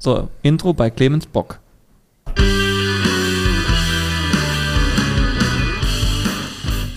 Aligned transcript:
So, 0.00 0.28
Intro 0.42 0.72
bei 0.72 0.90
Clemens 0.90 1.26
Bock. 1.26 1.58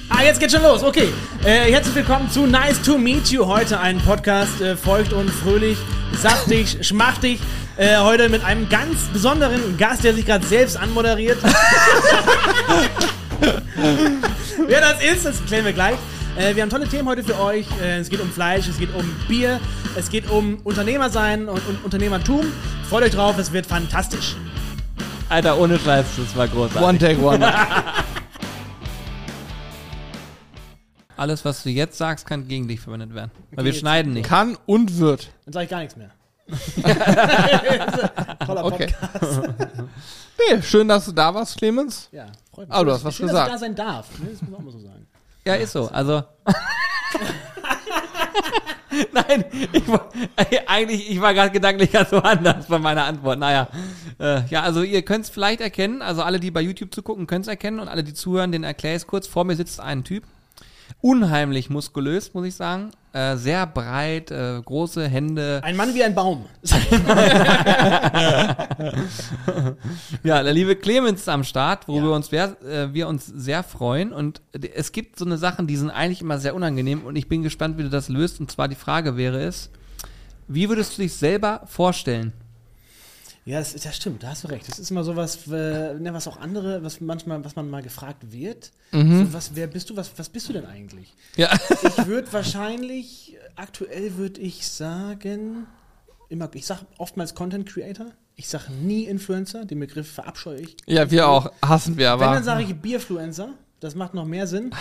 Ah, 0.10 0.24
jetzt 0.24 0.40
geht's 0.40 0.54
schon 0.54 0.62
los. 0.62 0.84
Okay. 0.84 1.12
Äh, 1.44 1.72
herzlich 1.72 1.96
willkommen 1.96 2.30
zu 2.30 2.46
Nice 2.46 2.80
to 2.84 3.00
Meet 3.00 3.32
You. 3.32 3.48
Heute 3.48 3.80
ein 3.80 3.98
Podcast 3.98 4.62
äh, 4.62 4.76
feucht 4.76 5.14
und 5.14 5.32
fröhlich, 5.32 5.80
saftig, 6.16 6.78
schmachtig. 6.86 7.40
Äh, 7.78 7.98
heute 7.98 8.30
mit 8.30 8.44
einem 8.46 8.70
ganz 8.70 9.08
besonderen 9.12 9.78
Gast, 9.80 10.04
der 10.04 10.14
sich 10.14 10.28
gerade 10.28 10.46
selbst 10.46 10.78
anmoderiert. 10.78 11.40
Wer 14.68 14.82
das 14.82 15.02
ist, 15.04 15.26
das 15.26 15.44
klären 15.46 15.66
wir 15.66 15.74
gleich. 15.74 15.98
Äh, 16.38 16.56
wir 16.56 16.62
haben 16.64 16.70
tolle 16.70 16.88
Themen 16.88 17.08
heute 17.10 17.24
für 17.24 17.38
euch. 17.40 17.68
Äh, 17.82 18.00
es 18.00 18.10
geht 18.10 18.22
um 18.22 18.30
Fleisch, 18.32 18.68
es 18.68 18.78
geht 18.78 18.94
um 18.96 19.04
Bier, 19.28 19.60
es 19.98 20.10
geht 20.10 20.30
um 20.30 20.60
Unternehmer 20.64 21.10
sein 21.10 21.50
und, 21.50 21.66
und 21.68 21.84
Unternehmertum. 21.84 22.46
Freut 22.90 23.04
euch 23.04 23.12
drauf, 23.12 23.38
es 23.38 23.52
wird 23.52 23.66
fantastisch. 23.66 24.36
Alter, 25.30 25.58
ohne 25.60 25.78
Scheiß, 25.80 26.06
das 26.18 26.36
war 26.36 26.48
großartig. 26.48 26.82
One 26.88 26.98
take 26.98 27.22
one. 27.22 27.54
Alles, 31.18 31.46
was 31.46 31.62
du 31.64 31.70
jetzt 31.70 31.98
sagst, 31.98 32.26
kann 32.26 32.48
gegen 32.48 32.68
dich 32.68 32.80
verwendet 32.80 33.14
werden. 33.14 33.30
Weil 33.52 33.60
Okay, 33.60 33.66
wir 33.66 33.74
schneiden 33.74 34.14
nicht. 34.14 34.28
Kann 34.28 34.58
und 34.66 34.98
wird. 35.00 35.30
Dann 35.46 35.54
sage 35.54 35.66
ich 35.66 35.70
gar 35.70 35.80
nichts 35.80 35.96
mehr. 35.96 36.10
Toller 38.46 38.66
Okay. 38.66 38.94
Podcast. 39.00 39.50
Nee, 40.50 40.62
schön, 40.64 40.88
dass 40.88 41.06
du 41.06 41.12
da 41.12 41.34
warst, 41.34 41.58
Clemens. 41.58 42.10
Ja, 42.12 42.26
freut 42.54 42.68
mich. 42.68 42.76
Ah, 42.76 42.84
du 42.84 42.92
hast 42.92 43.06
was 43.06 43.16
Schön, 43.16 43.28
gesagt. 43.28 43.52
Dass 43.54 43.62
ich 43.62 43.68
da 43.68 43.68
sein 43.68 43.76
darf. 43.76 44.20
Ne? 44.20 44.30
Das 44.32 44.42
muss 44.42 44.50
man 44.50 44.60
auch 44.60 44.64
mal 44.66 44.72
so 44.72 44.80
sagen. 44.80 45.01
Ja, 45.46 45.56
ist 45.56 45.72
so. 45.74 45.88
Also. 45.88 46.24
Nein, 49.14 49.46
ich 49.72 49.88
war, 49.88 50.10
eigentlich, 50.68 51.10
ich 51.10 51.22
war 51.22 51.34
gerade 51.34 51.52
gedanklich 51.52 51.92
ganz 51.92 52.12
woanders 52.12 52.68
bei 52.68 52.78
meiner 52.78 53.06
Antwort. 53.06 53.40
Naja, 53.40 53.68
äh, 54.20 54.46
ja, 54.48 54.62
also 54.64 54.84
ihr 54.84 55.02
könnt 55.04 55.26
es 55.26 55.32
vielleicht 55.32 55.62
erkennen, 55.62 56.02
also 56.02 56.22
alle, 56.24 56.40
die 56.40 56.52
bei 56.52 56.62
YouTube 56.62 56.94
zugucken, 56.94 57.26
können 57.26 57.42
es 57.42 57.48
erkennen 57.48 57.80
und 57.80 57.88
alle, 57.88 58.04
die 58.04 58.14
zuhören, 58.14 58.52
den 58.52 58.64
erkläre 58.64 58.96
ich 58.96 59.04
es 59.04 59.08
kurz. 59.08 59.28
Vor 59.28 59.46
mir 59.46 59.56
sitzt 59.56 59.80
ein 59.80 60.04
Typ, 60.04 60.24
unheimlich 61.02 61.70
muskulös, 61.70 62.34
muss 62.34 62.46
ich 62.46 62.56
sagen, 62.56 62.92
äh, 63.14 63.36
sehr 63.36 63.66
breit, 63.68 64.32
äh, 64.32 64.62
große 64.64 65.08
Hände. 65.08 65.60
Ein 65.64 65.76
Mann 65.76 65.94
wie 65.94 66.04
ein 66.04 66.16
Baum. 66.16 66.46
Ja, 70.24 70.44
der 70.44 70.54
liebe 70.54 70.76
Clemens 70.76 71.22
ist 71.22 71.30
am 71.30 71.44
Start, 71.44 71.88
worüber 71.88 72.08
wir, 72.10 72.16
uns, 72.16 72.32
wer- 72.32 72.62
äh, 72.64 72.94
wir 72.94 73.08
uns 73.08 73.26
sehr 73.26 73.64
freuen. 73.64 74.12
Und 74.14 74.42
es 74.76 74.92
gibt 74.92 75.18
so 75.18 75.26
eine 75.26 75.38
Sachen, 75.38 75.68
die 75.68 75.76
sind 75.76 75.90
eigentlich 75.90 76.22
immer 76.22 76.38
sehr 76.40 76.56
unangenehm 76.56 77.02
und 77.06 77.16
ich 77.16 77.28
bin 77.28 77.42
gespannt, 77.44 77.78
wie 77.78 77.84
du 77.84 77.90
das 77.90 78.10
löst. 78.10 78.40
Und 78.40 78.52
zwar 78.52 78.68
die 78.68 78.76
Frage 78.76 79.18
wäre 79.18 79.42
es, 79.44 79.70
wie 80.48 80.70
würdest 80.70 80.98
du 80.98 81.02
dich 81.02 81.14
selber 81.14 81.62
vorstellen? 81.66 82.34
Ja, 83.44 83.58
das, 83.58 83.74
das 83.74 83.96
stimmt, 83.96 84.22
da 84.22 84.30
hast 84.30 84.44
du 84.44 84.50
recht. 84.50 84.68
Das 84.70 84.78
ist 84.78 84.92
immer 84.92 85.04
so 85.04 85.16
was, 85.16 85.48
äh, 85.48 85.96
ne, 85.96 86.14
was 86.14 86.28
auch 86.28 86.38
andere, 86.38 86.84
was 86.84 87.02
manchmal, 87.02 87.44
was 87.44 87.56
man 87.56 87.70
mal 87.70 87.82
gefragt 87.82 88.32
wird. 88.32 88.72
So, 88.92 89.34
was, 89.34 89.56
wer 89.56 89.68
bist 89.68 89.90
du? 89.90 89.96
Was, 89.96 90.12
was 90.18 90.30
bist 90.30 90.50
du 90.50 90.54
denn 90.54 90.66
eigentlich? 90.66 91.14
Ja. 91.38 91.50
Ich 91.82 92.06
würde 92.06 92.32
wahrscheinlich, 92.34 93.38
aktuell 93.56 94.18
würde 94.18 94.42
ich 94.42 94.68
sagen, 94.68 95.66
immer, 96.30 96.50
ich 96.54 96.66
sage 96.66 96.82
oftmals 96.98 97.34
Content 97.34 97.68
Creator. 97.68 98.08
Ich 98.36 98.48
sage 98.48 98.72
nie 98.72 99.06
Influencer, 99.06 99.66
den 99.66 99.80
Begriff 99.80 100.12
verabscheue 100.12 100.62
ich. 100.62 100.78
Ja, 100.86 101.10
wir 101.10 101.28
auch. 101.28 101.52
Hassen 101.64 101.98
wir, 101.98 102.12
Wenn, 102.14 102.20
dann 102.20 102.30
aber. 102.30 102.44
sage 102.44 102.64
ich 102.64 102.76
Bierfluencer. 102.76 103.50
Das 103.80 103.96
macht 103.96 104.14
noch 104.14 104.26
mehr 104.26 104.46
Sinn. 104.48 104.72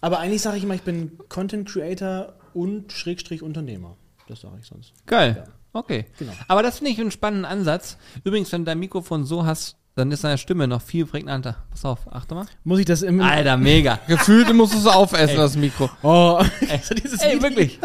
Aber 0.00 0.18
eigentlich 0.18 0.42
sage 0.42 0.58
ich 0.58 0.64
immer, 0.64 0.74
ich 0.74 0.82
bin 0.82 1.16
Content 1.28 1.68
Creator 1.68 2.34
und 2.52 2.92
Schrägstrich 2.92 3.42
Unternehmer. 3.42 3.96
Das 4.28 4.40
sage 4.42 4.58
ich 4.60 4.66
sonst. 4.66 4.92
Geil. 5.06 5.44
Ja. 5.46 5.52
Okay. 5.74 6.06
Genau. 6.18 6.32
Aber 6.48 6.62
das 6.62 6.78
finde 6.78 6.92
ich 6.92 7.00
einen 7.00 7.10
spannenden 7.10 7.44
Ansatz. 7.44 7.98
Übrigens, 8.22 8.50
wenn 8.52 8.62
du 8.62 8.66
dein 8.66 8.78
Mikrofon 8.78 9.24
so 9.24 9.44
hast, 9.44 9.76
dann 9.96 10.10
ist 10.10 10.24
deine 10.24 10.38
Stimme 10.38 10.66
noch 10.66 10.80
viel 10.80 11.04
prägnanter. 11.04 11.56
Pass 11.70 11.84
auf, 11.84 12.12
achte 12.12 12.34
mal. 12.34 12.46
Muss 12.62 12.78
ich 12.78 12.86
das 12.86 13.02
im. 13.02 13.20
Alter, 13.20 13.56
mega. 13.56 13.98
Gefühlt 14.08 14.52
musst 14.54 14.74
du 14.74 14.78
es 14.78 14.86
aufessen, 14.86 15.36
das 15.36 15.56
Mikro. 15.56 15.90
Oh, 16.02 16.42
so 16.82 16.94
dieses 17.02 17.20
Ey, 17.20 17.42
wirklich. 17.42 17.78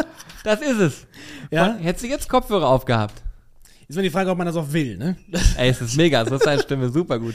Das 0.44 0.60
ist 0.60 0.78
es. 0.78 1.06
Ja? 1.50 1.74
Hättest 1.76 2.04
du 2.04 2.08
jetzt 2.08 2.28
Kopfhörer 2.28 2.68
aufgehabt? 2.68 3.22
Ist 3.90 3.96
mal 3.96 4.02
die 4.02 4.10
Frage, 4.10 4.30
ob 4.30 4.38
man 4.38 4.46
das 4.46 4.54
auch 4.54 4.72
will, 4.72 4.96
ne? 4.96 5.16
Ey, 5.56 5.68
es 5.68 5.80
ist 5.80 5.96
mega, 5.96 6.24
so 6.24 6.36
ist 6.36 6.46
deine 6.46 6.62
Stimme 6.62 6.90
super 6.90 7.18
gut. 7.18 7.34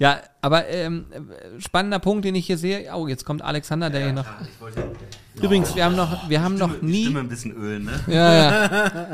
Ja, 0.00 0.18
aber 0.40 0.66
ähm, 0.66 1.06
äh, 1.12 1.60
spannender 1.60 2.00
Punkt, 2.00 2.24
den 2.24 2.34
ich 2.34 2.46
hier 2.46 2.58
sehe. 2.58 2.90
Oh, 2.92 3.06
jetzt 3.06 3.24
kommt 3.24 3.42
Alexander, 3.42 3.88
der 3.88 4.02
hier 4.02 4.12
noch. 4.12 4.26
Ich 4.42 4.60
wollte 4.60 4.90
Übrigens, 5.40 5.76
wir 5.76 5.84
haben 5.84 5.94
noch, 5.94 6.28
wir 6.28 6.42
haben 6.42 6.56
noch 6.56 6.82
nie, 6.82 7.04
Stimme 7.04 7.20
ein 7.20 7.28
bisschen 7.28 7.52
ölen, 7.52 7.84
ne? 7.84 7.92
Ja, 8.08 8.34
ja. 8.34 8.64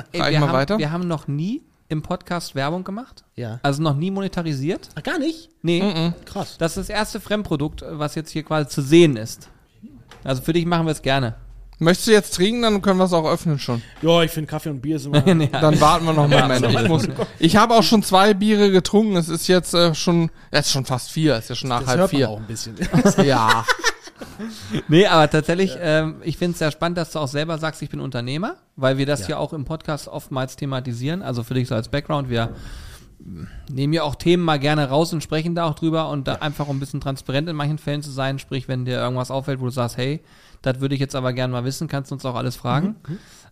ey, 0.12 0.32
wir, 0.32 0.40
mal 0.40 0.48
haben, 0.48 0.52
weiter. 0.54 0.78
wir 0.78 0.90
haben 0.90 1.06
noch 1.06 1.28
nie 1.28 1.60
im 1.90 2.00
Podcast 2.00 2.54
Werbung 2.54 2.82
gemacht. 2.82 3.24
Ja. 3.36 3.60
Also 3.62 3.82
noch 3.82 3.94
nie 3.94 4.10
monetarisiert. 4.10 4.88
Ach, 4.94 5.02
gar 5.02 5.18
nicht? 5.18 5.50
Nee, 5.60 6.14
Krass. 6.24 6.56
das 6.56 6.78
ist 6.78 6.88
das 6.88 6.96
erste 6.96 7.20
Fremdprodukt, 7.20 7.84
was 7.86 8.14
jetzt 8.14 8.30
hier 8.30 8.42
quasi 8.42 8.70
zu 8.70 8.80
sehen 8.80 9.18
ist. 9.18 9.50
Also 10.22 10.40
für 10.40 10.54
dich 10.54 10.64
machen 10.64 10.86
wir 10.86 10.92
es 10.92 11.02
gerne. 11.02 11.34
Möchtest 11.84 12.08
du 12.08 12.12
jetzt 12.12 12.34
trinken, 12.34 12.62
dann 12.62 12.82
können 12.82 12.98
wir 12.98 13.04
es 13.04 13.12
auch 13.12 13.30
öffnen 13.30 13.58
schon. 13.58 13.82
Ja, 14.02 14.22
ich 14.22 14.30
finde 14.30 14.48
Kaffee 14.50 14.70
und 14.70 14.80
Bier 14.80 14.96
ist 14.96 15.06
immer. 15.06 15.22
Nee, 15.34 15.48
Dann 15.52 15.80
warten 15.80 16.06
wir 16.06 16.12
noch 16.12 16.24
einen 16.24 16.60
Moment. 16.60 16.82
Ich, 16.82 16.88
muss, 16.88 17.08
ich 17.38 17.56
habe 17.56 17.74
auch 17.74 17.82
schon 17.82 18.02
zwei 18.02 18.34
Biere 18.34 18.70
getrunken. 18.70 19.16
Es 19.16 19.28
ist 19.28 19.46
jetzt 19.46 19.74
äh, 19.74 19.94
schon, 19.94 20.22
ja, 20.22 20.28
es 20.58 20.66
ist 20.66 20.72
schon 20.72 20.84
fast 20.84 21.10
vier. 21.10 21.34
Es 21.34 21.44
ist 21.44 21.48
ja 21.50 21.54
schon 21.56 21.68
nach 21.68 21.80
das 21.80 21.88
halb 21.88 21.98
hört 22.00 22.12
man 22.12 22.18
vier. 22.18 22.30
auch 22.30 22.38
ein 22.38 22.46
bisschen. 22.46 22.74
Ja. 23.24 23.64
Nee, 24.88 25.06
aber 25.06 25.28
tatsächlich, 25.28 25.76
ähm, 25.80 26.16
ich 26.22 26.38
finde 26.38 26.52
es 26.52 26.58
sehr 26.58 26.70
spannend, 26.70 26.98
dass 26.98 27.12
du 27.12 27.18
auch 27.18 27.28
selber 27.28 27.58
sagst, 27.58 27.82
ich 27.82 27.90
bin 27.90 28.00
Unternehmer, 28.00 28.56
weil 28.76 28.96
wir 28.96 29.06
das 29.06 29.22
ja. 29.22 29.30
Ja. 29.30 29.36
auch 29.38 29.52
im 29.52 29.64
Podcast 29.64 30.08
oftmals 30.08 30.56
thematisieren. 30.56 31.22
Also 31.22 31.42
für 31.42 31.54
dich 31.54 31.68
so 31.68 31.74
als 31.74 31.88
Background, 31.88 32.30
wir 32.30 32.50
nehmen 33.68 33.92
ja 33.92 34.02
auch 34.02 34.14
Themen 34.14 34.42
mal 34.42 34.58
gerne 34.58 34.88
raus 34.88 35.12
und 35.12 35.22
sprechen 35.22 35.54
da 35.54 35.66
auch 35.66 35.74
drüber 35.74 36.10
und 36.10 36.28
da 36.28 36.36
einfach 36.36 36.68
um 36.68 36.76
ein 36.76 36.80
bisschen 36.80 37.00
transparent 37.00 37.48
in 37.48 37.56
manchen 37.56 37.78
Fällen 37.78 38.02
zu 38.02 38.10
sein. 38.10 38.38
Sprich, 38.38 38.68
wenn 38.68 38.84
dir 38.84 38.98
irgendwas 38.98 39.30
auffällt, 39.30 39.60
wo 39.60 39.64
du 39.66 39.70
sagst, 39.70 39.96
hey, 39.96 40.20
das 40.64 40.80
würde 40.80 40.94
ich 40.94 41.00
jetzt 41.00 41.14
aber 41.14 41.32
gerne 41.32 41.52
mal 41.52 41.64
wissen, 41.64 41.88
kannst 41.88 42.10
du 42.10 42.14
uns 42.14 42.24
auch 42.24 42.34
alles 42.34 42.56
fragen. 42.56 42.96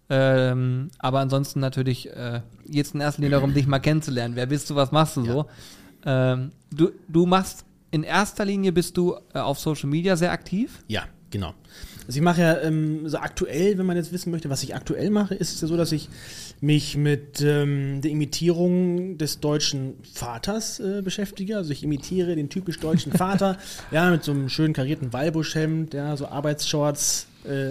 Ähm, 0.09 0.91
aber 0.99 1.21
ansonsten 1.21 1.61
natürlich 1.61 2.11
äh, 2.11 2.41
jetzt 2.67 2.95
in 2.95 3.01
erster 3.01 3.23
Linie 3.23 3.37
darum, 3.37 3.55
dich 3.55 3.67
mal 3.67 3.79
kennenzulernen. 3.79 4.37
Wer 4.37 4.47
bist 4.47 4.69
du, 4.69 4.75
was 4.75 4.93
machst 4.93 5.17
du 5.17 5.25
so? 5.25 5.47
Ähm, 6.05 6.51
du, 6.71 6.91
du 7.09 7.27
machst 7.27 7.65
in 7.91 8.03
erster 8.03 8.45
Linie 8.45 8.73
bist 8.73 8.97
du 8.97 9.17
äh, 9.35 9.39
auf 9.39 9.59
Social 9.59 9.89
Media 9.89 10.17
sehr 10.17 10.33
aktiv. 10.33 10.83
Ja, 10.89 11.05
genau. 11.33 11.55
Also 12.07 12.19
ich 12.19 12.23
mache 12.23 12.41
ja 12.41 12.61
ähm, 12.61 13.09
so 13.09 13.19
aktuell, 13.19 13.79
wenn 13.79 13.87
man 13.87 13.97
jetzt 13.97 14.13
wissen 14.13 14.31
möchte, 14.31 14.51
was 14.51 14.63
ich 14.63 14.75
aktuell 14.75 15.11
mache, 15.11 15.35
ist 15.35 15.55
es 15.55 15.61
ja 15.61 15.69
so, 15.69 15.77
dass 15.77 15.93
ich 15.93 16.09
mich 16.61 16.97
mit 16.97 17.41
ähm, 17.41 18.01
der 18.01 18.11
Imitierung 18.11 19.19
des 19.19 19.41
deutschen 19.41 19.95
Vaters 20.13 20.79
äh, 20.81 21.03
beschäftige. 21.03 21.57
Also 21.57 21.71
ich 21.71 21.83
imitiere 21.83 22.37
den 22.37 22.49
typisch 22.49 22.79
deutschen 22.79 23.13
Vater, 23.13 23.57
ja, 23.91 24.11
mit 24.11 24.25
so 24.25 24.33
einem 24.33 24.49
schönen 24.49 24.75
karierten 24.75 25.13
Wallbuschhemd, 25.13 25.95
ja, 25.95 26.17
so 26.17 26.27
Arbeitsshorts, 26.27 27.27
äh, 27.45 27.71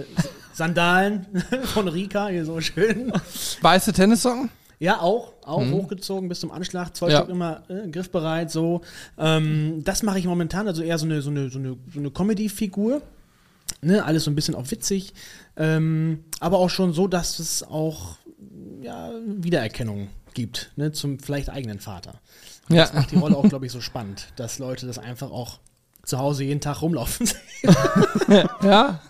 Sandalen 0.52 1.26
von 1.64 1.88
Rika, 1.88 2.28
hier 2.28 2.44
so 2.44 2.60
schön. 2.60 3.12
Weiße 3.60 3.92
Tennissocken? 3.92 4.50
Ja, 4.78 5.00
auch, 5.00 5.34
auch 5.44 5.64
hochgezogen 5.64 6.28
bis 6.28 6.40
zum 6.40 6.50
Anschlag, 6.50 6.88
Ja. 6.88 6.94
Zollstock 6.94 7.28
immer 7.28 7.62
äh, 7.68 7.88
griffbereit, 7.88 8.50
so. 8.50 8.80
Ähm, 9.16 9.82
das 9.84 10.02
mache 10.02 10.18
ich 10.18 10.24
momentan, 10.26 10.66
also 10.66 10.82
eher 10.82 10.98
so 10.98 11.04
eine, 11.04 11.22
so 11.22 11.30
eine, 11.30 11.50
so 11.50 11.60
eine, 11.60 11.76
so 11.92 12.00
eine 12.00 12.10
Comedy-Figur. 12.10 13.00
Ne, 13.84 14.04
alles 14.04 14.24
so 14.24 14.30
ein 14.30 14.36
bisschen 14.36 14.54
auch 14.54 14.70
witzig, 14.70 15.12
ähm, 15.56 16.24
aber 16.38 16.58
auch 16.58 16.70
schon 16.70 16.92
so, 16.92 17.08
dass 17.08 17.40
es 17.40 17.64
auch 17.64 18.16
ja, 18.80 19.10
Wiedererkennung 19.26 20.08
gibt, 20.34 20.70
ne, 20.76 20.92
zum 20.92 21.18
vielleicht 21.18 21.50
eigenen 21.50 21.80
Vater. 21.80 22.20
Und 22.68 22.76
Ja. 22.76 22.82
Das 22.82 22.94
macht 22.94 23.10
die 23.10 23.16
Rolle 23.16 23.36
auch, 23.36 23.48
glaube 23.48 23.66
ich, 23.66 23.72
so 23.72 23.80
spannend, 23.80 24.28
dass 24.36 24.60
Leute 24.60 24.86
das 24.86 24.98
einfach 24.98 25.30
auch 25.32 25.58
zu 26.04 26.18
Hause 26.18 26.44
jeden 26.44 26.60
Tag 26.60 26.82
rumlaufen 26.82 27.26
sehen. 27.26 27.38
Ja. 28.62 29.00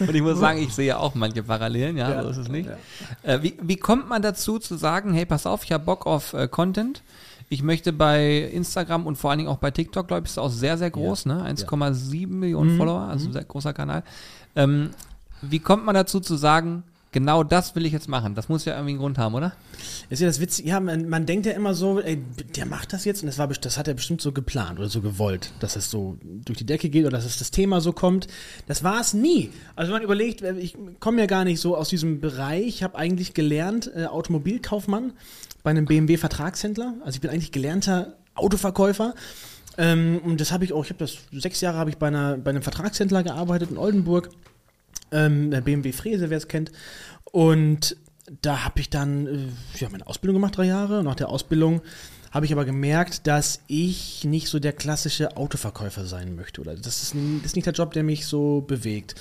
Und 0.00 0.14
ich 0.14 0.22
muss 0.22 0.38
sagen, 0.38 0.58
ich 0.62 0.74
sehe 0.74 0.98
auch 0.98 1.14
manche 1.14 1.42
Parallelen, 1.42 1.96
ja, 1.96 2.22
so 2.22 2.30
ist 2.30 2.36
es 2.38 2.48
nicht. 2.48 2.68
Äh, 3.22 3.42
wie, 3.42 3.56
wie 3.62 3.76
kommt 3.76 4.08
man 4.08 4.22
dazu 4.22 4.58
zu 4.58 4.76
sagen, 4.76 5.12
hey, 5.12 5.26
pass 5.26 5.46
auf, 5.46 5.64
ich 5.64 5.72
habe 5.72 5.84
Bock 5.84 6.06
auf 6.06 6.32
äh, 6.32 6.48
Content. 6.48 7.02
Ich 7.48 7.62
möchte 7.62 7.92
bei 7.92 8.38
Instagram 8.52 9.06
und 9.06 9.16
vor 9.16 9.30
allen 9.30 9.38
Dingen 9.38 9.50
auch 9.50 9.58
bei 9.58 9.70
TikTok, 9.70 10.08
glaube 10.08 10.24
ich, 10.24 10.32
ist 10.32 10.38
auch 10.38 10.50
sehr, 10.50 10.78
sehr 10.78 10.90
groß, 10.90 11.26
ne? 11.26 11.44
1,7 11.44 12.26
Millionen 12.28 12.76
Follower, 12.76 13.02
also 13.02 13.30
sehr 13.30 13.44
großer 13.44 13.72
Kanal. 13.72 14.02
Ähm, 14.56 14.90
wie 15.42 15.58
kommt 15.58 15.84
man 15.84 15.94
dazu 15.94 16.20
zu 16.20 16.36
sagen, 16.36 16.84
genau 17.14 17.44
das 17.44 17.74
will 17.74 17.86
ich 17.86 17.92
jetzt 17.92 18.08
machen? 18.08 18.34
Das 18.34 18.50
muss 18.50 18.66
ja 18.66 18.74
irgendwie 18.74 18.90
einen 18.90 18.98
Grund 18.98 19.16
haben, 19.16 19.34
oder? 19.34 19.52
Ist 20.10 20.20
ja 20.20 20.26
das 20.26 20.40
Witzige, 20.40 20.68
ja, 20.68 20.80
man, 20.80 21.08
man 21.08 21.24
denkt 21.24 21.46
ja 21.46 21.52
immer 21.52 21.72
so, 21.72 22.00
ey, 22.00 22.22
der 22.56 22.66
macht 22.66 22.92
das 22.92 23.06
jetzt 23.06 23.22
und 23.22 23.28
das, 23.28 23.38
war, 23.38 23.46
das 23.46 23.78
hat 23.78 23.88
er 23.88 23.94
bestimmt 23.94 24.20
so 24.20 24.32
geplant 24.32 24.78
oder 24.78 24.88
so 24.88 25.00
gewollt, 25.00 25.52
dass 25.60 25.76
es 25.76 25.90
so 25.90 26.18
durch 26.22 26.58
die 26.58 26.66
Decke 26.66 26.90
geht 26.90 27.06
oder 27.06 27.16
dass 27.16 27.24
es 27.24 27.38
das 27.38 27.52
Thema 27.52 27.80
so 27.80 27.92
kommt. 27.92 28.26
Das 28.66 28.82
war 28.82 29.00
es 29.00 29.14
nie. 29.14 29.50
Also 29.76 29.92
wenn 29.92 30.00
man 30.00 30.02
überlegt, 30.02 30.42
äh, 30.42 30.58
ich 30.58 30.76
komme 30.98 31.20
ja 31.20 31.26
gar 31.26 31.44
nicht 31.44 31.60
so 31.60 31.76
aus 31.76 31.88
diesem 31.88 32.20
Bereich, 32.20 32.66
ich 32.66 32.82
habe 32.82 32.98
eigentlich 32.98 33.32
gelernt, 33.32 33.90
äh, 33.94 34.06
Automobilkaufmann 34.06 35.12
bei 35.62 35.70
einem 35.70 35.86
BMW-Vertragshändler. 35.86 36.94
Also 37.04 37.16
ich 37.16 37.20
bin 37.20 37.30
eigentlich 37.30 37.52
gelernter 37.52 38.16
Autoverkäufer. 38.34 39.14
Ähm, 39.78 40.20
und 40.24 40.40
das 40.40 40.50
habe 40.50 40.64
ich 40.64 40.72
auch, 40.72 40.84
ich 40.84 40.90
habe 40.90 40.98
das, 40.98 41.18
sechs 41.32 41.60
Jahre 41.60 41.78
habe 41.78 41.90
ich 41.90 41.96
bei, 41.96 42.08
einer, 42.08 42.36
bei 42.36 42.50
einem 42.50 42.62
Vertragshändler 42.62 43.22
gearbeitet 43.22 43.70
in 43.70 43.78
Oldenburg 43.78 44.30
ähm, 45.14 45.50
BMW 45.50 45.92
Frese, 45.92 46.28
wer 46.28 46.38
es 46.38 46.48
kennt. 46.48 46.72
Und 47.24 47.96
da 48.42 48.64
habe 48.64 48.80
ich 48.80 48.90
dann 48.90 49.26
äh, 49.26 49.38
ja, 49.78 49.88
meine 49.88 50.06
Ausbildung 50.06 50.36
gemacht, 50.36 50.56
drei 50.56 50.66
Jahre. 50.66 51.02
Nach 51.02 51.14
der 51.14 51.28
Ausbildung 51.28 51.82
habe 52.30 52.46
ich 52.46 52.52
aber 52.52 52.64
gemerkt, 52.64 53.26
dass 53.26 53.60
ich 53.68 54.24
nicht 54.24 54.48
so 54.48 54.58
der 54.58 54.72
klassische 54.72 55.36
Autoverkäufer 55.36 56.04
sein 56.04 56.34
möchte. 56.34 56.60
Oder 56.60 56.74
das 56.74 57.02
ist, 57.02 57.14
das 57.14 57.46
ist 57.46 57.56
nicht 57.56 57.66
der 57.66 57.74
Job, 57.74 57.92
der 57.92 58.02
mich 58.02 58.26
so 58.26 58.62
bewegt. 58.62 59.14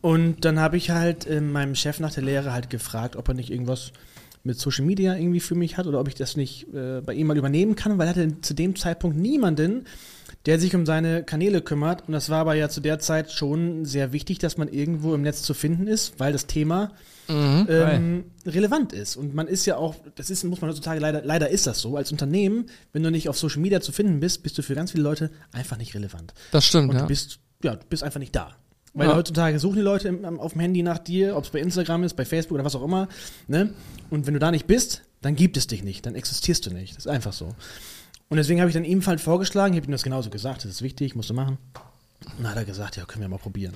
Und 0.00 0.44
dann 0.44 0.58
habe 0.58 0.76
ich 0.76 0.90
halt 0.90 1.26
äh, 1.26 1.40
meinem 1.40 1.74
Chef 1.74 2.00
nach 2.00 2.12
der 2.12 2.22
Lehre 2.22 2.52
halt 2.52 2.70
gefragt, 2.70 3.16
ob 3.16 3.28
er 3.28 3.34
nicht 3.34 3.50
irgendwas 3.50 3.92
mit 4.42 4.58
Social 4.58 4.84
Media 4.84 5.14
irgendwie 5.14 5.40
für 5.40 5.54
mich 5.54 5.76
hat 5.76 5.86
oder 5.86 6.00
ob 6.00 6.08
ich 6.08 6.14
das 6.14 6.36
nicht 6.36 6.72
äh, 6.74 7.02
bei 7.02 7.12
ihm 7.12 7.26
mal 7.26 7.36
übernehmen 7.36 7.76
kann, 7.76 7.98
weil 7.98 8.08
er 8.08 8.10
hatte 8.10 8.40
zu 8.40 8.54
dem 8.54 8.74
Zeitpunkt 8.74 9.18
niemanden, 9.18 9.84
der 10.46 10.58
sich 10.58 10.74
um 10.74 10.86
seine 10.86 11.22
Kanäle 11.22 11.60
kümmert. 11.62 12.06
Und 12.06 12.12
das 12.12 12.28
war 12.30 12.38
aber 12.40 12.54
ja 12.54 12.68
zu 12.68 12.80
der 12.80 12.98
Zeit 12.98 13.30
schon 13.32 13.84
sehr 13.84 14.12
wichtig, 14.12 14.38
dass 14.38 14.56
man 14.56 14.68
irgendwo 14.68 15.14
im 15.14 15.22
Netz 15.22 15.42
zu 15.42 15.54
finden 15.54 15.86
ist, 15.86 16.14
weil 16.18 16.32
das 16.32 16.46
Thema 16.46 16.92
ähm, 17.28 18.24
relevant 18.46 18.92
ist. 18.92 19.16
Und 19.16 19.34
man 19.34 19.46
ist 19.46 19.64
ja 19.66 19.76
auch, 19.76 19.94
das 20.16 20.30
ist, 20.30 20.42
muss 20.44 20.60
man 20.60 20.70
heutzutage 20.70 20.98
leider, 21.00 21.22
leider 21.22 21.48
ist 21.48 21.66
das 21.66 21.80
so, 21.80 21.96
als 21.96 22.10
Unternehmen, 22.10 22.66
wenn 22.92 23.02
du 23.02 23.10
nicht 23.10 23.28
auf 23.28 23.38
Social 23.38 23.60
Media 23.60 23.80
zu 23.80 23.92
finden 23.92 24.20
bist, 24.20 24.42
bist 24.42 24.58
du 24.58 24.62
für 24.62 24.74
ganz 24.74 24.90
viele 24.92 25.04
Leute 25.04 25.30
einfach 25.52 25.76
nicht 25.76 25.94
relevant. 25.94 26.34
Das 26.50 26.66
stimmt, 26.66 26.88
Und 26.90 26.96
ja. 26.96 27.02
du 27.02 27.08
bist, 27.08 27.38
ja, 27.62 27.76
du 27.76 27.86
bist 27.88 28.02
einfach 28.02 28.20
nicht 28.20 28.34
da. 28.34 28.56
Weil 28.92 29.08
Ja. 29.08 29.14
heutzutage 29.14 29.60
suchen 29.60 29.76
die 29.76 29.82
Leute 29.82 30.08
im, 30.08 30.40
auf 30.40 30.52
dem 30.52 30.60
Handy 30.62 30.82
nach 30.82 30.98
dir, 30.98 31.36
ob 31.36 31.44
es 31.44 31.50
bei 31.50 31.60
Instagram 31.60 32.02
ist, 32.02 32.14
bei 32.14 32.24
Facebook 32.24 32.56
oder 32.56 32.64
was 32.64 32.74
auch 32.74 32.82
immer. 32.82 33.08
Ne? 33.46 33.72
Und 34.10 34.26
wenn 34.26 34.34
du 34.34 34.40
da 34.40 34.50
nicht 34.50 34.66
bist, 34.66 35.02
dann 35.22 35.36
gibt 35.36 35.56
es 35.56 35.68
dich 35.68 35.84
nicht, 35.84 36.06
dann 36.06 36.16
existierst 36.16 36.66
du 36.66 36.70
nicht. 36.70 36.96
Das 36.96 37.04
ist 37.04 37.10
einfach 37.10 37.32
so. 37.32 37.54
Und 38.30 38.36
deswegen 38.36 38.60
habe 38.60 38.70
ich 38.70 38.74
dann 38.74 38.84
ihm 38.84 39.04
halt 39.04 39.20
vorgeschlagen, 39.20 39.74
ich 39.74 39.80
habe 39.80 39.90
ihm 39.90 39.92
das 39.92 40.04
genauso 40.04 40.30
gesagt, 40.30 40.64
das 40.64 40.70
ist 40.70 40.82
wichtig, 40.82 41.16
musst 41.16 41.30
du 41.30 41.34
machen. 41.34 41.58
Und 42.36 42.44
dann 42.44 42.50
hat 42.50 42.56
er 42.56 42.64
gesagt, 42.64 42.96
ja, 42.96 43.04
können 43.04 43.22
wir 43.22 43.28
mal 43.28 43.38
probieren. 43.38 43.74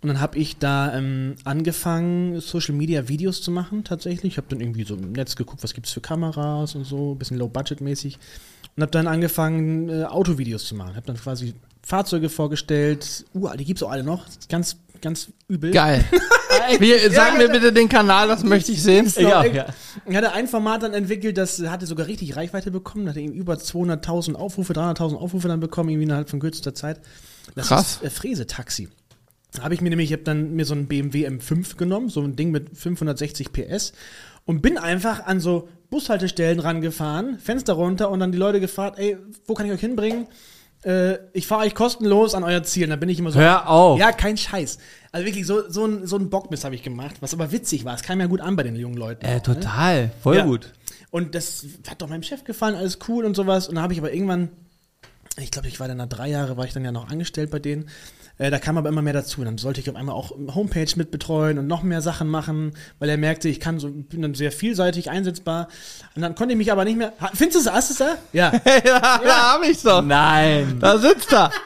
Und 0.00 0.08
dann 0.08 0.20
habe 0.20 0.38
ich 0.38 0.58
da 0.58 0.96
ähm, 0.96 1.34
angefangen, 1.44 2.40
Social 2.40 2.74
Media 2.74 3.08
Videos 3.08 3.42
zu 3.42 3.50
machen, 3.50 3.84
tatsächlich. 3.84 4.34
Ich 4.34 4.36
habe 4.36 4.46
dann 4.48 4.60
irgendwie 4.60 4.84
so 4.84 4.94
im 4.94 5.12
Netz 5.12 5.34
geguckt, 5.34 5.64
was 5.64 5.74
gibt 5.74 5.86
es 5.86 5.92
für 5.92 6.00
Kameras 6.00 6.74
und 6.74 6.84
so, 6.84 7.12
ein 7.12 7.18
bisschen 7.18 7.38
low-budget-mäßig. 7.38 8.18
Und 8.76 8.82
habe 8.82 8.92
dann 8.92 9.08
angefangen, 9.08 9.88
äh, 9.88 10.04
Autovideos 10.04 10.66
zu 10.66 10.74
machen. 10.74 10.94
Habe 10.94 11.06
dann 11.06 11.16
quasi 11.16 11.54
Fahrzeuge 11.82 12.28
vorgestellt. 12.28 13.24
Uh, 13.34 13.48
die 13.56 13.64
gibt's 13.64 13.82
auch 13.82 13.90
alle 13.90 14.04
noch. 14.04 14.26
Ganz, 14.48 14.76
ganz 15.00 15.28
übel. 15.48 15.70
Geil. 15.70 16.04
Wir, 16.78 17.10
sag 17.10 17.36
mir 17.36 17.48
bitte 17.48 17.72
den 17.72 17.88
Kanal, 17.88 18.28
das 18.28 18.42
möchte 18.42 18.72
ich 18.72 18.82
sehen. 18.82 19.12
Ja, 19.16 19.44
ja. 19.44 19.66
Ich 20.06 20.16
hatte 20.16 20.32
ein 20.32 20.48
Format 20.48 20.82
dann 20.82 20.94
entwickelt, 20.94 21.36
das 21.36 21.60
hatte 21.60 21.84
sogar 21.84 22.06
richtig 22.06 22.36
Reichweite 22.36 22.70
bekommen, 22.70 23.08
hatte 23.08 23.20
ihm 23.20 23.32
über 23.32 23.54
200.000 23.54 24.34
Aufrufe, 24.34 24.72
300.000 24.72 25.16
Aufrufe 25.16 25.48
dann 25.48 25.60
bekommen, 25.60 25.90
irgendwie 25.90 26.04
innerhalb 26.04 26.30
von 26.30 26.40
kürzester 26.40 26.74
Zeit. 26.74 27.00
Das 27.54 27.68
Krass. 27.68 27.96
ist 27.96 28.04
äh, 28.04 28.10
Fräse-Taxi. 28.10 28.88
Habe 29.60 29.74
ich 29.74 29.80
mir 29.80 29.90
nämlich, 29.90 30.10
ich 30.10 30.12
habe 30.14 30.24
dann 30.24 30.54
mir 30.54 30.64
so 30.64 30.74
ein 30.74 30.86
BMW 30.86 31.28
M5 31.28 31.76
genommen, 31.76 32.08
so 32.08 32.22
ein 32.22 32.34
Ding 32.34 32.50
mit 32.50 32.76
560 32.76 33.52
PS 33.52 33.92
und 34.46 34.62
bin 34.62 34.78
einfach 34.78 35.26
an 35.26 35.40
so 35.40 35.68
Bushaltestellen 35.90 36.58
rangefahren, 36.58 37.38
Fenster 37.38 37.74
runter 37.74 38.10
und 38.10 38.20
dann 38.20 38.32
die 38.32 38.38
Leute 38.38 38.60
gefragt, 38.60 38.98
ey, 38.98 39.16
wo 39.46 39.54
kann 39.54 39.66
ich 39.66 39.72
euch 39.72 39.80
hinbringen? 39.80 40.26
Äh, 40.84 41.18
ich 41.32 41.46
fahre 41.46 41.62
euch 41.66 41.74
kostenlos 41.74 42.34
an 42.34 42.44
euer 42.44 42.62
Ziel. 42.62 42.84
Und 42.84 42.90
da 42.90 42.96
bin 42.96 43.08
ich 43.08 43.18
immer 43.18 43.30
so. 43.30 43.38
Hör 43.40 43.68
auf. 43.68 43.98
Ja, 43.98 44.12
kein 44.12 44.36
Scheiß. 44.36 44.78
Also 45.12 45.26
wirklich, 45.26 45.46
so, 45.46 45.68
so 45.70 45.86
ein, 45.86 46.06
so 46.06 46.16
ein 46.16 46.28
Bockmist 46.30 46.64
habe 46.64 46.74
ich 46.74 46.82
gemacht, 46.82 47.16
was 47.20 47.32
aber 47.34 47.52
witzig 47.52 47.84
war. 47.84 47.94
Es 47.94 48.02
kam 48.02 48.20
ja 48.20 48.26
gut 48.26 48.40
an 48.40 48.56
bei 48.56 48.62
den 48.64 48.76
jungen 48.76 48.96
Leuten. 48.96 49.24
Äh, 49.24 49.28
auch, 49.28 49.32
ne? 49.34 49.42
total. 49.42 50.10
Voll 50.22 50.36
Ja. 50.36 50.44
gut. 50.44 50.72
Und 51.10 51.34
das 51.34 51.64
hat 51.88 52.02
doch 52.02 52.08
meinem 52.08 52.24
Chef 52.24 52.42
gefallen, 52.44 52.74
alles 52.74 52.98
cool 53.08 53.24
und 53.24 53.36
sowas. 53.36 53.68
Und 53.68 53.76
dann 53.76 53.84
habe 53.84 53.92
ich 53.92 54.00
aber 54.00 54.12
irgendwann, 54.12 54.48
ich 55.38 55.50
glaube, 55.52 55.68
ich 55.68 55.78
war 55.78 55.86
dann 55.88 55.98
nach 55.98 56.08
drei 56.08 56.28
Jahre, 56.28 56.56
war 56.56 56.64
ich 56.64 56.72
dann 56.72 56.84
ja 56.84 56.90
noch 56.92 57.08
angestellt 57.08 57.50
bei 57.52 57.60
denen. 57.60 57.88
Äh, 58.38 58.50
da 58.50 58.58
kam 58.58 58.76
aber 58.76 58.88
immer 58.88 59.02
mehr 59.02 59.12
dazu. 59.12 59.40
Und 59.40 59.46
dann 59.46 59.58
sollte 59.58 59.80
ich 59.80 59.88
auf 59.88 59.96
einmal 59.96 60.14
auch 60.14 60.32
Homepage 60.54 60.90
mit 60.96 61.10
betreuen 61.10 61.58
und 61.58 61.66
noch 61.66 61.82
mehr 61.82 62.02
Sachen 62.02 62.28
machen, 62.28 62.72
weil 62.98 63.08
er 63.08 63.16
merkte, 63.16 63.48
ich 63.48 63.60
kann 63.60 63.78
so, 63.78 63.88
bin 63.88 64.22
dann 64.22 64.34
sehr 64.34 64.50
vielseitig 64.50 65.10
einsetzbar. 65.10 65.68
Und 66.16 66.22
dann 66.22 66.34
konnte 66.34 66.52
ich 66.52 66.58
mich 66.58 66.72
aber 66.72 66.84
nicht 66.84 66.98
mehr. 66.98 67.12
Findest 67.32 67.66
du 67.66 67.70
es? 67.70 67.74
Hast 67.74 67.90
du 67.90 67.92
es 67.92 67.98
da? 67.98 68.16
Ja. 68.32 68.52
ja, 68.84 69.00
da 69.24 69.52
hab 69.54 69.64
ich's 69.64 69.82
doch. 69.82 70.02
Nein. 70.02 70.78
Da 70.80 70.98
sitzt 70.98 71.32
er. 71.32 71.50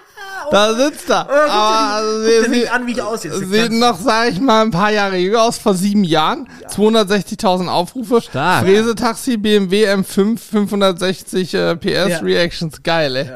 Da 0.51 0.73
sitzt 0.75 1.11
er. 1.11 1.29
Aber 1.29 1.95
also, 1.97 2.21
Guck 2.21 2.25
sie, 2.25 2.43
dir 2.43 2.49
nicht 2.49 2.63
sie, 2.63 2.69
an, 2.71 2.87
wie 2.87 2.93
ich 2.93 3.03
aussehe. 3.03 3.35
Sieht 3.35 3.73
noch, 3.73 4.01
sag 4.01 4.31
ich 4.31 4.41
mal, 4.41 4.63
ein 4.63 4.71
paar 4.71 4.91
Jahre 4.91 5.17
jünger 5.19 5.43
aus, 5.43 5.59
vor 5.59 5.75
sieben 5.75 6.05
Jahren. 6.05 6.49
260.000 6.69 7.69
Aufrufe. 7.69 8.23
Stark. 8.23 8.65
Fräse-Taxi, 8.65 9.37
BMW 9.37 9.89
M5, 9.93 10.39
560 10.39 11.55
äh, 11.55 11.77
PS 11.77 11.91
Ja. 11.91 12.19
Reactions. 12.21 12.83
Geil, 12.83 13.17
ey. 13.17 13.31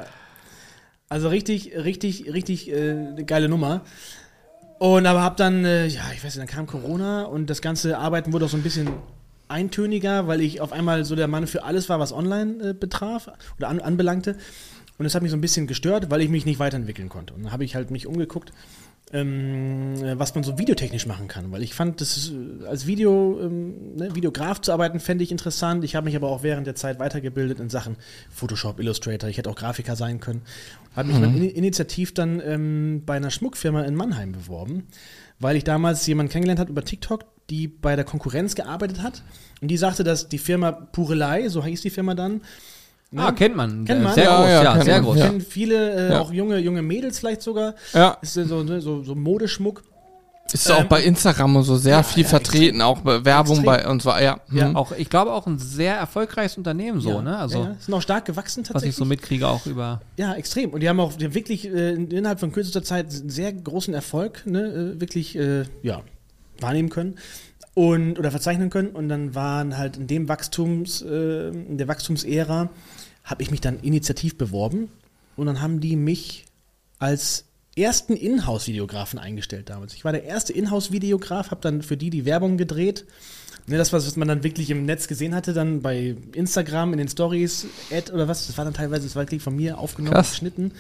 Also 1.13 1.29
richtig, 1.29 1.77
richtig, 1.77 2.33
richtig 2.33 2.71
äh, 2.71 2.93
eine 2.93 3.25
geile 3.27 3.51
Nummer. 3.51 3.83
Und 4.79 5.05
aber 5.05 5.23
hab 5.23 5.37
dann, 5.37 5.63
äh, 5.67 5.87
ja, 5.87 6.01
ich 6.15 6.25
weiß 6.25 6.37
nicht, 6.37 6.39
dann 6.39 6.47
kam 6.47 6.67
Corona 6.67 7.25
und 7.25 7.51
das 7.51 7.61
ganze 7.61 7.99
Arbeiten 7.99 8.33
wurde 8.33 8.47
auch 8.47 8.49
so 8.49 8.57
ein 8.57 8.63
bisschen 8.63 8.89
eintöniger, 9.47 10.27
weil 10.27 10.41
ich 10.41 10.63
auf 10.63 10.73
einmal 10.73 11.05
so 11.05 11.15
der 11.15 11.29
Mann 11.29 11.47
für 11.47 11.65
alles 11.65 11.91
war, 11.91 12.01
was 12.01 12.15
online 12.15 12.71
äh, 12.71 12.73
betraf 12.73 13.31
oder 13.59 13.69
an, 13.69 13.81
anbelangte. 13.81 14.39
Und 14.97 15.05
das 15.05 15.15
hat 15.15 15.21
mich 15.21 15.31
so 15.31 15.37
ein 15.37 15.43
bisschen 15.43 15.67
gestört, 15.67 16.11
weil 16.11 16.23
ich 16.23 16.31
mich 16.31 16.47
nicht 16.47 16.59
weiterentwickeln 16.59 17.11
konnte. 17.11 17.35
Und 17.35 17.43
dann 17.43 17.53
habe 17.53 17.65
ich 17.65 17.75
halt 17.75 17.91
mich 17.91 18.07
umgeguckt, 18.07 18.55
ähm, 19.13 19.95
äh, 20.03 20.19
was 20.19 20.35
man 20.35 20.43
so 20.43 20.59
videotechnisch 20.59 21.07
machen 21.07 21.29
kann. 21.29 21.53
Weil 21.53 21.63
ich 21.63 21.75
fand, 21.75 22.01
das 22.01 22.31
äh, 22.31 22.67
als 22.67 22.87
Video, 22.87 23.39
ähm, 23.41 23.97
ne, 23.97 24.15
Videograf 24.15 24.61
zu 24.61 24.73
arbeiten, 24.73 25.01
fände 25.01 25.23
ich 25.23 25.31
interessant. 25.31 25.85
Ich 25.85 25.95
habe 25.95 26.05
mich 26.05 26.17
aber 26.17 26.29
auch 26.29 26.43
während 26.43 26.67
der 26.67 26.75
Zeit 26.75 26.99
weitergebildet 26.99 27.61
in 27.61 27.69
Sachen 27.69 27.97
Photoshop, 28.31 28.81
Illustrator. 28.81 29.29
Ich 29.29 29.39
hätte 29.39 29.51
auch 29.51 29.57
Grafiker 29.57 29.97
sein 29.97 30.21
können. 30.21 30.43
Habe 30.97 31.09
mich 31.09 31.21
dann 31.21 31.37
in, 31.37 31.51
initiativ 31.51 32.15
dann 32.15 32.41
ähm, 32.45 33.03
bei 33.05 33.17
einer 33.17 33.31
Schmuckfirma 33.31 33.83
in 33.83 33.95
Mannheim 33.95 34.33
beworben, 34.33 34.89
weil 35.39 35.57
ich 35.57 35.65
damals 35.65 36.07
jemanden 36.07 36.33
kennengelernt 36.33 36.61
habe 36.61 36.71
über 36.71 36.85
TikTok, 36.85 37.25
die 37.51 37.69
bei 37.69 37.97
der 37.97 38.05
Konkurrenz 38.05 38.55
gearbeitet 38.55 39.03
hat. 39.03 39.23
Und 39.61 39.69
die 39.69 39.77
sagte, 39.77 40.05
dass 40.05 40.29
die 40.29 40.39
Firma 40.39 40.73
Purelei, 40.73 41.49
so 41.49 41.65
hieß 41.65 41.83
die 41.83 41.91
Firma 41.91 42.15
dann, 42.15 42.43
Ah, 43.17 43.33
kennt 43.33 43.57
man. 43.57 43.85
Kennt 43.85 44.03
man? 44.03 44.15
Sehr 44.15 44.25
Ja, 44.25 44.37
groß, 44.39 44.47
ja, 44.49 44.63
ja, 44.65 44.73
kennt 44.73 44.85
sehr 44.85 44.95
man. 44.97 45.05
groß. 45.05 45.19
Ja. 45.19 45.27
kennen 45.27 45.41
viele, 45.41 45.93
äh, 46.09 46.13
Ja. 46.13 46.21
auch 46.21 46.33
junge, 46.33 46.59
junge 46.59 46.83
Mädels 46.83 47.19
vielleicht 47.19 47.43
sogar. 47.43 47.75
Ja. 47.93 48.17
Ist 48.23 48.35
so, 48.35 48.45
so, 48.45 48.81
so, 48.81 49.03
so 49.03 49.15
Modeschmuck. 49.15 49.83
Ist 50.53 50.71
auch 50.71 50.81
Ähm, 50.81 50.89
bei 50.89 51.03
Instagram 51.03 51.57
und 51.57 51.63
so 51.63 51.77
sehr 51.77 51.97
ja, 51.97 52.03
viel 52.03 52.25
ja, 52.25 52.29
vertreten, 52.29 52.83
auch 52.83 53.01
bei 53.01 53.25
Werbung 53.25 53.59
Extrem. 53.61 53.65
bei 53.67 53.89
und 53.89 54.03
so, 54.03 54.11
ja. 54.11 54.39
Ja. 54.53 54.69
Mhm. 54.69 54.77
Auch, 54.77 54.93
ich 54.93 55.09
glaube 55.09 55.33
auch 55.33 55.47
ein 55.47 55.59
sehr 55.59 55.95
erfolgreiches 55.97 56.59
Unternehmen 56.59 57.01
so, 57.01 57.11
ja, 57.11 57.23
ne? 57.23 57.39
Also, 57.39 57.59
ja, 57.61 57.65
ja. 57.71 57.77
Sind 57.79 57.95
auch 57.95 58.03
stark 58.03 58.27
gewachsen 58.27 58.61
was 58.61 58.69
ich 58.69 58.73
tatsächlich. 58.73 58.97
so 58.97 59.05
mitkriege 59.07 59.49
auch 59.49 59.65
über. 59.65 60.03
Ja, 60.19 60.35
extrem. 60.35 60.71
Und 60.71 60.81
die 60.81 60.89
haben 60.91 61.01
auch 61.01 61.15
die 61.15 61.25
haben 61.25 61.35
wirklich 61.35 61.67
äh, 61.67 61.95
innerhalb 61.95 62.39
von 62.41 62.53
kürzester 62.53 62.83
Zeit 62.83 63.07
einen 63.11 63.31
sehr 63.31 63.51
großen 63.53 63.95
Erfolg, 63.95 64.43
ne, 64.45 64.95
äh, 64.97 65.01
wirklich, 65.01 65.37
äh, 65.39 65.63
ja, 65.83 66.03
wahrnehmen 66.61 66.91
können 66.91 67.17
und 67.75 68.19
oder 68.19 68.31
verzeichnen 68.31 68.69
können. 68.69 68.89
Und 68.89 69.09
dann 69.09 69.35
waren 69.35 69.79
halt 69.79 69.97
in 69.97 70.07
dem 70.07 70.29
Wachstums, 70.29 71.01
äh, 71.01 71.49
in 71.49 71.79
der 71.79 71.89
Wachstumsära, 71.89 72.69
habe 73.25 73.43
ich 73.43 73.51
mich 73.51 73.61
dann 73.61 73.79
initiativ 73.81 74.37
beworben 74.37 74.89
und 75.37 75.47
dann 75.47 75.61
haben 75.61 75.81
die 75.81 75.97
mich 75.97 76.45
als 76.99 77.45
ersten 77.77 78.15
Inhouse-Videografen 78.15 79.19
eingestellt 79.19 79.71
damals. 79.71 79.95
Ich 79.95 80.05
war 80.05 80.13
der 80.13 80.25
erste 80.25 80.53
Inhouse-Videograf, 80.53 81.51
habe 81.51 81.61
dann 81.61 81.83
für 81.83 81.97
die 81.97 82.11
die 82.11 82.25
Werbung 82.25 82.57
gedreht. 82.57 83.07
Ne, 83.67 83.79
das, 83.79 83.93
was 83.93 84.07
was 84.07 84.17
man 84.17 84.27
dann 84.29 84.43
wirklich 84.43 84.71
im 84.71 84.85
Netz 84.87 85.07
gesehen 85.07 85.35
hatte, 85.35 85.53
dann 85.53 85.83
bei 85.83 86.17
Instagram, 86.35 86.93
in 86.93 86.99
den 86.99 87.09
Stories, 87.09 87.67
Ad 87.93 88.13
oder 88.13 88.27
was, 88.27 88.49
das 88.49 88.59
war 88.59 88.65
dann 88.65 88.75
teilweise, 88.75 89.05
das 89.05 89.15
war 89.15 89.23
wirklich 89.23 89.43
von 89.43 89.55
mir 89.55 89.79
aufgenommen, 89.79 90.15
Krass. 90.15 90.31
geschnitten. 90.33 90.73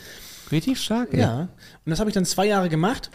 Richtig 0.50 0.80
stark, 0.80 1.14
Ja. 1.14 1.42
Und 1.84 1.90
das 1.90 2.00
habe 2.00 2.10
ich 2.10 2.14
dann 2.14 2.24
zwei 2.26 2.46
Jahre 2.46 2.68
gemacht. 2.68 3.10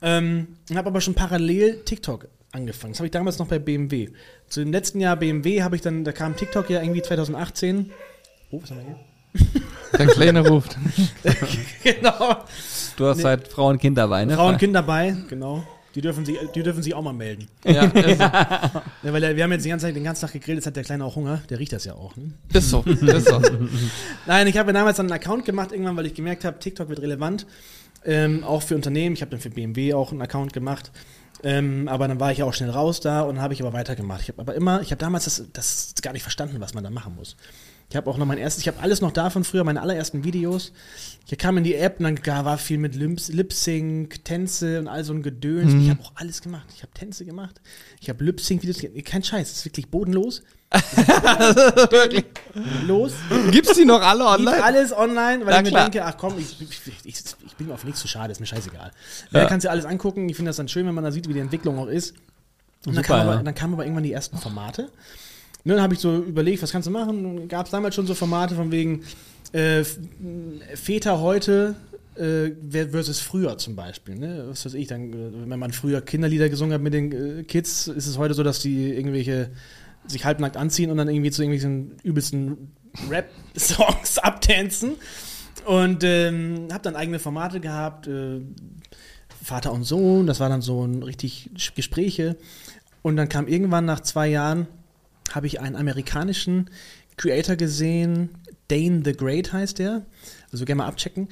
Ähm, 0.00 0.48
und 0.70 0.76
habe 0.76 0.88
aber 0.88 1.00
schon 1.00 1.14
parallel 1.14 1.82
TikTok 1.84 2.28
angefangen. 2.52 2.92
Das 2.92 3.00
habe 3.00 3.06
ich 3.06 3.12
damals 3.12 3.38
noch 3.38 3.48
bei 3.48 3.58
BMW. 3.58 4.10
Zu 4.48 4.60
dem 4.60 4.72
letzten 4.72 5.00
Jahr 5.00 5.16
BMW 5.16 5.62
habe 5.62 5.76
ich 5.76 5.82
dann, 5.82 6.04
da 6.04 6.12
kam 6.12 6.36
TikTok 6.36 6.70
ja 6.70 6.80
irgendwie 6.82 7.02
2018. 7.02 7.90
Oh, 8.52 8.60
was 8.60 8.70
haben 8.70 8.80
wir 8.80 8.84
hier? 8.84 8.96
Der 9.98 10.06
Kleine 10.08 10.46
ruft. 10.46 10.76
genau. 11.82 12.44
Du 12.96 13.06
hast 13.06 13.24
halt 13.24 13.48
Frau 13.48 13.68
und 13.68 13.78
Kind 13.78 13.96
dabei, 13.96 14.26
ne? 14.26 14.34
Frau 14.34 14.48
und 14.48 14.58
Kind 14.58 14.74
dabei, 14.74 15.16
genau. 15.28 15.66
Die 15.94 16.00
dürfen, 16.00 16.24
sich, 16.24 16.38
die 16.54 16.62
dürfen 16.62 16.82
sich 16.82 16.94
auch 16.94 17.02
mal 17.02 17.12
melden. 17.14 17.48
Ja, 17.64 17.84
ist, 17.86 18.20
Ja, 18.20 18.82
weil 19.04 19.36
wir 19.36 19.44
haben 19.44 19.52
jetzt 19.52 19.64
die 19.64 19.70
ganze 19.70 19.86
Zeit, 19.86 19.96
den 19.96 20.04
ganzen 20.04 20.22
Tag 20.22 20.32
gegrillt, 20.32 20.58
jetzt 20.58 20.66
hat 20.66 20.76
der 20.76 20.84
Kleine 20.84 21.04
auch 21.04 21.16
Hunger. 21.16 21.42
Der 21.48 21.58
riecht 21.58 21.72
das 21.72 21.84
ja 21.84 21.94
auch. 21.94 22.14
Ne? 22.16 22.32
ist 22.52 22.68
so. 22.70 22.82
Ist 22.82 23.28
so. 23.28 23.40
Nein, 24.26 24.46
ich 24.46 24.56
habe 24.58 24.68
mir 24.68 24.78
damals 24.78 24.98
dann 24.98 25.06
einen 25.06 25.20
Account 25.20 25.44
gemacht, 25.46 25.72
irgendwann, 25.72 25.96
weil 25.96 26.06
ich 26.06 26.14
gemerkt 26.14 26.44
habe, 26.44 26.58
TikTok 26.58 26.88
wird 26.88 27.00
relevant. 27.00 27.46
Ähm, 28.04 28.44
auch 28.44 28.62
für 28.62 28.74
Unternehmen. 28.74 29.14
Ich 29.14 29.22
habe 29.22 29.30
dann 29.30 29.40
für 29.40 29.50
BMW 29.50 29.94
auch 29.94 30.12
einen 30.12 30.20
Account 30.22 30.52
gemacht. 30.52 30.90
Ähm, 31.42 31.88
aber 31.88 32.08
dann 32.08 32.20
war 32.20 32.32
ich 32.32 32.38
ja 32.38 32.44
auch 32.44 32.54
schnell 32.54 32.70
raus 32.70 33.00
da 33.00 33.22
und 33.22 33.40
habe 33.40 33.54
ich 33.54 33.62
aber 33.62 33.72
weitergemacht. 33.72 34.22
Ich 34.22 34.28
habe 34.28 34.40
aber 34.40 34.54
immer, 34.54 34.80
ich 34.82 34.90
habe 34.90 34.98
damals 34.98 35.24
das, 35.24 35.44
das 35.52 35.94
gar 36.02 36.12
nicht 36.12 36.22
verstanden, 36.22 36.60
was 36.60 36.74
man 36.74 36.84
da 36.84 36.90
machen 36.90 37.16
muss. 37.16 37.36
Ich 37.92 37.96
habe 37.96 38.08
auch 38.08 38.16
noch 38.16 38.24
mein 38.24 38.38
erstes, 38.38 38.62
ich 38.62 38.68
habe 38.68 38.80
alles 38.80 39.02
noch 39.02 39.10
davon 39.12 39.44
früher, 39.44 39.64
meine 39.64 39.82
allerersten 39.82 40.24
Videos. 40.24 40.72
Ich 41.28 41.36
kam 41.36 41.58
in 41.58 41.62
die 41.62 41.74
App 41.74 42.00
und 42.00 42.04
dann 42.24 42.46
war 42.46 42.56
viel 42.56 42.78
mit 42.78 42.94
Lip-Sync, 42.94 44.24
Tänze 44.24 44.78
und 44.78 44.88
all 44.88 45.04
so 45.04 45.12
ein 45.12 45.22
Gedöns. 45.22 45.74
Ich 45.74 45.90
habe 45.90 46.00
auch 46.02 46.12
alles 46.14 46.40
gemacht. 46.40 46.66
Ich 46.74 46.82
habe 46.82 46.90
Tänze 46.94 47.26
gemacht. 47.26 47.60
Ich 48.00 48.08
habe 48.08 48.24
Lip-Sync-Videos. 48.24 48.78
Kein 49.04 49.22
Scheiß, 49.22 49.50
das 49.50 49.58
ist 49.58 49.64
wirklich 49.66 49.90
bodenlos. 49.90 50.40
Wirklich. 50.72 52.24
Los. 52.86 53.12
Gibt's 53.50 53.74
die 53.74 53.84
noch 53.84 54.00
alle 54.00 54.24
Gibt 54.24 54.48
online? 54.48 54.64
alles 54.64 54.96
online, 54.96 55.44
weil 55.44 55.52
Ja, 55.52 55.58
ich 55.58 55.64
mir 55.64 55.68
klar. 55.68 55.90
denke, 55.90 56.06
ach 56.06 56.16
komm, 56.16 56.38
ich, 56.38 56.62
ich, 56.62 56.96
ich, 57.04 57.56
bin 57.58 57.66
mir 57.66 57.74
auf 57.74 57.84
nichts 57.84 58.00
zu 58.00 58.08
schade, 58.08 58.32
ist 58.32 58.40
mir 58.40 58.46
scheißegal. 58.46 58.90
Ja. 59.32 59.44
kannst 59.44 59.66
dir 59.66 59.70
alles 59.70 59.84
angucken, 59.84 60.30
ich 60.30 60.36
finde 60.36 60.48
das 60.48 60.56
dann 60.56 60.68
schön, 60.68 60.86
wenn 60.86 60.94
man 60.94 61.04
da 61.04 61.12
sieht, 61.12 61.28
wie 61.28 61.34
die 61.34 61.40
Entwicklung 61.40 61.78
auch 61.78 61.88
ist. 61.88 62.14
Und 62.86 62.96
dann, 62.96 63.04
Super, 63.04 63.18
kam 63.18 63.20
aber, 63.20 63.34
ja. 63.34 63.42
dann 63.42 63.54
kamen 63.54 63.74
aber 63.74 63.84
irgendwann 63.84 64.02
die 64.04 64.12
ersten 64.14 64.38
Formate. 64.38 64.88
Ne, 65.64 65.74
dann 65.74 65.82
habe 65.82 65.94
ich 65.94 66.00
so 66.00 66.16
überlegt, 66.16 66.62
was 66.62 66.72
kannst 66.72 66.86
du 66.86 66.90
machen? 66.90 67.48
Gab 67.48 67.66
es 67.66 67.72
damals 67.72 67.94
schon 67.94 68.06
so 68.06 68.14
Formate 68.14 68.54
von 68.56 68.72
wegen 68.72 69.02
äh, 69.52 69.84
Väter 70.74 71.20
heute 71.20 71.76
äh, 72.16 72.50
versus 72.90 73.20
früher 73.20 73.56
zum 73.58 73.76
Beispiel. 73.76 74.16
Ne? 74.16 74.46
Was 74.48 74.66
weiß 74.66 74.74
ich, 74.74 74.88
dann, 74.88 75.12
äh, 75.12 75.48
wenn 75.48 75.58
man 75.58 75.72
früher 75.72 76.00
Kinderlieder 76.00 76.48
gesungen 76.48 76.74
hat 76.74 76.82
mit 76.82 76.94
den 76.94 77.12
äh, 77.12 77.42
Kids, 77.44 77.86
ist 77.86 78.06
es 78.06 78.18
heute 78.18 78.34
so, 78.34 78.42
dass 78.42 78.60
die 78.60 78.92
irgendwelche 78.92 79.50
sich 80.06 80.24
halbnackt 80.24 80.56
anziehen 80.56 80.90
und 80.90 80.96
dann 80.96 81.08
irgendwie 81.08 81.30
zu 81.30 81.42
irgendwelchen 81.42 81.92
übelsten 82.02 82.72
Rap-Songs 83.08 84.18
abtanzen. 84.22 84.96
Und 85.64 86.02
ähm, 86.02 86.68
habe 86.72 86.82
dann 86.82 86.96
eigene 86.96 87.20
Formate 87.20 87.60
gehabt, 87.60 88.08
äh, 88.08 88.40
Vater 89.42 89.72
und 89.72 89.84
Sohn, 89.84 90.26
das 90.26 90.40
war 90.40 90.48
dann 90.48 90.60
so 90.60 90.84
ein 90.84 91.02
richtig 91.02 91.50
Gespräche. 91.74 92.36
Und 93.02 93.16
dann 93.16 93.28
kam 93.28 93.46
irgendwann 93.46 93.84
nach 93.84 94.00
zwei 94.00 94.28
Jahren, 94.28 94.66
habe 95.34 95.46
ich 95.46 95.60
einen 95.60 95.76
amerikanischen 95.76 96.70
Creator 97.16 97.56
gesehen, 97.56 98.30
Dane 98.68 99.02
the 99.04 99.12
Great 99.12 99.52
heißt 99.52 99.78
der, 99.78 100.06
also 100.50 100.64
gerne 100.64 100.78
mal 100.82 100.88
abchecken. 100.88 101.28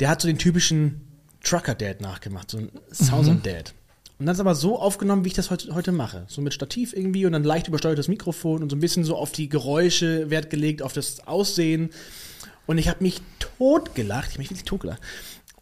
Der 0.00 0.08
hat 0.08 0.20
so 0.20 0.28
den 0.28 0.38
typischen 0.38 1.00
Trucker-Dad 1.42 2.00
nachgemacht, 2.00 2.50
so 2.50 2.58
ein 2.58 2.70
Southern-Dad. 2.90 3.74
Und 4.18 4.26
dann 4.26 4.34
ist 4.34 4.40
aber 4.40 4.54
so 4.54 4.78
aufgenommen, 4.78 5.24
wie 5.24 5.28
ich 5.28 5.34
das 5.34 5.50
heute, 5.50 5.74
heute 5.74 5.92
mache. 5.92 6.24
So 6.28 6.40
mit 6.40 6.54
Stativ 6.54 6.92
irgendwie 6.92 7.26
und 7.26 7.32
dann 7.32 7.42
leicht 7.42 7.68
übersteuertes 7.68 8.08
Mikrofon 8.08 8.62
und 8.62 8.70
so 8.70 8.76
ein 8.76 8.80
bisschen 8.80 9.04
so 9.04 9.16
auf 9.16 9.32
die 9.32 9.48
Geräusche 9.48 10.30
Wert 10.30 10.50
gelegt, 10.50 10.82
auf 10.82 10.92
das 10.92 11.26
Aussehen. 11.26 11.90
Und 12.66 12.78
ich 12.78 12.88
habe 12.88 13.02
mich 13.02 13.20
totgelacht, 13.38 14.28
ich 14.28 14.34
habe 14.34 14.42
mich 14.42 14.50
wirklich 14.50 14.64
totgelacht. 14.64 15.02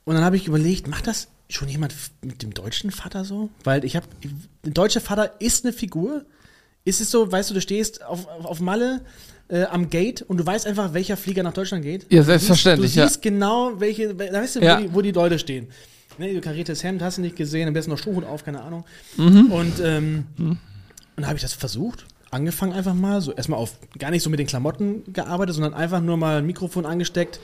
Und 0.04 0.14
dann 0.14 0.24
habe 0.24 0.36
ich 0.36 0.46
überlegt, 0.46 0.86
macht 0.86 1.06
das 1.06 1.28
schon 1.48 1.68
jemand 1.68 1.94
mit 2.22 2.42
dem 2.42 2.52
deutschen 2.52 2.90
Vater 2.90 3.24
so? 3.24 3.50
Weil 3.64 3.84
ich 3.84 3.96
habe, 3.96 4.06
der 4.64 4.72
deutsche 4.72 5.00
Vater 5.00 5.40
ist 5.40 5.64
eine 5.64 5.72
Figur. 5.72 6.24
Ist 6.84 7.00
es 7.00 7.10
so, 7.10 7.30
weißt 7.30 7.50
du, 7.50 7.54
du 7.54 7.60
stehst 7.60 8.02
auf, 8.04 8.26
auf, 8.28 8.44
auf 8.44 8.60
Malle 8.60 9.02
äh, 9.48 9.64
am 9.64 9.88
Gate 9.90 10.22
und 10.22 10.38
du 10.38 10.46
weißt 10.46 10.66
einfach, 10.66 10.94
welcher 10.94 11.16
Flieger 11.16 11.42
nach 11.42 11.52
Deutschland 11.52 11.82
geht? 11.84 12.06
Ja, 12.12 12.20
Du 12.20 12.24
selbstverständlich, 12.24 12.90
siehst, 12.90 12.96
du 12.96 13.00
ja. 13.00 13.08
siehst 13.08 13.22
genau, 13.22 13.72
welche, 13.78 14.14
da 14.14 14.32
weißt 14.32 14.56
du, 14.56 14.60
Ja. 14.60 14.78
wo, 14.78 14.82
die, 14.82 14.94
wo 14.94 15.00
die 15.02 15.12
Leute 15.12 15.38
stehen. 15.38 15.68
Ne, 16.18 16.34
du 16.34 16.40
kariertes 16.40 16.82
Hemd, 16.84 17.00
hast 17.02 17.18
du 17.18 17.22
nicht 17.22 17.36
gesehen, 17.36 17.68
am 17.68 17.74
besten 17.74 17.90
noch 17.90 17.98
Strohhut 17.98 18.24
auf, 18.24 18.44
keine 18.44 18.62
Ahnung. 18.62 18.84
Mhm. 19.16 19.50
Und, 19.52 19.72
ähm, 19.82 20.26
und 20.38 20.58
dann 21.16 21.26
habe 21.26 21.36
ich 21.36 21.42
das 21.42 21.52
versucht. 21.54 22.04
Angefangen 22.32 22.72
einfach 22.72 22.94
mal, 22.94 23.20
so 23.20 23.30
erstmal 23.32 23.58
auf 23.60 23.72
gar 23.98 24.10
nicht 24.10 24.22
so 24.22 24.30
mit 24.30 24.38
den 24.40 24.46
Klamotten 24.46 25.02
gearbeitet, 25.12 25.54
sondern 25.54 25.74
einfach 25.74 26.00
nur 26.00 26.16
mal 26.16 26.38
ein 26.38 26.46
Mikrofon 26.46 26.86
angesteckt, 26.86 27.38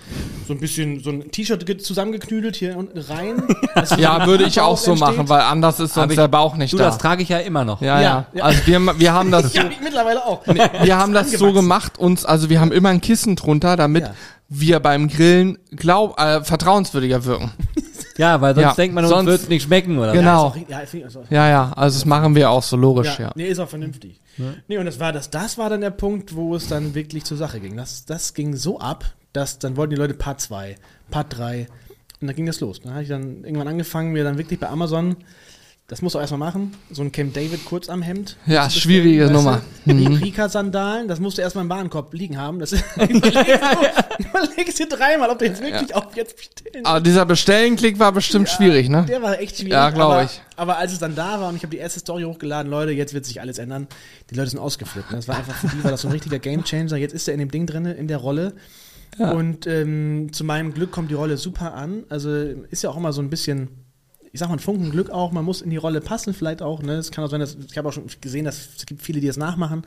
so 0.47 0.54
ein 0.54 0.61
bisschen 0.61 1.00
so 1.04 1.11
ein 1.11 1.30
T-Shirt 1.30 1.66
ge- 1.66 1.76
zusammengeknüdelt 1.76 2.57
hier 2.57 2.75
unten 2.75 2.99
rein. 2.99 3.42
Ja, 3.99 4.26
würde 4.26 4.45
ich 4.45 4.61
auch 4.62 4.78
so 4.78 4.92
entsteht. 4.92 5.09
machen, 5.16 5.28
weil 5.28 5.42
anders 5.42 5.78
ist 5.78 5.92
sonst 5.92 6.12
ich- 6.12 6.16
der 6.18 6.28
Bauch 6.28 6.57
nicht 6.57 6.73
Du, 6.73 6.78
da. 6.78 6.85
das 6.87 6.97
trage 6.97 7.23
ich 7.23 7.28
ja 7.28 7.38
immer 7.38 7.66
noch. 7.66 7.83
ja, 7.83 8.00
ja, 8.00 8.26
Ja. 8.33 8.45
Also 8.45 8.66
wir, 8.66 8.99
wir 8.99 9.12
haben 9.12 9.30
das 9.30 9.52
so, 9.52 9.59
Ja, 9.61 9.71
mittlerweile 9.83 10.25
auch. 10.25 10.40
wir 10.47 10.97
haben 10.97 11.12
das 11.12 11.33
so 11.33 11.52
gemacht, 11.52 11.99
uns, 11.99 12.25
also 12.25 12.49
wir 12.49 12.59
haben 12.59 12.73
immer 12.73 12.88
ein 12.88 13.02
Kissen 13.02 13.37
drunter, 13.37 13.76
damit 13.76 14.04
Ja. 14.04 14.14
wir 14.49 14.80
beim 14.80 15.09
Grillen 15.09 15.59
glaub, 15.71 16.18
äh, 16.18 16.42
vertrauenswürdiger 16.42 17.25
wirken. 17.26 17.50
Ja, 18.18 18.40
weil 18.40 18.54
sonst 18.54 18.64
Ja, 18.64 18.75
denkt 18.75 18.94
man, 18.94 19.04
uns 19.04 19.10
sonst- 19.14 19.26
wird 19.26 19.40
es 19.42 19.48
nicht 19.48 19.62
schmecken 19.62 19.96
oder 19.98 20.12
Genau. 20.12 20.54
Ja, 20.68 20.80
ist 20.80 20.90
auch, 20.94 20.98
ja, 21.00 21.06
auch 21.06 21.10
so. 21.10 21.22
Ja, 21.30 21.48
ja, 21.48 21.72
also 21.75 21.98
das 21.98 22.04
machen 22.04 22.34
wir 22.34 22.50
auch 22.50 22.62
so 22.62 22.76
logisch, 22.76 23.18
ja. 23.18 23.32
Nee, 23.34 23.46
ist 23.46 23.58
auch 23.58 23.68
vernünftig. 23.68 24.20
Nee, 24.68 24.76
und 24.78 24.84
das 24.87 25.00
war 25.00 25.12
das, 25.12 25.30
das 25.30 25.56
war 25.56 25.70
dann 25.70 25.80
der 25.80 25.90
Punkt, 25.90 26.34
wo 26.37 26.54
es 26.54 26.68
dann 26.68 26.94
wirklich 26.94 27.25
zur 27.25 27.37
Sache 27.37 27.58
ging. 27.60 27.76
Das, 27.76 28.04
das 28.04 28.34
ging 28.34 28.54
so 28.54 28.78
ab, 28.78 29.04
dass 29.32 29.58
dann 29.58 29.76
wollten 29.76 29.94
die 29.94 30.00
Leute 30.00 30.14
Part 30.14 30.40
2, 30.40 30.76
Part 31.10 31.38
3 31.38 31.66
und 32.20 32.26
dann 32.26 32.37
ging 32.37 32.46
das 32.46 32.60
los. 32.60 32.80
Dann 32.80 32.92
habe 32.92 33.02
ich 33.02 33.08
dann 33.08 33.44
irgendwann 33.44 33.68
angefangen, 33.68 34.12
mir 34.12 34.25
dann 34.25 34.37
wirklich 34.38 34.58
bei 34.60 34.68
Amazon, 34.68 35.16
das 35.88 36.02
musst 36.02 36.14
du 36.14 36.18
erstmal 36.18 36.38
machen, 36.38 36.75
so 36.90 37.00
ein 37.00 37.12
Camp 37.12 37.33
David 37.33 37.64
kurz 37.64 37.88
am 37.88 38.02
Hemd. 38.02 38.37
Ja, 38.45 38.68
schwierige 38.68 39.28
du? 39.28 39.33
Nummer. 39.33 39.62
Mhm. 39.87 39.99
Die 39.99 40.07
Rika-Sandalen, 40.25 41.09
das 41.09 41.18
musst 41.18 41.38
du 41.38 41.42
erstmal 41.42 41.64
im 41.64 41.71
Warenkorb 41.71 42.12
liegen 42.12 42.37
haben. 42.37 42.59
Das 42.59 42.73
überlegst, 42.95 43.25
du, 43.25 44.25
überlegst 44.28 44.78
dir 44.78 44.87
dreimal, 44.87 45.30
ob 45.30 45.38
du 45.38 45.47
jetzt 45.47 45.62
wirklich 45.62 45.95
auch 45.95 46.14
jetzt 46.14 46.37
bestellen 46.37 46.85
Aber 46.85 47.00
dieser 47.00 47.25
Bestellen-Klick 47.25 47.99
war 47.99 48.12
bestimmt 48.12 48.50
schwierig, 48.50 48.90
ne? 48.90 49.07
der 49.09 49.23
war 49.23 49.40
echt 49.40 49.57
schwierig. 49.57 49.73
Ja, 49.73 49.88
glaub 49.88 50.12
aber, 50.12 50.25
ich. 50.25 50.42
Aber 50.57 50.76
als 50.76 50.92
es 50.92 50.99
dann 50.99 51.14
da 51.14 51.40
war 51.40 51.49
und 51.49 51.57
ich 51.57 51.62
habe 51.62 51.75
die 51.75 51.78
erste 51.78 52.00
Story 52.00 52.25
hochgeladen, 52.25 52.71
Leute, 52.71 52.92
jetzt 52.92 53.14
wird 53.14 53.25
sich 53.25 53.40
alles 53.40 53.57
ändern. 53.57 53.88
Die 54.28 54.35
Leute 54.35 54.50
sind 54.50 54.59
ausgeflippt. 54.59 55.11
ne? 55.11 55.16
Das 55.16 55.26
war 55.26 55.38
einfach 55.38 55.54
für 55.54 55.68
die, 55.68 55.83
war 55.85 55.90
das 55.90 56.02
so 56.02 56.09
ein 56.09 56.12
richtiger 56.12 56.38
Gamechanger. 56.38 56.97
Jetzt 56.97 57.14
ist 57.14 57.28
er 57.28 57.33
in 57.33 57.40
dem 57.40 57.50
Ding 57.50 57.64
drin, 57.64 57.87
in 57.87 58.09
der 58.09 58.18
Rolle. 58.18 58.52
Und 59.16 59.66
ähm, 59.66 60.33
zu 60.33 60.45
meinem 60.45 60.75
Glück 60.75 60.92
kommt 60.92 61.11
die 61.11 61.14
Rolle 61.14 61.38
super 61.38 61.73
an. 61.73 62.04
Also 62.11 62.30
ist 62.30 62.83
ja 62.83 62.90
auch 62.90 62.97
immer 62.97 63.14
so 63.14 63.23
ein 63.23 63.30
bisschen, 63.30 63.68
ich 64.32 64.40
sag 64.40 64.49
mal, 64.49 64.56
ein 64.56 64.61
Funken 64.61 64.90
Glück 64.90 65.11
auch. 65.11 65.32
Man 65.32 65.44
muss 65.44 65.62
in 65.62 65.70
die 65.70 65.76
Rolle 65.76 66.00
passen, 66.00 66.35
vielleicht 66.35 66.62
auch. 66.62 66.82
Ne? 66.82 66.94
Es 66.94 67.11
kann 67.11 67.25
auch 67.25 67.30
sein, 67.30 67.40
dass 67.40 67.56
ich 67.56 67.78
habe 67.78 67.88
auch 67.88 67.92
schon 67.92 68.06
gesehen, 68.20 68.44
dass 68.44 68.68
es 68.76 68.87
gibt 68.87 69.02
viele, 69.02 69.20
die 69.20 69.26
das 69.26 69.37
nachmachen. 69.37 69.85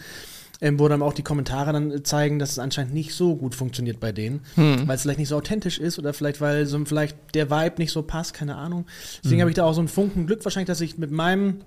Ähm, 0.63 0.77
wo 0.77 0.87
dann 0.87 1.01
auch 1.01 1.13
die 1.13 1.23
Kommentare 1.23 1.73
dann 1.73 2.05
zeigen, 2.05 2.37
dass 2.37 2.51
es 2.51 2.59
anscheinend 2.59 2.93
nicht 2.93 3.15
so 3.15 3.35
gut 3.35 3.55
funktioniert 3.55 3.99
bei 3.99 4.11
denen, 4.11 4.41
weil 4.55 4.95
es 4.95 5.01
vielleicht 5.01 5.17
nicht 5.17 5.29
so 5.29 5.37
authentisch 5.37 5.79
ist 5.79 5.97
oder 5.97 6.13
vielleicht 6.13 6.39
weil 6.39 6.67
so 6.67 6.79
vielleicht 6.85 7.17
der 7.33 7.49
Vibe 7.49 7.77
nicht 7.79 7.91
so 7.91 8.03
passt, 8.03 8.35
keine 8.35 8.57
Ahnung. 8.57 8.85
Deswegen 9.23 9.41
habe 9.41 9.49
ich 9.49 9.55
da 9.55 9.65
auch 9.65 9.73
so 9.73 9.81
einen 9.81 9.87
Funken 9.87 10.27
Glück 10.27 10.45
wahrscheinlich, 10.45 10.67
dass 10.67 10.79
ich 10.81 10.99
mit 10.99 11.09
meinem 11.09 11.61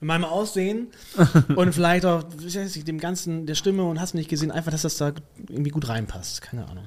mit 0.00 0.08
meinem 0.08 0.24
Aussehen 0.24 0.88
und 1.56 1.72
vielleicht 1.74 2.04
auch 2.04 2.24
ich, 2.46 2.84
dem 2.84 3.00
ganzen 3.00 3.46
der 3.46 3.54
Stimme 3.54 3.84
und 3.84 3.98
hast 3.98 4.12
nicht 4.12 4.28
gesehen, 4.28 4.50
einfach, 4.50 4.72
dass 4.72 4.82
das 4.82 4.98
da 4.98 5.12
irgendwie 5.48 5.70
gut 5.70 5.88
reinpasst, 5.88 6.42
keine 6.42 6.68
Ahnung. 6.68 6.86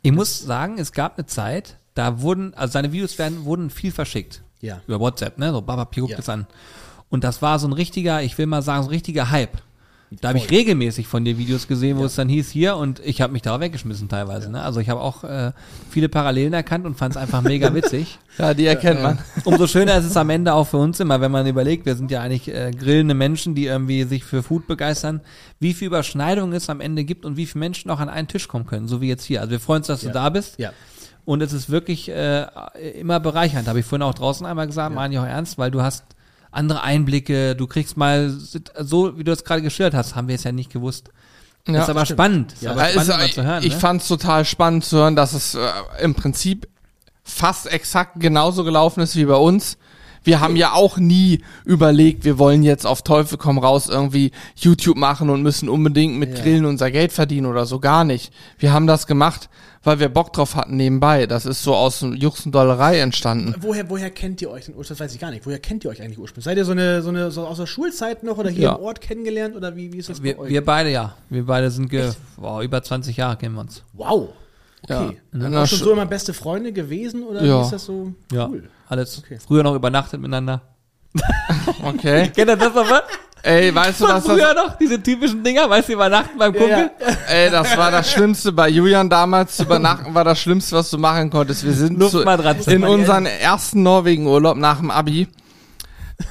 Ich 0.00 0.12
muss 0.12 0.40
sagen, 0.40 0.78
es 0.78 0.92
gab 0.92 1.18
eine 1.18 1.26
Zeit, 1.26 1.76
da 1.94 2.22
wurden, 2.22 2.54
also 2.54 2.72
seine 2.72 2.92
Videos 2.92 3.18
werden, 3.18 3.44
wurden 3.44 3.68
viel 3.68 3.92
verschickt. 3.92 4.42
Ja. 4.60 4.80
Über 4.86 5.00
WhatsApp, 5.00 5.38
ne? 5.38 5.50
So, 5.52 5.60
Baba 5.62 5.84
Pi 5.84 6.00
guckt 6.00 6.12
Ja. 6.12 6.18
es 6.18 6.28
an. 6.28 6.46
Und 7.08 7.24
das 7.24 7.42
war 7.42 7.58
so 7.58 7.66
ein 7.66 7.72
richtiger, 7.72 8.22
ich 8.22 8.36
will 8.38 8.46
mal 8.46 8.62
sagen, 8.62 8.82
so 8.82 8.88
ein 8.88 8.92
richtiger 8.94 9.30
Hype. 9.30 9.58
Da 10.20 10.30
habe 10.30 10.38
ich 10.38 10.50
regelmäßig 10.50 11.06
von 11.06 11.24
dir 11.24 11.38
Videos 11.38 11.68
gesehen, 11.68 11.96
wo 11.96 12.04
es 12.04 12.16
dann 12.16 12.28
hieß 12.28 12.50
hier 12.50 12.74
und 12.76 12.98
ich 13.04 13.20
habe 13.20 13.32
mich 13.32 13.42
da 13.42 13.60
weggeschmissen 13.60 14.08
teilweise. 14.08 14.50
Ne? 14.50 14.60
Also 14.60 14.80
ich 14.80 14.88
habe 14.88 15.00
auch 15.00 15.22
äh, 15.22 15.52
viele 15.88 16.08
Parallelen 16.08 16.52
erkannt 16.52 16.84
und 16.84 16.96
fand 16.96 17.14
es 17.14 17.16
einfach 17.16 17.42
mega 17.42 17.72
witzig. 17.74 18.18
Ja, 18.36 18.52
die 18.52 18.66
erkennt 18.66 19.02
man. 19.02 19.20
Umso 19.44 19.68
schöner 19.68 19.96
ist 19.98 20.06
es 20.06 20.16
am 20.16 20.28
Ende 20.30 20.52
auch 20.52 20.66
für 20.66 20.78
uns 20.78 20.98
immer, 20.98 21.20
wenn 21.20 21.30
man 21.30 21.46
überlegt, 21.46 21.86
wir 21.86 21.94
sind 21.94 22.10
ja 22.10 22.22
eigentlich 22.22 22.52
äh, 22.52 22.72
grillende 22.72 23.14
Menschen, 23.14 23.54
die 23.54 23.66
irgendwie 23.66 24.02
sich 24.02 24.24
für 24.24 24.42
Food 24.42 24.66
begeistern, 24.66 25.20
wie 25.60 25.74
viel 25.74 25.86
Überschneidung 25.86 26.52
es 26.54 26.68
am 26.68 26.80
Ende 26.80 27.04
gibt 27.04 27.24
und 27.24 27.36
wie 27.36 27.46
viele 27.46 27.60
Menschen 27.60 27.88
auch 27.92 28.00
an 28.00 28.08
einen 28.08 28.26
Tisch 28.26 28.48
kommen 28.48 28.66
können, 28.66 28.88
so 28.88 29.00
wie 29.00 29.06
jetzt 29.08 29.22
hier. 29.22 29.40
Also 29.40 29.52
wir 29.52 29.60
freuen 29.60 29.78
uns, 29.78 29.86
dass 29.86 30.02
Ja. 30.02 30.08
du 30.08 30.14
da 30.14 30.28
bist. 30.30 30.58
Ja. 30.58 30.72
Und 31.30 31.42
es 31.42 31.52
ist 31.52 31.70
wirklich 31.70 32.08
äh, 32.08 32.48
immer 32.98 33.20
bereichernd. 33.20 33.68
Habe 33.68 33.78
ich 33.78 33.86
vorhin 33.86 34.02
auch 34.02 34.14
draußen 34.14 34.44
einmal 34.44 34.66
gesagt, 34.66 34.92
meine 34.92 35.14
ich 35.14 35.20
auch 35.20 35.24
ernst, 35.24 35.58
weil 35.58 35.70
du 35.70 35.80
hast 35.80 36.02
andere 36.50 36.82
Einblicke, 36.82 37.54
du 37.54 37.68
kriegst 37.68 37.96
mal 37.96 38.30
so, 38.30 39.16
wie 39.16 39.22
du 39.22 39.30
es 39.30 39.44
gerade 39.44 39.62
geschildert 39.62 39.94
hast, 39.94 40.16
haben 40.16 40.26
wir 40.26 40.34
es 40.34 40.42
ja 40.42 40.50
nicht 40.50 40.72
gewusst. 40.72 41.12
Ja. 41.68 41.82
ist 41.82 41.88
aber 41.88 42.04
spannend. 42.04 42.54
Ist 42.54 42.62
Ja, 42.62 42.72
aber 42.72 42.92
Ja, 42.92 43.02
spannend 43.04 43.28
ist, 43.28 43.34
zu 43.34 43.44
hören. 43.44 43.62
ich 43.62 43.74
ne? 43.74 43.78
fand's 43.78 44.08
total 44.08 44.44
spannend 44.44 44.84
zu 44.84 44.96
hören, 44.96 45.14
dass 45.14 45.32
es 45.32 45.54
äh, 45.54 45.60
im 46.00 46.16
Prinzip 46.16 46.66
fast 47.22 47.68
exakt 47.68 48.18
genauso 48.18 48.64
gelaufen 48.64 48.98
ist 48.98 49.14
wie 49.14 49.24
bei 49.24 49.36
uns. 49.36 49.78
Wir 50.22 50.40
haben 50.40 50.54
ja 50.56 50.72
auch 50.72 50.98
nie 50.98 51.42
überlegt, 51.64 52.24
wir 52.24 52.38
wollen 52.38 52.62
jetzt 52.62 52.86
auf 52.86 53.02
Teufel 53.02 53.38
komm 53.38 53.58
raus 53.58 53.88
irgendwie 53.88 54.32
YouTube 54.56 54.96
machen 54.96 55.30
und 55.30 55.42
müssen 55.42 55.68
unbedingt 55.68 56.16
mit 56.18 56.36
Ja. 56.36 56.42
Grillen 56.44 56.66
unser 56.66 56.90
Geld 56.90 57.12
verdienen 57.12 57.46
oder 57.46 57.64
so 57.66 57.78
gar 57.80 58.04
nicht. 58.04 58.32
Wir 58.58 58.72
haben 58.72 58.86
das 58.86 59.06
gemacht, 59.06 59.48
weil 59.82 59.98
wir 59.98 60.10
Bock 60.10 60.32
drauf 60.34 60.56
hatten 60.56 60.76
nebenbei. 60.76 61.26
Das 61.26 61.46
ist 61.46 61.62
so 61.62 61.74
aus 61.74 62.04
Juxendollerei 62.14 62.98
entstanden. 63.00 63.54
Woher, 63.60 63.88
woher 63.88 64.10
kennt 64.10 64.42
ihr 64.42 64.50
euch 64.50 64.66
denn 64.66 64.74
ursprünglich? 64.74 64.88
Das 64.88 65.00
weiß 65.00 65.14
ich 65.14 65.20
gar 65.20 65.30
nicht. 65.30 65.46
Woher 65.46 65.58
kennt 65.58 65.84
ihr 65.84 65.90
euch 65.90 66.02
eigentlich 66.02 66.18
ursprünglich? 66.18 66.44
Seid 66.44 66.58
ihr 66.58 66.64
so 66.66 66.72
eine, 66.72 67.00
so 67.02 67.08
eine 67.08 67.30
so 67.30 67.46
aus 67.46 67.56
der 67.56 67.66
Schulzeit 67.66 68.22
noch 68.22 68.36
oder 68.36 68.50
hier 68.50 68.62
Ja. 68.64 68.74
im 68.76 68.82
Ort 68.82 69.00
kennengelernt 69.00 69.56
oder 69.56 69.74
wie, 69.76 69.90
wie 69.92 69.98
ist 69.98 70.10
das 70.10 70.22
wir, 70.22 70.36
bei 70.36 70.42
euch? 70.42 70.50
wir 70.50 70.64
beide 70.64 70.90
ja. 70.90 71.14
Wir 71.30 71.46
beide 71.46 71.70
sind 71.70 71.88
ge 71.88 72.10
wow, 72.36 72.62
über 72.62 72.82
20 72.82 73.16
Jahre 73.16 73.36
kennen 73.38 73.54
wir 73.54 73.62
uns. 73.62 73.82
wow. 73.94 74.28
Ja. 74.88 75.04
Okay. 75.04 75.20
In 75.32 75.42
Auch 75.42 75.46
einer 75.46 75.66
schon 75.66 75.78
Sch- 75.78 75.84
so 75.84 75.92
immer 75.92 76.06
beste 76.06 76.32
Freunde 76.34 76.72
gewesen 76.72 77.22
oder 77.22 77.42
Ja. 77.44 77.60
wie 77.60 77.64
ist 77.64 77.72
das 77.72 77.84
so? 77.84 78.12
Ja. 78.32 78.46
Cool. 78.48 78.68
Alles 78.88 79.18
Okay. 79.18 79.38
früher 79.46 79.62
noch 79.62 79.74
übernachtet 79.74 80.20
miteinander. 80.20 80.62
Okay. 81.84 82.30
Kennt 82.34 82.48
ihr 82.50 82.56
das 82.56 82.74
noch 82.74 82.88
was? 82.90 83.02
Ey, 83.42 83.74
weißt 83.74 84.00
du, 84.00 84.04
was 84.04 84.22
das 84.24 84.24
früher 84.26 84.52
noch? 84.54 84.76
Diese 84.76 85.02
typischen 85.02 85.42
Dinger, 85.42 85.68
weißt 85.68 85.88
du, 85.88 85.94
übernachten 85.94 86.38
beim 86.38 86.52
Ja, 86.54 86.60
Kumpel? 86.60 86.90
ja. 87.00 87.16
Ey, 87.28 87.50
das 87.50 87.74
war 87.76 87.90
das 87.90 88.10
Schlimmste 88.10 88.52
bei 88.52 88.68
Julian 88.68 89.08
damals 89.08 89.56
zu 89.56 89.62
übernachten, 89.62 90.14
war 90.14 90.24
das 90.24 90.38
Schlimmste, 90.40 90.76
was 90.76 90.90
du 90.90 90.98
machen 90.98 91.30
konntest. 91.30 91.64
Wir 91.64 91.72
sind 91.72 92.02
zu, 92.02 92.20
in 92.70 92.84
unseren 92.84 93.24
ersten 93.26 93.82
Norwegen-Urlaub 93.82 94.56
nach 94.58 94.78
dem 94.78 94.90
Abi 94.90 95.26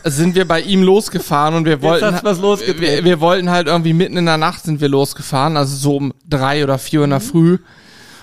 sind 0.03 0.36
wir 0.36 0.48
bei 0.48 0.62
ihm 0.62 0.84
losgefahren 0.84 1.56
und 1.56 1.65
wir 1.65 1.82
wollten, 1.82 2.13
wir, 2.24 3.03
wir 3.03 3.20
wollten 3.22 3.50
halt 3.50 3.65
irgendwie 3.68 3.94
mitten 3.94 4.18
in 4.18 4.25
der 4.27 4.38
Nacht 4.38 4.63
sind 4.63 4.79
wir 4.79 4.88
losgefahren, 4.88 5.58
also 5.58 5.75
so 5.75 5.98
um 5.98 6.13
drei 6.27 6.63
oder 6.63 6.77
vier 6.77 7.00
Uhr 7.00 7.06
in 7.06 7.10
der 7.10 7.22
Früh. 7.22 7.58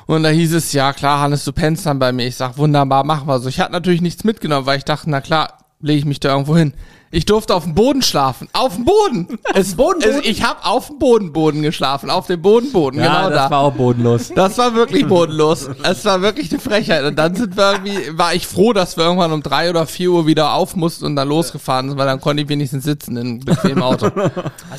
Und 0.07 0.23
da 0.23 0.29
hieß 0.29 0.55
es, 0.55 0.73
ja 0.73 0.93
klar, 0.93 1.21
Hannes, 1.21 1.45
du 1.45 1.53
pennst 1.53 1.85
dann 1.87 1.99
bei 1.99 2.13
mir. 2.13 2.27
Ich 2.27 2.37
sag, 2.37 2.57
wunderbar, 2.59 3.05
machen 3.05 3.27
wir 3.27 3.41
so. 3.41 3.49
Ich 3.49 3.61
hatte 3.61 3.73
natürlich 3.73 4.01
nichts 4.01 4.25
mitgenommen, 4.25 4.67
weil 4.67 4.79
ich 4.79 4.85
dachte, 4.85 5.11
na 5.11 5.21
klar, 5.21 5.59
lege 5.81 5.99
ich 5.99 6.05
mich 6.05 6.21
da 6.21 6.31
irgendwo 6.31 6.57
hin. 6.57 6.75
Ich 7.11 7.25
durfte 7.25 7.55
auf 7.55 7.65
dem 7.65 7.75
Boden 7.75 8.03
schlafen. 8.03 8.49
Auf 8.53 8.75
dem 8.75 8.85
Boden. 8.85 9.39
Es, 9.55 9.77
Boden, 9.77 10.01
es, 10.03 10.17
Boden? 10.17 10.21
ich 10.25 10.43
habe 10.43 10.65
auf 10.65 10.89
dem 10.89 10.99
Boden, 10.99 11.33
Boden 11.33 11.63
geschlafen. 11.63 12.11
Auf 12.11 12.27
dem 12.27 12.43
Boden, 12.43 12.73
Boden. 12.73 12.97
genau 12.97 13.31
da. 13.31 13.49
auch 13.49 13.73
bodenlos. 13.73 14.33
Das 14.35 14.59
war 14.59 14.75
wirklich 14.75 15.07
bodenlos. 15.07 15.69
Es 15.83 16.05
war 16.05 16.21
wirklich 16.21 16.51
eine 16.51 16.61
Frechheit. 16.61 17.05
Und 17.05 17.17
dann 17.17 17.35
sind 17.35 17.57
wir 17.57 17.73
irgendwie, 17.73 18.19
war 18.19 18.35
ich 18.35 18.47
froh, 18.47 18.73
dass 18.73 18.97
wir 18.97 19.05
irgendwann 19.05 19.33
um 19.33 19.43
drei 19.43 19.71
oder 19.71 19.87
vier 19.87 20.11
Uhr 20.11 20.27
wieder 20.27 20.55
auf 20.55 20.75
mussten 20.75 21.07
und 21.07 21.17
dann 21.17 21.29
losgefahren 21.29 21.89
sind, 21.91 21.99
weil 21.99 22.07
dann 22.07 22.21
konnte 22.21 22.43
ich 22.43 22.49
wenigstens 22.49 22.85
sitzen 22.85 23.17
in 23.17 23.27
einem 23.27 23.41
bequemen 23.41 23.83
Auto. 23.83 24.07
Hast 24.07 24.17
du 24.17 24.33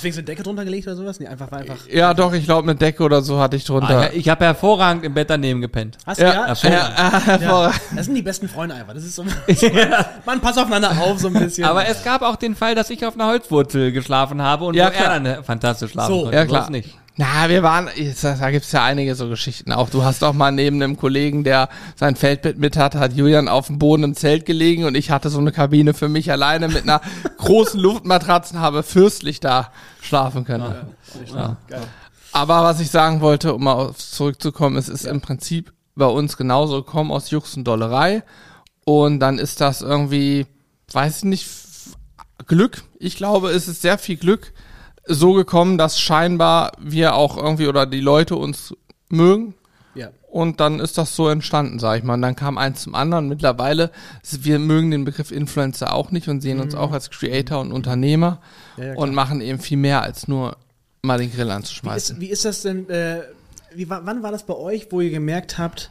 wenigstens 0.03 0.17
eine 0.17 0.23
Decke 0.23 0.43
drunter 0.43 0.65
gelegt 0.65 0.85
oder 0.87 0.95
sowas? 0.97 1.19
Nee, 1.19 1.27
einfach, 1.27 1.49
war 1.51 1.59
einfach. 1.59 1.77
ja, 1.89 2.13
doch, 2.13 2.33
ich 2.33 2.43
glaube, 2.43 2.69
eine 2.69 2.75
Decke 2.77 3.03
oder 3.03 3.21
so 3.21 3.39
hatte 3.39 3.55
ich 3.55 3.63
drunter. 3.63 4.01
Ah, 4.01 4.09
ich 4.13 4.27
habe 4.27 4.43
hervorragend 4.45 5.05
im 5.05 5.13
Bett 5.13 5.29
daneben 5.29 5.61
gepennt. 5.61 5.97
Hast 6.05 6.19
du 6.19 6.25
Ja, 6.25 6.33
ja? 6.33 6.45
hervorragend. 6.47 6.97
ja, 6.97 7.19
hervorragend. 7.25 7.81
Das 7.95 8.05
sind 8.05 8.15
die 8.15 8.21
besten 8.21 8.49
Freunde 8.49 8.75
einfach. 8.75 8.93
Das 8.93 9.03
ist 9.03 9.15
so. 9.15 9.23
Man 10.25 10.41
passt 10.41 10.59
aufeinander 10.59 10.91
auf 11.01 11.19
so 11.19 11.27
ein 11.27 11.33
bisschen. 11.33 11.63
Aber 11.63 11.87
es 11.87 12.03
gab 12.03 12.16
auch 12.23 12.35
den 12.37 12.55
Fall, 12.55 12.75
dass 12.75 12.89
ich 12.89 13.05
auf 13.05 13.15
einer 13.15 13.27
Holzwurzel 13.27 13.91
geschlafen 13.91 14.41
habe 14.41 14.65
und 14.65 14.75
Ja, 14.75 14.87
wo 14.87 14.91
klar. 14.91 15.13
er 15.13 15.19
dann 15.19 15.43
fantastisch 15.43 15.91
schlafen 15.91 16.13
So, 16.13 16.21
konnte. 16.23 16.37
Ja, 16.37 16.45
klar. 16.45 16.69
nicht. 16.69 16.97
Na, 17.19 17.49
wir 17.49 17.63
waren, 17.63 17.89
da 18.21 18.51
gibt's 18.51 18.71
ja 18.71 18.83
einige 18.83 19.15
so 19.15 19.27
Geschichten 19.27 19.71
auch. 19.71 19.89
Du 19.89 20.03
hast 20.03 20.23
auch 20.23 20.33
mal 20.33 20.51
neben 20.51 20.81
einem 20.83 20.97
Kollegen, 20.97 21.43
der 21.43 21.67
sein 21.95 22.15
Feldbett 22.15 22.59
mit 22.59 22.77
hatte, 22.77 22.99
hat 22.99 23.13
Julian 23.13 23.47
auf 23.47 23.67
dem 23.67 23.79
Boden 23.79 24.03
im 24.03 24.13
Zelt 24.15 24.45
gelegen 24.45 24.83
und 24.85 24.93
ich 24.95 25.09
hatte 25.09 25.29
so 25.31 25.39
eine 25.39 25.51
Kabine 25.51 25.95
für 25.95 26.09
mich 26.09 26.31
alleine 26.31 26.67
mit 26.67 26.83
einer 26.83 27.01
großen 27.37 27.79
Luftmatratze 27.79 28.53
und 28.53 28.61
habe 28.61 28.83
fürstlich 28.83 29.39
da 29.39 29.71
schlafen 29.99 30.45
können. 30.45 30.75
Ja. 31.33 31.57
Aber 32.33 32.63
was 32.63 32.79
ich 32.79 32.91
sagen 32.91 33.21
wollte, 33.21 33.55
um 33.55 33.63
mal 33.63 33.93
zurückzukommen, 33.95 34.75
es 34.77 34.87
ist 34.87 35.05
im 35.05 35.19
Prinzip 35.19 35.73
bei 35.95 36.05
uns 36.05 36.37
genauso 36.37 36.83
gekommen 36.83 37.11
aus 37.11 37.31
Jux 37.31 37.57
und 37.57 37.63
Dollerei. 37.63 38.21
Und 38.85 39.19
dann 39.19 39.39
ist 39.39 39.59
das 39.59 39.81
irgendwie, 39.81 40.45
weiß 40.93 41.17
ich 41.17 41.23
nicht, 41.23 41.47
Glück. 42.47 42.83
Ich 42.99 43.15
glaube, 43.17 43.49
es 43.51 43.67
ist 43.67 43.81
sehr 43.81 43.97
viel 43.97 44.17
Glück 44.17 44.53
so 45.05 45.33
gekommen, 45.33 45.77
dass 45.77 45.99
scheinbar 45.99 46.71
wir 46.79 47.15
auch 47.15 47.37
irgendwie 47.37 47.67
oder 47.67 47.85
die 47.85 48.01
Leute 48.01 48.35
uns 48.35 48.73
mögen. 49.09 49.53
ja. 49.95 50.09
Und 50.29 50.59
dann 50.59 50.79
ist 50.81 50.97
das 50.97 51.15
so 51.15 51.29
entstanden, 51.29 51.79
sag 51.79 51.97
ich 51.99 52.03
mal. 52.03 52.15
Und 52.15 52.21
dann 52.21 52.35
kam 52.35 52.57
eins 52.57 52.83
zum 52.83 52.93
anderen. 52.95 53.29
Mittlerweile, 53.29 53.91
wir 54.29 54.59
mögen 54.59 54.91
den 54.91 55.05
Begriff 55.05 55.31
Influencer 55.31 55.93
auch 55.93 56.11
nicht 56.11 56.27
und 56.27 56.41
sehen 56.41 56.59
uns 56.59 56.75
auch 56.75 56.91
als 56.91 57.09
Creator 57.09 57.61
und 57.61 57.71
Unternehmer 57.71 58.41
Ja, 58.75 58.83
ja, 58.87 58.93
und 58.95 59.15
machen 59.15 59.39
eben 59.39 59.59
viel 59.59 59.77
mehr 59.77 60.01
als 60.01 60.27
nur 60.27 60.57
mal 61.01 61.17
den 61.17 61.31
Grill 61.31 61.47
Wie 61.47 61.51
anzuschmeißen. 61.51 62.17
ist, 62.17 62.21
wie 62.21 62.27
ist 62.29 62.43
das 62.43 62.61
denn, 62.63 62.89
äh, 62.89 63.21
wie, 63.73 63.89
wa- 63.89 64.01
wann 64.03 64.21
war 64.21 64.31
das 64.33 64.45
bei 64.45 64.53
euch, 64.55 64.87
wo 64.91 64.99
ihr 64.99 65.09
gemerkt 65.11 65.57
habt, 65.57 65.89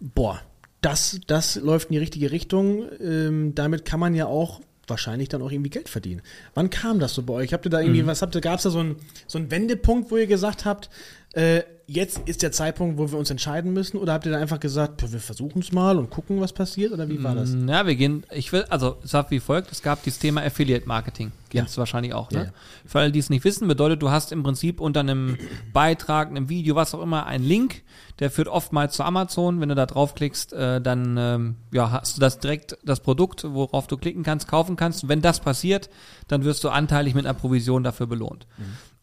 boah, 0.00 0.40
das, 0.80 1.20
das 1.28 1.54
läuft 1.54 1.88
in 1.88 1.92
die 1.92 1.98
richtige 1.98 2.32
Richtung, 2.32 2.86
ähm, 3.00 3.54
damit 3.54 3.84
kann 3.84 4.00
man 4.00 4.14
ja 4.16 4.26
auch 4.26 4.60
wahrscheinlich 4.88 5.28
dann 5.28 5.42
auch 5.42 5.50
irgendwie 5.50 5.70
Geld 5.70 5.88
verdienen. 5.88 6.22
Wann 6.54 6.70
kam 6.70 6.98
das 7.00 7.14
so 7.14 7.22
bei 7.22 7.34
euch? 7.34 7.52
Habt 7.52 7.66
ihr 7.66 7.70
da 7.70 7.80
irgendwie, 7.80 8.02
Mhm. 8.02 8.06
was 8.06 8.22
habt 8.22 8.34
ihr, 8.34 8.40
gab 8.40 8.56
es 8.58 8.62
da 8.64 8.70
so 8.70 8.78
einen 8.80 8.96
so 9.26 9.38
einen 9.38 9.50
Wendepunkt, 9.50 10.10
wo 10.10 10.16
ihr 10.16 10.26
gesagt 10.26 10.64
habt, 10.64 10.90
äh, 11.34 11.62
jetzt 11.86 12.20
ist 12.26 12.42
der 12.42 12.52
Zeitpunkt, 12.52 12.98
wo 12.98 13.10
wir 13.10 13.18
uns 13.18 13.30
entscheiden 13.30 13.72
müssen? 13.72 13.96
Oder 13.98 14.12
habt 14.12 14.26
ihr 14.26 14.32
da 14.32 14.38
einfach 14.38 14.60
gesagt, 14.60 14.96
"Pö, 14.96 15.12
wir 15.12 15.20
versuchen 15.20 15.60
es 15.60 15.72
mal 15.72 15.98
und 15.98 16.10
gucken, 16.10 16.40
was 16.40 16.52
passiert? 16.52 16.92
Oder 16.92 17.08
wie 17.08 17.22
war 17.22 17.34
das? 17.34 17.54
Ja, 17.66 17.86
wir 17.86 17.94
gehen, 17.94 18.24
ich 18.32 18.52
will, 18.52 18.64
also 18.68 18.96
es 19.04 19.12
war 19.12 19.30
wie 19.30 19.40
folgt, 19.40 19.70
es 19.72 19.82
gab 19.82 20.02
dieses 20.02 20.18
Thema 20.18 20.42
Affiliate 20.42 20.86
Marketing. 20.86 21.32
Kennst 21.50 21.76
du 21.76 21.78
wahrscheinlich 21.78 22.12
auch, 22.12 22.30
ne? 22.30 22.38
Ja, 22.38 22.44
ja. 22.46 22.50
Für 22.86 23.00
alle, 23.00 23.12
die 23.12 23.20
es 23.20 23.30
nicht 23.30 23.44
wissen, 23.44 23.68
bedeutet, 23.68 24.02
du 24.02 24.10
hast 24.10 24.32
im 24.32 24.42
Prinzip 24.42 24.80
unter 24.80 25.00
einem 25.00 25.38
Beitrag, 25.72 26.28
einem 26.28 26.48
Video, 26.48 26.74
was 26.74 26.94
auch 26.94 27.02
immer, 27.02 27.26
einen 27.26 27.44
Link, 27.44 27.82
der 28.18 28.30
führt 28.30 28.48
oftmals 28.48 28.94
zu 28.94 29.04
Amazon. 29.04 29.60
Wenn 29.60 29.68
du 29.68 29.74
da 29.74 29.86
draufklickst, 29.86 30.52
äh, 30.52 30.80
dann 30.80 31.16
ähm, 31.18 31.56
ja, 31.72 31.92
hast 31.92 32.16
du 32.16 32.20
das 32.20 32.40
direkt, 32.40 32.76
das 32.84 33.00
Produkt, 33.00 33.44
worauf 33.48 33.86
du 33.86 33.96
klicken 33.96 34.22
kannst, 34.22 34.48
kaufen 34.48 34.76
kannst. 34.76 35.04
Und 35.04 35.08
wenn 35.08 35.22
das 35.22 35.40
passiert, 35.40 35.88
dann 36.28 36.44
wirst 36.44 36.64
du 36.64 36.68
anteilig 36.70 37.14
mit 37.14 37.26
einer 37.26 37.34
Provision 37.34 37.84
dafür 37.84 38.06
belohnt. 38.06 38.46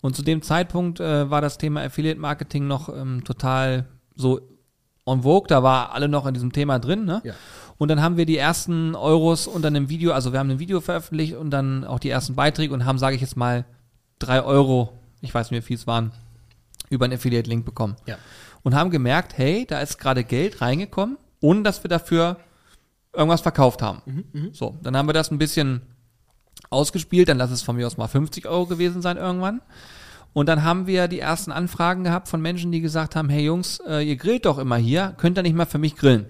Und 0.03 0.17
zu 0.17 0.21
dem 0.21 0.41
Zeitpunkt 0.41 0.99
äh, 0.99 1.29
war 1.29 1.39
das 1.39 1.57
Thema 1.57 1.81
Affiliate 1.81 2.19
Marketing 2.19 2.67
noch 2.67 2.89
ähm, 2.89 3.23
total 3.23 3.87
so 4.15 4.41
en 5.05 5.23
vogue, 5.23 5.47
da 5.47 5.63
war 5.63 5.93
alle 5.93 6.09
noch 6.09 6.25
in 6.25 6.33
diesem 6.33 6.51
Thema 6.51 6.77
drin, 6.77 7.05
ne? 7.05 7.21
Ja. 7.23 7.33
Und 7.77 7.87
dann 7.87 8.01
haben 8.01 8.17
wir 8.17 8.25
die 8.25 8.35
ersten 8.35 8.95
Euros 8.95 9.47
unter 9.47 9.69
einem 9.69 9.87
Video, 9.87 10.11
also 10.11 10.33
wir 10.33 10.39
haben 10.39 10.49
ein 10.49 10.59
Video 10.59 10.81
veröffentlicht 10.81 11.35
und 11.35 11.51
dann 11.51 11.85
auch 11.85 11.99
die 11.99 12.09
ersten 12.09 12.35
Beiträge 12.35 12.73
und 12.73 12.83
haben, 12.83 12.97
sage 12.97 13.15
ich 13.15 13.21
jetzt 13.21 13.37
mal, 13.37 13.63
drei 14.19 14.43
Euro, 14.43 14.91
ich 15.21 15.33
weiß 15.33 15.51
nicht, 15.51 15.63
wie 15.63 15.67
viel 15.67 15.77
es 15.77 15.87
waren, 15.87 16.11
über 16.89 17.05
einen 17.05 17.13
Affiliate-Link 17.13 17.63
bekommen. 17.63 17.95
Ja. 18.05 18.17
Und 18.61 18.75
haben 18.75 18.89
gemerkt, 18.89 19.37
hey, 19.37 19.65
da 19.65 19.79
ist 19.79 19.99
gerade 19.99 20.25
Geld 20.25 20.59
reingekommen, 20.59 21.17
ohne 21.39 21.63
dass 21.63 21.81
wir 21.81 21.89
dafür 21.89 22.35
irgendwas 23.13 23.39
verkauft 23.39 23.81
haben. 23.81 24.01
So, 24.51 24.77
dann 24.83 24.97
haben 24.97 25.07
wir 25.07 25.13
das 25.13 25.31
ein 25.31 25.37
bisschen 25.37 25.81
ausgespielt, 26.69 27.29
dann 27.29 27.37
lass 27.37 27.51
es 27.51 27.61
von 27.61 27.77
mir 27.77 27.87
aus 27.87 27.97
mal 27.97 28.07
50 28.07 28.47
Euro 28.47 28.65
gewesen 28.65 29.01
sein 29.01 29.17
irgendwann. 29.17 29.61
Und 30.33 30.49
dann 30.49 30.63
haben 30.63 30.87
wir 30.87 31.07
die 31.07 31.19
ersten 31.19 31.51
Anfragen 31.51 32.03
gehabt 32.03 32.27
von 32.27 32.41
Menschen, 32.41 32.71
die 32.71 32.81
gesagt 32.81 33.15
haben, 33.15 33.29
hey 33.29 33.45
Jungs, 33.45 33.79
äh, 33.87 34.07
ihr 34.07 34.15
grillt 34.15 34.45
doch 34.45 34.57
immer 34.57 34.77
hier, 34.77 35.13
könnt 35.17 35.37
ihr 35.37 35.43
nicht 35.43 35.55
mal 35.55 35.65
für 35.65 35.77
mich 35.77 35.95
grillen? 35.95 36.25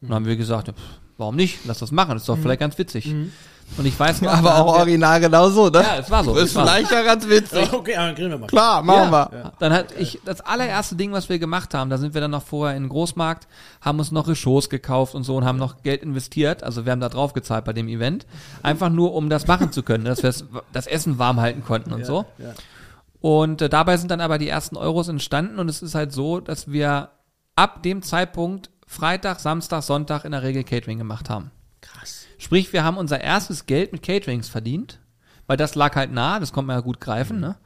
Und 0.00 0.08
dann 0.08 0.16
haben 0.16 0.26
wir 0.26 0.36
gesagt, 0.36 0.68
ja, 0.68 0.74
pff, 0.74 0.80
warum 1.18 1.36
nicht? 1.36 1.60
Lass 1.66 1.80
das 1.80 1.90
machen, 1.92 2.12
das 2.12 2.22
ist 2.22 2.28
doch 2.28 2.38
vielleicht 2.38 2.60
ganz 2.60 2.78
witzig. 2.78 3.12
Und 3.76 3.86
ich 3.86 3.98
weiß 3.98 4.22
noch, 4.22 4.32
Aber 4.32 4.56
auch 4.56 4.78
original 4.78 5.20
genau 5.20 5.48
so, 5.48 5.68
ne? 5.68 5.82
Ja, 5.82 5.98
es 5.98 6.10
war 6.10 6.24
so. 6.24 6.34
Ist 6.36 6.50
es 6.50 6.54
war 6.54 6.66
so. 6.66 6.72
vielleicht 6.72 6.90
ja 6.90 7.02
ganz 7.02 7.28
witzig. 7.28 7.72
Okay, 7.72 7.96
aber 7.96 8.06
dann 8.06 8.14
grillen 8.14 8.30
wir 8.30 8.38
mal. 8.38 8.46
Klar, 8.46 8.82
machen 8.82 9.12
ja. 9.12 9.30
wir. 9.30 9.52
Dann 9.58 9.72
hat 9.72 9.92
ich 9.98 10.20
das 10.24 10.40
allererste 10.40 10.96
Ding, 10.96 11.12
was 11.12 11.28
wir 11.28 11.38
gemacht 11.38 11.74
haben, 11.74 11.90
da 11.90 11.98
sind 11.98 12.14
wir 12.14 12.20
dann 12.20 12.32
noch 12.32 12.42
vorher 12.42 12.76
in 12.76 12.84
den 12.84 12.88
Großmarkt, 12.88 13.46
haben 13.80 13.98
uns 13.98 14.10
noch 14.10 14.28
Rechauds 14.28 14.70
gekauft 14.70 15.14
und 15.14 15.24
so 15.24 15.36
und 15.36 15.44
haben 15.44 15.58
noch 15.58 15.82
Geld 15.82 16.02
investiert. 16.02 16.62
Also 16.62 16.84
wir 16.84 16.92
haben 16.92 17.00
da 17.00 17.08
drauf 17.08 17.32
gezahlt 17.32 17.64
bei 17.64 17.72
dem 17.72 17.88
Event, 17.88 18.26
einfach 18.62 18.88
nur 18.88 19.14
um 19.14 19.30
das 19.30 19.46
machen 19.46 19.72
zu 19.72 19.82
können, 19.82 20.04
dass 20.04 20.22
wir 20.22 20.30
das, 20.30 20.44
das 20.72 20.86
Essen 20.86 21.18
warm 21.18 21.40
halten 21.40 21.64
konnten 21.64 21.92
und 21.92 22.04
so. 22.04 22.24
Und 23.20 23.60
äh, 23.62 23.68
dabei 23.68 23.96
sind 23.96 24.10
dann 24.10 24.20
aber 24.20 24.38
die 24.38 24.48
ersten 24.48 24.76
Euros 24.76 25.08
entstanden 25.08 25.58
und 25.58 25.68
es 25.68 25.82
ist 25.82 25.94
halt 25.94 26.12
so, 26.12 26.40
dass 26.40 26.70
wir 26.70 27.10
ab 27.54 27.82
dem 27.82 28.02
Zeitpunkt 28.02 28.70
Freitag, 28.86 29.40
Samstag, 29.40 29.82
Sonntag 29.82 30.24
in 30.24 30.32
der 30.32 30.42
Regel 30.42 30.64
Catering 30.64 30.98
gemacht 30.98 31.30
haben. 31.30 31.50
Krass. 31.80 32.26
Sprich, 32.38 32.72
wir 32.72 32.82
haben 32.82 32.96
unser 32.96 33.20
erstes 33.20 33.66
Geld 33.66 33.92
mit 33.92 34.02
Caterings 34.02 34.48
verdient, 34.48 34.98
weil 35.46 35.56
das 35.56 35.74
lag 35.74 35.94
halt 35.96 36.12
nah, 36.12 36.40
das 36.40 36.52
konnte 36.52 36.68
man 36.68 36.76
ja 36.76 36.80
gut 36.80 37.00
greifen. 37.00 37.38
Ne? 37.40 37.56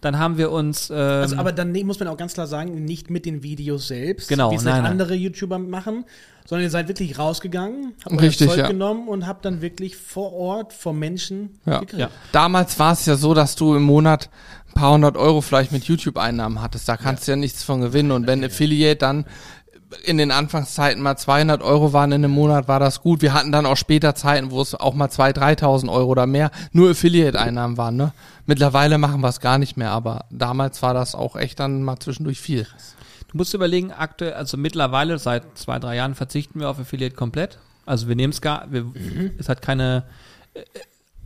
Dann 0.00 0.18
haben 0.18 0.38
wir 0.38 0.52
uns. 0.52 0.90
Ähm, 0.90 0.96
Also, 0.96 1.36
aber 1.36 1.52
dann 1.52 1.72
muss 1.72 1.98
man 1.98 2.08
auch 2.08 2.16
ganz 2.16 2.34
klar 2.34 2.46
sagen, 2.46 2.84
nicht 2.84 3.10
mit 3.10 3.24
den 3.26 3.42
Videos 3.42 3.88
selbst, 3.88 4.28
Genau, 4.28 4.50
wie 4.52 4.56
es 4.56 4.62
nein, 4.62 4.74
halt 4.74 4.82
nein. 4.84 4.92
andere 4.92 5.14
YouTuber 5.14 5.58
machen, 5.58 6.04
sondern 6.46 6.64
ihr 6.64 6.70
seid 6.70 6.86
wirklich 6.88 7.18
rausgegangen, 7.18 7.94
habt 8.04 8.14
euer 8.14 8.22
Richtig, 8.22 8.48
Zeug 8.48 8.58
ja. 8.58 8.68
genommen 8.68 9.08
und 9.08 9.26
habt 9.26 9.44
dann 9.44 9.60
wirklich 9.60 9.96
vor 9.96 10.32
Ort, 10.32 10.72
vor 10.72 10.92
Menschen 10.92 11.58
Ja. 11.66 11.82
Ja. 11.96 12.10
Damals 12.30 12.78
war 12.78 12.92
es 12.92 13.04
ja 13.06 13.16
so, 13.16 13.34
dass 13.34 13.56
du 13.56 13.74
im 13.74 13.82
Monat 13.82 14.30
paar 14.78 14.94
hundert 14.94 15.16
Euro 15.16 15.40
vielleicht 15.40 15.72
mit 15.72 15.84
YouTube-Einnahmen 15.84 16.62
hattest. 16.62 16.88
Da 16.88 16.96
kannst 16.96 17.26
du 17.26 17.32
ja 17.32 17.36
nichts 17.36 17.64
von 17.64 17.80
gewinnen. 17.80 18.12
Und 18.12 18.26
wenn 18.26 18.44
Affiliate 18.44 18.96
dann 18.96 19.24
in 20.04 20.18
den 20.18 20.30
Anfangszeiten 20.30 21.02
mal 21.02 21.16
200 21.16 21.62
Euro 21.62 21.92
waren 21.92 22.12
in 22.12 22.24
einem 22.24 22.32
Monat, 22.32 22.68
war 22.68 22.78
das 22.78 23.00
gut. 23.00 23.20
Wir 23.22 23.32
hatten 23.32 23.50
dann 23.50 23.66
auch 23.66 23.76
später 23.76 24.14
Zeiten, 24.14 24.50
wo 24.50 24.60
es 24.60 24.74
auch 24.74 24.94
mal 24.94 25.08
2.000, 25.08 25.60
3.000 25.60 25.90
Euro 25.90 26.10
oder 26.10 26.26
mehr 26.26 26.50
nur 26.72 26.90
Affiliate-Einnahmen 26.90 27.76
waren. 27.76 27.96
Ne? 27.96 28.12
Mittlerweile 28.46 28.98
machen 28.98 29.20
wir 29.20 29.28
es 29.28 29.40
gar 29.40 29.58
nicht 29.58 29.76
mehr, 29.76 29.90
aber 29.90 30.26
damals 30.30 30.80
war 30.82 30.94
das 30.94 31.14
auch 31.14 31.36
echt 31.36 31.58
dann 31.58 31.82
mal 31.82 31.98
zwischendurch 31.98 32.40
viel. 32.40 32.66
Du 33.28 33.36
musst 33.36 33.54
überlegen, 33.54 33.92
aktuell, 33.92 34.34
also 34.34 34.56
mittlerweile 34.56 35.18
seit 35.18 35.58
zwei, 35.58 35.78
drei 35.78 35.96
Jahren 35.96 36.14
verzichten 36.14 36.60
wir 36.60 36.68
auf 36.68 36.78
Affiliate 36.78 37.16
komplett. 37.16 37.58
Also 37.84 38.06
wir 38.06 38.14
nehmen 38.14 38.32
es 38.32 38.40
gar, 38.40 38.70
wir, 38.70 38.86
es 39.38 39.48
hat 39.48 39.60
keine, 39.60 40.04
äh, 40.54 40.60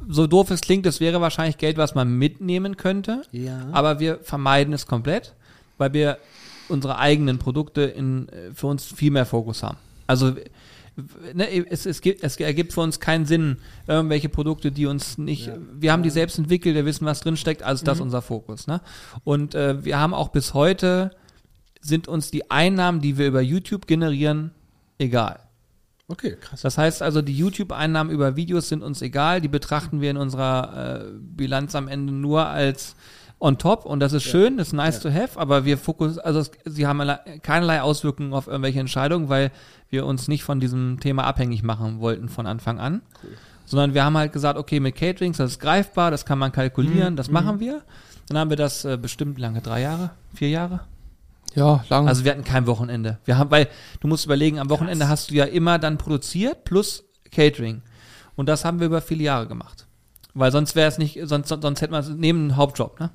so 0.08 0.26
doof 0.26 0.50
es 0.50 0.60
klingt, 0.60 0.86
es 0.86 1.00
wäre 1.00 1.20
wahrscheinlich 1.20 1.58
Geld, 1.58 1.76
was 1.76 1.94
man 1.94 2.16
mitnehmen 2.16 2.76
könnte. 2.76 3.22
Ja. 3.32 3.68
Aber 3.72 4.00
wir 4.00 4.18
vermeiden 4.22 4.72
es 4.72 4.86
komplett, 4.86 5.34
weil 5.78 5.92
wir 5.92 6.18
unsere 6.68 6.98
eigenen 6.98 7.38
Produkte 7.38 7.82
in, 7.82 8.28
äh, 8.28 8.52
für 8.54 8.66
uns 8.66 8.84
viel 8.84 9.10
mehr 9.10 9.26
Fokus 9.26 9.62
haben. 9.62 9.78
Also 10.06 10.34
ne, 11.34 11.66
es, 11.70 11.86
es, 11.86 12.00
gibt, 12.00 12.22
es 12.22 12.36
ergibt 12.36 12.72
für 12.72 12.80
uns 12.80 13.00
keinen 13.00 13.26
Sinn, 13.26 13.58
irgendwelche 13.86 14.28
Produkte, 14.28 14.72
die 14.72 14.86
uns 14.86 15.18
nicht, 15.18 15.50
wir 15.72 15.92
haben 15.92 16.02
die 16.02 16.10
selbst 16.10 16.38
entwickelt, 16.38 16.74
wir 16.74 16.84
wissen, 16.84 17.06
was 17.06 17.20
drin 17.20 17.36
steckt, 17.36 17.62
also 17.62 17.80
ist 17.80 17.88
das 17.88 18.00
unser 18.00 18.22
Fokus. 18.22 18.66
Ne? 18.66 18.80
Und 19.24 19.54
äh, 19.54 19.84
wir 19.84 19.98
haben 19.98 20.14
auch 20.14 20.28
bis 20.28 20.54
heute, 20.54 21.12
sind 21.80 22.08
uns 22.08 22.30
die 22.30 22.50
Einnahmen, 22.50 23.00
die 23.00 23.18
wir 23.18 23.26
über 23.26 23.40
YouTube 23.40 23.86
generieren, 23.86 24.52
egal. 24.98 25.40
Okay, 26.12 26.36
krass. 26.38 26.60
Das 26.60 26.76
heißt 26.76 27.00
also, 27.00 27.22
die 27.22 27.34
YouTube-Einnahmen 27.34 28.12
über 28.12 28.36
Videos 28.36 28.68
sind 28.68 28.82
uns 28.82 29.00
egal, 29.00 29.40
die 29.40 29.48
betrachten 29.48 30.02
wir 30.02 30.10
in 30.10 30.18
unserer 30.18 31.04
äh, 31.04 31.10
Bilanz 31.18 31.74
am 31.74 31.88
Ende 31.88 32.12
nur 32.12 32.46
als 32.46 32.96
on 33.40 33.56
top 33.56 33.86
und 33.86 34.00
das 34.00 34.12
ist 34.12 34.24
schön, 34.24 34.58
das 34.58 34.68
ist 34.68 34.72
nice 34.74 35.00
to 35.00 35.10
have, 35.10 35.40
aber 35.40 35.64
wir 35.64 35.78
fokus, 35.78 36.18
also 36.18 36.40
es, 36.40 36.50
sie 36.66 36.86
haben 36.86 37.02
keinerlei 37.42 37.80
Auswirkungen 37.80 38.34
auf 38.34 38.46
irgendwelche 38.46 38.78
Entscheidungen, 38.78 39.30
weil 39.30 39.50
wir 39.88 40.04
uns 40.04 40.28
nicht 40.28 40.44
von 40.44 40.60
diesem 40.60 41.00
Thema 41.00 41.24
abhängig 41.24 41.62
machen 41.62 42.00
wollten 42.00 42.28
von 42.28 42.46
Anfang 42.46 42.78
an, 42.78 43.00
sondern 43.64 43.94
wir 43.94 44.04
haben 44.04 44.18
halt 44.18 44.34
gesagt, 44.34 44.58
okay, 44.58 44.80
mit 44.80 44.94
Caterings, 44.96 45.38
das 45.38 45.52
ist 45.52 45.60
greifbar, 45.60 46.10
das 46.10 46.26
kann 46.26 46.38
man 46.38 46.52
kalkulieren, 46.52 47.16
das 47.16 47.30
machen 47.30 47.58
wir. 47.58 47.80
Dann 48.28 48.36
haben 48.36 48.50
wir 48.50 48.58
das 48.58 48.84
äh, 48.84 48.98
bestimmt 49.00 49.38
lange, 49.38 49.62
drei 49.62 49.80
Jahre, 49.80 50.10
vier 50.34 50.50
Jahre? 50.50 50.80
Ja, 51.54 51.84
lang. 51.88 52.08
Also 52.08 52.24
wir 52.24 52.30
hatten 52.32 52.44
kein 52.44 52.66
Wochenende. 52.66 53.18
Wir 53.24 53.38
haben, 53.38 53.50
weil 53.50 53.68
du 54.00 54.08
musst 54.08 54.24
überlegen, 54.24 54.58
am 54.58 54.70
Wochenende 54.70 55.08
hast 55.08 55.30
du 55.30 55.34
ja 55.34 55.44
immer 55.44 55.78
dann 55.78 55.98
produziert 55.98 56.64
plus 56.64 57.04
Catering. 57.30 57.82
Und 58.36 58.48
das 58.48 58.64
haben 58.64 58.80
wir 58.80 58.86
über 58.86 59.02
viele 59.02 59.24
Jahre 59.24 59.46
gemacht. 59.46 59.86
Weil 60.34 60.50
sonst 60.50 60.74
wäre 60.74 60.88
es 60.88 60.96
nicht, 60.98 61.18
sonst, 61.24 61.48
sonst 61.48 61.80
hätte 61.82 61.90
man 61.92 62.00
es 62.02 62.08
neben 62.08 62.38
einem 62.40 62.56
Hauptjob, 62.56 62.98
ne? 63.00 63.10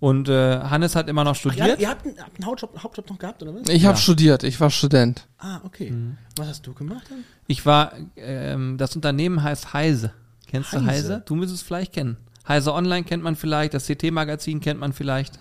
Und 0.00 0.28
äh, 0.28 0.58
Hannes 0.58 0.96
hat 0.96 1.08
immer 1.08 1.22
noch 1.22 1.30
Ach, 1.30 1.36
studiert. 1.36 1.68
ihr, 1.68 1.78
ihr 1.78 1.88
habt 1.88 2.04
einen, 2.04 2.18
habt 2.18 2.36
einen 2.36 2.46
Hauptjob, 2.46 2.82
Hauptjob 2.82 3.08
noch 3.08 3.18
gehabt, 3.20 3.40
oder 3.40 3.54
was? 3.54 3.68
Ich 3.68 3.84
habe 3.86 3.94
Ja. 3.94 4.00
studiert, 4.02 4.42
ich 4.42 4.60
war 4.60 4.68
Student. 4.68 5.28
Ah, 5.38 5.60
okay. 5.62 5.92
Mhm. 5.92 6.16
Was 6.34 6.48
hast 6.48 6.66
du 6.66 6.74
gemacht 6.74 7.04
dann? 7.08 7.22
Ich 7.46 7.64
war, 7.64 7.92
ähm, 8.16 8.78
das 8.78 8.96
Unternehmen 8.96 9.44
heißt 9.44 9.72
Heise. 9.74 10.12
Kennst 10.48 10.72
du 10.72 10.78
Heise? 10.78 10.88
Heise? 10.88 11.22
Du 11.24 11.36
müsstest 11.36 11.62
es 11.62 11.66
vielleicht 11.68 11.92
kennen. 11.92 12.16
Heise 12.48 12.74
Online 12.74 13.04
kennt 13.04 13.22
man 13.22 13.36
vielleicht, 13.36 13.74
das 13.74 13.86
CT-Magazin 13.86 14.60
kennt 14.60 14.80
man 14.80 14.92
vielleicht. 14.92 15.38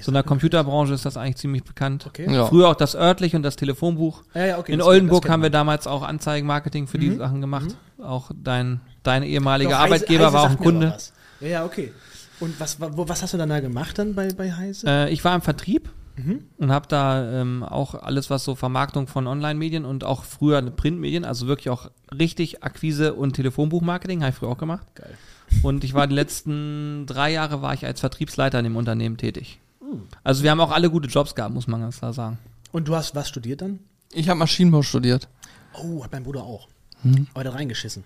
So 0.00 0.10
in 0.10 0.14
der 0.14 0.22
Computerbranche 0.22 0.94
ist 0.94 1.04
das 1.06 1.16
eigentlich 1.16 1.36
ziemlich 1.36 1.64
bekannt. 1.64 2.06
Okay. 2.06 2.30
Ja. 2.32 2.46
Früher 2.46 2.68
auch 2.68 2.74
das 2.74 2.94
örtlich 2.94 3.34
und 3.36 3.42
das 3.42 3.56
Telefonbuch. 3.56 4.22
Ja, 4.34 4.46
ja, 4.46 4.58
okay. 4.58 4.72
in 4.72 4.78
das- 4.78 4.86
Oldenburg 4.88 5.28
haben 5.28 5.42
wir 5.42 5.50
damals 5.50 5.86
auch 5.86 6.02
Anzeigenmarketing 6.02 6.86
für 6.86 6.98
die 6.98 7.14
Sachen 7.14 7.40
gemacht. 7.40 7.76
Auch 8.02 8.30
dein, 8.34 8.80
dein 9.02 9.22
ehemaliger 9.22 9.70
Doch, 9.70 9.76
Heise- 9.78 9.84
Arbeitgeber 9.94 10.24
Heise 10.26 10.34
war 10.34 10.42
auch 10.44 10.50
ein 10.50 10.58
Kunde. 10.58 10.96
Ja, 11.40 11.48
ja, 11.48 11.64
okay. 11.64 11.92
Und 12.40 12.58
was, 12.60 12.80
wa- 12.80 12.90
wo, 12.92 13.08
was 13.08 13.22
hast 13.22 13.32
du 13.34 13.38
dann 13.38 13.48
da 13.48 13.60
gemacht 13.60 13.98
dann 13.98 14.14
bei, 14.14 14.28
bei 14.36 14.52
Heise? 14.52 14.86
Äh, 14.86 15.10
ich 15.12 15.24
war 15.24 15.34
im 15.34 15.40
Vertrieb 15.42 15.88
Mhm. 16.18 16.44
und 16.56 16.72
habe 16.72 16.86
da 16.88 17.40
ähm, 17.42 17.62
auch 17.62 17.94
alles, 17.94 18.30
was 18.30 18.42
so 18.42 18.54
Vermarktung 18.54 19.06
von 19.06 19.26
Online-Medien 19.26 19.84
und 19.84 20.02
auch 20.02 20.24
früher 20.24 20.62
Printmedien, 20.62 21.26
also 21.26 21.46
wirklich 21.46 21.68
auch 21.68 21.90
richtig 22.18 22.64
Akquise 22.64 23.12
und 23.12 23.34
Telefonbuchmarketing, 23.34 24.22
habe 24.22 24.30
ich 24.30 24.36
früher 24.36 24.48
auch 24.48 24.56
gemacht. 24.56 24.86
Geil. 24.94 25.10
Und 25.62 25.84
ich 25.84 25.92
war 25.92 26.06
die 26.06 26.14
letzten 26.14 27.04
drei 27.06 27.32
Jahre 27.32 27.60
war 27.60 27.74
ich 27.74 27.84
als 27.84 28.00
Vertriebsleiter 28.00 28.58
in 28.58 28.64
dem 28.64 28.76
Unternehmen 28.76 29.18
tätig. 29.18 29.60
Also 30.24 30.42
wir 30.42 30.50
haben 30.50 30.60
auch 30.60 30.70
alle 30.70 30.90
gute 30.90 31.08
Jobs 31.08 31.34
gehabt, 31.34 31.54
muss 31.54 31.66
man 31.66 31.80
ganz 31.80 31.98
klar 31.98 32.12
sagen. 32.12 32.38
Und 32.72 32.88
du 32.88 32.94
hast 32.94 33.14
was 33.14 33.28
studiert 33.28 33.62
dann? 33.62 33.80
Ich 34.12 34.28
habe 34.28 34.38
Maschinenbau 34.38 34.82
studiert. 34.82 35.28
Oh, 35.74 36.02
hat 36.04 36.12
mein 36.12 36.24
Bruder 36.24 36.42
auch. 36.42 36.68
Mhm. 37.02 37.26
Aber 37.34 37.44
da 37.44 37.50
reingeschissen. 37.50 38.04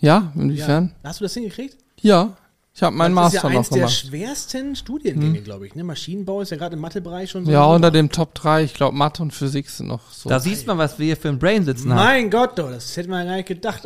Ja, 0.00 0.32
inwiefern? 0.34 0.94
Hast 1.02 1.20
du 1.20 1.24
das 1.24 1.34
hingekriegt? 1.34 1.76
Ja, 2.00 2.36
ich 2.78 2.82
habe 2.84 2.94
meinen 2.94 3.16
das 3.16 3.34
ist 3.34 3.42
Master 3.42 3.48
ja 3.48 3.54
noch 3.54 3.58
eins 3.58 3.68
der 3.70 3.78
gemacht. 3.78 3.92
schwersten 3.92 4.76
Studiengänge, 4.76 5.40
glaube 5.40 5.66
ich. 5.66 5.74
Ne? 5.74 5.82
Maschinenbau 5.82 6.42
ist 6.42 6.50
ja 6.50 6.56
gerade 6.56 6.76
im 6.76 6.80
Mathebereich 6.80 7.28
schon 7.28 7.44
so. 7.44 7.50
Ja, 7.50 7.64
unter 7.64 7.90
dem 7.90 8.08
Top 8.08 8.36
3, 8.36 8.62
ich 8.62 8.74
glaube 8.74 8.96
Mathe 8.96 9.20
und 9.20 9.32
Physik 9.32 9.68
sind 9.68 9.88
noch 9.88 10.12
so. 10.12 10.28
Da 10.28 10.38
siehst 10.38 10.68
man, 10.68 10.78
was 10.78 10.96
wir 10.96 11.06
hier 11.06 11.16
für 11.16 11.28
ein 11.28 11.40
Brain 11.40 11.64
sitzen 11.64 11.90
haben. 11.90 11.96
Mein 11.96 12.30
Gott, 12.30 12.56
doch, 12.56 12.70
das 12.70 12.96
hätte 12.96 13.10
man 13.10 13.24
ja 13.24 13.30
gar 13.32 13.36
nicht 13.38 13.48
gedacht. 13.48 13.82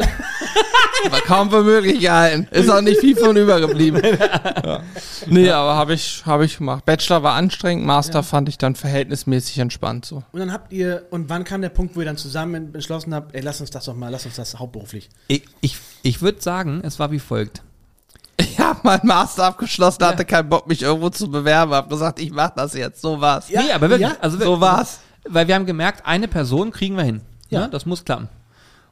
Aber 1.06 1.20
kaum 1.22 1.50
für 1.50 1.62
möglich 1.62 2.00
gehalten. 2.00 2.46
Ist 2.50 2.68
auch 2.68 2.82
nicht 2.82 3.00
viel 3.00 3.16
von 3.16 3.34
übergeblieben. 3.34 4.02
ja. 4.62 4.82
Nee, 5.26 5.50
aber 5.50 5.74
habe 5.74 5.94
ich, 5.94 6.22
hab 6.26 6.42
ich 6.42 6.58
gemacht. 6.58 6.84
Bachelor 6.84 7.22
war 7.22 7.34
anstrengend, 7.34 7.86
Master 7.86 8.22
fand 8.22 8.50
ich 8.50 8.58
dann 8.58 8.76
verhältnismäßig 8.76 9.58
entspannt 9.58 10.04
so. 10.04 10.22
Und 10.32 10.38
dann 10.38 10.52
habt 10.52 10.70
ihr, 10.72 11.06
und 11.10 11.30
wann 11.30 11.44
kam 11.44 11.62
der 11.62 11.70
Punkt, 11.70 11.96
wo 11.96 12.00
ihr 12.00 12.06
dann 12.06 12.18
zusammen 12.18 12.70
beschlossen 12.70 13.14
habt, 13.14 13.34
ey, 13.34 13.40
lass 13.40 13.60
uns 13.62 13.70
das 13.70 13.86
doch 13.86 13.96
mal, 13.96 14.10
lass 14.10 14.26
uns 14.26 14.36
das 14.36 14.58
hauptberuflich. 14.58 15.08
Ich, 15.28 15.44
ich, 15.62 15.78
ich 16.02 16.20
würde 16.20 16.42
sagen, 16.42 16.82
es 16.84 16.98
war 16.98 17.10
wie 17.10 17.18
folgt. 17.18 17.62
Ich 18.42 18.58
habe 18.58 18.80
meinen 18.82 19.06
Master 19.06 19.44
abgeschlossen, 19.44 20.04
hatte 20.04 20.24
keinen 20.24 20.48
Bock, 20.48 20.66
mich 20.66 20.82
irgendwo 20.82 21.10
zu 21.10 21.30
bewerben, 21.30 21.72
hab 21.72 21.88
gesagt, 21.88 22.20
ich 22.20 22.30
mach 22.30 22.50
das 22.50 22.74
jetzt. 22.74 23.00
So 23.00 23.20
war's. 23.20 23.48
Ja, 23.48 23.62
nee, 23.62 23.72
aber 23.72 23.90
wirklich. 23.90 24.08
ja, 24.08 24.16
also 24.20 24.38
so 24.38 24.60
war's. 24.60 25.00
Weil 25.28 25.46
wir 25.46 25.54
haben 25.54 25.66
gemerkt, 25.66 26.04
eine 26.04 26.28
Person 26.28 26.72
kriegen 26.72 26.96
wir 26.96 27.04
hin. 27.04 27.20
Ja. 27.48 27.60
Ne? 27.60 27.70
Das 27.70 27.86
muss 27.86 28.04
klappen. 28.04 28.28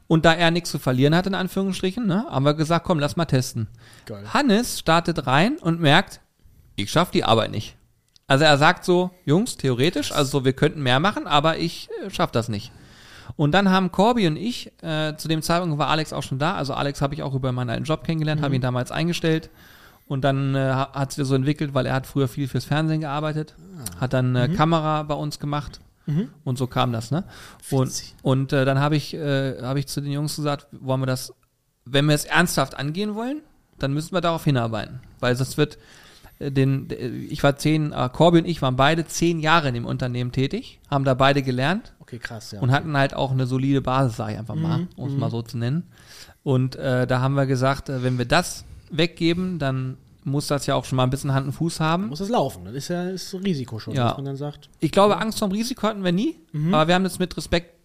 Und 0.07 0.25
da 0.25 0.33
er 0.33 0.51
nichts 0.51 0.71
zu 0.71 0.79
verlieren 0.79 1.15
hat, 1.15 1.27
in 1.27 1.35
Anführungsstrichen, 1.35 2.05
ne, 2.05 2.25
haben 2.29 2.43
wir 2.43 2.53
gesagt, 2.53 2.85
komm, 2.85 2.99
lass 2.99 3.15
mal 3.15 3.25
testen. 3.25 3.67
Geil. 4.05 4.25
Hannes 4.33 4.79
startet 4.79 5.25
rein 5.25 5.57
und 5.57 5.79
merkt, 5.79 6.19
ich 6.75 6.91
schaffe 6.91 7.13
die 7.13 7.23
Arbeit 7.23 7.51
nicht. 7.51 7.75
Also 8.27 8.45
er 8.45 8.57
sagt 8.57 8.85
so, 8.85 9.11
Jungs, 9.25 9.57
theoretisch, 9.57 10.11
also 10.11 10.39
so, 10.39 10.45
wir 10.45 10.53
könnten 10.53 10.81
mehr 10.83 10.99
machen, 10.99 11.27
aber 11.27 11.57
ich 11.57 11.89
äh, 12.05 12.09
schaff 12.09 12.31
das 12.31 12.49
nicht. 12.49 12.71
Und 13.41 13.53
dann 13.53 13.69
haben 13.71 13.91
Corby 13.91 14.27
und 14.27 14.35
ich, 14.35 14.71
äh, 14.83 15.15
zu 15.17 15.27
dem 15.27 15.41
Zeitpunkt 15.41 15.79
war 15.79 15.87
Alex 15.87 16.13
auch 16.13 16.21
schon 16.21 16.37
da, 16.37 16.53
also 16.53 16.75
Alex 16.75 17.01
habe 17.01 17.15
ich 17.15 17.23
auch 17.23 17.33
über 17.33 17.51
meinen 17.51 17.71
alten 17.71 17.85
Job 17.85 18.03
kennengelernt, 18.03 18.41
habe 18.43 18.53
ihn 18.55 18.61
damals 18.61 18.91
eingestellt. 18.91 19.49
Und 20.07 20.21
dann 20.23 20.53
äh, 20.53 20.59
ha- 20.59 20.91
hat 20.93 21.13
sich 21.13 21.25
so 21.25 21.33
entwickelt, 21.33 21.73
weil 21.73 21.85
er 21.87 21.93
hat 21.95 22.05
früher 22.05 22.27
viel 22.27 22.47
fürs 22.47 22.65
Fernsehen 22.65 23.01
gearbeitet, 23.01 23.55
hat 23.99 24.13
dann 24.13 24.35
äh, 24.35 24.49
Kamera 24.49 25.01
bei 25.03 25.15
uns 25.15 25.39
gemacht 25.39 25.79
und 26.43 26.57
so 26.57 26.67
kam 26.67 26.91
das, 26.91 27.09
ne? 27.11 27.23
Und, 28.23 28.41
und 28.41 28.53
äh, 28.53 28.65
dann 28.65 28.79
habe 28.79 28.95
ich, 28.95 29.13
äh, 29.13 29.61
habe 29.61 29.79
ich 29.79 29.87
zu 29.87 30.01
den 30.01 30.11
Jungs 30.11 30.35
gesagt, 30.35 30.67
wollen 30.71 30.99
wir 31.01 31.05
das, 31.07 31.33
wenn 31.85 32.05
wir 32.07 32.13
es 32.15 32.25
ernsthaft 32.25 32.77
angehen 32.77 33.15
wollen, 33.15 33.41
dann 33.79 33.93
müssen 33.93 34.13
wir 34.13 34.21
darauf 34.21 34.43
hinarbeiten, 34.43 34.99
weil 35.19 35.35
sonst 35.35 35.57
wird 35.57 35.77
äh, 36.39 36.51
den, 36.51 36.89
äh, 36.89 37.07
ich 37.07 37.41
war 37.43 37.55
zehn, 37.55 37.91
äh, 37.93 38.09
Corby 38.11 38.39
und 38.39 38.45
ich 38.45 38.61
waren 38.61 38.75
beide 38.75 39.05
zehn 39.07 39.39
Jahre 39.39 39.69
in 39.69 39.73
dem 39.75 39.85
Unternehmen 39.85 40.31
tätig, 40.31 40.79
haben 40.89 41.05
da 41.05 41.13
beide 41.13 41.41
gelernt 41.43 41.93
Okay, 42.11 42.19
krass, 42.19 42.51
ja. 42.51 42.59
und 42.59 42.71
hatten 42.71 42.97
halt 42.97 43.13
auch 43.13 43.31
eine 43.31 43.47
solide 43.47 43.81
Basis, 43.81 44.17
sage 44.17 44.33
ich 44.33 44.37
einfach 44.39 44.55
mal, 44.55 44.87
um 44.97 45.07
es 45.09 45.15
mal 45.15 45.31
so 45.31 45.41
zu 45.41 45.57
nennen. 45.57 45.83
Und 46.43 46.75
äh, 46.75 47.07
da 47.07 47.21
haben 47.21 47.35
wir 47.35 47.45
gesagt, 47.45 47.87
äh, 47.89 48.03
wenn 48.03 48.17
wir 48.17 48.25
das 48.25 48.65
weggeben, 48.89 49.59
dann 49.59 49.97
muss 50.23 50.47
das 50.47 50.65
ja 50.65 50.75
auch 50.75 50.85
schon 50.85 50.97
mal 50.97 51.03
ein 51.03 51.09
bisschen 51.09 51.33
Hand 51.33 51.47
und 51.47 51.53
Fuß 51.53 51.79
haben. 51.79 52.07
muss 52.07 52.19
es 52.19 52.29
laufen. 52.29 52.65
Das 52.65 52.73
ist 52.75 52.89
ja 52.89 53.09
ist 53.09 53.29
so 53.29 53.37
Risiko 53.37 53.79
schon, 53.79 53.93
Ja. 53.95 54.09
dass 54.09 54.17
man 54.17 54.25
dann 54.25 54.35
sagt. 54.37 54.69
Ich 54.79 54.91
glaube, 54.91 55.17
Angst 55.17 55.39
vorm 55.39 55.51
Risiko 55.51 55.87
hatten 55.87 56.03
wir 56.03 56.11
nie, 56.11 56.35
aber 56.71 56.87
wir 56.87 56.95
haben 56.95 57.03
das 57.03 57.17
mit 57.17 57.35
Respekt 57.37 57.75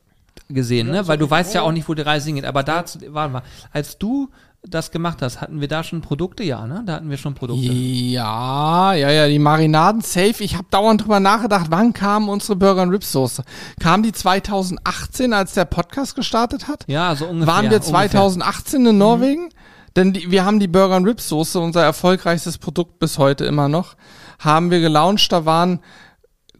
gesehen, 0.48 0.88
ne? 0.88 1.00
ist 1.00 1.08
weil 1.08 1.18
du 1.18 1.28
weißt 1.30 1.54
ja 1.54 1.60
Ja, 1.60 1.64
auch 1.64 1.68
ja. 1.68 1.72
nicht, 1.72 1.88
wo 1.88 1.94
die 1.94 2.02
Reise 2.02 2.26
hingeht. 2.26 2.44
Aber 2.44 2.62
dazu, 2.62 2.98
warte 3.08 3.32
mal, 3.32 3.42
als 3.72 3.96
du 3.98 4.28
das 4.62 4.90
gemacht 4.90 5.22
hast, 5.22 5.40
hatten 5.40 5.60
wir 5.60 5.68
da 5.68 5.84
schon 5.84 6.00
Produkte? 6.00 6.42
Ja, 6.42 6.66
ne? 6.66 6.82
Da 6.86 6.94
hatten 6.94 7.08
wir 7.08 7.16
schon 7.16 7.34
Produkte. 7.34 7.66
Ja, 7.66 8.94
ja, 8.94 9.10
ja, 9.10 9.28
die 9.28 9.38
Marinaden 9.38 10.00
safe. 10.00 10.42
Ich 10.42 10.54
habe 10.56 10.66
dauernd 10.70 11.02
drüber 11.02 11.20
nachgedacht, 11.20 11.66
wann 11.70 11.92
kam 11.92 12.28
unsere 12.28 12.56
Burger 12.56 12.82
und 12.82 12.90
Ribs 12.90 13.12
Soße? 13.12 13.44
Kam 13.80 14.02
die 14.02 14.12
2018, 14.12 15.32
als 15.32 15.54
der 15.54 15.66
Podcast 15.66 16.14
gestartet 16.16 16.68
hat? 16.68 16.84
Ja, 16.88 17.14
so 17.14 17.26
ungefähr. 17.26 17.54
Waren 17.54 17.70
wir 17.70 17.76
ungefähr. 17.76 17.90
2018 17.90 18.86
in 18.86 18.98
Norwegen? 18.98 19.50
Denn 19.94 20.12
die, 20.12 20.30
wir 20.30 20.44
haben 20.44 20.60
die 20.60 20.68
Burger 20.68 20.96
und 20.96 21.06
Ribs 21.06 21.28
Soße, 21.28 21.58
unser 21.58 21.82
erfolgreichstes 21.82 22.58
Produkt 22.58 22.98
bis 22.98 23.18
heute 23.18 23.44
immer 23.46 23.68
noch, 23.68 23.96
haben 24.38 24.70
wir 24.70 24.80
gelauncht. 24.80 25.32
Da 25.32 25.46
waren 25.46 25.80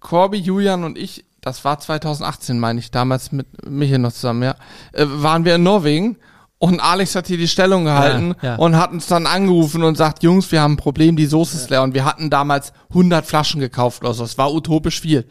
Corby, 0.01 0.39
Julian 0.39 0.85
und 0.85 0.97
ich, 0.97 1.27
das 1.43 1.65
war 1.65 1.79
2018, 1.79 2.59
meine 2.59 2.79
ich, 2.81 2.91
damals 2.91 3.33
mit 3.33 3.69
Michael 3.69 3.99
noch 3.99 4.13
zusammen, 4.13 4.43
ja, 4.43 4.55
äh, 4.93 5.05
waren 5.07 5.45
wir 5.45 5.57
in 5.57 5.65
Norwegen. 5.65 6.17
Und 6.59 6.81
Alex 6.81 7.15
hat 7.15 7.27
hier 7.27 7.37
die 7.37 7.49
Stellung 7.49 7.85
gehalten 7.85 8.35
Ja, 8.41 8.51
ja. 8.51 8.57
und 8.57 8.77
hat 8.77 8.91
uns 8.91 9.07
dann 9.07 9.27
angerufen 9.27 9.83
und 9.83 9.97
sagt, 9.97 10.23
Jungs, 10.23 10.51
wir 10.53 10.63
haben 10.63 10.73
ein 10.75 10.79
Problem, 10.79 11.15
die 11.17 11.27
Soße 11.27 11.57
ist 11.57 11.69
leer. 11.71 11.83
Und 11.83 11.93
wir 11.95 12.05
hatten 12.07 12.31
damals 12.31 12.73
100 12.91 13.27
Flaschen 13.27 13.61
gekauft 13.61 14.03
oder 14.03 14.15
so. 14.15 14.25
Es 14.25 14.39
war 14.39 14.53
utopisch 14.53 15.01
viel. 15.01 15.27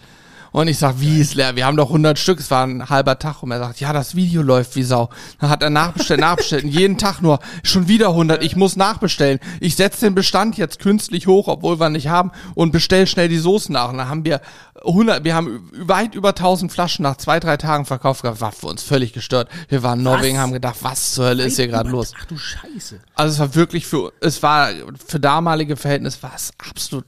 Und 0.56 0.70
ich 0.70 0.78
sag, 0.78 1.02
wie 1.02 1.20
ist 1.20 1.36
leer? 1.36 1.58
Wir 1.58 1.66
haben 1.66 1.76
doch 1.76 1.88
100 1.88 2.18
Stück. 2.18 2.40
Es 2.40 2.50
war 2.50 2.66
ein 2.66 2.88
halber 2.88 3.20
Tag. 3.20 3.44
Und 3.44 3.52
er 3.52 3.60
sagt, 3.60 3.82
ja, 3.82 3.92
das 3.92 4.16
Video 4.16 4.42
läuft 4.42 4.78
wie 4.78 4.84
Sau. 4.84 5.10
Dann 5.42 5.50
hat 5.50 5.62
er 5.62 5.70
nachbestellt, 5.70 6.22
nachbestellt. 6.22 6.64
Und 6.64 6.70
jeden 6.70 6.98
Tag 6.98 7.22
nur, 7.22 7.40
schon 7.64 7.90
wieder 7.90 8.08
100. 8.08 8.42
Ich 8.42 8.56
muss 8.56 8.78
nachbestellen. 8.78 9.40
Ich 9.60 9.76
setze 9.76 10.06
den 10.06 10.16
Bestand 10.16 10.56
jetzt 10.58 10.80
künstlich 10.80 11.28
hoch, 11.28 11.50
obwohl 11.50 11.82
wir 11.82 11.90
nicht 11.90 12.08
haben. 12.08 12.32
Und 12.54 12.72
bestell 12.72 13.06
schnell 13.06 13.28
die 13.28 13.38
Soßen 13.38 13.74
nach. 13.74 13.90
Und 13.90 13.98
dann 13.98 14.08
haben 14.08 14.24
wir 14.24 14.40
100, 14.86 15.26
wir 15.26 15.36
haben 15.36 15.70
weit 15.74 16.16
über 16.16 16.30
1000 16.30 16.72
Flaschen 16.72 17.04
nach 17.04 17.18
zwei, 17.18 17.42
drei 17.42 17.58
Tagen 17.58 17.84
verkauft. 17.84 18.22
gehabt. 18.22 18.40
War 18.40 18.54
für 18.54 18.68
uns 18.68 18.82
völlig 18.82 19.12
gestört. 19.12 19.50
Wir 19.68 19.84
waren 19.84 20.00
in 20.00 20.06
Norwegen, 20.06 20.38
haben 20.38 20.54
gedacht, 20.54 20.78
was 20.84 21.16
zur 21.16 21.26
Hölle 21.26 21.44
ist 21.44 21.58
hier 21.58 21.68
gerade 21.68 21.90
los? 21.90 22.14
Ach 22.18 22.24
du 22.28 22.38
Scheiße. 22.38 23.02
Also 23.16 23.34
es 23.34 23.40
war 23.40 23.56
wirklich 23.56 23.86
für, 23.86 24.14
es 24.22 24.42
war 24.42 24.70
für 25.06 25.20
damalige 25.20 25.76
Verhältnisse 25.76 26.24
war 26.24 26.32
es 26.34 26.54
absolut 26.60 27.04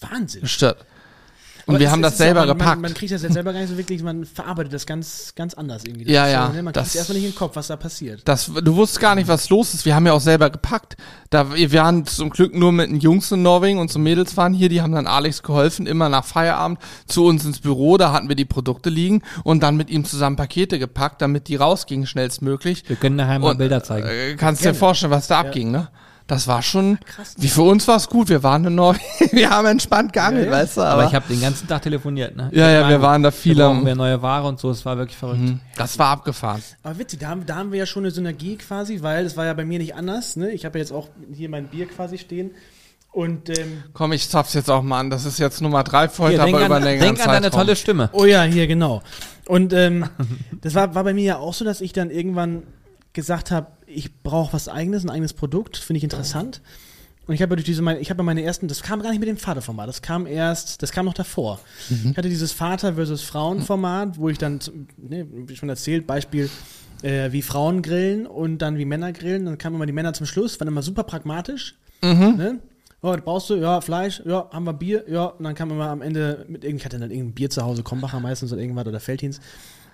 Wahnsinn. 0.00 0.40
gestört. 0.40 0.84
Und 1.68 1.74
Aber 1.74 1.80
wir 1.80 1.86
es 1.88 1.92
haben 1.92 2.00
das 2.00 2.14
ja- 2.14 2.24
selber 2.24 2.40
man, 2.40 2.48
gepackt. 2.48 2.70
Man, 2.80 2.80
man 2.80 2.94
kriegt 2.94 3.12
das 3.12 3.20
jetzt 3.22 3.34
selber 3.34 3.52
gar 3.52 3.60
nicht 3.60 3.68
so 3.68 3.76
wirklich, 3.76 4.02
man 4.02 4.24
verarbeitet 4.24 4.72
das 4.72 4.86
ganz, 4.86 5.34
ganz 5.36 5.52
anders 5.52 5.84
irgendwie. 5.84 6.10
Ja, 6.10 6.22
Das 6.22 6.28
ist 6.28 6.32
ja, 6.32 6.46
so, 6.46 6.52
ne, 6.54 6.62
Man 6.62 6.72
das- 6.72 6.84
kriegt 6.84 6.96
erstmal 6.96 7.16
nicht 7.18 7.24
in 7.26 7.32
den 7.32 7.38
Kopf, 7.38 7.56
was 7.56 7.66
da 7.66 7.76
passiert. 7.76 8.22
das, 8.24 8.46
du 8.64 8.74
wusstest 8.74 9.00
gar 9.00 9.14
nicht, 9.14 9.28
was 9.28 9.50
los 9.50 9.74
ist. 9.74 9.84
Wir 9.84 9.94
haben 9.94 10.06
ja 10.06 10.14
auch 10.14 10.20
selber 10.22 10.48
gepackt. 10.48 10.96
Da, 11.28 11.54
wir 11.54 11.70
waren 11.74 12.06
zum 12.06 12.30
Glück 12.30 12.54
nur 12.54 12.72
mit 12.72 12.88
den 12.88 13.00
Jungs 13.00 13.30
in 13.32 13.42
Norwegen 13.42 13.78
und 13.78 13.90
so 13.92 13.98
Mädels 13.98 14.34
waren 14.38 14.54
hier, 14.54 14.70
die 14.70 14.80
haben 14.80 14.92
dann 14.92 15.06
Alex 15.06 15.42
geholfen, 15.42 15.86
immer 15.86 16.08
nach 16.08 16.24
Feierabend 16.24 16.78
zu 17.06 17.26
uns 17.26 17.44
ins 17.44 17.58
Büro, 17.60 17.98
da 17.98 18.12
hatten 18.12 18.28
wir 18.30 18.36
die 18.36 18.46
Produkte 18.46 18.88
liegen 18.88 19.20
und 19.44 19.62
dann 19.62 19.76
mit 19.76 19.90
ihm 19.90 20.06
zusammen 20.06 20.36
Pakete 20.36 20.78
gepackt, 20.78 21.20
damit 21.20 21.48
die 21.48 21.56
rausgingen 21.56 22.06
schnellstmöglich. 22.06 22.84
Wir 22.88 22.96
können 22.96 23.16
nachher 23.16 23.38
mal 23.40 23.50
Und, 23.50 23.58
Bilder 23.58 23.84
zeigen. 23.84 24.06
Äh, 24.08 24.36
kannst 24.36 24.62
dir 24.62 24.68
Gerne. 24.68 24.78
vorstellen, 24.78 25.12
was 25.12 25.26
da 25.28 25.40
abging, 25.40 25.70
ne? 25.70 25.88
Das 26.28 26.46
war 26.46 26.62
schon, 26.62 26.98
Krass. 27.04 27.34
wie 27.38 27.48
für 27.48 27.62
uns 27.62 27.88
war 27.88 27.96
es 27.96 28.08
gut. 28.08 28.28
Wir 28.28 28.42
waren 28.42 28.62
Norwegen, 28.74 29.02
wir 29.32 29.50
haben 29.50 29.66
entspannt 29.66 30.12
geangelt, 30.12 30.46
Ja, 30.46 30.52
ja. 30.52 30.62
weißt 30.62 30.76
du, 30.76 30.80
aber, 30.82 30.90
aber, 30.92 31.04
ich 31.06 31.14
habe 31.14 31.26
den 31.26 31.40
ganzen 31.40 31.66
Tag 31.66 31.82
telefoniert, 31.82 32.36
ne? 32.36 32.50
Ja, 32.52 32.70
ja, 32.70 32.88
wir 32.88 33.00
waren 33.02 33.22
da 33.22 33.28
Wir 33.28 33.32
viel 33.32 33.60
am- 33.62 33.76
brauchen 33.78 33.86
wir 33.86 33.94
neue 33.96 34.22
Ware 34.22 34.46
und 34.46 34.60
so, 34.60 34.70
es 34.70 34.84
war 34.84 34.96
wirklich 34.98 35.16
verrückt. 35.16 35.40
Mhm. 35.40 35.60
das 35.76 35.98
war 35.98 36.08
abgefahren. 36.10 36.62
Aber 36.82 36.98
witzig, 36.98 37.18
da 37.20 37.28
haben, 37.28 37.46
da 37.46 37.56
haben 37.56 37.72
wir 37.72 37.78
ja 37.80 37.86
schon 37.86 38.04
eine 38.04 38.10
Synergie 38.10 38.56
quasi, 38.56 39.02
weil 39.02 39.24
es 39.26 39.36
war 39.36 39.46
ja 39.46 39.54
bei 39.54 39.64
mir 39.64 39.78
nicht 39.78 39.94
anders. 39.96 40.36
Ne? 40.36 40.50
Ich 40.52 40.64
habe 40.66 40.78
ja 40.78 40.82
jetzt 40.82 40.92
auch 40.92 41.08
hier 41.34 41.48
mein 41.48 41.66
Bier 41.68 41.86
quasi 41.86 42.18
stehen. 42.18 42.50
Und 43.10 43.48
ähm, 43.58 43.82
Komm, 43.94 44.12
ich 44.12 44.28
zapf's 44.28 44.52
jetzt 44.52 44.70
auch 44.70 44.82
mal 44.82 45.00
an. 45.00 45.08
Das 45.08 45.24
ist 45.24 45.38
jetzt 45.38 45.62
Nummer 45.62 45.82
drei 45.82 46.08
für 46.10 46.24
heute, 46.24 46.42
aber 46.42 46.58
an, 46.58 46.66
über 46.66 46.76
einen 46.76 46.84
längeren 46.84 47.06
denk 47.16 47.20
an 47.20 47.32
deine 47.32 47.46
Zeitraum. 47.46 47.60
tolle 47.62 47.76
Stimme. 47.76 48.10
oh 48.12 48.26
ja, 48.26 48.42
hier 48.42 48.66
genau. 48.66 49.02
Und 49.46 49.72
ähm, 49.72 50.04
das 50.60 50.74
war, 50.74 50.94
war 50.94 51.04
bei 51.04 51.14
mir 51.14 51.24
ja 51.24 51.36
auch 51.38 51.54
so, 51.54 51.64
dass 51.64 51.80
ich 51.80 51.94
dann 51.94 52.10
irgendwann 52.10 52.64
gesagt 53.18 53.50
habe, 53.50 53.66
ich 53.86 54.22
brauche 54.22 54.52
was 54.52 54.68
eigenes, 54.68 55.02
ein 55.04 55.10
eigenes 55.10 55.32
Produkt, 55.32 55.76
finde 55.76 55.98
ich 55.98 56.04
interessant. 56.04 56.62
Und 57.26 57.34
ich 57.34 57.42
habe 57.42 57.52
ja 57.52 57.56
durch 57.56 57.66
diese, 57.66 57.82
meine, 57.82 57.98
ich 57.98 58.10
habe 58.10 58.18
ja 58.18 58.22
meine 58.24 58.44
ersten, 58.44 58.68
das 58.68 58.80
kam 58.80 59.02
gar 59.02 59.10
nicht 59.10 59.18
mit 59.18 59.28
dem 59.28 59.36
Vaterformat, 59.36 59.88
das 59.88 60.02
kam 60.02 60.24
erst, 60.24 60.82
das 60.82 60.92
kam 60.92 61.04
noch 61.04 61.14
davor. 61.14 61.58
Ich 61.90 62.16
hatte 62.16 62.28
dieses 62.28 62.52
Vater 62.52 62.94
versus 62.94 63.22
Frauen 63.22 63.60
Format, 63.62 64.18
wo 64.18 64.28
ich 64.28 64.38
dann, 64.38 64.60
ne, 64.96 65.26
wie 65.30 65.56
schon 65.56 65.68
erzählt, 65.68 66.06
Beispiel, 66.06 66.48
äh, 67.02 67.32
wie 67.32 67.42
Frauen 67.42 67.82
grillen 67.82 68.24
und 68.24 68.58
dann 68.58 68.78
wie 68.78 68.84
Männer 68.84 69.12
grillen. 69.12 69.46
Dann 69.46 69.58
kamen 69.58 69.74
immer 69.74 69.86
die 69.86 69.92
Männer 69.92 70.14
zum 70.14 70.26
Schluss, 70.26 70.60
waren 70.60 70.68
immer 70.68 70.82
super 70.82 71.02
pragmatisch. 71.02 71.74
Mhm. 72.02 72.36
Ne? 72.36 72.60
Oh, 73.02 73.08
was 73.08 73.20
brauchst 73.20 73.50
du? 73.50 73.56
Ja, 73.56 73.80
Fleisch, 73.80 74.22
ja, 74.24 74.48
haben 74.52 74.64
wir 74.64 74.72
Bier, 74.74 75.04
ja. 75.08 75.26
Und 75.26 75.42
dann 75.44 75.56
kam 75.56 75.70
immer 75.70 75.88
am 75.88 76.02
Ende 76.02 76.46
mit 76.48 76.62
irgend, 76.62 76.80
ich 76.80 76.84
hatte 76.84 77.00
dann 77.00 77.10
irgendein 77.10 77.34
Bier 77.34 77.50
zu 77.50 77.62
Hause, 77.62 77.82
Kombacher 77.82 78.20
meistens 78.20 78.52
oder 78.52 78.62
irgendwas 78.62 78.86
oder 78.86 79.00
Feldhins. 79.00 79.38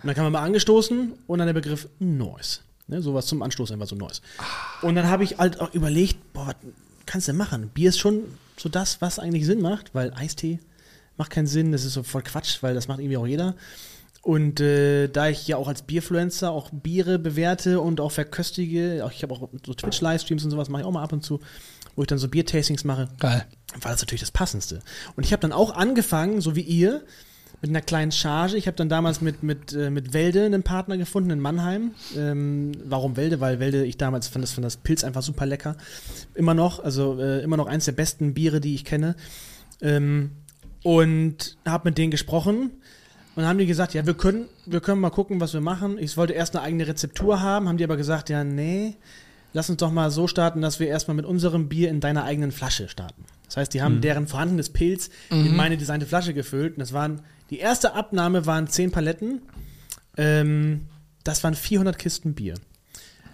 Und 0.02 0.08
dann 0.08 0.14
kam 0.14 0.26
immer 0.26 0.40
angestoßen 0.40 1.14
und 1.26 1.38
dann 1.38 1.46
der 1.46 1.54
Begriff 1.54 1.88
Noise. 1.98 2.60
Ne, 2.86 3.00
sowas 3.00 3.26
zum 3.26 3.42
Anstoß 3.42 3.72
einfach 3.72 3.86
so 3.86 3.96
Noise. 3.96 4.20
Und 4.82 4.94
dann 4.94 5.08
habe 5.08 5.24
ich 5.24 5.38
halt 5.38 5.60
auch 5.60 5.72
überlegt, 5.72 6.34
boah, 6.34 6.48
was 6.48 6.56
kannst 7.06 7.28
du 7.28 7.32
denn 7.32 7.38
machen? 7.38 7.70
Bier 7.70 7.88
ist 7.88 7.98
schon 7.98 8.24
so 8.58 8.68
das, 8.68 9.00
was 9.00 9.18
eigentlich 9.18 9.46
Sinn 9.46 9.62
macht, 9.62 9.94
weil 9.94 10.12
Eistee 10.14 10.58
macht 11.16 11.30
keinen 11.30 11.46
Sinn, 11.46 11.72
das 11.72 11.84
ist 11.84 11.94
so 11.94 12.02
voll 12.02 12.22
Quatsch, 12.22 12.62
weil 12.62 12.74
das 12.74 12.88
macht 12.88 12.98
irgendwie 12.98 13.16
auch 13.16 13.26
jeder. 13.26 13.54
Und 14.22 14.60
äh, 14.60 15.08
da 15.08 15.28
ich 15.28 15.46
ja 15.46 15.58
auch 15.58 15.68
als 15.68 15.82
Bierfluencer 15.82 16.50
auch 16.50 16.70
Biere 16.72 17.18
bewerte 17.18 17.80
und 17.80 18.00
auch 18.00 18.10
verköstige, 18.10 19.04
auch, 19.04 19.12
ich 19.12 19.22
habe 19.22 19.34
auch 19.34 19.48
so 19.64 19.74
Twitch-Livestreams 19.74 20.44
und 20.44 20.50
sowas, 20.50 20.70
mache 20.70 20.80
ich 20.82 20.86
auch 20.86 20.92
mal 20.92 21.02
ab 21.02 21.12
und 21.12 21.22
zu, 21.22 21.40
wo 21.94 22.02
ich 22.02 22.08
dann 22.08 22.18
so 22.18 22.28
Biertastings 22.28 22.84
mache, 22.84 23.08
Geil. 23.18 23.44
war 23.80 23.92
das 23.92 24.00
natürlich 24.00 24.22
das 24.22 24.30
Passendste. 24.30 24.80
Und 25.14 25.24
ich 25.24 25.32
habe 25.32 25.40
dann 25.40 25.52
auch 25.52 25.74
angefangen, 25.74 26.40
so 26.40 26.56
wie 26.56 26.62
ihr, 26.62 27.02
mit 27.64 27.70
einer 27.70 27.80
kleinen 27.80 28.12
Charge. 28.12 28.58
Ich 28.58 28.66
habe 28.66 28.76
dann 28.76 28.90
damals 28.90 29.22
mit, 29.22 29.42
mit, 29.42 29.72
äh, 29.72 29.88
mit 29.88 30.12
Welde 30.12 30.44
einen 30.44 30.62
Partner 30.62 30.98
gefunden 30.98 31.30
in 31.30 31.40
Mannheim. 31.40 31.92
Ähm, 32.14 32.72
warum 32.84 33.16
Welde? 33.16 33.40
Weil 33.40 33.58
Welde, 33.58 33.86
ich 33.86 33.96
damals 33.96 34.28
fand 34.28 34.42
das, 34.42 34.52
fand 34.52 34.66
das 34.66 34.76
Pilz 34.76 35.02
einfach 35.02 35.22
super 35.22 35.46
lecker. 35.46 35.78
Immer 36.34 36.52
noch, 36.52 36.84
also 36.84 37.18
äh, 37.18 37.42
immer 37.42 37.56
noch 37.56 37.66
eins 37.66 37.86
der 37.86 37.92
besten 37.92 38.34
Biere, 38.34 38.60
die 38.60 38.74
ich 38.74 38.84
kenne. 38.84 39.16
Ähm, 39.80 40.32
und 40.82 41.56
habe 41.64 41.88
mit 41.88 41.96
denen 41.96 42.10
gesprochen. 42.10 42.64
Und 43.34 43.42
dann 43.42 43.46
haben 43.46 43.58
die 43.58 43.64
gesagt, 43.64 43.94
ja, 43.94 44.04
wir 44.04 44.12
können, 44.12 44.44
wir 44.66 44.82
können 44.82 45.00
mal 45.00 45.08
gucken, 45.08 45.40
was 45.40 45.54
wir 45.54 45.62
machen. 45.62 45.96
Ich 45.98 46.18
wollte 46.18 46.34
erst 46.34 46.54
eine 46.54 46.66
eigene 46.66 46.86
Rezeptur 46.86 47.40
haben, 47.40 47.66
haben 47.66 47.78
die 47.78 47.84
aber 47.84 47.96
gesagt, 47.96 48.28
ja, 48.28 48.44
nee, 48.44 48.94
lass 49.54 49.70
uns 49.70 49.78
doch 49.78 49.90
mal 49.90 50.10
so 50.10 50.28
starten, 50.28 50.60
dass 50.60 50.80
wir 50.80 50.88
erstmal 50.88 51.14
mit 51.14 51.24
unserem 51.24 51.70
Bier 51.70 51.88
in 51.88 52.00
deiner 52.00 52.24
eigenen 52.24 52.52
Flasche 52.52 52.90
starten. 52.90 53.24
Das 53.46 53.56
heißt, 53.56 53.72
die 53.72 53.82
haben 53.82 54.00
deren 54.00 54.26
vorhandenes 54.26 54.70
Pilz 54.70 55.10
in 55.30 55.54
meine 55.54 55.76
designte 55.76 56.06
Flasche 56.06 56.34
gefüllt. 56.34 56.74
Und 56.74 56.80
das 56.80 56.92
waren, 56.92 57.20
die 57.50 57.58
erste 57.58 57.94
Abnahme 57.94 58.46
waren 58.46 58.68
10 58.68 58.90
Paletten. 58.90 59.42
Ähm, 60.16 60.86
das 61.24 61.42
waren 61.44 61.54
400 61.54 61.98
Kisten 61.98 62.34
Bier. 62.34 62.54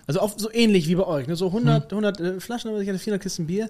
Also 0.07 0.21
auch 0.21 0.33
so 0.37 0.51
ähnlich 0.53 0.89
wie 0.89 0.97
bei 0.97 1.07
euch, 1.07 1.27
ne? 1.29 1.37
so 1.37 1.47
100, 1.47 1.93
100 1.93 2.21
äh, 2.21 2.41
Flaschen, 2.41 2.71
aber 2.71 2.81
ich 2.81 2.89
hatte 2.89 2.99
400 2.99 3.23
Kisten 3.23 3.47
Bier. 3.47 3.67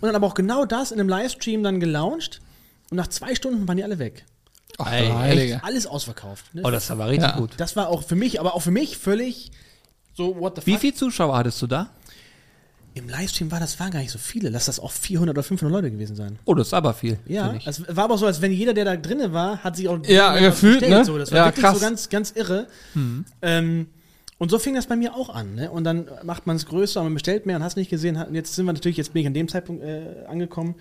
Und 0.00 0.02
dann 0.08 0.16
aber 0.16 0.26
auch 0.26 0.34
genau 0.34 0.64
das 0.64 0.90
in 0.90 0.98
einem 0.98 1.08
Livestream 1.08 1.62
dann 1.62 1.78
gelauncht. 1.80 2.40
Und 2.90 2.96
nach 2.96 3.06
zwei 3.08 3.34
Stunden 3.34 3.68
waren 3.68 3.76
die 3.76 3.84
alle 3.84 3.98
weg. 3.98 4.24
Ach, 4.78 4.90
Ey. 4.92 5.56
Alles 5.62 5.86
ausverkauft. 5.86 6.52
Ne? 6.54 6.62
Oh, 6.64 6.70
das 6.70 6.90
war 6.96 7.08
richtig 7.08 7.28
Ja. 7.28 7.36
gut. 7.38 7.52
Das 7.58 7.76
war 7.76 7.88
auch 7.88 8.02
für 8.02 8.16
mich, 8.16 8.40
aber 8.40 8.54
auch 8.54 8.62
für 8.62 8.72
mich 8.72 8.98
völlig 8.98 9.52
so, 10.14 10.36
what 10.38 10.56
the 10.56 10.60
fuck. 10.62 10.66
Wie 10.66 10.78
viele 10.78 10.94
Zuschauer 10.94 11.36
hattest 11.36 11.60
du 11.62 11.66
da? 11.66 11.90
Im 12.96 13.08
Livestream 13.08 13.50
war 13.50 13.58
das 13.58 13.80
waren 13.80 13.90
gar 13.90 13.98
nicht 13.98 14.12
so 14.12 14.18
viele. 14.20 14.48
Lass 14.50 14.66
das 14.66 14.78
auch 14.78 14.92
400 14.92 15.34
oder 15.34 15.42
500 15.42 15.72
Leute 15.72 15.90
gewesen 15.90 16.14
sein. 16.14 16.38
Oh, 16.44 16.54
das 16.54 16.68
ist 16.68 16.74
aber 16.74 16.94
viel. 16.94 17.18
Ja, 17.26 17.54
es 17.66 17.82
war 17.88 18.04
aber 18.04 18.16
so, 18.18 18.26
als 18.26 18.40
wenn 18.40 18.52
jeder, 18.52 18.72
der 18.72 18.84
da 18.84 18.96
drinnen 18.96 19.32
war, 19.32 19.58
hat 19.64 19.74
sich 19.76 19.88
auch 19.88 19.98
Ja, 20.06 20.38
gefühlt, 20.38 20.80
ne? 20.88 21.04
So. 21.04 21.18
Das 21.18 21.32
war 21.32 21.38
Ja, 21.38 21.44
wirklich 21.46 21.64
krass. 21.64 21.74
so 21.78 21.84
ganz, 21.84 22.08
ganz 22.08 22.30
irre. 22.36 22.68
Ähm, 23.42 23.88
und 24.38 24.50
so 24.50 24.58
fing 24.58 24.74
das 24.74 24.86
bei 24.86 24.96
mir 24.96 25.14
auch 25.14 25.28
an. 25.28 25.54
Ne? 25.54 25.70
Und 25.70 25.84
dann 25.84 26.06
macht 26.22 26.46
man 26.46 26.56
es 26.56 26.66
größer 26.66 27.00
und 27.00 27.06
man 27.06 27.14
bestellt 27.14 27.46
mehr 27.46 27.56
und 27.56 27.62
hast 27.64 27.76
nicht 27.76 27.90
gesehen. 27.90 28.16
Und 28.16 28.34
jetzt 28.34 28.54
sind 28.54 28.64
wir 28.66 28.72
natürlich, 28.72 28.96
jetzt 28.96 29.12
bin 29.12 29.20
ich 29.22 29.26
an 29.26 29.34
dem 29.34 29.48
Zeitpunkt 29.48 29.82
äh, 29.82 30.24
angekommen, 30.28 30.74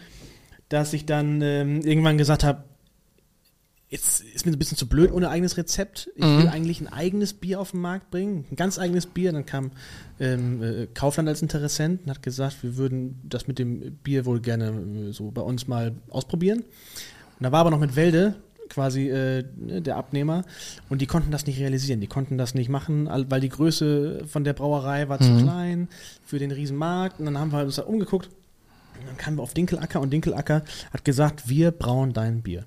dass 0.69 0.93
ich 0.93 1.05
dann 1.05 1.41
ähm, 1.41 1.81
irgendwann 1.81 2.17
gesagt 2.17 2.43
habe, 2.43 2.63
jetzt 3.93 4.21
ist 4.21 4.45
mir 4.47 4.51
ein 4.51 4.57
bisschen 4.57 4.75
zu 4.75 4.87
blöd 4.87 5.11
ohne 5.11 5.29
eigenes 5.29 5.55
Rezept. 5.55 6.09
Ich 6.15 6.23
will 6.23 6.47
eigentlich 6.47 6.81
ein 6.81 6.87
eigenes 6.87 7.33
Bier 7.33 7.61
auf 7.61 7.71
den 7.71 7.81
Markt 7.81 8.09
bringen, 8.09 8.43
ein 8.51 8.55
ganz 8.55 8.79
eigenes 8.79 9.05
Bier. 9.05 9.31
Dann 9.31 9.45
kam 9.45 9.69
ähm, 10.19 10.63
äh, 10.63 10.87
Kaufland 10.87 11.29
als 11.29 11.43
Interessent 11.43 12.01
und 12.03 12.09
hat 12.09 12.23
gesagt, 12.23 12.63
wir 12.63 12.75
würden 12.75 13.21
das 13.23 13.47
mit 13.47 13.59
dem 13.59 13.97
Bier 14.03 14.25
wohl 14.25 14.39
gerne 14.39 15.09
äh, 15.09 15.11
so 15.11 15.29
bei 15.29 15.43
uns 15.43 15.67
mal 15.67 15.93
ausprobieren. 16.09 16.61
Und 16.61 17.43
da 17.43 17.51
war 17.51 17.59
aber 17.59 17.69
noch 17.69 17.79
mit 17.79 17.95
Welde 17.95 18.33
quasi 18.67 19.09
äh, 19.09 19.43
ne, 19.57 19.83
der 19.83 19.97
Abnehmer 19.97 20.43
und 20.89 20.99
die 20.99 21.05
konnten 21.05 21.29
das 21.29 21.45
nicht 21.45 21.59
realisieren, 21.59 22.01
die 22.01 22.07
konnten 22.07 22.39
das 22.39 22.55
nicht 22.55 22.69
machen, 22.69 23.07
weil 23.29 23.41
die 23.41 23.49
Größe 23.49 24.23
von 24.25 24.43
der 24.43 24.53
Brauerei 24.53 25.09
war 25.09 25.19
zu 25.19 25.37
klein 25.37 25.89
für 26.25 26.39
den 26.39 26.49
Riesenmarkt 26.49 27.19
und 27.19 27.25
dann 27.25 27.37
haben 27.37 27.51
wir 27.51 27.61
uns 27.63 27.75
da 27.75 27.83
umgeguckt 27.83 28.29
und 28.99 29.07
dann 29.07 29.17
kamen 29.17 29.37
wir 29.37 29.43
auf 29.43 29.53
Dinkelacker 29.53 30.01
und 30.01 30.11
Dinkelacker 30.11 30.63
hat 30.91 31.05
gesagt, 31.05 31.49
wir 31.49 31.69
brauen 31.69 32.13
dein 32.13 32.41
Bier. 32.41 32.65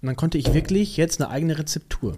Und 0.00 0.06
dann 0.06 0.16
konnte 0.16 0.38
ich 0.38 0.52
wirklich 0.54 0.96
jetzt 0.96 1.20
eine 1.20 1.30
eigene 1.30 1.58
Rezeptur 1.58 2.16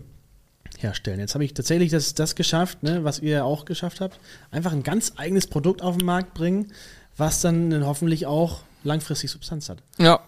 herstellen. 0.79 1.21
Jetzt 1.21 1.35
habe 1.35 1.45
ich 1.45 1.55
tatsächlich 1.55 1.91
das, 1.91 2.15
das 2.15 2.35
geschafft, 2.35 2.83
ne, 2.83 3.05
was 3.05 3.19
ihr 3.21 3.45
auch 3.45 3.65
geschafft 3.65 4.01
habt. 4.01 4.19
Einfach 4.51 4.73
ein 4.73 4.83
ganz 4.83 5.15
eigenes 5.17 5.47
Produkt 5.47 5.83
auf 5.83 5.97
den 5.97 6.07
Markt 6.07 6.35
bringen, 6.35 6.73
was 7.17 7.41
dann 7.41 7.85
hoffentlich 7.85 8.27
auch 8.27 8.61
langfristig 8.85 9.31
Substanz 9.31 9.69
hat. 9.69 9.79
Ja. 9.99 10.21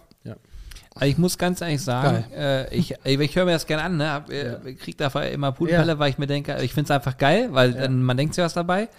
Also 0.95 1.07
ich 1.07 1.17
muss 1.17 1.37
ganz 1.37 1.59
ehrlich 1.61 1.81
sagen, 1.81 2.31
äh, 2.33 2.73
ich, 2.73 2.93
ich, 3.03 3.35
höre 3.35 3.45
mir 3.45 3.53
das 3.53 3.65
gerne 3.65 3.83
an, 3.83 3.97
ne? 3.97 4.11
Hab, 4.11 4.29
äh, 4.29 4.75
krieg 4.75 4.97
dafür 4.97 5.27
immer 5.29 5.51
Putenpelle, 5.51 5.93
Ja. 5.93 5.99
weil 5.99 6.11
ich 6.11 6.17
mir 6.17 6.27
denke, 6.27 6.55
ich 6.61 6.73
finde 6.73 6.87
es 6.87 6.91
einfach 6.91 7.17
geil, 7.17 7.49
weil 7.51 7.73
dann, 7.73 8.03
man 8.03 8.15
denkt 8.15 8.35
sich 8.35 8.43
was 8.43 8.53
dabei. 8.53 8.89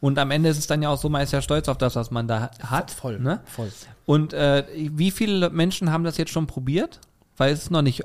Und 0.00 0.18
am 0.18 0.30
Ende 0.30 0.48
ist 0.48 0.58
es 0.58 0.66
dann 0.66 0.82
ja 0.82 0.88
auch 0.88 0.98
so, 0.98 1.08
man 1.08 1.22
ist 1.22 1.32
ja 1.32 1.42
stolz 1.42 1.68
auf 1.68 1.78
das, 1.78 1.94
was 1.94 2.10
man 2.10 2.26
da 2.26 2.50
hat. 2.60 2.90
Voll. 2.90 3.20
Ne? 3.20 3.40
Voll. 3.44 3.70
Und 4.06 4.32
äh, 4.32 4.64
wie 4.74 5.10
viele 5.10 5.50
Menschen 5.50 5.92
haben 5.92 6.04
das 6.04 6.16
jetzt 6.16 6.32
schon 6.32 6.46
probiert? 6.46 7.00
Weil 7.36 7.52
es 7.52 7.70
noch 7.70 7.82
nicht. 7.82 8.02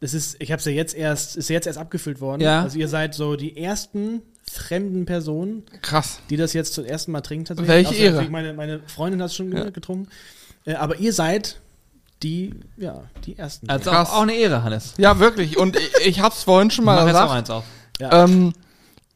Das 0.00 0.14
ist, 0.14 0.36
ich 0.40 0.50
habe 0.50 0.58
es 0.58 0.64
ja 0.64 0.72
jetzt 0.72 0.94
erst, 0.94 1.36
ist 1.36 1.48
jetzt 1.48 1.66
erst 1.66 1.78
abgefüllt 1.78 2.20
worden. 2.20 2.40
Ja. 2.42 2.62
Also 2.62 2.78
ihr 2.78 2.88
seid 2.88 3.14
so 3.14 3.36
die 3.36 3.56
ersten 3.56 4.22
fremden 4.50 5.06
Personen, 5.06 5.62
Krass. 5.80 6.18
die 6.28 6.36
das 6.36 6.52
jetzt 6.52 6.74
zum 6.74 6.84
ersten 6.84 7.12
Mal 7.12 7.20
trinken 7.20 7.44
tatsächlich. 7.44 7.88
Welche 7.90 7.94
Ehre. 8.02 8.24
Meine, 8.28 8.52
meine 8.52 8.80
Freundin 8.86 9.22
hat 9.22 9.30
es 9.30 9.36
schon 9.36 9.52
Ja. 9.56 9.70
getrunken. 9.70 10.08
Äh, 10.64 10.74
aber 10.74 10.96
ihr 10.98 11.12
seid 11.12 11.60
die, 12.22 12.54
ja, 12.76 13.04
die 13.26 13.38
ersten. 13.38 13.68
Also 13.70 13.90
Krass. 13.90 14.10
auch, 14.10 14.18
auch 14.18 14.22
eine 14.22 14.34
Ehre, 14.34 14.62
Hannes. 14.64 14.94
Ja, 14.98 15.18
wirklich. 15.20 15.56
Und 15.56 15.76
ich, 15.76 16.06
ich 16.06 16.20
hab's 16.20 16.42
vorhin 16.42 16.70
schon 16.70 16.84
mal 16.84 16.96
Mach 16.96 17.06
jetzt 17.06 17.14
noch 17.14 17.22
gesagt. 17.22 17.38
eins 17.38 17.50
auf. 17.50 17.64
Ähm, 18.00 18.52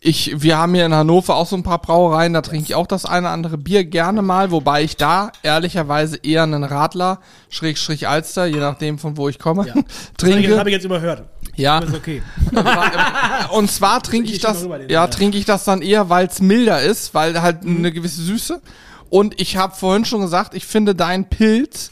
ich, 0.07 0.41
wir 0.41 0.57
haben 0.57 0.73
hier 0.73 0.87
in 0.87 0.95
Hannover 0.95 1.35
auch 1.35 1.49
so 1.49 1.57
ein 1.57 1.65
paar 1.65 1.81
Brauereien, 1.81 2.33
da 2.33 2.41
trinke 2.41 2.65
ich 2.65 2.77
auch 2.77 2.87
das 2.87 3.05
eine 3.05 3.27
oder 3.27 3.35
andere 3.35 3.59
Bier 3.59 3.85
gerne 3.85 4.23
mal, 4.23 4.53
wobei 4.53 4.85
ich 4.85 4.97
da 4.97 5.33
ehrlicherweise 5.43 6.17
eher 6.23 6.45
einen 6.45 6.63
Radler, 6.63 7.19
Schrägstrich 7.51 8.07
Alster, 8.07 8.47
je 8.47 8.61
nachdem 8.61 8.99
von 9.01 9.17
wo 9.17 9.29
ich 9.29 9.41
komme, 9.41 9.67
Ja. 9.67 9.75
Das 10.17 10.31
habe 10.31 10.41
ich, 10.41 10.47
trinke. 10.47 10.71
jetzt 10.71 10.85
überhört. 10.85 11.25
Ja, 11.57 11.81
Das 11.81 11.91
ist 11.91 11.97
okay. 11.97 12.23
und 13.51 13.69
zwar 13.69 14.01
trinke 14.01 14.29
ich 14.29 14.37
Ich 14.37 14.43
das, 14.43 14.63
ja, 14.63 14.79
ja. 14.89 15.07
trinke 15.09 15.39
ich 15.39 15.45
das 15.45 15.65
dann 15.65 15.83
eher, 15.83 16.09
weil 16.09 16.29
es 16.29 16.41
milder 16.41 16.81
ist, 16.83 17.13
weil 17.13 17.43
halt 17.43 17.65
eine 17.65 17.91
gewisse 17.91 18.23
Süße. 18.23 18.63
Und 19.11 19.41
ich 19.41 19.57
habe 19.57 19.75
vorhin 19.75 20.05
schon 20.05 20.21
gesagt, 20.21 20.55
ich 20.55 20.67
finde 20.67 20.95
dein 20.95 21.29
Pilz 21.29 21.91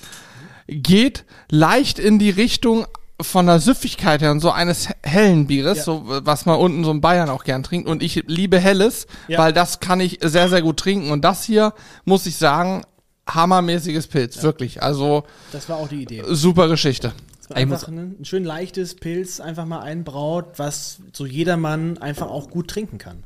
geht 0.68 1.24
leicht 1.50 1.98
in 1.98 2.18
die 2.20 2.30
Richtung 2.30 2.86
von 3.20 3.46
der 3.46 3.60
Süffigkeit 3.60 4.22
her 4.22 4.30
und 4.32 4.40
so 4.40 4.50
eines 4.50 4.88
hellen 5.02 5.46
Bieres, 5.46 5.78
Ja. 5.78 5.84
so 5.84 6.02
was 6.06 6.46
man 6.46 6.58
unten 6.58 6.84
so 6.84 6.90
in 6.90 7.00
Bayern 7.00 7.28
auch 7.30 7.44
gern 7.44 7.62
trinkt. 7.62 7.88
Und 7.88 8.02
ich 8.02 8.24
liebe 8.26 8.58
helles, 8.58 9.06
Ja. 9.28 9.38
weil 9.38 9.52
das 9.52 9.80
kann 9.80 10.00
ich 10.00 10.18
sehr, 10.22 10.48
sehr 10.48 10.62
gut 10.62 10.78
trinken. 10.78 11.10
Und 11.10 11.24
das 11.24 11.44
hier, 11.44 11.74
muss 12.04 12.26
ich 12.26 12.36
sagen, 12.36 12.82
hammermäßiges 13.28 14.08
Pilz, 14.08 14.42
wirklich. 14.42 14.82
Also 14.82 15.24
Das 15.52 15.68
war 15.68 15.76
auch 15.76 15.88
die 15.88 16.02
Idee. 16.02 16.24
super 16.28 16.68
Geschichte. 16.68 17.12
Einfach 17.52 17.86
ein, 17.88 18.16
ein 18.20 18.24
schön 18.24 18.42
leichtes 18.44 18.94
Pilz 18.96 19.38
einfach 19.38 19.66
mal 19.66 19.80
einbraut, 19.80 20.46
was 20.56 20.98
so 21.12 21.26
jedermann 21.26 21.98
einfach 21.98 22.26
auch 22.28 22.48
gut 22.50 22.68
trinken 22.68 22.98
kann. 22.98 23.22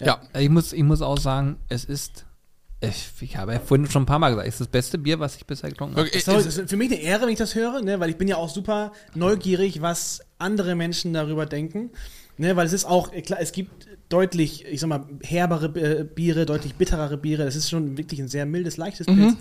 Ja. 0.00 0.20
Ich 0.38 0.48
muss, 0.50 0.72
ich 0.72 0.82
muss 0.84 1.02
auch 1.02 1.18
sagen, 1.18 1.56
es 1.68 1.84
ist. 1.84 2.24
Ich, 2.80 3.10
ich 3.20 3.36
habe 3.36 3.54
ja 3.54 3.58
vorhin 3.58 3.90
schon 3.90 4.02
ein 4.02 4.06
paar 4.06 4.20
Mal 4.20 4.30
gesagt, 4.30 4.46
es 4.46 4.54
ist 4.54 4.60
das 4.60 4.68
beste 4.68 4.98
Bier, 4.98 5.18
was 5.18 5.34
ich 5.36 5.44
bisher 5.46 5.70
getrunken 5.70 5.96
habe. 5.96 6.06
Wirklich, 6.06 6.24
So, 6.24 6.32
es 6.32 6.46
ist 6.46 6.70
für 6.70 6.76
mich 6.76 6.92
eine 6.92 7.00
Ehre, 7.00 7.22
wenn 7.22 7.30
ich 7.30 7.38
das 7.38 7.54
höre, 7.56 7.82
ne, 7.82 7.98
weil 7.98 8.10
ich 8.10 8.16
bin 8.16 8.28
ja 8.28 8.36
auch 8.36 8.48
super 8.48 8.92
neugierig, 9.14 9.82
was 9.82 10.20
andere 10.38 10.76
Menschen 10.76 11.12
darüber 11.12 11.44
denken. 11.46 11.90
Ne, 12.36 12.54
weil 12.54 12.66
es 12.66 12.72
ist 12.72 12.84
auch, 12.84 13.12
äh, 13.12 13.20
klar, 13.22 13.40
es 13.42 13.50
gibt 13.50 13.88
deutlich, 14.08 14.64
ich 14.64 14.78
sag 14.78 14.86
mal, 14.86 15.06
herbere 15.22 15.66
äh, 15.76 16.04
Biere, 16.04 16.46
deutlich 16.46 16.76
bitterere 16.76 17.16
Biere. 17.16 17.44
Das 17.44 17.56
ist 17.56 17.68
schon 17.68 17.98
wirklich 17.98 18.20
ein 18.20 18.28
sehr 18.28 18.46
mildes, 18.46 18.76
leichtes 18.76 19.08
Pilz. 19.08 19.34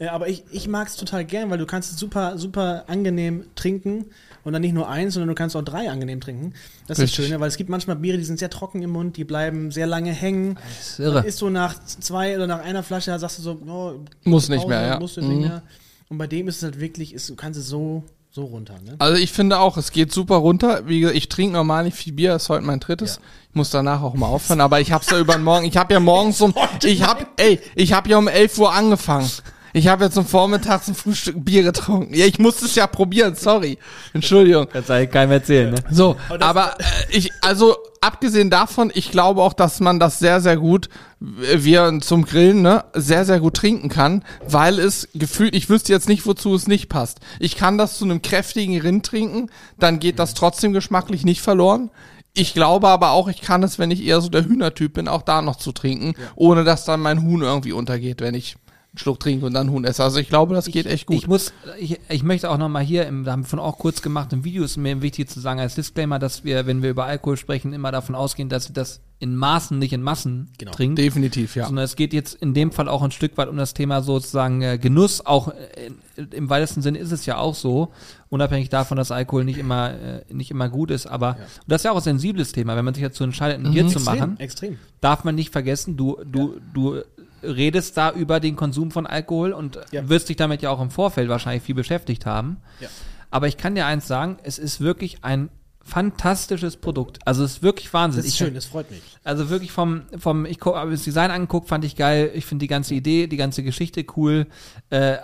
Äh, 0.00 0.08
aber 0.08 0.28
ich, 0.28 0.42
ich 0.50 0.66
mag 0.66 0.88
es 0.88 0.96
total 0.96 1.24
gern, 1.24 1.50
weil 1.50 1.58
du 1.58 1.66
kannst 1.66 1.92
es 1.92 1.98
super, 1.98 2.36
super 2.38 2.84
angenehm 2.88 3.44
trinken. 3.54 4.06
Und 4.42 4.54
dann 4.54 4.62
nicht 4.62 4.72
nur 4.72 4.88
eins, 4.88 5.12
sondern 5.14 5.28
du 5.28 5.34
kannst 5.34 5.54
auch 5.54 5.62
drei 5.62 5.90
angenehm 5.90 6.18
trinken. 6.22 6.54
Das 6.88 6.98
ist 6.98 7.02
Richtig. 7.04 7.16
das 7.18 7.26
Schöne, 7.26 7.40
weil 7.40 7.48
es 7.48 7.58
gibt 7.58 7.68
manchmal 7.68 7.96
Biere, 7.96 8.16
die 8.16 8.24
sind 8.24 8.38
sehr 8.38 8.48
trocken 8.48 8.82
im 8.82 8.88
Mund, 8.90 9.18
die 9.18 9.24
bleiben 9.24 9.70
sehr 9.70 9.86
lange 9.86 10.12
hängen. 10.12 10.54
Das 10.78 10.88
ist 10.92 10.98
irre. 10.98 11.26
Ist 11.26 11.38
so 11.38 11.50
nach 11.50 11.74
zwei 11.84 12.34
oder 12.36 12.46
nach 12.46 12.60
einer 12.60 12.82
Flasche, 12.82 13.10
da 13.10 13.18
sagst 13.18 13.38
du 13.38 13.42
so, 13.42 13.58
oh, 13.68 14.00
Muss 14.24 14.48
nicht 14.48 14.66
mehr, 14.66 14.80
ja. 14.80 14.98
Musst 14.98 15.18
du 15.18 15.22
Mhm. 15.22 15.28
nicht 15.28 15.40
mehr. 15.48 15.62
Und 16.08 16.16
bei 16.16 16.26
dem 16.26 16.48
ist 16.48 16.56
es 16.56 16.62
halt 16.62 16.80
wirklich, 16.80 17.12
ist, 17.12 17.28
du 17.28 17.36
kannst 17.36 17.60
es 17.60 17.68
so, 17.68 18.02
so 18.30 18.44
runter. 18.44 18.76
Ne? 18.82 18.94
Also 18.98 19.18
ich 19.20 19.30
finde 19.30 19.58
auch, 19.58 19.76
es 19.76 19.92
geht 19.92 20.10
super 20.10 20.36
runter. 20.36 20.86
Wie 20.88 21.00
gesagt, 21.00 21.18
ich 21.18 21.28
trinke 21.28 21.52
normal 21.52 21.84
nicht 21.84 21.98
viel 21.98 22.14
Bier, 22.14 22.34
ist 22.34 22.48
heute 22.48 22.64
mein 22.64 22.80
drittes. 22.80 23.16
Ja. 23.16 23.22
Ich 23.50 23.54
muss 23.56 23.68
danach 23.68 24.00
auch 24.02 24.14
mal 24.14 24.26
aufhören, 24.28 24.62
aber 24.62 24.80
ich 24.80 24.90
hab's 24.90 25.10
ja 25.10 25.18
über 25.18 25.34
den 25.34 25.44
Morgen. 25.44 25.66
Ich 25.66 25.76
habe 25.76 25.92
ja 25.92 26.00
morgens 26.00 26.40
um, 26.40 26.54
ich 26.82 27.02
hab, 27.02 27.28
ey, 27.38 27.60
ich 27.74 27.92
habe 27.92 28.08
ja 28.08 28.16
um 28.16 28.26
11 28.26 28.56
Uhr 28.58 28.72
angefangen. 28.72 29.30
Ich 29.72 29.88
habe 29.88 30.04
jetzt 30.04 30.14
zum 30.14 30.26
Vormittag 30.26 30.84
zum 30.84 30.94
Frühstück 30.94 31.44
Bier 31.44 31.62
getrunken. 31.62 32.14
Ja, 32.14 32.26
ich 32.26 32.38
musste 32.38 32.66
es 32.66 32.74
ja 32.74 32.86
probieren, 32.86 33.34
sorry. 33.34 33.78
Entschuldigung. 34.12 34.66
Kannst 34.72 34.90
du 34.90 35.06
keinem 35.06 35.32
erzählen, 35.32 35.70
ne? 35.72 35.84
So, 35.90 36.16
aber 36.40 36.76
äh, 36.78 36.84
ich, 37.16 37.30
also 37.40 37.76
abgesehen 38.00 38.50
davon, 38.50 38.90
ich 38.94 39.10
glaube 39.10 39.42
auch, 39.42 39.52
dass 39.52 39.80
man 39.80 40.00
das 40.00 40.18
sehr, 40.18 40.40
sehr 40.40 40.56
gut, 40.56 40.88
äh, 41.20 41.62
wir 41.62 41.98
zum 42.00 42.24
Grillen, 42.24 42.62
ne, 42.62 42.84
sehr, 42.94 43.24
sehr 43.24 43.40
gut 43.40 43.54
trinken 43.54 43.88
kann, 43.88 44.24
weil 44.46 44.78
es 44.78 45.08
gefühlt, 45.14 45.54
ich 45.54 45.68
wüsste 45.68 45.92
jetzt 45.92 46.08
nicht, 46.08 46.26
wozu 46.26 46.54
es 46.54 46.66
nicht 46.66 46.88
passt. 46.88 47.20
Ich 47.38 47.56
kann 47.56 47.78
das 47.78 47.98
zu 47.98 48.04
einem 48.04 48.22
kräftigen 48.22 48.80
Rind 48.80 49.06
trinken, 49.06 49.50
dann 49.78 50.00
geht 50.00 50.18
das 50.18 50.34
trotzdem 50.34 50.72
geschmacklich 50.72 51.24
nicht 51.24 51.42
verloren. 51.42 51.90
Ich 52.32 52.54
glaube 52.54 52.88
aber 52.88 53.10
auch, 53.10 53.28
ich 53.28 53.40
kann 53.40 53.62
es, 53.62 53.78
wenn 53.78 53.90
ich 53.90 54.04
eher 54.04 54.20
so 54.20 54.28
der 54.28 54.44
Hühnertyp 54.44 54.94
bin, 54.94 55.08
auch 55.08 55.22
da 55.22 55.42
noch 55.42 55.56
zu 55.56 55.72
trinken, 55.72 56.14
ohne 56.36 56.62
dass 56.64 56.84
dann 56.84 57.00
mein 57.00 57.22
Huhn 57.22 57.42
irgendwie 57.42 57.72
untergeht, 57.72 58.20
wenn 58.20 58.34
ich 58.34 58.56
einen 58.92 58.98
Schluck 58.98 59.20
trinke 59.20 59.46
und 59.46 59.54
dann 59.54 59.70
Huhn 59.70 59.84
esse. 59.84 60.02
Also 60.02 60.18
ich 60.18 60.28
glaube, 60.28 60.54
das 60.54 60.66
geht 60.66 60.86
echt 60.86 61.06
gut. 61.06 61.16
Ich 61.16 61.28
muss, 61.28 61.52
ich, 61.78 62.00
ich 62.08 62.22
möchte 62.24 62.50
auch 62.50 62.58
nochmal 62.58 62.82
hier, 62.82 63.06
im, 63.06 63.24
da 63.24 63.32
haben 63.32 63.44
wir 63.44 63.48
von 63.48 63.60
auch 63.60 63.78
kurz 63.78 64.02
gemacht 64.02 64.32
im 64.32 64.44
Video, 64.44 64.64
ist 64.64 64.76
mir 64.76 65.00
wichtig 65.00 65.28
zu 65.28 65.38
sagen 65.38 65.60
als 65.60 65.76
Disclaimer, 65.76 66.18
dass 66.18 66.44
wir, 66.44 66.66
wenn 66.66 66.82
wir 66.82 66.90
über 66.90 67.04
Alkohol 67.04 67.36
sprechen, 67.36 67.72
immer 67.72 67.92
davon 67.92 68.16
ausgehen, 68.16 68.48
dass 68.48 68.68
wir 68.68 68.74
das 68.74 69.00
in 69.20 69.36
Maßen, 69.36 69.78
nicht 69.78 69.92
in 69.92 70.02
Massen 70.02 70.48
Genau. 70.58 70.72
trinken. 70.72 70.96
Definitiv, 70.96 71.54
ja. 71.54 71.66
Sondern 71.66 71.84
es 71.84 71.94
geht 71.94 72.12
jetzt 72.14 72.34
in 72.34 72.54
dem 72.54 72.72
Fall 72.72 72.88
auch 72.88 73.02
ein 73.02 73.10
Stück 73.10 73.36
weit 73.36 73.48
um 73.48 73.56
das 73.56 73.74
Thema 73.74 74.02
sozusagen 74.02 74.62
äh, 74.62 74.78
Genuss. 74.78 75.24
Auch 75.24 75.48
äh, 75.48 75.90
im 76.32 76.48
weitesten 76.48 76.80
Sinne 76.80 76.98
ist 76.98 77.12
es 77.12 77.26
ja 77.26 77.36
auch 77.36 77.54
so, 77.54 77.92
unabhängig 78.30 78.70
davon, 78.70 78.96
dass 78.96 79.12
Alkohol 79.12 79.44
nicht 79.44 79.58
immer, 79.58 79.92
äh, 79.92 80.22
nicht 80.32 80.50
immer 80.50 80.70
gut 80.70 80.90
ist. 80.90 81.06
Aber 81.06 81.36
und 81.36 81.64
das 81.68 81.82
ist 81.82 81.84
ja 81.84 81.92
auch 81.92 81.96
ein 81.96 82.02
sensibles 82.02 82.52
Thema. 82.52 82.76
Wenn 82.76 82.84
man 82.84 82.94
sich 82.94 83.04
dazu 83.04 83.22
entscheidet, 83.22 83.64
ein 83.64 83.70
Bier 83.72 83.86
zu 83.88 84.00
machen, 84.00 84.40
extrem. 84.40 84.78
darf 85.02 85.22
man 85.22 85.34
nicht 85.34 85.52
vergessen, 85.52 85.98
du, 85.98 86.16
du, 86.24 86.58
du 86.72 87.02
redest 87.42 87.96
da 87.96 88.12
über 88.12 88.40
den 88.40 88.56
Konsum 88.56 88.90
von 88.90 89.06
Alkohol 89.06 89.52
und 89.52 89.78
Ja. 89.90 90.08
wirst 90.08 90.28
dich 90.28 90.36
damit 90.36 90.62
ja 90.62 90.70
auch 90.70 90.80
im 90.80 90.90
Vorfeld 90.90 91.28
wahrscheinlich 91.28 91.62
viel 91.62 91.74
beschäftigt 91.74 92.26
haben. 92.26 92.58
Ja. 92.80 92.88
Aber 93.30 93.46
ich 93.48 93.56
kann 93.56 93.74
dir 93.74 93.86
eins 93.86 94.06
sagen, 94.06 94.38
es 94.42 94.58
ist 94.58 94.80
wirklich 94.80 95.22
ein 95.22 95.50
fantastisches 95.82 96.76
Produkt. 96.76 97.18
Also 97.24 97.42
es 97.44 97.54
ist 97.54 97.62
wirklich 97.62 97.92
Wahnsinn. 97.92 98.18
Das 98.20 98.26
ist 98.26 98.32
ich, 98.34 98.38
schön, 98.38 98.54
das 98.54 98.66
freut 98.66 98.90
mich. 98.90 99.02
Also 99.24 99.50
wirklich 99.50 99.72
vom, 99.72 100.02
vom 100.18 100.44
ich 100.46 100.58
habe 100.64 100.90
das 100.90 101.02
Design 101.02 101.30
angeguckt, 101.30 101.68
fand 101.68 101.84
ich 101.84 101.96
geil. 101.96 102.30
Ich 102.34 102.46
finde 102.46 102.64
die 102.64 102.68
ganze 102.68 102.94
Idee, 102.94 103.26
die 103.26 103.36
ganze 103.36 103.62
Geschichte 103.62 104.04
cool. 104.16 104.46
Äh, 104.90 105.16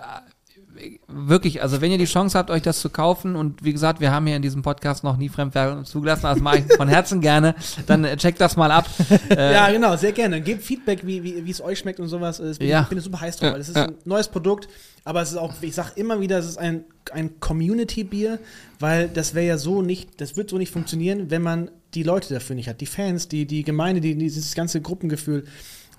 wirklich, 1.07 1.61
also 1.61 1.81
wenn 1.81 1.91
ihr 1.91 1.97
die 1.97 2.05
Chance 2.05 2.37
habt, 2.37 2.49
euch 2.49 2.61
das 2.61 2.79
zu 2.79 2.89
kaufen 2.89 3.35
und 3.35 3.63
wie 3.63 3.73
gesagt, 3.73 3.99
wir 3.99 4.11
haben 4.11 4.27
hier 4.27 4.35
in 4.35 4.41
diesem 4.41 4.61
Podcast 4.61 5.03
noch 5.03 5.17
nie 5.17 5.29
Fremdwerbung 5.29 5.85
zugelassen, 5.85 6.23
das 6.23 6.39
mache 6.39 6.59
ich 6.59 6.73
von 6.75 6.87
Herzen 6.87 7.21
gerne, 7.21 7.55
dann 7.85 8.03
äh, 8.03 8.17
checkt 8.17 8.39
das 8.41 8.55
mal 8.55 8.71
ab. 8.71 8.87
Äh, 9.29 9.53
ja, 9.53 9.69
genau, 9.71 9.95
sehr 9.97 10.11
gerne. 10.13 10.41
Gebt 10.41 10.63
Feedback, 10.63 11.05
wie, 11.05 11.21
wie, 11.23 11.45
wie 11.45 11.51
es 11.51 11.61
euch 11.61 11.79
schmeckt 11.79 11.99
und 11.99 12.07
sowas. 12.07 12.39
Ich 12.39 12.59
bin, 12.59 12.69
Ja. 12.69 12.81
ich 12.83 12.87
bin 12.87 12.99
super 12.99 13.19
heiß 13.21 13.37
drauf, 13.37 13.53
weil 13.53 13.59
es 13.61 13.69
ist 13.69 13.75
ein 13.77 13.95
neues 14.05 14.27
Produkt, 14.29 14.67
aber 15.03 15.21
es 15.21 15.31
ist 15.31 15.37
auch, 15.37 15.53
ich 15.61 15.75
sag 15.75 15.97
immer 15.97 16.21
wieder, 16.21 16.37
es 16.39 16.45
ist 16.45 16.57
ein, 16.57 16.85
ein 17.11 17.39
Community-Bier, 17.39 18.39
weil 18.79 19.09
das 19.09 19.33
wäre 19.33 19.45
ja 19.47 19.57
so 19.57 19.81
nicht, 19.81 20.21
das 20.21 20.37
wird 20.37 20.49
so 20.49 20.57
nicht 20.57 20.71
funktionieren, 20.71 21.29
wenn 21.29 21.41
man 21.41 21.71
die 21.93 22.03
Leute 22.03 22.33
dafür 22.33 22.55
nicht 22.55 22.67
hat. 22.69 22.79
Die 22.81 22.85
Fans, 22.85 23.27
die, 23.27 23.45
die 23.45 23.63
Gemeinde, 23.63 24.01
die, 24.01 24.15
dieses 24.17 24.55
ganze 24.55 24.81
Gruppengefühl. 24.81 25.45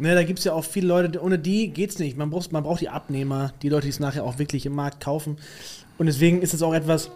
Ne, 0.00 0.14
da 0.14 0.22
gibt 0.22 0.38
es 0.38 0.44
ja 0.44 0.52
auch 0.52 0.64
viele 0.64 0.86
Leute, 0.86 1.20
ohne 1.20 1.38
die 1.38 1.68
geht's 1.70 1.98
nicht. 1.98 2.16
Man 2.16 2.30
braucht, 2.30 2.52
man 2.52 2.62
braucht 2.62 2.80
die 2.80 2.88
Abnehmer, 2.88 3.52
die 3.62 3.68
Leute, 3.68 3.84
die 3.84 3.90
es 3.90 4.00
nachher 4.00 4.24
auch 4.24 4.38
wirklich 4.38 4.64
im 4.64 4.74
Markt 4.74 5.00
kaufen. 5.00 5.38
Und 5.98 6.06
deswegen 6.06 6.40
ist 6.40 6.54
es 6.54 6.62
auch 6.62 6.72
etwas, 6.72 7.10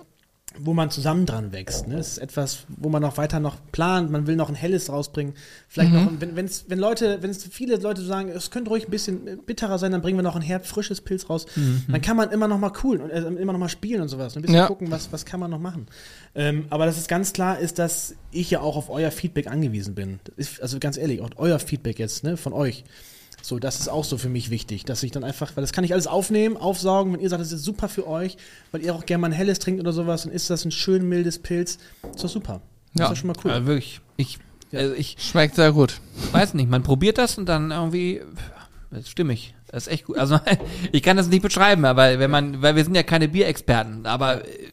wo 0.59 0.75
man 0.75 0.91
zusammen 0.91 1.27
dran 1.27 1.53
wächst. 1.53 1.89
Ne? 1.89 1.97
Es 1.99 2.13
ist 2.13 2.19
etwas, 2.19 2.65
wo 2.69 2.89
man 2.89 3.03
noch 3.03 3.17
weiter 3.17 3.41
noch 3.41 3.57
plant. 3.73 4.11
Man 4.11 4.27
will 4.27 4.37
noch 4.37 4.49
ein 4.49 4.55
helles 4.55 4.91
rausbringen. 4.91 5.35
Vielleicht 5.69 5.93
noch, 5.93 6.09
wenn, 6.21 6.37
wenn's, 6.37 6.65
wenn 6.69 6.79
Leute, 6.79 7.19
wenn 7.23 7.31
es 7.31 7.45
viele 7.45 7.77
Leute 7.77 8.03
sagen, 8.03 8.29
es 8.29 8.51
könnte 8.51 8.71
ruhig 8.71 8.87
ein 8.87 8.91
bisschen 8.91 9.41
bitterer 9.47 9.79
sein, 9.79 9.93
dann 9.93 10.03
bringen 10.03 10.19
wir 10.19 10.23
noch 10.23 10.37
ein 10.37 10.43
herb 10.43 10.67
frisches 10.67 11.01
Pilz 11.01 11.29
raus. 11.31 11.47
Dann 11.89 12.01
kann 12.01 12.17
man 12.17 12.31
immer 12.31 12.49
noch 12.49 12.59
mal 12.59 12.73
cool 12.85 13.01
und 13.01 13.11
äh, 13.11 13.21
immer 13.23 13.53
noch 13.53 13.61
mal 13.61 13.69
spielen 13.69 14.03
und 14.03 14.09
sowas. 14.09 14.37
Ein 14.37 14.43
bisschen 14.43 14.57
Ja. 14.57 14.67
gucken, 14.67 14.91
was, 14.91 15.13
was 15.13 15.25
kann 15.25 15.41
man 15.41 15.51
noch 15.51 15.61
machen. 15.61 15.87
Ähm, 16.35 16.67
aber 16.71 16.87
das 16.87 16.99
ist 16.99 17.09
ganz 17.09 17.33
klar, 17.33 17.59
ist, 17.59 17.79
dass 17.79 18.15
ich 18.31 18.51
ja 18.51 18.61
auch 18.61 18.77
auf 18.77 18.89
euer 18.91 19.11
Feedback 19.11 19.47
angewiesen 19.47 19.95
bin. 19.95 20.21
Das 20.25 20.35
ist, 20.37 20.63
also 20.63 20.79
ganz 20.79 20.97
ehrlich, 20.97 21.21
auch 21.21 21.31
euer 21.37 21.59
Feedback 21.59 21.99
jetzt, 21.99 22.25
ne, 22.25 22.37
von 22.37 22.53
euch. 22.53 22.85
So, 23.45 23.59
das 23.59 23.81
ist 23.81 23.89
auch 23.89 24.05
so 24.05 24.17
für 24.19 24.29
mich 24.29 24.51
wichtig, 24.51 24.85
dass 24.85 25.03
ich 25.03 25.11
dann 25.11 25.25
einfach, 25.25 25.51
weil 25.57 25.63
das 25.63 25.73
kann 25.73 25.83
ich 25.85 25.93
alles 25.93 26.07
aufnehmen, 26.07 26.57
aufsaugen, 26.57 27.13
wenn 27.13 27.21
ihr 27.21 27.29
sagt, 27.29 27.43
das 27.43 27.51
ist 27.53 27.65
super 27.65 27.89
für 27.89 28.07
euch, 28.07 28.37
weil 28.71 28.83
ihr 28.83 28.95
auch 28.95 29.05
gerne 29.05 29.21
mal 29.23 29.27
ein 29.29 29.33
helles 29.33 29.59
trinkt 29.59 29.81
oder 29.81 29.93
sowas, 29.93 30.23
dann 30.23 30.33
ist 30.33 30.49
das 30.49 30.65
ein 30.65 30.71
schön 30.71 31.09
mildes 31.09 31.41
Pilz. 31.41 31.79
Ist 32.15 32.23
doch 32.25 32.29
super. 32.29 32.61
Das 32.95 33.01
Ja. 33.01 33.05
ist 33.07 33.11
doch 33.11 33.17
schon 33.17 33.27
mal 33.29 33.37
cool. 33.45 33.51
Also 33.51 33.67
wirklich, 33.67 34.01
ich, 34.17 34.39
also 34.73 34.95
ich 34.95 35.17
Schmeckt 35.19 35.57
sehr 35.57 35.73
gut. 35.73 36.01
weiß 36.31 36.55
nicht, 36.55 36.71
man 36.71 36.83
probiert 36.85 37.19
das 37.19 37.37
und 37.37 37.47
dann 37.49 37.73
irgendwie, 37.73 38.23
das 38.91 39.01
ist 39.01 39.09
stimmig. 39.11 39.55
Das 39.69 39.87
ist 39.87 39.93
echt 39.93 40.05
gut. 40.05 40.19
Also 40.19 40.39
ich 40.93 41.03
kann 41.03 41.17
das 41.17 41.27
nicht 41.29 41.43
beschreiben, 41.43 41.85
aber 41.85 42.19
wenn 42.21 42.31
man, 42.31 42.63
weil 42.63 42.77
wir 42.77 42.85
sind 42.85 42.95
ja 42.95 43.03
keine 43.03 43.27
Bierexperten, 43.29 44.07
aber 44.07 44.45
äh, 44.47 44.71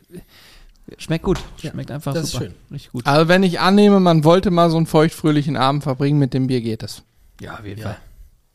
schmeckt 0.97 1.23
gut. 1.25 1.39
Ja, 1.61 1.71
Schmeckt 1.71 1.89
einfach 1.89 2.13
das 2.13 2.25
ist 2.25 2.31
super. 2.33 2.45
schön. 2.45 2.53
Richtig 2.71 2.91
gut. 2.91 3.07
Also 3.07 3.27
wenn 3.29 3.41
ich 3.41 3.59
annehme, 3.59 3.99
man 3.99 4.23
wollte 4.23 4.51
mal 4.51 4.69
so 4.69 4.77
einen 4.77 4.85
feuchtfröhlichen 4.85 5.57
Abend 5.57 5.81
verbringen, 5.83 6.19
mit 6.19 6.33
dem 6.35 6.45
Bier 6.47 6.61
geht 6.61 6.83
es. 6.83 7.01
Ja, 7.41 7.55
auf 7.57 7.65
jeden 7.65 7.79
Ja. 7.81 7.87
Fall. 7.87 7.97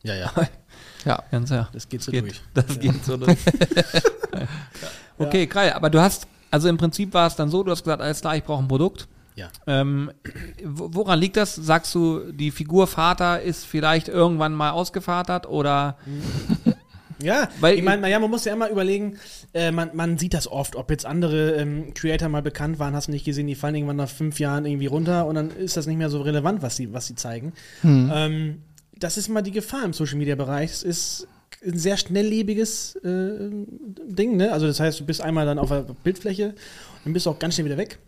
Ja, 0.05 0.15
ja, 0.15 0.31
Ja. 1.05 1.23
Ganz 1.31 1.49
ja. 1.51 1.67
das 1.73 1.87
geht 1.89 2.01
so 2.01 2.11
geht, 2.11 2.23
durch. 2.23 2.41
Das 2.53 2.79
geht 2.79 3.03
so 3.05 3.15
durch. 3.17 3.37
okay, 5.17 5.45
geil. 5.47 5.73
Aber 5.73 5.89
du 5.89 6.01
hast, 6.01 6.27
also 6.51 6.67
im 6.69 6.77
Prinzip 6.77 7.13
war 7.13 7.27
es 7.27 7.35
dann 7.35 7.49
so, 7.49 7.63
du 7.63 7.71
hast 7.71 7.83
gesagt, 7.83 8.01
alles 8.01 8.21
klar, 8.21 8.35
ich 8.35 8.43
brauche 8.43 8.63
ein 8.63 8.67
Produkt. 8.67 9.07
Ja. 9.35 9.49
Ähm, 9.67 10.11
wo- 10.63 10.89
woran 10.93 11.19
liegt 11.19 11.35
das? 11.37 11.55
Sagst 11.55 11.93
du, 11.93 12.31
die 12.31 12.51
Figur 12.51 12.87
Vater 12.87 13.41
ist 13.41 13.65
vielleicht 13.65 14.07
irgendwann 14.07 14.53
mal 14.53 14.71
ausgevatert 14.71 15.45
oder 15.47 15.97
Ja, 17.21 17.49
Weil- 17.59 17.77
ich 17.77 17.83
meine, 17.83 18.09
ja, 18.09 18.17
man 18.19 18.29
muss 18.29 18.45
ja 18.45 18.53
immer 18.53 18.69
überlegen, 18.69 19.17
äh, 19.53 19.71
man, 19.71 19.89
man 19.93 20.17
sieht 20.17 20.33
das 20.33 20.47
oft, 20.47 20.75
ob 20.77 20.89
jetzt 20.89 21.05
andere 21.05 21.51
ähm, 21.55 21.93
Creator 21.93 22.29
mal 22.29 22.41
bekannt 22.41 22.79
waren, 22.79 22.95
hast 22.95 23.07
du 23.07 23.11
nicht 23.11 23.25
gesehen, 23.25 23.47
die 23.47 23.55
fallen 23.55 23.75
irgendwann 23.75 23.97
nach 23.97 24.09
fünf 24.09 24.39
Jahren 24.39 24.65
irgendwie 24.65 24.85
runter 24.87 25.25
und 25.25 25.35
dann 25.35 25.49
ist 25.51 25.75
das 25.77 25.85
nicht 25.85 25.97
mehr 25.97 26.09
so 26.09 26.21
relevant, 26.21 26.61
was 26.61 26.77
sie, 26.77 26.93
was 26.93 27.07
sie 27.07 27.15
zeigen. 27.15 27.51
Ähm, 27.83 28.61
das 28.99 29.17
ist 29.17 29.29
mal 29.29 29.41
die 29.41 29.51
Gefahr 29.51 29.83
im 29.83 29.93
Social 29.93 30.17
Media 30.17 30.35
Bereich. 30.35 30.71
Es 30.71 30.83
ist 30.83 31.27
ein 31.65 31.77
sehr 31.77 31.97
schnelllebiges 31.97 32.95
äh, 32.97 33.49
Ding, 34.07 34.37
ne? 34.37 34.51
Also 34.51 34.67
das 34.67 34.79
heißt, 34.79 34.99
du 34.99 35.05
bist 35.05 35.21
einmal 35.21 35.45
dann 35.45 35.59
auf 35.59 35.69
der 35.69 35.85
Bildfläche 36.03 36.55
und 37.03 37.13
bist 37.13 37.27
auch 37.27 37.39
ganz 37.39 37.55
schnell 37.55 37.65
wieder 37.65 37.77
weg. 37.77 37.99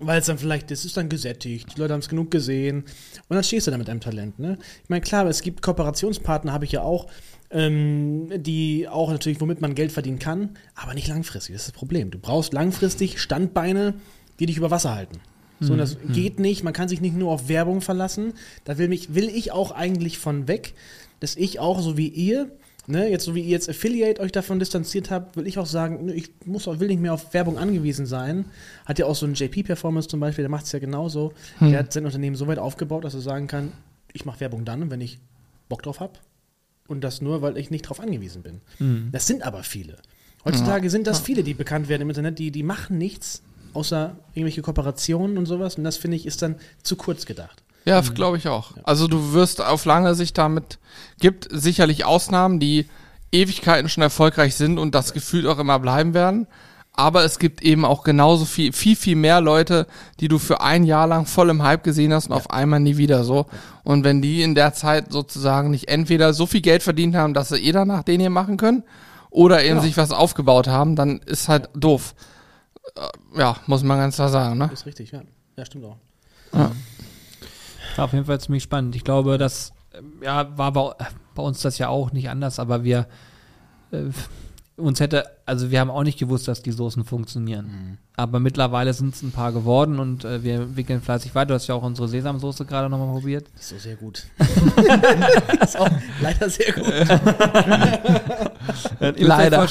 Weil 0.00 0.20
es 0.20 0.26
dann 0.26 0.38
vielleicht, 0.38 0.70
das 0.70 0.84
ist 0.84 0.96
dann 0.96 1.08
gesättigt, 1.08 1.74
die 1.74 1.80
Leute 1.80 1.94
haben 1.94 2.00
es 2.00 2.08
genug 2.08 2.30
gesehen 2.30 2.84
und 3.28 3.34
dann 3.34 3.42
stehst 3.44 3.66
du 3.66 3.70
da 3.70 3.78
mit 3.78 3.88
einem 3.88 4.00
Talent. 4.00 4.38
Ne? 4.38 4.58
Ich 4.82 4.90
meine, 4.90 5.00
klar, 5.00 5.26
es 5.26 5.40
gibt 5.40 5.62
Kooperationspartner, 5.62 6.52
habe 6.52 6.66
ich 6.66 6.72
ja 6.72 6.82
auch, 6.82 7.06
ähm, 7.50 8.28
die 8.36 8.86
auch 8.88 9.10
natürlich, 9.10 9.40
womit 9.40 9.60
man 9.60 9.74
Geld 9.74 9.92
verdienen 9.92 10.18
kann, 10.18 10.58
aber 10.74 10.94
nicht 10.94 11.08
langfristig. 11.08 11.54
Das 11.54 11.62
ist 11.62 11.68
das 11.68 11.78
Problem. 11.78 12.10
Du 12.10 12.18
brauchst 12.18 12.52
langfristig 12.52 13.20
Standbeine, 13.20 13.94
die 14.40 14.46
dich 14.46 14.58
über 14.58 14.70
Wasser 14.70 14.94
halten. 14.94 15.20
So, 15.60 15.72
und 15.72 15.78
das 15.78 15.96
geht 16.12 16.38
nicht. 16.38 16.62
Man 16.64 16.72
kann 16.72 16.88
sich 16.88 17.00
nicht 17.00 17.16
nur 17.16 17.32
auf 17.32 17.48
Werbung 17.48 17.80
verlassen. 17.80 18.34
Da 18.64 18.78
will, 18.78 18.88
mich, 18.88 19.14
will 19.14 19.28
ich 19.28 19.52
auch 19.52 19.70
eigentlich 19.70 20.18
von 20.18 20.48
weg, 20.48 20.74
dass 21.20 21.36
ich 21.36 21.60
auch, 21.60 21.80
so 21.80 21.96
wie 21.96 22.08
ihr, 22.08 22.50
ne, 22.86 23.08
jetzt 23.08 23.24
so 23.24 23.34
wie 23.34 23.40
ihr 23.40 23.48
jetzt 23.48 23.68
Affiliate 23.68 24.20
euch 24.20 24.32
davon 24.32 24.58
distanziert 24.58 25.10
habt, 25.10 25.36
will 25.36 25.46
ich 25.46 25.58
auch 25.58 25.66
sagen, 25.66 26.10
ich 26.10 26.30
muss 26.44 26.68
auch, 26.68 26.78
will 26.78 26.88
nicht 26.88 27.00
mehr 27.00 27.14
auf 27.14 27.32
Werbung 27.32 27.56
angewiesen 27.58 28.04
sein. 28.06 28.44
Hat 28.84 28.98
ja 28.98 29.06
auch 29.06 29.16
so 29.16 29.26
ein 29.26 29.34
JP 29.34 29.62
Performance 29.62 30.08
zum 30.08 30.20
Beispiel, 30.20 30.42
der 30.42 30.50
macht 30.50 30.66
es 30.66 30.72
ja 30.72 30.78
genauso. 30.78 31.32
Der 31.70 31.78
hat 31.78 31.92
sein 31.92 32.04
Unternehmen 32.04 32.36
so 32.36 32.46
weit 32.46 32.58
aufgebaut, 32.58 33.04
dass 33.04 33.14
er 33.14 33.20
sagen 33.20 33.46
kann, 33.46 33.72
ich 34.12 34.24
mache 34.24 34.40
Werbung 34.40 34.64
dann, 34.64 34.90
wenn 34.90 35.00
ich 35.00 35.18
Bock 35.68 35.82
drauf 35.82 36.00
habe. 36.00 36.14
Und 36.86 37.02
das 37.02 37.20
nur, 37.20 37.42
weil 37.42 37.56
ich 37.56 37.70
nicht 37.70 37.82
drauf 37.82 37.98
angewiesen 37.98 38.42
bin. 38.42 38.60
Das 39.10 39.26
sind 39.26 39.42
aber 39.42 39.62
viele. 39.62 39.96
Heutzutage 40.44 40.90
sind 40.90 41.06
das 41.08 41.18
viele, 41.18 41.42
die 41.42 41.54
bekannt 41.54 41.88
werden 41.88 42.02
im 42.02 42.10
Internet, 42.10 42.38
die, 42.38 42.52
die 42.52 42.62
machen 42.62 42.98
nichts, 42.98 43.42
außer 43.76 44.16
irgendwelche 44.34 44.62
Kooperationen 44.62 45.38
und 45.38 45.46
sowas. 45.46 45.76
Und 45.76 45.84
das 45.84 45.96
finde 45.96 46.16
ich 46.16 46.26
ist 46.26 46.42
dann 46.42 46.56
zu 46.82 46.96
kurz 46.96 47.26
gedacht. 47.26 47.62
Ja, 47.84 48.00
glaube 48.00 48.36
ich 48.36 48.48
auch. 48.48 48.72
Also 48.82 49.06
du 49.06 49.32
wirst 49.32 49.62
auf 49.62 49.84
lange 49.84 50.14
Sicht 50.16 50.36
damit, 50.38 50.78
gibt 51.20 51.46
sicherlich 51.52 52.04
Ausnahmen, 52.04 52.58
die 52.58 52.86
Ewigkeiten 53.30 53.88
schon 53.88 54.02
erfolgreich 54.02 54.56
sind 54.56 54.78
und 54.78 54.94
das 54.94 55.12
Gefühl 55.12 55.46
auch 55.46 55.58
immer 55.58 55.78
bleiben 55.78 56.12
werden. 56.12 56.48
Aber 56.94 57.24
es 57.24 57.38
gibt 57.38 57.62
eben 57.62 57.84
auch 57.84 58.02
genauso 58.02 58.46
viel, 58.46 58.72
viel, 58.72 58.96
viel 58.96 59.16
mehr 59.16 59.40
Leute, 59.42 59.86
die 60.18 60.28
du 60.28 60.38
für 60.38 60.62
ein 60.62 60.82
Jahr 60.82 61.06
lang 61.06 61.26
voll 61.26 61.50
im 61.50 61.62
Hype 61.62 61.84
gesehen 61.84 62.12
hast 62.12 62.28
und 62.28 62.32
auf 62.32 62.50
einmal 62.50 62.80
nie 62.80 62.96
wieder 62.96 63.22
so. 63.22 63.46
Und 63.84 64.02
wenn 64.02 64.22
die 64.22 64.42
in 64.42 64.54
der 64.54 64.72
Zeit 64.72 65.12
sozusagen 65.12 65.70
nicht 65.70 65.88
entweder 65.88 66.32
so 66.32 66.46
viel 66.46 66.62
Geld 66.62 66.82
verdient 66.82 67.14
haben, 67.14 67.34
dass 67.34 67.50
sie 67.50 67.58
eh 67.58 67.72
danach 67.72 68.02
den 68.02 68.20
hier 68.20 68.30
machen 68.30 68.56
können, 68.56 68.82
oder 69.36 69.60
eben 69.62 69.74
Genau. 69.74 69.82
sich 69.82 69.96
was 69.98 70.12
aufgebaut 70.12 70.66
haben, 70.66 70.96
dann 70.96 71.18
ist 71.18 71.48
halt 71.48 71.68
doof. 71.74 72.14
Äh, 72.96 73.38
Ja, 73.38 73.56
muss 73.66 73.82
man 73.82 73.98
ganz 73.98 74.16
klar 74.16 74.28
sagen, 74.28 74.58
ne? 74.58 74.70
Ist 74.72 74.86
richtig, 74.86 75.10
ja. 75.12 75.22
Ja, 75.56 75.64
stimmt 75.64 75.84
auch. 75.84 75.96
War 76.52 78.04
auf 78.04 78.12
jeden 78.12 78.24
Fall 78.26 78.40
ziemlich 78.40 78.62
spannend. 78.62 78.94
Ich 78.96 79.04
glaube, 79.04 79.38
das 79.38 79.72
ähm, 79.94 80.12
ja, 80.22 80.56
war 80.58 80.72
bei, 80.72 80.92
bei 81.34 81.42
uns 81.42 81.60
das 81.60 81.78
ja 81.78 81.88
auch 81.88 82.12
nicht 82.12 82.28
anders, 82.28 82.58
aber 82.58 82.84
wir, 82.84 83.06
äh, 83.90 84.04
uns 84.76 85.00
hätte, 85.00 85.24
also 85.46 85.70
wir 85.70 85.80
haben 85.80 85.90
auch 85.90 86.02
nicht 86.02 86.18
gewusst, 86.18 86.46
dass 86.48 86.62
die 86.62 86.72
Soßen 86.72 87.04
funktionieren. 87.04 87.98
Aber 88.18 88.40
mittlerweile 88.40 88.94
sind 88.94 89.14
es 89.14 89.22
ein 89.22 89.30
paar 89.30 89.52
geworden 89.52 89.98
und 89.98 90.24
äh, 90.24 90.42
wir 90.42 90.54
entwickeln 90.54 91.02
fleissig 91.02 91.34
weiter. 91.34 91.48
Du 91.48 91.54
hast 91.54 91.66
ja 91.66 91.74
auch 91.74 91.82
unsere 91.82 92.08
Sesamsoße 92.08 92.64
gerade 92.64 92.88
nochmal 92.88 93.12
probiert. 93.12 93.46
Das 93.54 93.64
ist 93.64 93.68
so 93.68 93.78
sehr 93.78 93.96
gut. 93.96 94.24
das 95.58 95.74
ist 95.74 95.78
auch 95.78 95.90
leider 96.22 96.48
sehr 96.48 96.72
gut. 96.72 96.86
Leider. 99.18 99.66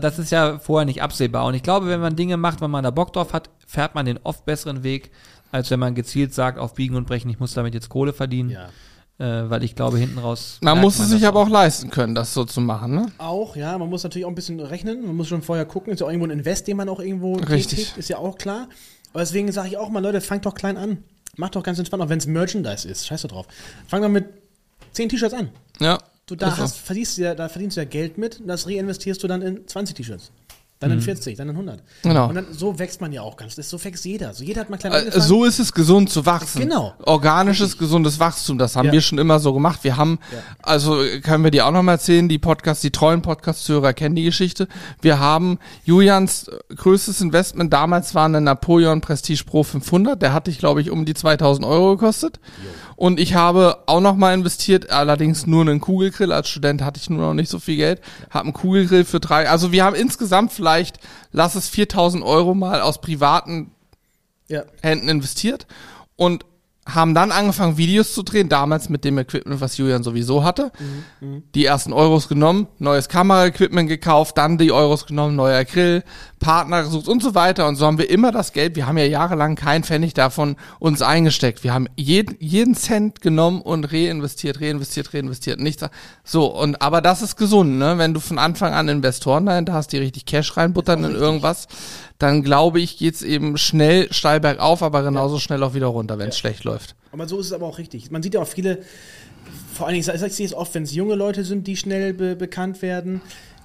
das 0.00 0.18
ist 0.18 0.32
ja 0.32 0.58
vorher 0.58 0.84
nicht 0.84 1.02
absehbar. 1.02 1.46
Und 1.46 1.54
ich 1.54 1.62
glaube, 1.62 1.86
wenn 1.86 2.00
man 2.00 2.16
Dinge 2.16 2.36
macht, 2.36 2.60
wenn 2.60 2.70
man 2.70 2.82
da 2.82 2.90
Bock 2.90 3.12
drauf 3.12 3.32
hat, 3.32 3.48
fährt 3.64 3.94
man 3.94 4.06
den 4.06 4.18
oft 4.24 4.44
besseren 4.44 4.82
Weg, 4.82 5.12
als 5.52 5.70
wenn 5.70 5.78
man 5.78 5.94
gezielt 5.94 6.34
sagt, 6.34 6.58
auf 6.58 6.74
Biegen 6.74 6.96
und 6.96 7.06
Brechen, 7.06 7.30
ich 7.30 7.38
muss 7.38 7.54
damit 7.54 7.74
jetzt 7.74 7.88
Kohle 7.88 8.12
verdienen. 8.12 8.50
Ja. 8.50 8.70
Äh, 9.18 9.50
weil 9.50 9.62
ich 9.62 9.76
glaube, 9.76 9.98
hinten 9.98 10.18
raus. 10.18 10.58
Man 10.62 10.80
muss 10.80 10.98
es 10.98 11.10
sich 11.10 11.26
aber 11.26 11.40
auch 11.40 11.48
leisten 11.48 11.90
können, 11.90 12.14
das 12.14 12.34
so 12.34 12.44
zu 12.44 12.60
machen, 12.60 12.94
ne? 12.94 13.06
Auch, 13.18 13.56
ja, 13.56 13.76
man 13.78 13.88
muss 13.88 14.02
natürlich 14.02 14.24
auch 14.24 14.30
ein 14.30 14.34
bisschen 14.34 14.58
rechnen. 14.58 15.06
Man 15.06 15.14
muss 15.16 15.28
schon 15.28 15.42
vorher 15.42 15.64
gucken. 15.64 15.92
Ist 15.92 16.00
ja 16.00 16.06
auch 16.06 16.10
irgendwo 16.10 16.26
ein 16.26 16.38
Invest, 16.38 16.66
den 16.66 16.76
man 16.76 16.88
auch 16.88 16.98
irgendwo 16.98 17.34
Richtig. 17.36 17.78
tätigt, 17.78 17.98
ist 17.98 18.08
ja 18.08 18.18
auch 18.18 18.38
klar. 18.38 18.68
Aber 19.12 19.20
deswegen 19.20 19.52
sage 19.52 19.68
ich 19.68 19.76
auch 19.76 19.90
mal, 19.90 20.02
Leute, 20.02 20.20
fangt 20.20 20.46
doch 20.46 20.54
klein 20.54 20.76
an. 20.76 21.04
Macht 21.36 21.56
doch 21.56 21.62
ganz 21.62 21.78
entspannt, 21.78 22.02
auch 22.02 22.08
wenn 22.08 22.18
es 22.18 22.26
Merchandise 22.26 22.88
ist. 22.88 23.06
Scheiß 23.06 23.22
drauf. 23.22 23.46
Fang 23.86 24.02
doch 24.02 24.08
mit 24.08 24.26
zehn 24.92 25.08
T-Shirts 25.08 25.34
an. 25.34 25.50
Ja. 25.80 25.98
Du, 26.26 26.36
da, 26.36 26.56
hast, 26.56 26.78
verdienst 26.78 27.18
du 27.18 27.22
ja, 27.22 27.34
da 27.34 27.48
verdienst 27.48 27.76
du 27.76 27.80
ja 27.80 27.84
Geld 27.84 28.16
mit 28.16 28.40
und 28.40 28.48
das 28.48 28.66
reinvestierst 28.66 29.22
du 29.22 29.28
dann 29.28 29.42
in 29.42 29.66
20 29.66 29.96
T-Shirts. 29.96 30.30
Dann 30.82 30.90
in 30.90 31.00
40, 31.00 31.36
dann 31.36 31.48
in 31.48 31.54
100. 31.54 31.76
Mhm. 31.78 31.82
Genau. 32.02 32.28
Und 32.28 32.34
dann, 32.34 32.46
so 32.52 32.78
wächst 32.78 33.00
man 33.00 33.12
ja 33.12 33.22
auch 33.22 33.36
ganz. 33.36 33.54
So 33.56 33.82
wächst 33.82 34.04
jeder. 34.04 34.34
So, 34.34 34.44
jeder 34.44 34.60
hat 34.62 34.70
mal 34.70 34.76
klein 34.76 34.92
Äh. 34.92 35.20
So 35.20 35.44
ist 35.44 35.58
es 35.58 35.72
gesund 35.72 36.10
zu 36.10 36.26
wachsen. 36.26 36.60
Genau. 36.60 36.92
Organisches, 37.04 37.78
gesundes 37.78 38.18
Wachstum, 38.18 38.58
das 38.58 38.76
haben 38.76 38.86
Ja. 38.86 38.92
wir 38.92 39.00
schon 39.00 39.18
immer 39.18 39.38
so 39.38 39.54
gemacht. 39.54 39.80
Wir 39.82 39.96
haben, 39.96 40.18
also 40.62 41.02
äh, 41.02 41.20
können 41.20 41.44
wir 41.44 41.50
dir 41.50 41.66
auch 41.66 41.70
noch 41.70 41.82
mal 41.82 41.92
erzählen, 41.92 42.28
die 42.28 42.38
Podcasts, 42.38 42.82
die 42.82 42.90
treuen 42.90 43.22
Podcast-Hörer 43.22 43.92
kennen 43.94 44.16
die 44.16 44.24
Geschichte. 44.24 44.68
Wir 45.00 45.18
haben 45.18 45.58
Julians 45.84 46.48
äh, 46.48 46.74
größtes 46.74 47.20
Investment 47.20 47.72
damals 47.72 48.14
war 48.14 48.24
eine 48.26 48.40
Napoleon 48.40 49.00
Prestige 49.00 49.44
Pro 49.44 49.62
500. 49.62 50.20
Der 50.20 50.32
hatte 50.32 50.50
ich, 50.50 50.58
glaube 50.58 50.80
ich, 50.80 50.90
um 50.90 51.04
die 51.04 51.14
2000 51.14 51.64
Euro 51.66 51.96
gekostet. 51.96 52.40
Und 53.02 53.18
ich 53.18 53.34
habe 53.34 53.78
auch 53.86 54.00
noch 54.00 54.14
mal 54.14 54.32
investiert, 54.32 54.90
allerdings 54.90 55.44
nur 55.44 55.62
einen 55.62 55.80
Kugelgrill. 55.80 56.30
Als 56.30 56.48
Student 56.48 56.82
hatte 56.82 57.00
ich 57.02 57.10
nur 57.10 57.18
noch 57.18 57.34
nicht 57.34 57.50
so 57.50 57.58
viel 57.58 57.74
Geld. 57.74 58.00
Habe 58.30 58.44
einen 58.44 58.52
Kugelgrill 58.52 59.04
für 59.04 59.18
drei. 59.18 59.50
Also 59.50 59.72
wir 59.72 59.84
haben 59.84 59.96
insgesamt 59.96 60.52
vielleicht, 60.52 61.00
lass 61.32 61.56
es 61.56 61.68
4000 61.68 62.22
Euro 62.22 62.54
mal 62.54 62.80
aus 62.80 63.00
privaten 63.00 63.72
ja. 64.46 64.62
Händen 64.82 65.08
investiert 65.08 65.66
und 66.14 66.44
haben 66.84 67.14
dann 67.14 67.30
angefangen, 67.30 67.76
Videos 67.76 68.12
zu 68.12 68.24
drehen, 68.24 68.48
damals 68.48 68.88
mit 68.88 69.04
dem 69.04 69.16
Equipment, 69.16 69.60
was 69.60 69.76
Julian 69.76 70.02
sowieso 70.02 70.42
hatte. 70.42 70.72
Die 71.54 71.64
ersten 71.64 71.92
Euros 71.92 72.28
genommen, 72.28 72.66
neues 72.80 73.08
Kameraequipment 73.08 73.88
gekauft, 73.88 74.36
dann 74.36 74.58
die 74.58 74.72
Euros 74.72 75.06
genommen, 75.06 75.36
neuer 75.36 75.64
Grill, 75.64 76.02
Partner 76.40 76.82
gesucht 76.82 77.06
und 77.06 77.22
so 77.22 77.36
weiter. 77.36 77.68
Und 77.68 77.76
so 77.76 77.86
haben 77.86 77.98
wir 77.98 78.10
immer 78.10 78.32
das 78.32 78.52
Geld, 78.52 78.74
wir 78.74 78.88
haben 78.88 78.98
ja 78.98 79.04
jahrelang 79.04 79.54
keinen 79.54 79.84
Pfennig 79.84 80.12
davon 80.12 80.56
uns 80.80 81.02
eingesteckt. 81.02 81.62
Wir 81.62 81.72
haben 81.72 81.86
jeden, 81.96 82.36
jeden 82.40 82.74
Cent 82.74 83.20
genommen 83.20 83.62
und 83.62 83.84
reinvestiert, 83.92 84.60
reinvestiert, 84.60 85.14
reinvestiert. 85.14 85.60
Nichts. 85.60 85.84
So, 86.24 86.46
und 86.46 86.82
aber 86.82 87.00
das 87.00 87.22
ist 87.22 87.36
gesund, 87.36 87.78
ne? 87.78 87.96
Wenn 87.96 88.12
du 88.12 88.18
von 88.18 88.38
Anfang 88.38 88.74
an 88.74 88.88
Investoren 88.88 89.46
dahinter 89.46 89.72
hast, 89.72 89.92
die 89.92 89.98
richtig 89.98 90.26
Cash 90.26 90.56
reinbuttern 90.56 91.04
in 91.04 91.14
irgendwas, 91.14 91.68
dann 92.18 92.42
glaube 92.42 92.80
ich, 92.80 92.98
geht's 92.98 93.22
eben 93.22 93.56
schnell 93.56 94.12
steil 94.12 94.40
bergauf, 94.40 94.82
aber 94.82 95.02
genauso 95.02 95.38
schnell 95.38 95.62
auch 95.62 95.74
wieder 95.74 95.86
runter, 95.86 96.18
wenn 96.18 96.28
es 96.28 96.38
schlecht 96.38 96.64
läuft. 96.64 96.94
Aber 97.10 97.28
so 97.28 97.38
ist 97.38 97.46
es 97.46 97.52
aber 97.52 97.66
auch 97.66 97.78
richtig. 97.78 98.10
Man 98.10 98.22
sieht 98.22 98.34
ja 98.34 98.40
auch 98.40 98.48
viele, 98.48 98.78
vor 99.74 99.86
allen 99.86 99.94
Dingen, 99.94 100.08
ich, 100.14 100.22
ich 100.22 100.32
sehe 100.34 100.46
es 100.46 100.54
oft, 100.54 100.74
wenn 100.74 100.84
es 100.84 100.94
junge 100.94 101.14
Leute 101.14 101.44
sind, 101.44 101.66
die 101.66 101.76
schnell 101.76 102.14
be 102.14 102.36
bekannt 102.36 102.82
werden, 102.82 103.20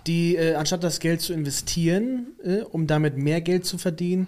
die 0.08 0.36
äh, 0.36 0.56
anstatt 0.56 0.84
das 0.84 1.00
Geld 1.00 1.22
zu 1.22 1.34
investieren, 1.34 2.28
äh, 2.44 2.62
um 2.62 2.88
damit 2.88 3.18
mehr 3.18 3.42
Geld 3.42 3.66
zu 3.66 3.78
verdienen, 3.78 4.28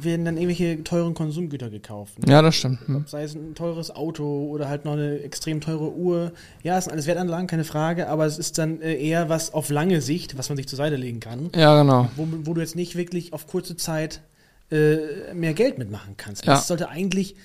werden 0.00 0.24
dann 0.24 0.36
irgendwelche 0.36 0.82
teuren 0.84 1.14
Konsumgüter 1.14 1.70
gekauft. 1.70 2.18
Ne? 2.18 2.32
Ja, 2.32 2.42
das 2.42 2.56
stimmt. 2.56 2.86
Hm. 2.86 3.04
Sei 3.06 3.22
es 3.22 3.34
ein 3.34 3.54
teures 3.54 3.94
Auto 3.94 4.46
oder 4.46 4.68
halt 4.68 4.84
noch 4.84 4.92
eine 4.92 5.20
extrem 5.20 5.60
teure 5.60 5.92
Uhr. 5.92 6.32
Ja, 6.62 6.78
es 6.78 6.84
sind 6.84 6.92
alles 6.92 7.06
Wertanlagen, 7.06 7.46
keine 7.46 7.64
Frage, 7.64 8.08
aber 8.08 8.26
es 8.26 8.38
ist 8.38 8.58
dann 8.58 8.80
äh, 8.82 8.94
eher 8.94 9.28
was 9.28 9.52
auf 9.54 9.70
lange 9.70 10.00
Sicht, 10.00 10.36
was 10.38 10.48
man 10.48 10.56
sich 10.56 10.68
zur 10.68 10.76
Seite 10.76 10.96
legen 10.96 11.20
kann, 11.20 11.50
Ja, 11.54 11.80
genau. 11.80 12.08
wo, 12.16 12.26
wo 12.44 12.54
du 12.54 12.60
jetzt 12.60 12.76
nicht 12.76 12.96
wirklich 12.96 13.32
auf 13.32 13.46
kurze 13.46 13.76
Zeit 13.76 14.22
äh, 14.70 15.32
mehr 15.34 15.54
Geld 15.54 15.78
mitmachen 15.78 16.14
kannst. 16.16 16.44
Ja. 16.46 16.54
Das 16.54 16.66
sollte 16.66 16.88
eigentlich, 16.88 17.36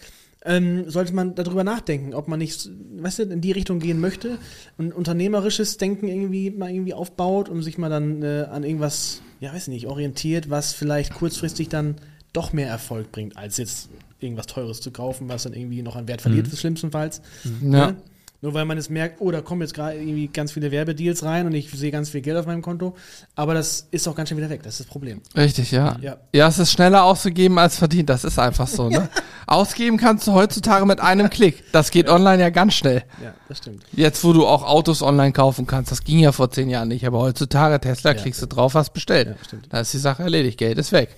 ähm, 0.43 0.89
sollte 0.89 1.13
man 1.13 1.35
darüber 1.35 1.63
nachdenken, 1.63 2.13
ob 2.15 2.27
man 2.27 2.39
nicht, 2.39 2.69
weißt 2.97 3.19
du, 3.19 3.23
in 3.23 3.41
die 3.41 3.51
Richtung 3.51 3.79
gehen 3.79 3.99
möchte, 3.99 4.39
ein 4.79 4.91
unternehmerisches 4.91 5.77
Denken 5.77 6.07
irgendwie 6.07 6.49
mal 6.49 6.71
irgendwie 6.71 6.95
aufbaut 6.95 7.47
und 7.47 7.61
sich 7.61 7.77
mal 7.77 7.89
dann 7.89 8.23
äh, 8.23 8.47
an 8.49 8.63
irgendwas, 8.63 9.21
ja, 9.39 9.53
weiß 9.53 9.67
nicht, 9.67 9.85
orientiert, 9.85 10.49
was 10.49 10.73
vielleicht 10.73 11.13
kurzfristig 11.13 11.69
dann 11.69 11.95
doch 12.33 12.53
mehr 12.53 12.67
Erfolg 12.69 13.11
bringt, 13.11 13.37
als 13.37 13.57
jetzt 13.57 13.89
irgendwas 14.19 14.47
Teures 14.47 14.81
zu 14.81 14.91
kaufen, 14.91 15.29
was 15.29 15.43
dann 15.43 15.53
irgendwie 15.53 15.81
noch 15.81 15.95
an 15.95 16.07
Wert 16.07 16.21
verliert, 16.21 16.47
schlimmstenfalls. 16.55 17.21
Ja. 17.61 17.87
Ne? 17.87 17.95
Nur 18.43 18.55
weil 18.55 18.65
man 18.65 18.75
es 18.79 18.89
merkt, 18.89 19.21
oh, 19.21 19.29
da 19.29 19.41
kommen 19.41 19.61
jetzt 19.61 19.75
gerade 19.75 19.97
irgendwie 19.97 20.25
ganz 20.27 20.51
viele 20.51 20.71
Werbedeals 20.71 21.23
rein 21.23 21.45
und 21.45 21.53
ich 21.53 21.69
sehe 21.69 21.91
ganz 21.91 22.09
viel 22.09 22.21
Geld 22.21 22.37
auf 22.37 22.47
meinem 22.47 22.63
Konto. 22.63 22.95
Aber 23.35 23.53
das 23.53 23.87
ist 23.91 24.07
auch 24.07 24.15
ganz 24.15 24.29
schnell 24.29 24.39
wieder 24.39 24.49
weg. 24.49 24.63
Das 24.63 24.73
ist 24.73 24.79
das 24.79 24.87
Problem. 24.87 25.21
Richtig, 25.35 25.69
ja. 25.69 25.95
Ja. 26.01 26.17
Ja, 26.33 26.47
es 26.47 26.57
ist 26.57 26.71
schneller 26.71 27.03
ausgegeben 27.03 27.59
als 27.59 27.77
verdient. 27.77 28.09
Das 28.09 28.23
ist 28.23 28.39
einfach 28.39 28.67
so, 28.67 28.89
ne? 28.89 29.09
Ausgeben 29.45 29.97
kannst 29.97 30.25
du 30.25 30.33
heutzutage 30.33 30.87
mit 30.87 30.99
einem 30.99 31.29
Klick. 31.29 31.63
Das 31.71 31.91
geht 31.91 32.09
online 32.09 32.41
ja 32.41 32.49
ganz 32.49 32.73
schnell. 32.73 33.03
Ja, 33.23 33.35
das 33.47 33.59
stimmt. 33.59 33.83
Jetzt, 33.91 34.23
wo 34.23 34.33
du 34.33 34.47
auch 34.47 34.63
Autos 34.63 35.03
online 35.03 35.33
kaufen 35.33 35.67
kannst, 35.67 35.91
das 35.91 36.03
ging 36.03 36.17
ja 36.17 36.31
vor 36.31 36.49
zehn 36.49 36.67
Jahren 36.69 36.87
nicht, 36.87 37.05
aber 37.05 37.19
heutzutage 37.19 37.79
Tesla 37.79 38.13
Ja. 38.13 38.17
klickst 38.17 38.41
du 38.41 38.47
drauf, 38.47 38.73
hast 38.73 38.93
bestellt. 38.93 39.27
Ja, 39.27 39.35
stimmt. 39.45 39.67
Da 39.69 39.81
ist 39.81 39.93
die 39.93 39.99
Sache 39.99 40.23
erledigt, 40.23 40.57
Geld 40.57 40.79
ist 40.79 40.91
weg. 40.91 41.15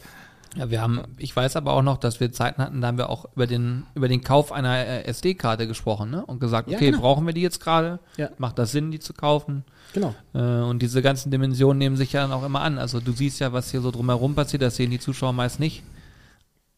Ja, 0.55 0.69
wir 0.69 0.81
haben, 0.81 1.01
ich 1.17 1.35
weiß 1.35 1.55
aber 1.55 1.73
auch 1.73 1.81
noch, 1.81 1.97
dass 1.97 2.19
wir 2.19 2.31
Zeiten 2.31 2.61
hatten, 2.61 2.79
da 2.81 2.87
haben 2.87 2.97
wir 2.99 3.09
auch 3.09 3.25
über 3.35 3.47
den, 3.47 3.83
über 3.95 4.07
den 4.07 4.23
Kauf 4.23 4.51
einer 4.51 4.85
äh, 4.85 5.03
SD-Karte 5.05 5.67
gesprochen, 5.67 6.11
ne? 6.11 6.23
Und 6.25 6.39
gesagt, 6.39 6.69
Ja, 6.69 6.77
okay, 6.77 6.91
genau. 6.91 7.01
brauchen 7.01 7.25
wir 7.25 7.33
die 7.33 7.41
jetzt 7.41 7.59
gerade? 7.59 7.99
Ja. 8.17 8.29
Macht 8.37 8.59
das 8.59 8.71
Sinn, 8.71 8.91
die 8.91 8.99
zu 8.99 9.13
kaufen? 9.13 9.63
Genau. 9.93 10.13
Äh, 10.35 10.39
und 10.39 10.81
diese 10.81 11.01
ganzen 11.01 11.31
Dimensionen 11.31 11.79
nehmen 11.79 11.97
sich 11.97 12.13
ja 12.13 12.21
dann 12.21 12.31
auch 12.31 12.45
immer 12.45 12.61
an. 12.61 12.77
Also 12.77 12.99
du 12.99 13.13
siehst 13.13 13.39
ja, 13.39 13.51
was 13.51 13.71
hier 13.71 13.81
so 13.81 13.89
drumherum 13.89 14.35
passiert, 14.35 14.61
das 14.61 14.75
sehen 14.75 14.91
die 14.91 14.99
Zuschauer 14.99 15.33
meist 15.33 15.59
nicht. 15.59 15.81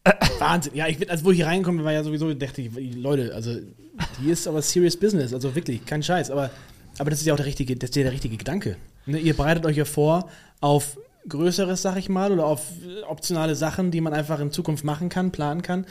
Wahnsinn. 0.38 0.74
Ja, 0.74 0.86
ich 0.86 0.98
bin, 0.98 1.10
als 1.10 1.22
wo 1.24 1.30
ich 1.30 1.36
hier 1.36 1.46
reinkomme, 1.46 1.84
war 1.84 1.92
ja 1.92 2.02
sowieso, 2.02 2.32
dachte 2.32 2.62
ich, 2.62 2.94
Leute, 2.94 3.34
also 3.34 3.56
die 4.20 4.30
ist 4.30 4.46
aber 4.48 4.62
serious 4.62 4.96
business, 4.96 5.34
also 5.34 5.54
wirklich, 5.54 5.84
kein 5.84 6.02
Scheiß. 6.02 6.30
Aber, 6.30 6.50
aber 6.98 7.10
das 7.10 7.20
ist 7.20 7.26
ja 7.26 7.32
auch 7.34 7.38
der 7.38 7.46
richtige, 7.46 7.76
das 7.76 7.90
ist 7.90 7.96
ja 7.96 8.04
der 8.04 8.12
richtige 8.12 8.36
Gedanke. 8.36 8.76
Ne, 9.06 9.18
ihr 9.18 9.34
bereitet 9.34 9.66
euch 9.66 9.76
ja 9.76 9.84
vor 9.84 10.28
auf 10.60 10.98
Größeres, 11.28 11.82
sag 11.82 11.96
ich 11.96 12.08
mal, 12.08 12.32
oder 12.32 12.46
auf 12.46 12.62
optionale 13.08 13.54
Sachen, 13.54 13.90
die 13.90 14.00
man 14.00 14.12
einfach 14.12 14.40
in 14.40 14.50
Zukunft 14.50 14.84
machen 14.84 15.08
kann, 15.08 15.32
planen 15.32 15.62
kann. 15.62 15.86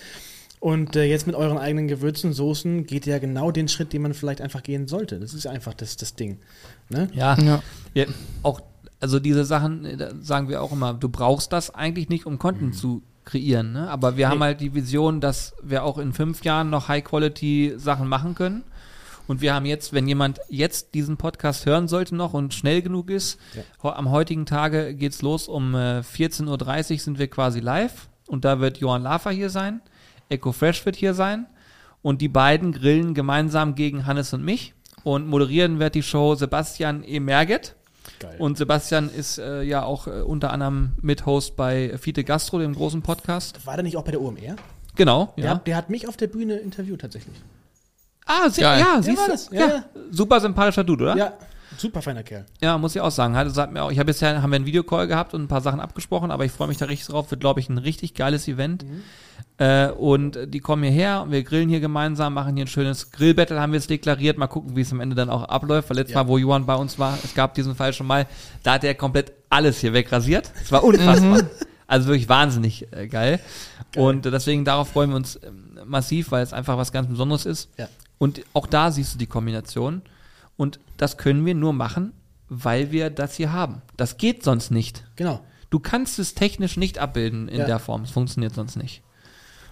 Und 0.59 0.95
äh, 0.95 1.03
jetzt 1.03 1.27
mit 1.27 1.35
euren 1.35 1.57
eigenen 1.57 1.87
Gewürzen, 1.87 2.33
Soßen 2.33 2.85
geht 2.85 3.05
ja 3.05 3.19
genau 3.19 3.51
den 3.51 3.67
Schritt, 3.67 3.93
den 3.93 4.01
man 4.01 4.13
vielleicht 4.13 4.41
einfach 4.41 4.63
gehen 4.63 4.87
sollte. 4.87 5.19
Das 5.19 5.33
ist 5.33 5.45
einfach 5.45 5.73
das, 5.73 5.95
das 5.97 6.15
Ding. 6.15 6.39
Ne? 6.89 7.09
Ja, 7.13 7.37
Ja. 7.39 7.61
wir, 7.93 8.07
auch, 8.41 8.61
also 8.99 9.19
diese 9.19 9.45
Sachen, 9.45 9.85
äh, 9.85 9.97
da 9.97 10.11
sagen 10.21 10.49
wir 10.49 10.63
auch 10.63 10.71
immer, 10.71 10.93
du 10.93 11.09
brauchst 11.09 11.53
das 11.53 11.69
eigentlich 11.75 12.09
nicht, 12.09 12.25
um 12.25 12.33
Mhm. 12.33 12.39
Content 12.39 12.75
zu 12.75 13.03
kreieren, 13.25 13.73
ne? 13.73 13.89
Aber 13.89 14.17
wir 14.17 14.29
haben 14.29 14.41
halt 14.41 14.61
die 14.61 14.73
Vision, 14.75 15.19
dass 15.19 15.53
wir 15.63 15.83
auch 15.83 15.97
in 15.97 16.13
fünf 16.13 16.43
Jahren 16.45 16.69
noch 16.69 16.87
High-Quality-Sachen 16.89 18.07
machen 18.07 18.35
können. 18.35 18.63
Und 19.27 19.41
wir 19.41 19.53
haben 19.53 19.65
jetzt, 19.65 19.91
wenn 19.93 20.07
jemand 20.07 20.39
jetzt 20.49 20.93
diesen 20.93 21.17
Podcast 21.17 21.65
hören 21.65 21.87
sollte 21.87 22.15
noch 22.15 22.33
und 22.33 22.53
schnell 22.53 22.81
genug 22.81 23.09
ist, 23.09 23.39
ho- 23.83 23.89
am 23.89 24.11
heutigen 24.11 24.45
Tage 24.45 24.93
geht's 24.95 25.21
los. 25.21 25.47
Um 25.47 25.73
äh, 25.75 25.99
14.30 26.01 26.91
Uhr 26.93 26.99
sind 26.99 27.19
wir 27.19 27.27
quasi 27.27 27.59
live. 27.59 28.07
Und 28.27 28.45
da 28.45 28.59
wird 28.59 28.77
Johann 28.77 29.03
Lafer 29.03 29.31
hier 29.31 29.49
sein. 29.49 29.81
Echo 30.29 30.51
Fresh 30.51 30.85
wird 30.85 30.95
hier 30.95 31.13
sein. 31.13 31.45
Und 32.01 32.21
die 32.21 32.27
beiden 32.29 32.71
grillen 32.71 33.13
gemeinsam 33.15 33.73
gegen 33.75 34.05
Hannes 34.05 34.33
und 34.33 34.43
mich. 34.43 34.73
Und 35.03 35.27
moderieren 35.27 35.79
wird 35.79 35.95
die 35.95 36.03
Show 36.03 36.35
Sebastian 36.35 37.03
E. 37.03 37.19
Merget. 37.19 37.75
Geil. 38.19 38.35
Und 38.37 38.57
Sebastian 38.57 39.09
ist 39.09 39.39
äh, 39.39 39.63
ja 39.63 39.83
auch 39.83 40.05
äh, 40.07 40.21
unter 40.21 40.51
anderem 40.53 40.91
Mithost 41.01 41.55
bei 41.55 41.97
Fiete 41.97 42.23
Gastro, 42.23 42.59
dem 42.59 42.75
großen 42.75 43.01
Podcast. 43.01 43.65
War 43.65 43.75
der 43.75 43.83
nicht 43.83 43.97
auch 43.97 44.03
bei 44.03 44.11
der 44.11 44.21
OMR? 44.21 44.55
Genau, 44.95 45.33
Der, 45.37 45.45
ja. 45.45 45.55
der 45.55 45.75
hat 45.75 45.89
mich 45.89 46.07
auf 46.07 46.15
der 46.15 46.27
Bühne 46.27 46.55
interviewt 46.57 47.01
tatsächlich. 47.01 47.35
Ah, 48.25 48.49
sehr, 48.49 48.63
Geil. 48.63 48.79
ja, 48.79 49.01
siehst 49.01 49.17
war 49.17 49.25
du? 49.27 49.31
das, 49.31 49.49
ja, 49.51 49.59
Ja, 49.59 49.67
ja. 49.67 49.83
Super 50.11 50.39
sympathischer 50.39 50.83
Dude, 50.83 51.03
oder? 51.03 51.17
Ja, 51.17 51.33
super 51.77 52.01
feiner 52.01 52.23
Kerl. 52.23 52.45
Ja, 52.61 52.77
muss 52.77 52.95
ich 52.95 53.01
auch 53.01 53.11
sagen. 53.11 53.35
Hat, 53.35 53.49
sagt 53.53 53.71
mir 53.71 53.83
auch, 53.83 53.91
ich 53.91 53.99
habe 53.99 54.09
jetzt 54.09 54.21
ja, 54.21 54.41
haben 54.41 54.49
wir 54.51 54.55
einen 54.55 54.65
Videocall 54.65 55.07
gehabt 55.07 55.33
und 55.33 55.43
ein 55.43 55.47
paar 55.47 55.61
Sachen 55.61 55.79
abgesprochen, 55.79 56.31
aber 56.31 56.43
ich 56.45 56.51
freue 56.51 56.67
mich 56.67 56.77
da 56.77 56.85
richtig 56.85 57.07
drauf. 57.07 57.29
Wird, 57.29 57.41
glaube 57.41 57.59
ich, 57.59 57.69
ein 57.69 57.77
richtig 57.77 58.13
geiles 58.15 58.47
Event. 58.47 58.85
Äh, 59.57 59.89
und 59.89 60.37
die 60.47 60.59
kommen 60.59 60.83
hierher 60.83 61.21
und 61.21 61.31
wir 61.31 61.43
grillen 61.43 61.69
hier 61.69 61.79
gemeinsam, 61.79 62.33
machen 62.33 62.55
hier 62.55 62.65
ein 62.65 62.69
schönes 62.69 63.11
Grillbattle, 63.11 63.59
haben 63.59 63.71
wir 63.73 63.77
jetzt 63.79 63.89
deklariert. 63.89 64.37
Mal 64.37 64.47
gucken, 64.47 64.75
wie 64.75 64.81
es 64.81 64.91
am 64.91 64.99
Ende 65.01 65.15
dann 65.15 65.29
auch 65.29 65.43
abläuft. 65.43 65.89
Weil 65.89 65.97
letztes 65.97 66.15
Ja. 66.15 66.23
Mal, 66.23 66.29
wo 66.29 66.37
Johann 66.37 66.65
bei 66.65 66.75
uns 66.75 66.97
war, 66.97 67.17
es 67.23 67.33
gab 67.35 67.53
diesen 67.53 67.75
Fall 67.75 67.93
schon 67.93 68.07
mal, 68.07 68.25
da 68.63 68.73
hat 68.73 68.83
er 68.83 68.95
komplett 68.95 69.33
alles 69.49 69.79
hier 69.79 69.93
wegrasiert. 69.93 70.51
Es 70.63 70.71
war 70.71 70.83
unfassbar. 70.83 71.41
Also 71.87 72.07
wirklich 72.07 72.27
wahnsinnig 72.27 72.91
äh, 72.93 73.07
geil. 73.07 73.39
Und 73.95 74.25
äh, 74.25 74.31
deswegen 74.31 74.65
darauf 74.65 74.89
freuen 74.89 75.11
wir 75.11 75.17
uns 75.17 75.39
ähm, 75.43 75.77
massiv, 75.85 76.31
weil 76.31 76.41
es 76.43 76.51
einfach 76.51 76.77
was 76.77 76.91
ganz 76.91 77.07
Besonderes 77.07 77.45
ist. 77.45 77.69
Ja. 77.77 77.87
Und 78.17 78.41
auch 78.53 78.67
da 78.67 78.91
siehst 78.91 79.13
du 79.13 79.17
die 79.17 79.27
Kombination. 79.27 80.01
Und 80.57 80.79
das 80.97 81.17
können 81.17 81.45
wir 81.45 81.55
nur 81.55 81.73
machen, 81.73 82.13
weil 82.49 82.91
wir 82.91 83.09
das 83.09 83.35
hier 83.35 83.51
haben. 83.51 83.81
Das 83.97 84.17
geht 84.17 84.43
sonst 84.43 84.71
nicht. 84.71 85.03
Genau. 85.15 85.41
Du 85.69 85.79
kannst 85.79 86.19
es 86.19 86.33
technisch 86.35 86.77
nicht 86.77 86.99
abbilden 86.99 87.49
in 87.49 87.59
Ja. 87.59 87.65
der 87.65 87.79
Form. 87.79 88.03
Es 88.03 88.11
funktioniert 88.11 88.53
sonst 88.53 88.77
nicht. 88.77 89.01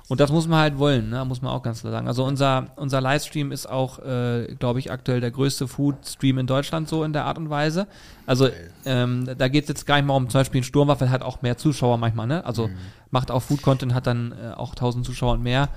Und 0.10 0.20
das 0.20 0.32
muss 0.34 0.48
man 0.50 0.60
halt 0.60 0.78
wollen, 0.78 1.10
ne? 1.10 1.24
muss 1.24 1.42
man 1.42 1.54
auch 1.54 1.64
ganz 1.64 1.80
klar 1.80 1.94
sagen. 1.94 2.08
Also 2.08 2.26
unser, 2.26 2.68
unser 2.76 3.00
Livestream 3.00 3.54
ist 3.54 3.68
auch, 3.70 4.00
äh, 4.00 4.54
glaube 4.60 4.80
ich, 4.80 4.92
aktuell 4.92 5.22
der 5.22 5.32
größte 5.32 5.66
Food-Stream 5.70 6.40
in 6.40 6.46
Deutschland 6.46 6.90
so 6.90 7.06
in 7.06 7.14
der 7.14 7.24
Art 7.24 7.38
und 7.38 7.50
Weise. 7.50 7.88
Also 8.26 8.50
ähm, 8.84 9.30
da 9.38 9.48
geht 9.48 9.64
es 9.64 9.70
jetzt 9.70 9.86
gar 9.86 9.96
nicht 9.96 10.06
mal 10.06 10.16
um 10.18 10.30
zum 10.30 10.42
Beispiel 10.42 10.60
ein 10.60 10.66
Sturmwaffel 10.66 11.10
hat 11.10 11.22
auch 11.22 11.42
mehr 11.42 11.58
Zuschauer 11.58 11.98
manchmal, 11.98 12.28
ne? 12.28 12.46
Also 12.46 12.70
macht 13.12 13.32
auch 13.32 13.42
Food-Content, 13.44 13.94
hat 13.94 14.06
dann 14.06 14.34
äh, 14.34 14.52
auch 14.52 14.72
1000 14.72 15.06
Zuschauer 15.06 15.34
und 15.34 15.44
mehr. 15.44 15.70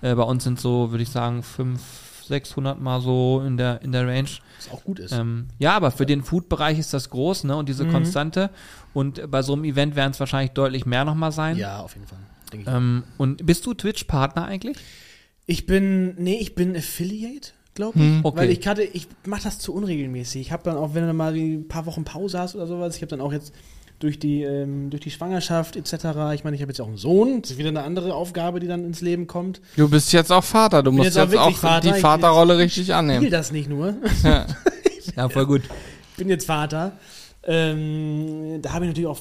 Äh, 0.00 0.14
bei 0.14 0.22
uns 0.22 0.44
sind 0.44 0.58
so, 0.58 0.90
würde 0.90 1.02
ich 1.02 1.10
sagen, 1.10 1.42
500, 1.42 1.84
600 2.26 2.80
mal 2.80 3.00
so 3.00 3.42
in 3.46 3.56
der, 3.56 3.82
in 3.82 3.92
der 3.92 4.06
Range. 4.06 4.28
Was 4.58 4.70
auch 4.72 4.84
gut 4.84 4.98
ist. 4.98 5.12
Ähm, 5.12 5.48
ja, 5.58 5.76
aber 5.76 5.90
für 5.90 6.06
den 6.06 6.22
Food-Bereich 6.22 6.78
ist 6.78 6.94
das 6.94 7.10
groß, 7.10 7.44
ne? 7.44 7.56
Und 7.56 7.68
diese 7.68 7.86
Konstante. 7.86 8.50
Und 8.92 9.30
bei 9.30 9.42
so 9.42 9.52
einem 9.52 9.64
Event 9.64 9.96
werden 9.96 10.12
es 10.12 10.20
wahrscheinlich 10.20 10.52
deutlich 10.52 10.86
mehr 10.86 11.04
nochmal 11.04 11.32
sein. 11.32 11.56
ja, 11.56 11.80
auf 11.80 11.94
jeden 11.94 12.06
Fall. 12.06 12.18
Denke 12.52 12.70
ich. 12.70 12.76
Ähm, 12.76 13.04
und 13.18 13.44
bist 13.44 13.66
du 13.66 13.74
Twitch-Partner 13.74 14.44
eigentlich? 14.44 14.76
Ich 15.46 15.66
bin, 15.66 16.14
nee, 16.16 16.38
ich 16.40 16.54
bin 16.54 16.76
Affiliate, 16.76 17.50
glaube 17.74 17.98
ich. 17.98 18.24
Okay. 18.24 18.38
Weil 18.38 18.50
ich 18.50 18.66
hatte, 18.66 18.82
ich 18.82 19.08
mache 19.26 19.42
das 19.44 19.58
zu 19.58 19.74
unregelmäßig. 19.74 20.40
Ich 20.40 20.52
habe 20.52 20.62
dann 20.62 20.76
auch, 20.76 20.94
wenn 20.94 21.06
du 21.06 21.12
mal 21.12 21.34
ein 21.34 21.68
paar 21.68 21.86
Wochen 21.86 22.04
Pause 22.04 22.38
hast 22.38 22.54
oder 22.54 22.66
sowas, 22.66 22.96
ich 22.96 23.02
habe 23.02 23.10
dann 23.10 23.20
auch 23.20 23.32
jetzt 23.32 23.52
durch 24.00 24.18
die, 24.18 24.42
ähm, 24.42 24.90
durch 24.90 25.02
die 25.02 25.10
Schwangerschaft 25.10 25.76
etc., 25.76 25.94
ich 26.34 26.44
meine, 26.44 26.56
ich 26.56 26.62
habe 26.62 26.70
jetzt 26.72 26.80
auch 26.80 26.88
einen 26.88 26.96
Sohn, 26.98 27.40
das 27.42 27.52
ist 27.52 27.58
wieder 27.58 27.68
eine 27.70 27.82
andere 27.84 28.14
Aufgabe, 28.14 28.60
die 28.60 28.66
dann 28.66 28.84
ins 28.84 29.00
Leben 29.00 29.26
kommt. 29.26 29.60
Du 29.76 29.88
bist 29.88 30.12
jetzt 30.12 30.30
auch 30.32 30.44
Vater, 30.44 30.82
du 30.82 30.92
musst 30.92 31.06
jetzt 31.06 31.16
auch 31.18 31.22
jetzt 31.22 31.32
wirklich 31.32 31.54
auch 31.56 31.58
Vater. 31.60 31.90
die 31.90 31.96
Ich- 31.96 32.02
Vaterrolle 32.02 32.58
richtig 32.58 32.82
Ich 32.82 32.88
will 32.88 32.94
annehmen. 32.94 33.30
das 33.30 33.52
nicht 33.52 33.68
nur. 33.68 33.94
Ja. 34.22 34.46
Ja, 35.16 35.28
voll 35.28 35.46
gut. 35.46 35.62
Ich 36.10 36.16
bin 36.16 36.28
jetzt 36.28 36.46
Vater. 36.46 36.92
Ähm, 37.44 38.60
da 38.62 38.72
habe 38.72 38.84
ich 38.84 38.88
natürlich 38.90 39.06
auch 39.06 39.20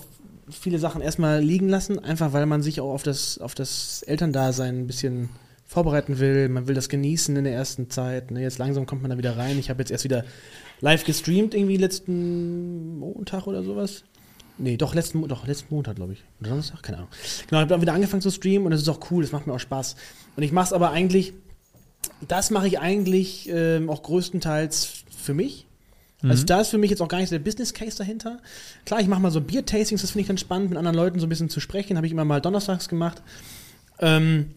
viele 0.49 0.79
Sachen 0.79 1.01
erstmal 1.01 1.39
liegen 1.41 1.69
lassen, 1.69 1.99
einfach 1.99 2.33
weil 2.33 2.45
man 2.45 2.61
sich 2.63 2.81
auch 2.81 2.93
auf 2.93 3.03
das, 3.03 3.37
auf 3.37 3.53
das 3.53 4.01
Elterndasein 4.03 4.79
ein 4.79 4.87
bisschen 4.87 5.29
vorbereiten 5.67 6.19
will. 6.19 6.49
Man 6.49 6.67
will 6.67 6.73
das 6.75 6.89
genießen 6.89 7.35
in 7.35 7.43
der 7.43 7.53
ersten 7.53 7.89
Zeit. 7.89 8.31
Ne? 8.31 8.41
Jetzt 8.41 8.57
langsam 8.57 8.85
kommt 8.85 9.01
man 9.01 9.11
da 9.11 9.17
wieder 9.17 9.37
rein. 9.37 9.59
Ich 9.59 9.69
habe 9.69 9.81
jetzt 9.81 9.91
erst 9.91 10.03
wieder 10.03 10.23
live 10.81 11.03
gestreamt, 11.03 11.53
irgendwie 11.53 11.77
letzten 11.77 12.97
Montag 12.99 13.45
oder 13.45 13.61
sowas. 13.63 14.03
Nee, 14.57 14.77
doch, 14.77 14.93
letzten, 14.93 15.27
doch, 15.27 15.47
letzten 15.47 15.73
Montag, 15.73 15.95
glaube 15.95 16.13
ich. 16.13 16.23
Oder 16.39 16.51
Donnerstag? 16.51 16.83
Keine 16.83 16.97
Ahnung. 16.99 17.09
Genau, 17.47 17.59
ich 17.59 17.61
habe 17.61 17.67
dann 17.69 17.81
wieder 17.81 17.93
angefangen 17.93 18.21
zu 18.21 18.29
streamen 18.31 18.65
und 18.65 18.71
das 18.71 18.81
ist 18.81 18.89
auch 18.89 18.99
cool, 19.11 19.23
das 19.23 19.31
macht 19.31 19.47
mir 19.47 19.53
auch 19.53 19.59
Spaß. 19.59 19.95
Und 20.35 20.43
ich 20.43 20.51
mache 20.51 20.65
es 20.67 20.73
aber 20.73 20.91
eigentlich, 20.91 21.33
das 22.27 22.51
mache 22.51 22.67
ich 22.67 22.79
eigentlich 22.79 23.49
ähm, 23.51 23.89
auch 23.89 24.03
größtenteils 24.03 25.03
für 25.17 25.33
mich. 25.33 25.65
Also 26.25 26.45
da 26.45 26.61
ist 26.61 26.69
für 26.69 26.77
mich 26.77 26.89
jetzt 26.89 27.01
auch 27.01 27.09
gar 27.09 27.17
nicht 27.17 27.27
so 27.27 27.35
der 27.35 27.43
Business 27.43 27.73
Case 27.73 27.97
dahinter. 27.97 28.39
Klar, 28.85 29.01
ich 29.01 29.07
mache 29.07 29.19
mal 29.19 29.29
so 29.29 29.41
Bier-Tastings, 29.41 29.99
das 30.01 30.11
finde 30.11 30.21
ich 30.21 30.27
ganz 30.29 30.39
spannend, 30.39 30.69
mit 30.69 30.77
anderen 30.77 30.95
Leuten 30.95 31.19
so 31.19 31.25
ein 31.25 31.29
bisschen 31.29 31.49
zu 31.49 31.59
sprechen, 31.59 31.97
habe 31.97 32.07
ich 32.07 32.13
immer 32.13 32.23
mal 32.23 32.39
donnerstags 32.39 32.87
gemacht. 32.87 33.21
Ähm, 33.99 34.51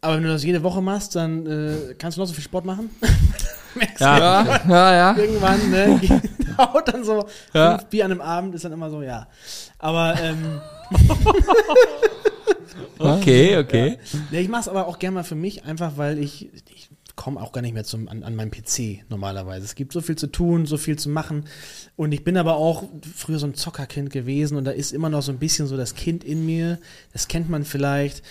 aber 0.00 0.16
wenn 0.16 0.22
du 0.22 0.30
das 0.30 0.42
jede 0.42 0.62
Woche 0.62 0.80
machst, 0.80 1.14
dann 1.14 1.44
äh, 1.46 1.94
kannst 1.98 2.16
du 2.16 2.22
noch 2.22 2.26
so 2.28 2.32
viel 2.32 2.44
Sport 2.44 2.64
machen. 2.64 2.88
Merkst 3.74 4.00
Ja. 4.00 4.42
du 4.42 4.48
Ja, 4.50 4.68
ja, 4.70 4.94
ja. 4.94 5.16
irgendwann, 5.18 5.70
ne? 5.70 6.00
Haut 6.74 6.88
dann 6.88 7.04
so 7.04 7.26
Ja. 7.54 7.78
fünf 7.78 7.90
Bier 7.90 8.04
an 8.04 8.12
einem 8.12 8.20
Abend, 8.20 8.54
ist 8.54 8.64
dann 8.64 8.72
immer 8.72 8.90
so, 8.90 9.02
ja. 9.02 9.28
Aber 9.78 10.14
ähm, 10.20 10.60
Okay, 12.98 13.58
okay. 13.58 13.98
Ja, 14.30 14.40
ich 14.40 14.48
mache 14.48 14.62
es 14.62 14.68
aber 14.68 14.86
auch 14.86 14.98
gerne 14.98 15.16
mal 15.16 15.24
für 15.24 15.34
mich, 15.34 15.64
einfach 15.64 15.92
weil 15.96 16.18
ich, 16.18 16.50
ich 16.74 16.88
komme 17.14 17.40
auch 17.40 17.52
gar 17.52 17.60
nicht 17.62 17.74
mehr 17.74 17.84
zum, 17.84 18.08
an, 18.08 18.22
an 18.22 18.34
meinem 18.34 18.50
PC 18.50 19.04
normalerweise. 19.08 19.64
Es 19.64 19.74
gibt 19.74 19.92
so 19.92 20.00
viel 20.00 20.16
zu 20.16 20.26
tun, 20.28 20.66
so 20.66 20.76
viel 20.76 20.98
zu 20.98 21.08
machen. 21.08 21.44
Und 21.96 22.12
ich 22.12 22.24
bin 22.24 22.36
aber 22.36 22.56
auch 22.56 22.84
früher 23.14 23.38
so 23.38 23.46
ein 23.46 23.54
Zockerkind 23.54 24.10
gewesen 24.10 24.56
und 24.56 24.64
da 24.64 24.70
ist 24.70 24.92
immer 24.92 25.08
noch 25.08 25.22
so 25.22 25.32
ein 25.32 25.38
bisschen 25.38 25.66
so 25.66 25.76
das 25.76 25.94
Kind 25.94 26.24
in 26.24 26.44
mir. 26.46 26.78
Das 27.12 27.28
kennt 27.28 27.48
man 27.48 27.64
vielleicht. 27.64 28.22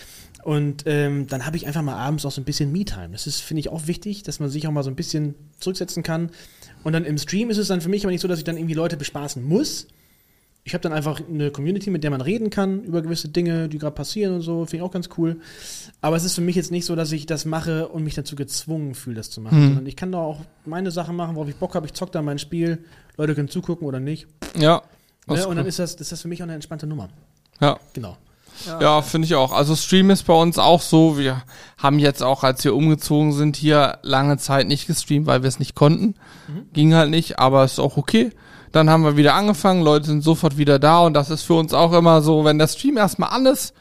Und 0.45 0.83
ähm, 0.85 1.25
dann 1.25 1.47
habe 1.47 1.57
ich 1.57 1.65
einfach 1.65 1.81
mal 1.81 1.95
abends 1.95 2.23
auch 2.23 2.31
so 2.31 2.39
ein 2.39 2.43
bisschen 2.43 2.71
Me-Time. 2.71 3.09
Das 3.13 3.25
ist, 3.25 3.41
finde 3.41 3.61
ich, 3.61 3.69
auch 3.69 3.87
wichtig, 3.87 4.21
dass 4.21 4.39
man 4.39 4.47
sich 4.47 4.67
auch 4.67 4.71
mal 4.71 4.83
so 4.83 4.91
ein 4.91 4.95
bisschen 4.95 5.33
zurücksetzen 5.59 6.03
kann. 6.03 6.29
Und 6.83 6.93
dann 6.93 7.03
im 7.03 7.17
Stream 7.17 7.49
ist 7.49 7.57
es 7.57 7.67
dann 7.67 7.81
für 7.81 7.89
mich 7.89 8.03
aber 8.03 8.11
nicht 8.11 8.21
so, 8.21 8.27
dass 8.27 8.37
ich 8.37 8.43
dann 8.43 8.55
irgendwie 8.55 8.75
Leute 8.75 8.95
bespaßen 8.95 9.43
muss. 9.43 9.87
Ich 10.63 10.75
habe 10.75 10.83
dann 10.83 10.93
einfach 10.93 11.19
eine 11.27 11.49
Community, 11.49 11.89
mit 11.89 12.03
der 12.03 12.11
man 12.11 12.21
reden 12.21 12.51
kann 12.51 12.83
über 12.83 13.01
gewisse 13.01 13.29
Dinge, 13.29 13.69
die 13.69 13.79
gerade 13.79 13.95
passieren 13.95 14.35
und 14.35 14.41
so. 14.41 14.65
Finde 14.65 14.75
ich 14.75 14.81
auch 14.83 14.91
ganz 14.91 15.09
cool. 15.17 15.37
Aber 16.01 16.15
es 16.15 16.23
ist 16.23 16.35
für 16.35 16.41
mich 16.41 16.55
jetzt 16.55 16.69
nicht 16.69 16.85
so, 16.85 16.95
dass 16.95 17.11
ich 17.11 17.25
das 17.25 17.45
mache 17.45 17.87
und 17.87 18.03
mich 18.03 18.13
dazu 18.13 18.35
gezwungen 18.35 18.93
fühle, 18.93 19.15
das 19.15 19.31
zu 19.31 19.41
machen. 19.41 19.57
Hm. 19.57 19.65
Sondern 19.69 19.87
ich 19.87 19.95
kann 19.95 20.11
da 20.11 20.19
auch 20.19 20.41
meine 20.63 20.91
Sachen 20.91 21.15
machen, 21.15 21.35
worauf 21.35 21.49
ich 21.49 21.55
Bock 21.55 21.73
habe. 21.73 21.87
Ich 21.87 21.93
zock 21.93 22.11
da 22.11 22.21
mein 22.21 22.37
Spiel. 22.37 22.85
Leute 23.17 23.33
können 23.33 23.49
zugucken 23.49 23.87
oder 23.87 23.99
nicht. 23.99 24.27
Ja. 24.55 24.83
Ne? 25.25 25.47
Und 25.47 25.55
dann 25.55 25.65
ist 25.65 25.79
das, 25.79 25.95
ist 25.95 26.11
das 26.11 26.21
für 26.21 26.27
mich 26.27 26.43
auch 26.43 26.45
eine 26.45 26.53
entspannte 26.53 26.85
Nummer. 26.85 27.09
ja. 27.59 27.79
Genau. 27.93 28.15
Ja, 28.80 29.01
finde 29.01 29.26
ich 29.26 29.36
auch. 29.36 29.51
Also 29.51 29.76
Stream 29.76 30.10
ist 30.10 30.24
bei 30.24 30.34
uns 30.34 30.58
auch 30.58 30.82
so. 30.82 31.18
Wir 31.18 31.43
haben 31.78 31.99
jetzt 31.99 32.24
auch, 32.24 32.43
als 32.43 32.64
wir 32.64 32.76
umgezogen 32.76 33.34
sind, 33.34 33.56
hier 33.58 33.99
lange 34.01 34.38
Zeit 34.38 34.68
nicht 34.68 34.88
gestreamt, 34.88 35.28
weil 35.28 35.43
wir 35.43 35.47
es 35.49 35.60
nicht 35.60 35.76
konnten. 35.76 36.16
Ging 36.74 36.93
halt 36.93 37.10
nicht, 37.10 37.38
aber 37.39 37.64
ist 37.64 37.80
auch 37.80 37.97
okay. 37.97 38.32
Dann 38.72 38.89
haben 38.89 39.03
wir 39.03 39.18
wieder 39.18 39.36
angefangen, 39.36 39.84
Leute 39.84 40.08
sind 40.08 40.24
sofort 40.24 40.58
wieder 40.58 40.80
da 40.80 40.99
und 40.99 41.14
das 41.14 41.30
ist 41.30 41.43
für 41.43 41.53
uns 41.53 41.74
auch 41.74 41.93
immer 41.93 42.22
so, 42.22 42.43
wenn 42.43 42.58
der 42.60 42.68
Stream 42.68 42.97
erstmal 42.97 43.30
an 43.30 43.45
ist, 43.45 43.74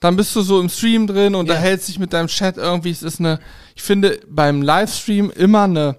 dann 0.00 0.16
bist 0.16 0.34
du 0.34 0.40
so 0.42 0.60
im 0.60 0.68
Stream 0.68 1.06
drin 1.06 1.34
und 1.34 1.48
Ja. 1.48 1.54
erhältst 1.54 1.88
dich 1.88 1.98
mit 1.98 2.12
deinem 2.12 2.28
Chat 2.28 2.56
irgendwie. 2.56 2.90
Es 2.90 3.02
ist 3.02 3.20
eine, 3.20 3.38
ich 3.76 3.82
finde 3.82 4.20
beim 4.28 4.62
Livestream 4.62 5.30
immer 5.30 5.62
eine 5.64 5.96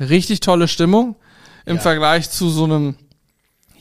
richtig 0.00 0.40
tolle 0.40 0.66
Stimmung 0.68 1.16
im 1.66 1.76
Ja. 1.76 1.82
Vergleich 1.82 2.30
zu 2.30 2.48
so 2.50 2.64
einem 2.64 2.96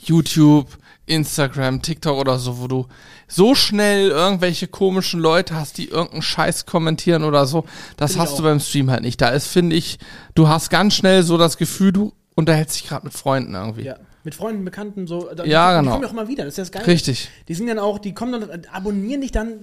YouTube, 0.04 0.68
Instagram, 1.08 1.82
TikTok 1.82 2.18
oder 2.20 2.38
so, 2.40 2.60
wo 2.60 2.68
du 2.68 2.88
so 3.28 3.56
schnell 3.56 4.10
irgendwelche 4.10 4.68
komischen 4.68 5.20
Leute 5.20 5.56
hast, 5.56 5.78
die 5.78 5.90
irgendeinen 5.90 6.22
Scheiß 6.22 6.66
kommentieren 6.66 7.24
oder 7.24 7.46
so. 7.46 7.66
Das 7.98 8.14
Find 8.14 8.24
hast 8.24 8.34
du 8.34 8.44
auch. 8.44 8.48
beim 8.48 8.60
Stream 8.60 8.90
halt 8.92 9.02
nicht. 9.04 9.22
Da 9.22 9.30
ist, 9.30 9.48
finde 9.48 9.76
ich, 9.76 10.00
du 10.36 10.48
hast 10.48 10.70
ganz 10.70 10.96
schnell 10.96 11.24
so 11.24 11.38
das 11.38 11.58
Gefühl, 11.58 11.92
du 11.92 12.14
unterhältst 12.36 12.76
dich 12.80 12.88
gerade 12.88 13.06
mit 13.06 13.14
Freunden 13.14 13.54
irgendwie. 13.56 13.84
Ja. 13.84 13.96
Mit 14.24 14.34
Freunden, 14.34 14.66
Bekannten, 14.66 15.06
so. 15.06 15.30
Da, 15.36 15.46
Ja, 15.46 15.72
die, 15.72 15.80
genau. 15.82 15.82
Die 15.84 15.90
kommen 15.92 16.04
ja 16.04 16.10
auch 16.10 16.14
mal 16.14 16.28
wieder. 16.28 16.46
Das 16.46 16.54
ist 16.54 16.58
ja 16.58 16.64
das 16.64 16.72
Geile. 16.72 16.88
Richtig. 16.88 17.30
Die 17.48 17.54
sind 17.54 17.68
dann 17.68 17.78
auch, 17.78 18.00
die 18.00 18.14
kommen 18.16 18.32
dann, 18.42 18.62
abonnieren 18.72 19.22
dich 19.22 19.32
dann 19.32 19.60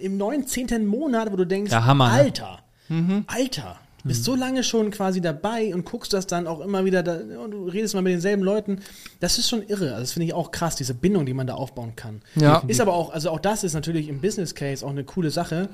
im 0.00 0.16
neuen, 0.16 0.46
zehnten 0.46 0.86
Monat, 0.86 1.32
wo 1.32 1.36
du 1.36 1.44
denkst, 1.44 1.72
Ja, 1.72 1.84
Hammer, 1.84 2.06
ne? 2.08 2.12
Alter, 2.14 2.58
Mhm. 2.88 3.24
Alter, 3.26 3.76
du 4.04 4.08
bist 4.08 4.24
so 4.24 4.34
lange 4.36 4.62
schon 4.62 4.90
quasi 4.90 5.20
dabei 5.20 5.74
und 5.74 5.84
guckst 5.84 6.12
das 6.12 6.26
dann 6.26 6.46
auch 6.46 6.60
immer 6.60 6.84
wieder, 6.84 7.02
da, 7.02 7.16
und 7.42 7.50
du 7.50 7.66
redest 7.66 7.94
mal 7.94 8.02
mit 8.02 8.12
denselben 8.12 8.42
Leuten. 8.42 8.80
Das 9.20 9.38
ist 9.38 9.48
schon 9.48 9.66
irre. 9.66 9.90
Also 9.90 10.00
das 10.00 10.12
finde 10.12 10.26
ich 10.26 10.34
auch 10.34 10.50
krass, 10.50 10.76
diese 10.76 10.94
Bindung, 10.94 11.26
die 11.26 11.34
man 11.34 11.46
da 11.46 11.54
aufbauen 11.54 11.96
kann. 11.96 12.20
Ja. 12.36 12.62
Ist 12.68 12.80
aber 12.80 12.94
auch, 12.94 13.12
also 13.12 13.30
auch 13.30 13.40
das 13.40 13.64
ist 13.64 13.72
natürlich 13.72 14.08
im 14.08 14.20
Business 14.20 14.54
Case 14.54 14.84
auch 14.84 14.90
eine 14.90 15.04
coole 15.04 15.30
Sache, 15.30 15.70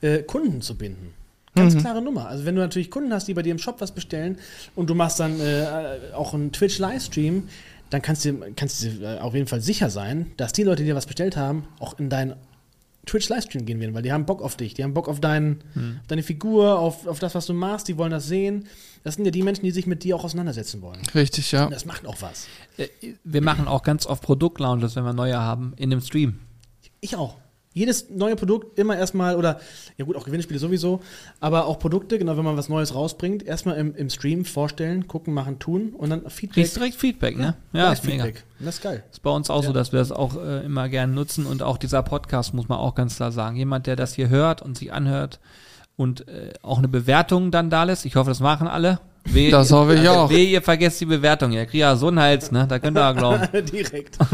äh, 0.00 0.22
Kunden 0.22 0.62
zu 0.62 0.76
binden. 0.76 1.14
Ganz 1.54 1.76
klare 1.76 2.02
Nummer. 2.02 2.26
Also 2.26 2.44
wenn 2.46 2.56
du 2.56 2.60
natürlich 2.60 2.90
Kunden 2.90 3.12
hast, 3.12 3.28
die 3.28 3.34
bei 3.34 3.42
dir 3.42 3.52
im 3.52 3.58
Shop 3.58 3.80
was 3.80 3.92
bestellen 3.92 4.38
und 4.74 4.90
du 4.90 4.96
machst 4.96 5.20
dann 5.20 5.38
äh, 5.40 6.12
auch 6.12 6.34
einen 6.34 6.50
Twitch-Livestream, 6.50 7.48
dann 7.90 8.02
kannst 8.02 8.24
du, 8.24 8.34
kannst 8.56 8.82
du 8.82 8.88
äh, 9.04 9.20
auf 9.20 9.34
jeden 9.34 9.46
Fall 9.46 9.60
sicher 9.60 9.88
sein, 9.88 10.32
dass 10.36 10.52
die 10.52 10.64
Leute, 10.64 10.82
die 10.82 10.88
dir 10.88 10.96
was 10.96 11.06
bestellt 11.06 11.36
haben, 11.36 11.68
auch 11.78 11.96
in 12.00 12.08
deinen 12.08 12.34
Twitch-Livestream 13.06 13.64
gehen 13.66 13.80
werden, 13.80 13.94
weil 13.94 14.02
die 14.02 14.12
haben 14.12 14.26
Bock 14.26 14.42
auf 14.42 14.56
dich, 14.56 14.74
die 14.74 14.82
haben 14.84 14.94
Bock 14.94 15.08
auf 15.08 15.20
dein, 15.20 15.62
deine 16.08 16.22
Figur, 16.22 16.78
auf, 16.78 17.06
auf 17.06 17.18
das, 17.18 17.34
was 17.34 17.46
du 17.46 17.54
machst, 17.54 17.88
die 17.88 17.96
wollen 17.98 18.10
das 18.10 18.26
sehen. 18.26 18.66
Das 19.02 19.16
sind 19.16 19.24
ja 19.24 19.30
die 19.30 19.42
Menschen, 19.42 19.64
die 19.64 19.70
sich 19.70 19.86
mit 19.86 20.02
dir 20.04 20.16
auch 20.16 20.24
auseinandersetzen 20.24 20.80
wollen. 20.82 21.00
Richtig, 21.14 21.52
ja. 21.52 21.68
Das 21.68 21.84
macht 21.84 22.06
auch 22.06 22.20
was. 22.20 22.46
Äh, 22.76 22.88
Wir 23.22 23.42
machen 23.42 23.68
auch 23.68 23.82
ganz 23.82 24.06
oft 24.06 24.22
Produktlaunches, 24.22 24.96
wenn 24.96 25.04
wir 25.04 25.12
neue 25.12 25.38
haben, 25.38 25.74
in 25.76 25.90
dem 25.90 26.00
Stream. 26.00 26.40
Ich 27.00 27.16
auch. 27.16 27.36
Jedes 27.74 28.08
neue 28.08 28.36
Produkt 28.36 28.78
immer 28.78 28.96
erstmal, 28.96 29.36
oder 29.36 29.60
ja 29.98 30.04
gut, 30.04 30.16
auch 30.16 30.24
Gewinnspiele 30.24 30.58
sowieso, 30.58 31.00
aber 31.40 31.66
auch 31.66 31.78
Produkte, 31.78 32.18
genau, 32.18 32.36
wenn 32.36 32.44
man 32.44 32.56
was 32.56 32.68
Neues 32.68 32.94
rausbringt, 32.94 33.42
erstmal 33.42 33.76
im, 33.76 33.94
im 33.96 34.08
Stream 34.08 34.44
vorstellen, 34.44 35.06
gucken, 35.08 35.34
machen, 35.34 35.58
tun 35.58 35.92
und 35.98 36.10
dann 36.10 36.30
Feedback. 36.30 36.54
Kriegst 36.62 36.76
direkt 36.76 36.94
Feedback, 36.94 37.36
ne? 37.36 37.54
Ja, 37.72 37.92
ist 37.92 38.04
mega. 38.04 38.24
Feedback. 38.24 38.44
Das 38.60 38.76
ist 38.76 38.82
geil. 38.82 39.02
Ist 39.10 39.22
bei 39.22 39.30
uns 39.30 39.50
auch 39.50 39.62
so, 39.62 39.68
Ja. 39.70 39.72
dass 39.74 39.92
wir 39.92 39.98
das 39.98 40.12
auch 40.12 40.36
äh, 40.36 40.64
immer 40.64 40.88
gern 40.88 41.12
nutzen 41.14 41.44
und 41.46 41.62
auch 41.62 41.76
dieser 41.76 42.02
Podcast 42.04 42.54
muss 42.54 42.68
man 42.68 42.78
auch 42.78 42.94
ganz 42.94 43.16
klar 43.16 43.32
sagen. 43.32 43.56
Jemand, 43.56 43.86
der 43.88 43.96
das 43.96 44.14
hier 44.14 44.28
hört 44.28 44.62
und 44.62 44.78
sich 44.78 44.92
anhört 44.92 45.40
und 45.96 46.28
äh, 46.28 46.52
auch 46.62 46.78
eine 46.78 46.88
Bewertung 46.88 47.50
dann 47.50 47.70
da 47.70 47.82
lässt. 47.84 48.06
Ich 48.06 48.14
hoffe, 48.16 48.30
das 48.30 48.38
machen 48.40 48.68
alle. 48.68 49.00
Weh, 49.26 49.50
Das 49.50 49.72
hoffe 49.72 49.94
ich 49.94 50.08
auch. 50.08 50.28
Weh, 50.30 50.52
ihr 50.52 50.60
vergesst 50.62 51.00
die 51.00 51.06
Bewertung. 51.06 51.50
Ja, 51.52 51.64
kriegt 51.64 51.74
ja 51.80 51.96
so 51.96 52.08
einen 52.08 52.20
Hals, 52.20 52.52
ne? 52.52 52.66
Da 52.68 52.78
könnt 52.78 52.98
ihr 52.98 53.08
auch 53.08 53.16
glauben. 53.16 53.42
Direkt. 53.72 54.18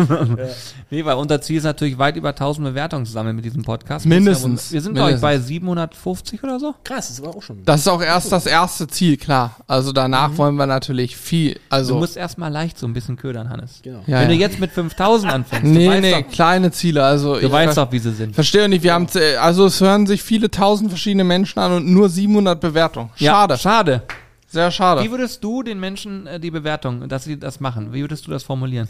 Nee, 0.92 1.04
weil 1.04 1.14
unser 1.16 1.40
Ziel 1.40 1.58
ist 1.58 1.62
natürlich 1.64 1.96
weit 1.98 2.16
über 2.16 2.30
1000 2.30 2.66
Bewertungen 2.66 3.06
zu 3.06 3.12
sammeln 3.12 3.36
mit 3.36 3.44
diesem 3.44 3.62
Podcast. 3.62 4.04
Mindestens. 4.04 4.72
Wir 4.72 4.80
sind, 4.80 4.94
glaube 4.94 5.12
ich, 5.12 5.20
bei 5.20 5.38
750 5.38 6.42
oder 6.42 6.58
so. 6.58 6.74
Krass, 6.82 7.08
das 7.08 7.22
war 7.22 7.34
auch 7.36 7.42
schon. 7.42 7.64
Das 7.64 7.82
ist 7.82 7.88
auch 7.88 8.02
erst 8.02 8.32
das 8.32 8.46
erste 8.46 8.88
Ziel, 8.88 9.16
klar. 9.16 9.56
Also 9.68 9.92
danach 9.92 10.36
wollen 10.36 10.56
wir 10.56 10.66
natürlich 10.66 11.16
viel, 11.16 11.54
Du 11.54 11.60
also. 11.70 11.94
musst 11.96 12.16
erstmal 12.16 12.50
leicht 12.50 12.76
so 12.78 12.86
ein 12.86 12.92
bisschen 12.92 13.16
ködern, 13.16 13.48
Hannes. 13.50 13.80
Genau. 13.82 14.00
ja, 14.08 14.20
Wenn 14.20 14.28
du 14.28 14.34
ja. 14.34 14.40
jetzt 14.40 14.58
mit 14.58 14.72
5000 14.72 15.32
anfängst, 15.32 15.64
du 15.64 15.68
Nee, 15.70 15.88
weißt, 15.88 16.00
nee, 16.02 16.22
doch, 16.22 16.28
kleine 16.32 16.72
Ziele, 16.72 17.04
also. 17.04 17.34
du 17.38 17.46
ich 17.46 17.52
weißt 17.52 17.76
doch, 17.78 17.92
wie 17.92 17.98
sie 18.00 18.12
sind. 18.12 18.34
Verstehe 18.34 18.68
nicht, 18.68 18.82
wir 18.82 18.92
haben, 18.94 19.06
z- 19.06 19.36
also 19.38 19.66
es 19.66 19.80
hören 19.80 20.08
sich 20.08 20.22
viele 20.24 20.50
tausend 20.50 20.90
verschiedene 20.90 21.22
Menschen 21.24 21.60
an 21.60 21.72
und 21.72 21.86
nur 21.86 22.08
700 22.08 22.60
Bewertungen. 22.60 23.10
Schade. 23.14 23.54
Ja, 23.54 23.58
schade. 23.58 24.02
Sehr 24.50 24.70
schade. 24.72 25.02
Wie 25.02 25.10
würdest 25.10 25.44
du 25.44 25.62
den 25.62 25.78
Menschen 25.78 26.26
äh, 26.26 26.40
die 26.40 26.50
Bewertung, 26.50 27.08
dass 27.08 27.24
sie 27.24 27.38
das 27.38 27.60
machen, 27.60 27.92
wie 27.92 28.00
würdest 28.00 28.26
du 28.26 28.32
das 28.32 28.42
formulieren? 28.42 28.88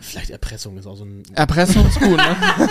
Vielleicht 0.00 0.30
Erpressung 0.30 0.76
ist 0.78 0.86
auch 0.86 0.96
so 0.96 1.04
ein. 1.04 1.22
Erpressung 1.34 1.86
ist 1.86 1.98
gut, 1.98 2.16
ne? 2.16 2.36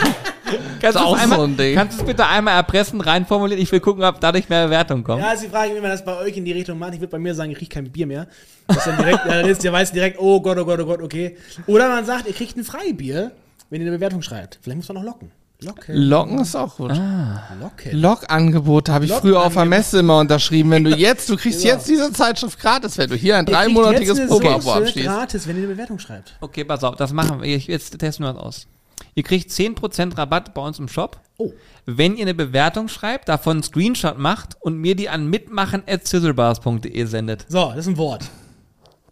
Kannst 0.79 0.99
du 0.99 1.15
es 1.15 1.29
so 1.29 1.41
ein 1.41 1.57
Ding. 1.57 1.75
Kannst 1.75 1.97
du 1.97 2.01
es 2.01 2.07
bitte 2.07 2.27
einmal 2.27 2.55
erpressen, 2.55 3.01
reinformulieren? 3.01 3.61
Ich 3.61 3.71
will 3.71 3.79
gucken, 3.79 4.03
ob 4.03 4.19
dadurch 4.19 4.47
mehr 4.49 4.65
Bewertung 4.65 5.03
kommt. 5.03 5.21
Ja, 5.21 5.31
ist 5.31 5.43
die 5.43 5.49
Frage, 5.49 5.75
wie 5.75 5.79
man 5.79 5.89
das 5.89 6.05
bei 6.05 6.15
euch 6.15 6.37
in 6.37 6.45
die 6.45 6.51
Richtung 6.51 6.77
macht. 6.77 6.93
Ich 6.93 6.99
würde 6.99 7.09
bei 7.09 7.19
mir 7.19 7.33
sagen, 7.33 7.49
ihr 7.49 7.57
kriegt 7.57 7.71
kein 7.71 7.91
Bier 7.91 8.05
mehr. 8.05 8.27
Das 8.67 8.77
ist 8.77 8.87
dann 8.87 8.97
direkt, 8.97 9.25
ja, 9.25 9.41
dann 9.41 9.49
ist, 9.49 9.63
ihr 9.63 9.73
weiß 9.73 9.91
direkt, 9.91 10.19
oh 10.19 10.39
Gott, 10.41 10.57
oh 10.59 10.65
Gott, 10.65 10.79
oh 10.79 10.85
Gott, 10.85 11.01
okay. 11.01 11.37
Oder 11.65 11.89
man 11.89 12.05
sagt, 12.05 12.27
ihr 12.27 12.33
kriegt 12.33 12.55
ein 12.55 12.63
Freibier, 12.63 13.31
wenn 13.71 13.81
ihr 13.81 13.87
eine 13.87 13.97
Bewertung 13.97 14.21
schreibt. 14.21 14.59
Vielleicht 14.61 14.77
muss 14.77 14.87
man 14.87 14.97
noch 14.97 15.03
locken. 15.03 15.31
Locken. 15.65 15.95
Locken 15.95 16.39
ist 16.39 16.55
auch 16.55 16.75
gut. 16.77 16.91
Locken. 16.91 17.91
Log-Angebote 17.99 18.93
habe 18.93 19.05
ich 19.05 19.11
früher 19.13 19.43
auf 19.43 19.53
der 19.53 19.65
Messe 19.65 19.99
immer 19.99 20.19
unterschrieben. 20.19 20.71
Wenn 20.71 20.83
du 20.83 20.89
jetzt, 20.95 21.29
du 21.29 21.35
kriegst 21.37 21.61
Genau. 21.61 21.73
jetzt 21.75 21.87
diese 21.89 22.11
Zeitschrift 22.13 22.59
gratis, 22.59 22.97
wenn 22.97 23.09
du 23.09 23.15
hier 23.15 23.37
ein 23.37 23.45
dreimonatiges 23.45 24.17
jetzt 24.17 24.19
eine 24.19 24.27
Probeabo 24.27 24.71
abschließt. 24.73 25.05
gratis, 25.07 25.47
wenn 25.47 25.55
ihr 25.57 25.63
eine 25.63 25.73
Bewertung 25.73 25.99
schreibt. 25.99 26.33
Okay, 26.41 26.63
pass 26.63 26.83
auf, 26.83 26.95
das 26.95 27.13
machen 27.13 27.41
wir. 27.41 27.57
Jetzt 27.57 27.97
testen 27.99 28.25
wir 28.25 28.33
das 28.33 28.41
aus. 28.41 28.67
Ihr 29.15 29.23
kriegt 29.23 29.51
10% 29.51 30.17
Rabatt 30.17 30.53
bei 30.53 30.61
uns 30.61 30.79
im 30.79 30.87
Shop, 30.87 31.19
Oh. 31.37 31.51
wenn 31.85 32.15
ihr 32.15 32.23
eine 32.23 32.33
Bewertung 32.33 32.87
schreibt, 32.87 33.27
davon 33.29 33.57
einen 33.57 33.63
Screenshot 33.63 34.17
macht 34.17 34.55
und 34.61 34.77
mir 34.77 34.95
die 34.95 35.09
an 35.09 35.27
mitmachen.sizzlebars.de 35.29 37.05
sendet. 37.05 37.45
So, 37.49 37.69
das 37.69 37.79
ist 37.79 37.87
ein 37.87 37.97
Wort. 37.97 38.23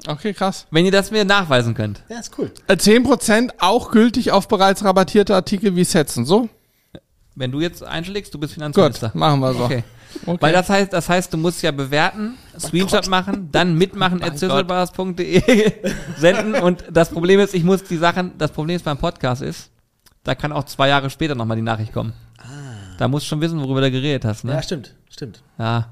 Okay, 0.08 0.34
krass. 0.34 0.66
Wenn 0.72 0.86
ihr 0.86 0.91
das 0.91 1.12
mir 1.12 1.26
nachweisen 1.26 1.74
könnt. 1.74 2.02
Ja, 2.10 2.20
ist 2.20 2.38
cool. 2.38 2.52
Äh, 2.68 2.74
10% 2.74 3.52
auch 3.60 3.91
gültig 3.91 4.32
auf 4.32 4.47
bereits 4.47 4.84
rabattierte 4.84 5.36
Artikel 5.36 5.76
wie 5.76 5.84
Sets 5.84 6.18
und 6.18 6.26
so? 6.26 6.49
Wenn 7.36 7.52
du 7.52 7.62
jetzt 7.62 7.84
einschlägst, 7.84 8.34
du 8.34 8.39
bist 8.39 8.54
Gut, 8.54 8.64
Finanzminister. 8.64 9.12
machen 9.14 9.39
wir 9.39 9.54
so. 9.54 9.64
Okay. 9.66 9.84
Okay. 10.26 10.38
Weil 10.41 10.52
das 10.54 10.70
heißt, 10.70 10.91
das 10.91 11.08
heißt, 11.08 11.32
du 11.34 11.38
musst 11.38 11.62
ja 11.62 11.72
bewerten, 11.72 12.38
Screenshot 12.60 13.08
machen, 13.08 13.47
dann 13.52 13.76
mitmachen 13.76 14.22
at 14.22 14.38
senden 16.18 16.56
und 16.56 16.84
das 16.91 17.10
Problem 17.10 17.39
ist, 17.39 17.54
ich 17.54 17.64
muss 17.64 17.84
die 17.84 17.95
Sachen, 17.97 18.38
das 18.38 18.52
Problem 18.52 18.76
ist 18.76 18.84
beim 18.84 18.97
Podcast 18.97 19.41
ist, 19.41 19.70
da 20.24 20.36
kann 20.36 20.52
auch 20.52 20.66
zwei 20.66 20.89
Jahre 20.89 21.10
später 21.10 21.34
nochmal 21.36 21.56
die 21.56 21.64
Nachricht 21.64 21.93
kommen. 21.93 22.12
Da 22.97 23.08
musst 23.08 23.26
du 23.26 23.30
schon 23.30 23.41
wissen, 23.41 23.62
worüber 23.62 23.82
du 23.82 23.89
geredet 23.89 24.26
hast, 24.26 24.43
Ja, 24.43 24.56
ne? 24.56 24.64
stimmt, 24.64 24.93
stimmt. 25.10 25.41
Ja. 25.58 25.88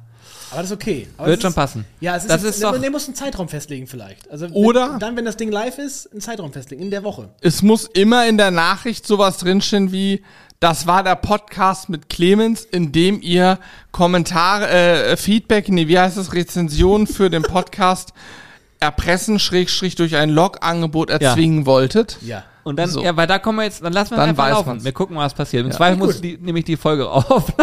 Aber 0.51 0.61
das 0.61 0.71
ist 0.71 0.75
okay. 0.75 1.07
Aber 1.17 1.27
Wird 1.27 1.37
es 1.37 1.41
schon 1.43 1.49
ist, 1.49 1.55
passen. 1.55 1.85
Ja, 1.99 2.15
es 2.15 2.23
ist, 2.23 2.29
Das 2.29 2.43
jetzt, 2.43 2.55
ist 2.55 2.63
doch- 2.63 2.77
der 2.79 2.91
muss 2.91 3.05
einen 3.07 3.15
Zeitraum 3.15 3.47
festlegen 3.49 3.87
vielleicht. 3.87 4.29
Also 4.31 4.45
wenn- 4.45 4.53
Oder- 4.53 4.97
dann, 4.99 5.15
wenn 5.15 5.25
das 5.25 5.37
Ding 5.37 5.51
live 5.51 5.77
ist, 5.77 6.11
einen 6.11 6.21
Zeitraum 6.21 6.51
festlegen 6.53 6.81
in 6.81 6.89
der 6.91 7.03
Woche. 7.03 7.29
es 7.41 7.61
muss 7.61 7.85
immer 7.85 8.27
in 8.27 8.37
der 8.37 8.51
Nachricht 8.51 9.05
sowas 9.05 9.37
drinstehen 9.37 9.91
wie, 9.91 10.23
das 10.59 10.87
war 10.87 11.03
der 11.03 11.15
Podcast 11.15 11.87
mit 11.89 12.09
Clemens, 12.09 12.63
in 12.65 12.91
dem 12.91 13.21
ihr 13.21 13.59
Kommentare, 13.91 14.67
äh, 14.69 15.17
Feedback, 15.17 15.69
nee, 15.69 15.87
wie 15.87 15.99
heißt 15.99 16.17
es, 16.17 16.33
Rezensionen 16.33 17.05
für 17.07 17.29
den 17.29 17.43
Podcast 17.43 18.13
erpressen, 18.79 19.39
Schrägstrich 19.39 19.95
durch 19.95 20.15
ein 20.15 20.29
Log-Angebot 20.29 21.09
erzwingen 21.09 21.65
wolltet. 21.65 22.17
Ja. 22.21 22.43
Und 22.69 22.75
dann, 22.77 22.89
So. 22.89 23.01
ja, 23.03 23.15
weil 23.17 23.27
da 23.27 23.39
kommen 23.39 23.57
wir 23.59 23.63
jetzt, 23.65 23.83
dann 23.83 23.93
lassen 23.93 24.11
wir 24.11 24.17
es 24.17 24.19
Dann 24.21 24.29
einfach 24.29 24.43
weiß 24.45 24.51
laufen. 24.53 24.69
man's. 24.69 24.83
Wir 24.83 24.91
gucken 24.93 25.15
mal, 25.15 25.25
was 25.25 25.33
passiert. 25.33 25.65
Im 25.65 25.71
Zweifel 25.71 25.97
gut. 25.97 26.07
muss 26.07 26.21
die, 26.21 26.37
nämlich 26.37 26.65
die 26.65 26.77
Folge 26.77 27.09
auf. 27.09 27.51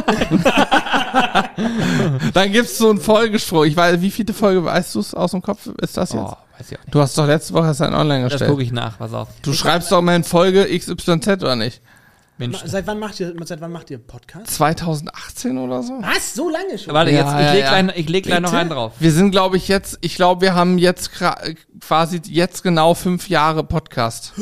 Dann 2.34 2.52
gibt's 2.52 2.78
so 2.78 2.90
einen 2.90 3.00
Folgespruch. 3.00 3.64
Ich 3.64 3.76
weiß, 3.76 4.00
wie 4.00 4.10
viele 4.10 4.32
Folge 4.34 4.64
weißt 4.64 4.94
du 4.94 5.00
es 5.00 5.14
aus 5.14 5.30
dem 5.30 5.42
Kopf? 5.42 5.66
Ist 5.80 5.96
das 5.96 6.12
jetzt? 6.12 6.22
Oh, 6.22 6.36
weiß 6.58 6.70
ich 6.70 6.78
auch 6.78 6.84
nicht. 6.84 6.94
Du 6.94 7.00
hast 7.00 7.16
doch 7.16 7.26
letzte 7.26 7.54
Woche 7.54 7.66
erst 7.66 7.82
einen 7.82 7.94
online 7.94 8.24
Das 8.24 8.32
gestellt. 8.32 8.50
gucke 8.50 8.62
ich 8.62 8.72
nach, 8.72 8.98
pass 8.98 9.12
auf. 9.14 9.28
Du 9.42 9.52
schreibst 9.52 9.90
doch 9.92 10.02
mal 10.02 10.16
in 10.16 10.24
Folge 10.24 10.66
XYZ 10.66 11.28
oder 11.42 11.56
nicht? 11.56 11.80
Mensch. 12.38 12.58
Seit 12.66 12.86
wann 12.86 12.98
macht 12.98 13.18
ihr, 13.18 13.32
seit 13.44 13.62
wann 13.62 13.72
macht 13.72 13.90
ihr 13.90 13.96
Podcast? 13.96 14.48
2018 14.50 15.56
oder 15.56 15.82
so? 15.82 15.94
Was? 16.02 16.34
So 16.34 16.50
lange 16.50 16.76
schon? 16.78 16.92
Warte, 16.92 17.10
Ja, 17.10 17.20
jetzt, 17.20 17.28
ich 17.32 17.46
ja, 17.46 17.52
leg, 17.52 17.62
ja. 17.64 17.80
Gleich, 17.82 17.98
ich 17.98 18.08
leg 18.10 18.24
gleich 18.24 18.40
noch 18.40 18.52
einen 18.52 18.68
drauf. 18.68 18.92
Wir 18.98 19.10
sind, 19.12 19.30
glaube 19.30 19.56
ich, 19.56 19.68
jetzt, 19.68 19.96
ich 20.02 20.16
glaube, 20.16 20.42
wir 20.42 20.54
haben 20.54 20.76
jetzt 20.76 21.12
quasi 21.80 22.20
jetzt 22.26 22.62
genau 22.62 22.92
fünf 22.92 23.30
Jahre 23.30 23.64
Podcast. 23.64 24.34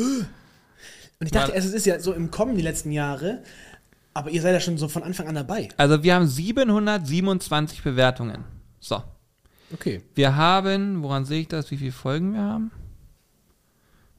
Und 1.25 1.29
ich 1.29 1.31
dachte 1.31 1.53
erst, 1.53 1.67
es 1.67 1.73
ist 1.73 1.87
ja 1.87 1.99
so 1.99 2.13
im 2.13 2.29
Kommen 2.29 2.55
die 2.55 2.61
letzten 2.61 2.91
Jahre, 2.91 3.41
aber 4.13 4.29
ihr 4.29 4.43
seid 4.43 4.53
ja 4.53 4.59
schon 4.59 4.77
so 4.77 4.87
von 4.87 5.01
Anfang 5.01 5.27
an 5.27 5.33
dabei. 5.33 5.69
Also 5.75 6.03
wir 6.03 6.13
haben 6.13 6.27
727 6.27 7.81
Bewertungen. 7.81 8.43
So. 8.79 9.01
Okay. 9.73 10.03
Wir 10.13 10.35
haben, 10.35 11.01
woran 11.01 11.25
sehe 11.25 11.41
ich 11.41 11.47
das, 11.47 11.71
wie 11.71 11.77
viele 11.77 11.91
Folgen 11.91 12.33
wir 12.33 12.41
haben? 12.43 12.69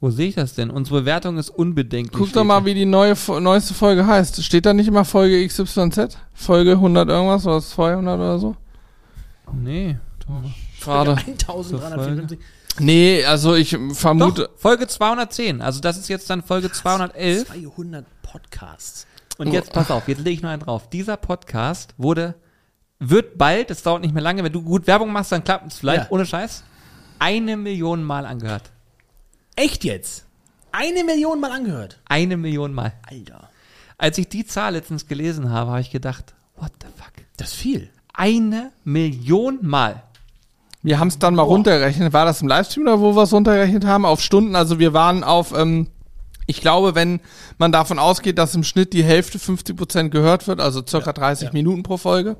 Wo 0.00 0.10
sehe 0.10 0.30
ich 0.30 0.34
das 0.34 0.54
denn? 0.54 0.68
Unsere 0.68 1.02
Bewertung 1.02 1.38
ist 1.38 1.48
unbedenklich. 1.50 2.20
Guck 2.20 2.32
doch 2.32 2.42
mal, 2.42 2.64
wie 2.64 2.74
die 2.74 2.86
neue, 2.86 3.14
neueste 3.40 3.72
Folge 3.72 4.04
heißt. 4.04 4.42
Steht 4.42 4.66
da 4.66 4.74
nicht 4.74 4.88
immer 4.88 5.04
Folge 5.04 5.46
XYZ? 5.46 6.18
Folge 6.34 6.72
100 6.72 7.08
irgendwas 7.08 7.46
oder 7.46 7.62
200 7.62 8.18
oder 8.18 8.38
so? 8.40 8.56
Nee. 9.52 9.96
Schade. 10.80 11.12
1354. 11.26 12.40
Nee, 12.78 13.24
also 13.24 13.54
ich 13.54 13.70
Doch, 13.70 13.94
vermute, 13.94 14.50
Folge 14.56 14.86
210. 14.86 15.62
Also 15.62 15.80
das 15.80 15.96
ist 15.96 16.08
jetzt 16.08 16.28
dann 16.30 16.42
Folge 16.42 16.70
211. 16.70 17.46
200 17.48 18.04
Podcasts. 18.22 19.06
Und 19.38 19.52
jetzt 19.52 19.72
pass 19.72 19.90
auf, 19.90 20.08
jetzt 20.08 20.18
lege 20.20 20.30
ich 20.30 20.42
noch 20.42 20.50
einen 20.50 20.62
drauf. 20.62 20.88
Dieser 20.90 21.16
Podcast 21.16 21.94
wurde, 21.98 22.34
wird 22.98 23.36
bald, 23.38 23.70
es 23.70 23.82
dauert 23.82 24.02
nicht 24.02 24.14
mehr 24.14 24.22
lange, 24.22 24.42
wenn 24.44 24.52
du 24.52 24.62
gut 24.62 24.86
Werbung 24.86 25.12
machst, 25.12 25.32
dann 25.32 25.44
klappt 25.44 25.70
es 25.72 25.78
vielleicht, 25.78 26.04
Ja. 26.04 26.10
ohne 26.10 26.24
Scheiß, 26.26 26.64
eine 27.18 27.56
Million 27.56 28.02
Mal 28.02 28.24
angehört. 28.26 28.70
Echt 29.56 29.84
jetzt? 29.84 30.24
Eine 30.72 31.04
Million 31.04 31.40
Mal 31.40 31.52
angehört. 31.52 31.98
Eine 32.06 32.36
Million 32.36 32.72
Mal. 32.74 32.92
Alter. 33.08 33.48
Als 33.98 34.18
ich 34.18 34.28
die 34.28 34.46
Zahl 34.46 34.72
letztens 34.74 35.06
gelesen 35.06 35.50
habe, 35.50 35.70
habe 35.70 35.80
ich 35.80 35.90
gedacht, 35.90 36.34
what 36.56 36.72
the 36.82 36.88
fuck? 36.96 37.12
Das 37.38 37.48
ist 37.48 37.56
viel. 37.56 37.90
Eine 38.12 38.72
Million 38.84 39.58
Mal. 39.62 40.02
Wir 40.86 41.00
haben 41.00 41.08
es 41.08 41.18
dann 41.18 41.34
mal 41.34 41.42
runtergerechnet. 41.42 42.12
War 42.12 42.24
das 42.24 42.42
im 42.42 42.46
Livestream 42.46 42.84
oder 42.84 43.00
wo 43.00 43.16
wir 43.16 43.24
es 43.24 43.32
runtergerechnet 43.32 43.84
haben? 43.84 44.04
Auf 44.04 44.20
Stunden. 44.20 44.54
Also 44.54 44.78
wir 44.78 44.92
waren 44.92 45.24
auf, 45.24 45.52
ähm, 45.52 45.88
ich 46.46 46.60
glaube, 46.60 46.94
wenn 46.94 47.18
man 47.58 47.72
davon 47.72 47.98
ausgeht, 47.98 48.38
dass 48.38 48.54
im 48.54 48.62
Schnitt 48.62 48.92
die 48.92 49.02
Hälfte 49.02 49.40
50 49.40 49.76
Prozent 49.76 50.10
gehört 50.12 50.46
wird, 50.46 50.60
also 50.60 50.86
circa 50.86 51.12
30 51.12 51.46
ja. 51.46 51.52
Minuten 51.52 51.82
pro 51.82 51.96
Folge, 51.96 52.36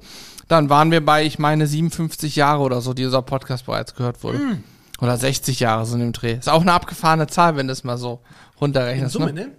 dann 0.47 0.71
waren 0.71 0.93
wir 0.93 1.05
bei, 1.05 1.27
ich 1.27 1.41
meine, 1.41 1.67
57 1.67 2.37
Jahre 2.37 2.63
oder 2.63 2.81
so, 2.81 2.95
die 2.95 3.03
dieser 3.03 3.21
Podcast 3.21 3.67
bereits 3.67 3.97
gehört 3.97 4.23
wurde. 4.23 4.39
Hm. 4.39 4.63
Oder 5.01 5.17
60 5.17 5.59
Jahre 5.59 5.85
so 5.85 5.95
in 5.97 6.01
dem 6.03 6.13
Dreh. 6.13 6.35
Ist 6.35 6.49
auch 6.49 6.63
eine 6.63 6.73
abgefahrene 6.73 7.27
Zahl, 7.27 7.57
wenn 7.57 7.67
du 7.67 7.73
es 7.73 7.83
mal 7.83 7.99
so 7.99 8.21
In 8.55 8.61
runterrechnest. 8.61 9.15
Summe, 9.15 9.33
ne? 9.33 9.47
ne? 9.47 9.51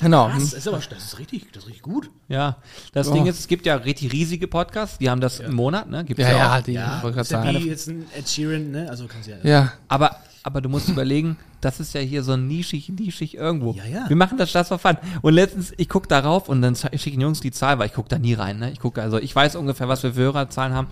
Genau. 0.00 0.28
Das 0.28 0.52
ist 0.52 0.66
aber 0.66 0.78
das 0.78 1.04
ist 1.04 1.18
richtig, 1.18 1.46
das 1.52 1.64
ist 1.64 1.68
richtig 1.68 1.82
gut. 1.82 2.10
Ja, 2.28 2.56
das 2.92 3.08
Ja. 3.08 3.12
Ding 3.12 3.26
ist, 3.26 3.38
es 3.38 3.46
gibt 3.46 3.66
ja 3.66 3.76
richtig 3.76 4.12
riesige 4.12 4.48
Podcasts, 4.48 4.98
die 4.98 5.10
haben 5.10 5.20
das 5.20 5.38
im 5.40 5.54
Monat, 5.54 5.88
ne? 5.90 6.04
Gibt's 6.04 6.22
Ja, 6.22 6.30
ja, 6.30 6.36
ja, 6.38 6.58
auch. 6.58 6.62
die 6.62 6.72
Ja, 6.72 6.98
ist 7.08 7.16
ja 7.16 7.24
sagen. 7.24 7.58
wie 7.58 7.68
jetzt 7.68 7.88
ein 7.88 8.06
Ed 8.16 8.28
Sheeran, 8.28 8.70
ne? 8.70 8.88
Also 8.88 9.06
kannst 9.06 9.28
ja. 9.28 9.36
Ja. 9.42 9.72
Aber, 9.88 10.16
aber 10.42 10.60
du 10.60 10.68
musst 10.68 10.88
überlegen, 10.88 11.36
das 11.60 11.78
ist 11.78 11.94
ja 11.94 12.00
hier 12.00 12.22
so 12.22 12.36
nischig, 12.36 12.88
nischig 12.88 13.36
irgendwo. 13.36 13.72
Ja, 13.74 13.84
ja. 13.84 14.08
Wir 14.08 14.16
machen 14.16 14.38
das 14.38 14.52
Just 14.52 14.68
for 14.68 14.78
Fun. 14.78 14.96
Und 15.20 15.34
letztens, 15.34 15.72
ich 15.76 15.88
guck 15.88 16.08
darauf 16.08 16.48
und 16.48 16.62
dann 16.62 16.74
ze- 16.74 16.90
schicken 16.98 17.20
Jungs 17.20 17.40
die 17.40 17.50
Zahl, 17.52 17.78
weil 17.78 17.86
ich 17.86 17.92
guck 17.94 18.08
da 18.08 18.18
nie 18.18 18.34
rein, 18.34 18.58
ne? 18.58 18.72
Ich 18.72 18.80
gucke, 18.80 19.02
also 19.02 19.18
ich 19.18 19.34
weiß 19.36 19.56
ungefähr, 19.56 19.88
was 19.88 20.02
wir 20.02 20.14
für 20.14 20.20
Hörerzahlen 20.20 20.72
haben. 20.74 20.88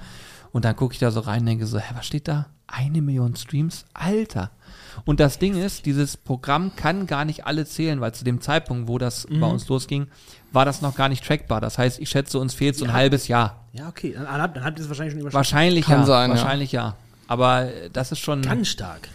Und 0.53 0.65
dann 0.65 0.77
gucke 0.77 0.93
ich 0.95 0.99
da 1.01 1.11
so 1.11 1.21
rein 1.21 1.41
und 1.41 1.47
denke 1.47 1.67
so, 1.67 1.79
hä, 1.79 1.95
was 1.97 2.07
steht 2.07 2.29
da? 2.29 2.47
Eine 2.73 3.03
Million 3.03 3.37
Streams? 3.37 3.85
Alter. 3.95 4.51
Und 5.05 5.19
das 5.21 5.39
Ding 5.39 5.57
ist, 5.57 5.87
dieses 5.87 6.17
Programm 6.17 6.77
kann 6.77 7.07
gar 7.07 7.25
nicht 7.25 7.47
alle 7.47 7.65
zählen, 7.65 8.01
weil 8.01 8.13
zu 8.13 8.25
dem 8.25 8.41
Zeitpunkt, 8.41 8.89
wo 8.89 8.99
das 8.99 9.27
bei 9.31 9.47
uns 9.47 9.67
losging, 9.69 10.07
war 10.53 10.65
das 10.65 10.83
noch 10.83 10.95
gar 10.95 11.09
nicht 11.09 11.25
trackbar. 11.25 11.61
Das 11.61 11.79
heißt, 11.79 11.99
ich 12.01 12.11
schätze, 12.11 12.39
uns 12.39 12.55
fehlt 12.55 12.77
so 12.77 12.85
ein 12.85 12.89
Ja. 12.91 12.95
halbes 12.95 13.29
Jahr. 13.29 13.65
Ja, 13.73 13.89
okay. 13.89 14.13
Dann, 14.15 14.25
dann 14.25 14.65
habt 14.65 14.79
ihr 14.79 14.83
es 14.83 14.89
wahrscheinlich 14.89 15.13
schon 15.13 15.21
überschritten. 15.21 15.35
Wahrscheinlich 15.37 15.85
Kann 15.87 16.01
ja. 16.01 16.07
sein, 16.07 16.31
ja. 16.31 16.37
wahrscheinlich 16.37 16.73
ja. 16.73 16.97
Aber 17.29 17.63
äh, 17.73 17.91
das 17.93 18.13
ist 18.13 18.19
schon. 18.19 18.43
Ganz 18.43 18.69
stark. 18.69 19.09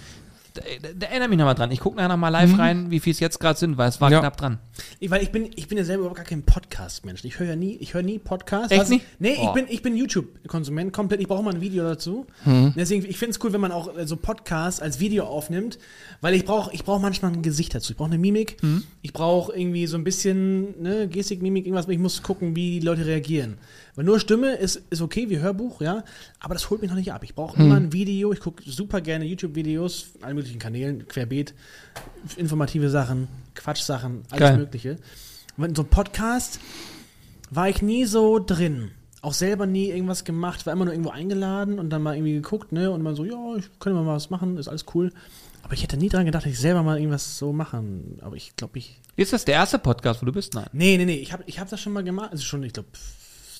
Da, 0.55 0.61
da 0.97 1.07
erinnere 1.07 1.27
mich 1.29 1.37
nochmal 1.37 1.53
dran. 1.55 1.69
Ich 1.71 1.79
gucke 1.79 1.97
nachher 1.97 2.07
nochmal 2.09 2.31
live 2.31 2.57
rein, 2.57 2.89
wie 2.89 2.99
viel 2.99 3.11
es 3.11 3.19
jetzt 3.19 3.39
gerade 3.39 3.59
sind, 3.59 3.77
weil 3.77 3.89
es 3.89 3.99
war 4.01 4.09
Ja. 4.11 4.19
knapp 4.21 4.37
dran. 4.37 4.59
Ich, 4.99 5.11
weil 5.11 5.21
ich 5.21 5.31
bin, 5.31 5.49
ich 5.55 5.67
bin 5.67 5.77
ja 5.77 5.83
selber 5.83 6.01
überhaupt 6.01 6.17
gar 6.17 6.25
kein 6.25 6.43
Podcast-Mensch. 6.43 7.23
Ich 7.25 7.39
höre 7.39 7.47
ja 7.47 7.55
nie, 7.55 7.75
ich 7.75 7.93
höre 7.93 8.01
nie 8.03 8.19
Podcasts. 8.19 8.71
Echt 8.71 8.81
Was- 8.81 8.89
nicht? 8.89 9.05
Nee, 9.19 9.33
ich 9.33 9.39
Oh. 9.39 9.53
bin, 9.53 9.65
ich 9.67 9.81
bin 9.81 9.95
YouTube-Konsument 9.95 10.93
komplett. 10.93 11.19
Ich 11.21 11.27
brauche 11.27 11.43
mal 11.43 11.53
ein 11.53 11.61
Video 11.61 11.83
dazu. 11.83 12.25
Mhm. 12.45 12.73
Deswegen, 12.75 13.05
ich 13.05 13.17
finde 13.17 13.31
es 13.31 13.43
cool, 13.43 13.53
wenn 13.53 13.61
man 13.61 13.71
auch 13.71 13.95
äh, 13.97 14.07
so 14.07 14.15
Podcasts 14.15 14.81
als 14.81 14.99
Video 14.99 15.25
aufnimmt, 15.25 15.77
weil 16.21 16.33
ich 16.33 16.45
brauche, 16.45 16.73
ich 16.73 16.83
brauche 16.83 17.01
manchmal 17.01 17.33
ein 17.33 17.41
Gesicht 17.41 17.75
dazu. 17.75 17.91
Ich 17.93 17.97
brauche 17.97 18.09
eine 18.09 18.17
Mimik. 18.17 18.61
Mhm. 18.63 18.83
Ich 19.01 19.13
brauche 19.13 19.53
irgendwie 19.57 19.87
so 19.87 19.97
ein 19.97 20.03
bisschen, 20.03 20.81
ne, 20.81 21.07
Gestik, 21.07 21.41
Mimik, 21.41 21.65
irgendwas. 21.65 21.87
Ich 21.89 21.99
muss 21.99 22.23
gucken, 22.23 22.55
wie 22.55 22.79
die 22.79 22.85
Leute 22.85 23.05
reagieren. 23.05 23.57
Weil 23.95 24.03
nur 24.05 24.19
Stimme 24.19 24.55
ist, 24.55 24.81
ist 24.89 25.01
okay, 25.01 25.29
wie 25.29 25.39
Hörbuch, 25.39 25.81
ja. 25.81 26.03
Aber 26.39 26.53
das 26.53 26.69
holt 26.69 26.81
mich 26.81 26.89
noch 26.89 26.97
nicht 26.97 27.13
ab. 27.13 27.23
Ich 27.23 27.33
brauche 27.35 27.57
Mhm. 27.59 27.65
immer 27.65 27.75
ein 27.77 27.93
Video. 27.93 28.33
Ich 28.33 28.39
gucke 28.41 28.61
super 28.69 28.99
gerne 29.01 29.25
YouTube-Videos, 29.25 30.07
allen 30.21 30.35
möglichen 30.35 30.59
Kanälen, 30.59 31.07
querbeet, 31.07 31.53
informative 32.37 32.89
Sachen, 32.89 33.27
Quatschsachen, 33.55 34.23
alles 34.29 34.39
Geil. 34.39 34.57
Mögliche. 34.57 34.97
Und 35.57 35.65
in 35.65 35.75
so 35.75 35.83
einem 35.83 35.89
Podcast 35.89 36.59
war 37.49 37.69
ich 37.69 37.81
nie 37.81 38.05
so 38.05 38.39
drin. 38.39 38.91
Auch 39.21 39.33
selber 39.33 39.65
nie 39.65 39.89
irgendwas 39.89 40.23
gemacht, 40.23 40.65
war 40.65 40.73
immer 40.73 40.85
nur 40.85 40.93
irgendwo 40.93 41.11
eingeladen 41.11 41.79
und 41.79 41.89
dann 41.89 42.03
mal 42.03 42.15
irgendwie 42.15 42.33
geguckt, 42.33 42.71
ne? 42.71 42.91
Und 42.91 43.01
man 43.01 43.15
so, 43.15 43.23
ja, 43.25 43.55
ich 43.57 43.65
könnte 43.79 43.99
mal 43.99 44.05
was 44.15 44.29
machen, 44.29 44.57
ist 44.57 44.67
alles 44.67 44.85
cool. 44.93 45.11
Aber 45.63 45.73
ich 45.73 45.81
hätte 45.81 45.97
nie 45.97 46.09
dran 46.09 46.25
gedacht, 46.25 46.45
dass 46.45 46.51
ich 46.51 46.59
selber 46.59 46.83
mal 46.83 46.99
irgendwas 46.99 47.39
so 47.39 47.51
machen. 47.51 48.19
Aber 48.21 48.35
ich 48.35 48.55
glaube, 48.55 48.77
ich. 48.77 49.01
Ist 49.15 49.33
das 49.33 49.45
der 49.45 49.55
erste 49.55 49.79
Podcast, 49.79 50.21
wo 50.21 50.27
du 50.27 50.31
bist? 50.31 50.53
Nein. 50.53 50.67
Nee, 50.73 50.97
nee, 50.97 51.05
nee. 51.05 51.15
Ich 51.15 51.33
habe 51.33 51.43
ich 51.47 51.59
hab 51.59 51.69
das 51.69 51.79
schon 51.81 51.93
mal 51.93 52.03
gemacht. 52.03 52.29
Also 52.33 52.43
schon, 52.43 52.61
ich 52.61 52.73
glaube, 52.73 52.89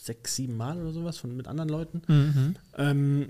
sechs, 0.06 0.36
sieben 0.36 0.56
Mal 0.58 0.80
oder 0.82 0.92
sowas 0.92 1.18
von, 1.18 1.36
mit 1.36 1.48
anderen 1.48 1.70
Leuten. 1.70 2.02
Mhm. 2.08 2.56
Ähm, 2.78 3.30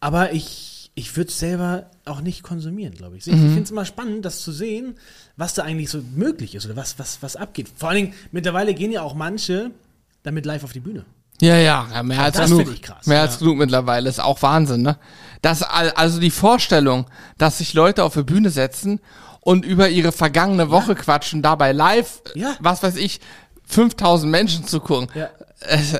aber 0.00 0.32
ich 0.32 0.80
ich 0.96 1.16
würde 1.16 1.28
es 1.28 1.40
selber 1.40 1.90
auch 2.04 2.20
nicht 2.20 2.44
konsumieren, 2.44 2.94
glaube 2.94 3.16
ich. 3.16 3.26
Ich 3.26 3.32
Mhm. 3.32 3.48
finde 3.48 3.62
es 3.64 3.70
immer 3.72 3.84
spannend, 3.84 4.24
das 4.24 4.42
zu 4.42 4.52
sehen, 4.52 4.94
was 5.36 5.54
da 5.54 5.64
eigentlich 5.64 5.90
so 5.90 6.00
möglich 6.14 6.54
ist 6.54 6.66
oder 6.66 6.76
was, 6.76 7.00
was, 7.00 7.18
was 7.20 7.34
abgeht. 7.34 7.68
Vor 7.76 7.88
allen 7.88 7.96
Dingen, 7.96 8.14
mittlerweile 8.30 8.74
gehen 8.74 8.92
ja 8.92 9.02
auch 9.02 9.14
manche 9.14 9.72
damit 10.22 10.46
live 10.46 10.62
auf 10.62 10.72
die 10.72 10.78
Bühne. 10.78 11.04
Ja, 11.40 11.56
ja, 11.56 11.88
ja 11.92 12.02
mehr 12.04 12.20
als 12.22 12.36
das 12.36 12.48
genug. 12.48 12.72
ich 12.72 12.80
krass, 12.80 13.06
mehr 13.08 13.16
ja. 13.16 13.22
als 13.24 13.40
genug 13.40 13.56
mittlerweile. 13.58 14.08
Ist 14.08 14.20
auch 14.20 14.40
Wahnsinn, 14.42 14.82
ne? 14.82 14.96
Das, 15.42 15.62
al- 15.64 15.90
also 15.96 16.20
die 16.20 16.30
Vorstellung, 16.30 17.06
dass 17.38 17.58
sich 17.58 17.74
Leute 17.74 18.04
auf 18.04 18.14
die 18.14 18.22
Bühne 18.22 18.50
setzen 18.50 19.00
und 19.40 19.64
über 19.64 19.88
ihre 19.88 20.12
vergangene 20.12 20.70
Woche 20.70 20.94
quatschen, 20.94 21.42
dabei 21.42 21.72
live, 21.72 22.22
Ja. 22.36 22.54
was 22.60 22.84
weiß 22.84 22.94
ich, 22.96 23.20
5000 23.66 24.30
Menschen 24.30 24.64
zu 24.66 24.78
gucken, 24.78 25.08
Ja. 25.14 25.28
Es, 25.60 25.96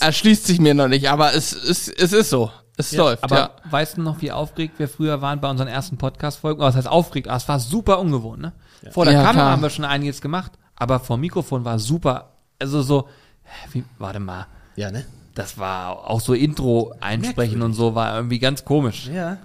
erschließt 0.00 0.46
sich 0.46 0.60
mir 0.60 0.74
noch 0.74 0.88
nicht, 0.88 1.08
aber 1.08 1.34
es, 1.34 1.52
es, 1.52 1.88
es 1.88 2.12
ist 2.12 2.30
so. 2.30 2.50
Es 2.76 2.90
läuft, 2.92 3.22
Aber 3.22 3.36
ja. 3.38 3.50
weißt 3.70 3.98
du 3.98 4.02
noch, 4.02 4.20
wie 4.20 4.32
aufgeregt 4.32 4.80
wir 4.80 4.88
früher 4.88 5.22
waren 5.22 5.40
bei 5.40 5.48
unseren 5.48 5.68
ersten 5.68 5.96
Podcast-Folgen? 5.96 6.60
Oh, 6.60 6.64
Was 6.64 6.74
heißt 6.74 6.88
aufgeregt? 6.88 7.28
Aber 7.28 7.36
es 7.36 7.46
war 7.48 7.60
super 7.60 8.00
ungewohnt, 8.00 8.42
ne? 8.42 8.52
Vor 8.90 9.04
der 9.04 9.14
Ja, 9.14 9.20
Kamera 9.22 9.32
klar. 9.44 9.50
haben 9.52 9.62
wir 9.62 9.70
schon 9.70 9.84
einiges 9.84 10.20
gemacht, 10.20 10.50
aber 10.74 10.98
vor 10.98 11.16
dem 11.16 11.20
Mikrofon 11.20 11.64
war 11.64 11.78
super. 11.78 12.30
Also 12.58 12.82
so, 12.82 13.08
wie, 13.72 13.84
warte 13.98 14.18
mal, 14.18 14.48
Ja, 14.74 14.90
ne? 14.90 15.04
das 15.36 15.56
war 15.56 16.10
auch 16.10 16.20
so 16.20 16.34
Intro 16.34 16.92
einsprechen 17.00 17.62
und 17.62 17.74
so, 17.74 17.94
war 17.94 18.16
irgendwie 18.16 18.40
ganz 18.40 18.64
komisch. 18.64 19.06
Ja. 19.06 19.36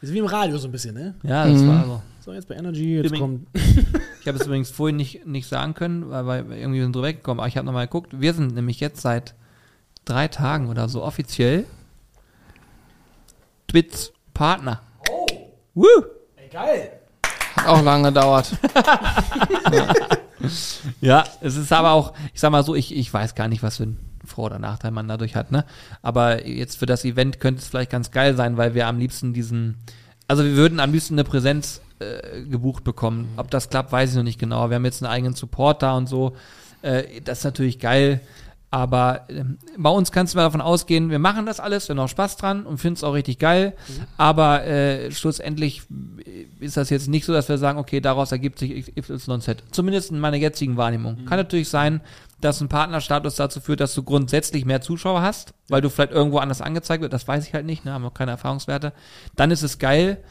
Ist 0.00 0.14
wie 0.14 0.18
im 0.18 0.24
Radio 0.26 0.56
so 0.56 0.66
ein 0.68 0.72
bisschen, 0.72 0.94
ne? 0.94 1.14
Ja, 1.22 1.46
das 1.46 1.66
war 1.66 1.84
so. 1.84 2.02
So, 2.20 2.32
jetzt 2.32 2.48
bei 2.48 2.54
Energy, 2.54 2.96
jetzt 2.96 3.06
Übrigens- 3.06 3.20
kommt. 3.20 3.48
Ich 4.20 4.28
habe 4.28 4.36
es 4.36 4.44
übrigens 4.44 4.70
vorhin 4.70 4.96
nicht, 4.96 5.26
nicht 5.26 5.48
sagen 5.48 5.72
können, 5.72 6.10
weil, 6.10 6.46
wir 6.50 6.56
irgendwie 6.58 6.82
sind 6.82 6.94
drüber 6.94 7.06
weggekommen, 7.06 7.40
aber 7.40 7.48
ich 7.48 7.56
habe 7.56 7.64
nochmal 7.64 7.86
geguckt. 7.86 8.20
Wir 8.20 8.34
sind 8.34 8.54
nämlich 8.54 8.78
jetzt 8.78 9.00
seit 9.00 9.34
drei 10.04 10.28
Tagen 10.28 10.68
oder 10.68 10.90
so 10.90 11.02
offiziell 11.02 11.64
Twits 13.66 14.12
Partner. 14.34 14.82
Oh! 15.10 15.26
Woo! 15.74 15.86
Ey, 16.36 16.50
geil. 16.50 16.92
Hat 17.56 17.66
auch 17.66 17.82
lange 17.82 18.08
gedauert. 18.08 18.52
Ja, 21.02 21.24
es 21.42 21.56
ist 21.56 21.70
aber 21.70 21.90
auch, 21.92 22.14
ich 22.32 22.40
sag 22.40 22.50
mal 22.50 22.64
so, 22.64 22.74
ich, 22.74 22.96
ich 22.96 23.12
weiß 23.12 23.34
gar 23.34 23.46
nicht, 23.46 23.62
was 23.62 23.76
für 23.76 23.82
ein 23.84 23.98
Vor- 24.24 24.46
oder 24.46 24.58
Nachteil 24.58 24.90
man 24.90 25.06
dadurch 25.06 25.36
hat, 25.36 25.52
ne? 25.52 25.66
Aber 26.00 26.46
jetzt 26.46 26.78
für 26.78 26.86
das 26.86 27.04
Event 27.04 27.40
könnte 27.40 27.60
es 27.60 27.68
vielleicht 27.68 27.90
ganz 27.90 28.10
geil 28.10 28.34
sein, 28.36 28.56
weil 28.56 28.74
wir 28.74 28.86
am 28.86 28.98
liebsten 28.98 29.34
diesen, 29.34 29.76
also 30.28 30.42
wir 30.42 30.56
würden 30.56 30.80
am 30.80 30.92
liebsten 30.92 31.14
eine 31.14 31.24
Präsenz 31.24 31.82
äh, 32.00 32.42
gebucht 32.44 32.84
bekommen. 32.84 33.28
Ob 33.36 33.50
das 33.50 33.70
klappt, 33.70 33.92
weiß 33.92 34.10
ich 34.10 34.16
noch 34.16 34.22
nicht 34.22 34.38
genau. 34.38 34.70
Wir 34.70 34.76
haben 34.76 34.84
jetzt 34.84 35.02
einen 35.02 35.12
eigenen 35.12 35.34
Support 35.34 35.82
da 35.82 35.96
und 35.96 36.06
so. 36.08 36.34
Äh, 36.82 37.20
das 37.22 37.38
ist 37.38 37.44
natürlich 37.44 37.78
geil. 37.78 38.20
Aber 38.72 39.26
ähm, 39.28 39.58
bei 39.76 39.90
uns 39.90 40.12
kannst 40.12 40.34
du 40.34 40.38
mal 40.38 40.44
davon 40.44 40.60
ausgehen, 40.60 41.10
wir 41.10 41.18
machen 41.18 41.44
das 41.44 41.58
alles, 41.58 41.88
wir 41.88 41.96
haben 41.96 42.04
auch 42.04 42.08
Spaß 42.08 42.36
dran 42.36 42.64
und 42.66 42.78
finden 42.78 42.96
es 42.96 43.04
auch 43.04 43.14
richtig 43.14 43.40
geil. 43.40 43.74
Aber 44.16 44.64
äh, 44.64 45.10
schlussendlich 45.10 45.82
ist 46.60 46.76
das 46.76 46.88
jetzt 46.88 47.08
nicht 47.08 47.24
so, 47.24 47.32
dass 47.32 47.48
wir 47.48 47.58
sagen, 47.58 47.78
okay, 47.78 48.00
daraus 48.00 48.30
ergibt 48.30 48.60
sich 48.60 48.94
XYZ. 48.94 49.56
Zumindest 49.72 50.12
in 50.12 50.20
meiner 50.20 50.36
jetzigen 50.36 50.76
Wahrnehmung. 50.76 51.24
Kann 51.24 51.38
natürlich 51.38 51.68
sein, 51.68 52.00
dass 52.40 52.60
ein 52.60 52.68
Partnerstatus 52.68 53.34
dazu 53.34 53.60
führt, 53.60 53.80
dass 53.80 53.94
du 53.94 54.04
grundsätzlich 54.04 54.64
mehr 54.64 54.80
Zuschauer 54.80 55.20
hast, 55.20 55.52
weil 55.68 55.80
du 55.80 55.90
vielleicht 55.90 56.12
irgendwo 56.12 56.38
anders 56.38 56.62
angezeigt 56.62 57.02
wird. 57.02 57.12
Das 57.12 57.26
weiß 57.26 57.46
ich 57.46 57.54
halt 57.54 57.66
nicht, 57.66 57.84
ne? 57.84 57.92
haben 57.92 58.02
wir 58.02 58.12
keine 58.12 58.30
Erfahrungswerte. 58.30 58.92
Dann 59.34 59.50
ist 59.50 59.62
es 59.62 59.80
geil. 59.80 60.22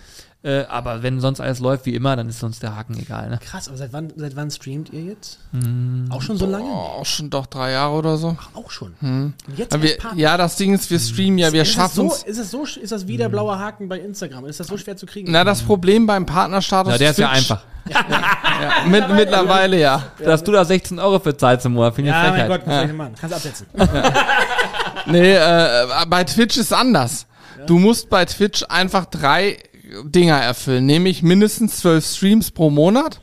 Äh, 0.42 0.64
aber 0.70 1.04
wenn 1.04 1.20
sonst 1.20 1.42
alles 1.42 1.60
läuft 1.60 1.86
wie 1.86 1.94
immer, 1.96 2.16
dann 2.16 2.30
ist 2.30 2.42
uns 2.44 2.60
der 2.60 2.74
Haken 2.74 2.98
egal. 2.98 3.30
Ne? 3.30 3.40
Krass, 3.44 3.68
aber 3.68 3.76
seit 3.76 3.92
wann, 3.92 4.14
seit 4.16 4.38
wann 4.38 4.50
streamt 4.50 4.90
ihr 4.94 5.02
jetzt? 5.02 5.38
Hm. 5.52 6.06
Auch 6.12 6.22
schon 6.22 6.38
so 6.38 6.46
lange? 6.46 6.64
Oh, 6.66 7.04
schon 7.04 7.30
doch 7.30 7.46
drei 7.46 7.72
Jahre 7.72 7.94
oder 7.94 8.16
so. 8.16 8.38
Ach, 8.40 8.48
auch 8.56 8.72
schon. 8.72 8.94
Und 9.02 9.34
jetzt 9.58 9.82
wir, 9.82 9.98
Partner. 9.98 10.18
ja, 10.18 10.38
das 10.38 10.56
Ding 10.56 10.74
ist, 10.74 10.90
wir 10.90 11.00
streamen 11.00 11.40
ja, 11.40 11.52
wir 11.52 11.66
schaffen 11.66 12.08
es 12.08 12.14
es. 12.14 12.22
so, 12.22 12.28
ist 12.28 12.38
es 12.38 12.52
so, 12.52 12.64
ist 12.82 12.92
das 12.94 13.06
wie 13.06 13.18
der 13.18 13.28
blaue 13.28 13.60
Haken 13.60 13.90
bei 13.90 14.00
Instagram? 14.00 14.46
Ist 14.46 14.62
das 14.62 14.68
so 14.68 14.78
schwer 14.78 14.96
zu 14.96 15.06
kriegen? 15.06 15.30
Na, 15.30 15.44
das 15.44 15.62
Problem 15.62 16.08
beim 16.08 16.26
Partnerstatus 16.26 16.94
Ja, 16.94 16.98
der 16.98 17.12
ist 17.12 17.20
ja 17.20 17.28
Twitch- 17.28 17.38
einfach. 17.52 17.64
Ja, 17.90 18.86
mit, 18.88 19.10
mittlerweile 19.10 19.80
ja. 19.80 20.04
Dass 20.24 20.44
du 20.44 20.52
da 20.52 20.64
16 20.64 21.00
Euro 21.00 21.20
für 21.20 21.36
zahlst 21.36 21.66
im 21.66 21.74
Monat, 21.74 21.96
finde 21.96 22.12
ich 22.12 22.16
ja, 22.16 22.22
eine 22.22 22.32
mein 22.32 22.48
Frechheit. 22.48 22.66
Gott, 22.66 22.90
denn 22.90 22.96
machen? 22.98 23.16
Kannst 23.20 23.36
absetzen. 23.36 23.68
Nee, 25.08 25.34
äh, 25.36 25.88
bei 26.08 26.24
Twitch 26.24 26.58
ist 26.58 26.72
anders. 26.74 27.26
Du 27.66 27.80
musst 27.80 28.10
bei 28.10 28.26
Twitch 28.26 28.64
einfach 28.70 29.06
drei 29.06 29.58
Dinger 30.04 30.38
erfüllen, 30.38 30.86
nämlich 30.86 31.24
mindestens 31.24 31.78
zwölf 31.78 32.06
Streams 32.06 32.52
pro 32.52 32.70
Monat, 32.70 33.22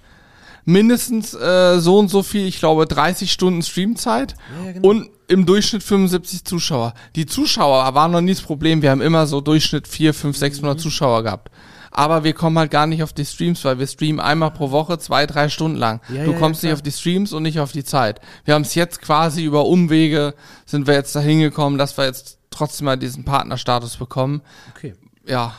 mindestens 0.65 1.35
äh, 1.35 1.79
so 1.79 1.99
und 1.99 2.09
so 2.09 2.23
viel, 2.23 2.47
ich 2.47 2.59
glaube 2.59 2.87
30 2.87 3.31
Stunden 3.31 3.63
Streamzeit 3.63 4.35
Ja, 4.65 4.73
genau. 4.73 4.89
und 4.89 5.11
im 5.29 5.47
Durchschnitt 5.47 5.83
75 5.83 6.45
Zuschauer. 6.45 6.95
Die 7.17 7.27
Zuschauer 7.27 7.95
waren 7.95 8.13
noch 8.13 8.21
nie 8.21 8.33
das 8.33 8.43
Problem, 8.43 8.83
wir 8.83 8.91
haben 8.91 9.01
immer 9.01 9.27
so 9.27 9.41
Durchschnitt 9.41 9.89
4, 9.89 10.15
5, 10.15 10.37
600 10.37 10.81
Zuschauer 10.81 11.23
gehabt. 11.25 11.51
Aber 11.91 12.25
wir 12.25 12.35
kommen 12.35 12.59
halt 12.59 12.71
gar 12.71 12.87
nicht 12.87 13.03
auf 13.03 13.15
die 13.15 13.25
Streams, 13.25 13.65
weil 13.65 13.79
wir 13.79 13.87
streamen 13.87 14.21
einmal 14.21 14.51
pro 14.51 14.71
Woche 14.71 14.99
zwei, 14.99 15.25
drei 15.25 15.49
Stunden 15.49 15.79
lang. 15.79 16.03
Ja, 16.11 16.25
du 16.25 16.33
ja, 16.33 16.39
kommst 16.39 16.63
nicht 16.63 16.75
auf 16.75 16.83
die 16.83 16.93
Streams 16.93 17.33
und 17.33 17.43
nicht 17.43 17.59
auf 17.59 17.73
die 17.73 17.85
Zeit. 17.85 18.21
Wir 18.45 18.53
haben 18.53 18.63
es 18.63 18.75
jetzt 18.75 19.01
quasi 19.01 19.45
über 19.45 19.65
Umwege, 19.65 20.35
sind 20.67 20.87
wir 20.87 20.93
jetzt 20.93 21.17
dahin 21.17 21.41
gekommen, 21.41 21.79
dass 21.79 21.97
wir 21.97 22.05
jetzt 22.05 22.39
trotzdem 22.51 22.85
mal 22.85 22.99
diesen 22.99 23.25
Partnerstatus 23.25 23.97
bekommen. 23.97 24.43
Okay. 24.77 24.95
Ja, 25.27 25.55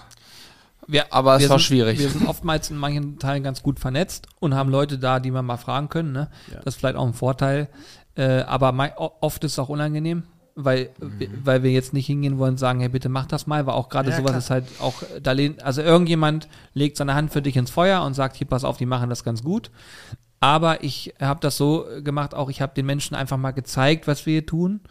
Wir, 0.88 1.12
Aber 1.14 1.36
es 1.36 1.42
wir 1.42 1.50
war 1.50 1.60
sind, 1.60 1.66
schwierig. 1.66 2.00
Wir 2.00 2.10
sind 2.10 2.28
oftmals 2.28 2.70
in 2.72 2.78
manchen 2.78 3.20
Teilen 3.20 3.44
ganz 3.44 3.62
gut 3.62 3.80
vernetzt 3.80 4.28
und 4.40 4.56
haben 4.56 4.70
Leute 4.70 4.98
da, 4.98 5.20
die 5.20 5.32
man 5.32 5.46
mal 5.46 5.58
fragen 5.58 5.90
können. 5.90 6.14
Ne? 6.14 6.30
Ja. 6.52 6.60
Das 6.64 6.76
ist 6.76 6.80
vielleicht 6.80 6.96
auch 6.96 7.06
ein 7.06 7.14
Vorteil. 7.14 7.68
Äh, 8.16 8.42
aber 8.42 8.74
oft 9.22 9.44
ist 9.44 9.52
es 9.54 9.60
auch 9.60 9.70
unangenehm, 9.70 10.24
weil, 10.56 10.90
wir- 11.00 11.30
weil 11.44 11.62
wir 11.64 11.72
jetzt 11.72 11.94
nicht 11.94 12.08
hingehen 12.08 12.38
wollen 12.40 12.52
und 12.54 12.58
sagen, 12.58 12.80
hey, 12.80 12.90
bitte 12.90 13.10
mach 13.10 13.26
das 13.28 13.46
mal, 13.48 13.66
weil 13.68 13.74
auch 13.76 13.90
gerade 13.90 14.10
Ja, 14.12 14.16
sowas 14.18 14.30
klar. 14.32 14.38
ist 14.40 14.50
halt 14.50 14.66
auch, 14.80 15.04
da 15.22 15.34
lehnt, 15.34 15.62
also 15.62 15.82
irgendjemand 15.82 16.48
legt 16.74 16.98
seine 16.98 17.14
Hand 17.16 17.32
für 17.32 17.42
dich 17.42 17.58
ins 17.58 17.70
Feuer 17.70 18.02
und 18.04 18.14
sagt, 18.16 18.36
hier, 18.38 18.48
pass 18.48 18.64
auf, 18.64 18.78
die 18.78 18.86
machen 18.88 19.10
das 19.10 19.24
ganz 19.24 19.44
gut. 19.44 19.70
Aber 20.40 20.84
ich 20.84 21.14
habe 21.20 21.40
das 21.42 21.58
so 21.58 21.86
gemacht, 22.04 22.34
auch 22.36 22.50
ich 22.50 22.62
habe 22.62 22.74
den 22.76 22.86
Menschen 22.86 23.16
einfach 23.16 23.38
mal 23.38 23.52
gezeigt, 23.52 24.08
was 24.08 24.26
wir 24.28 24.34
hier 24.34 24.46
tun 24.46 24.82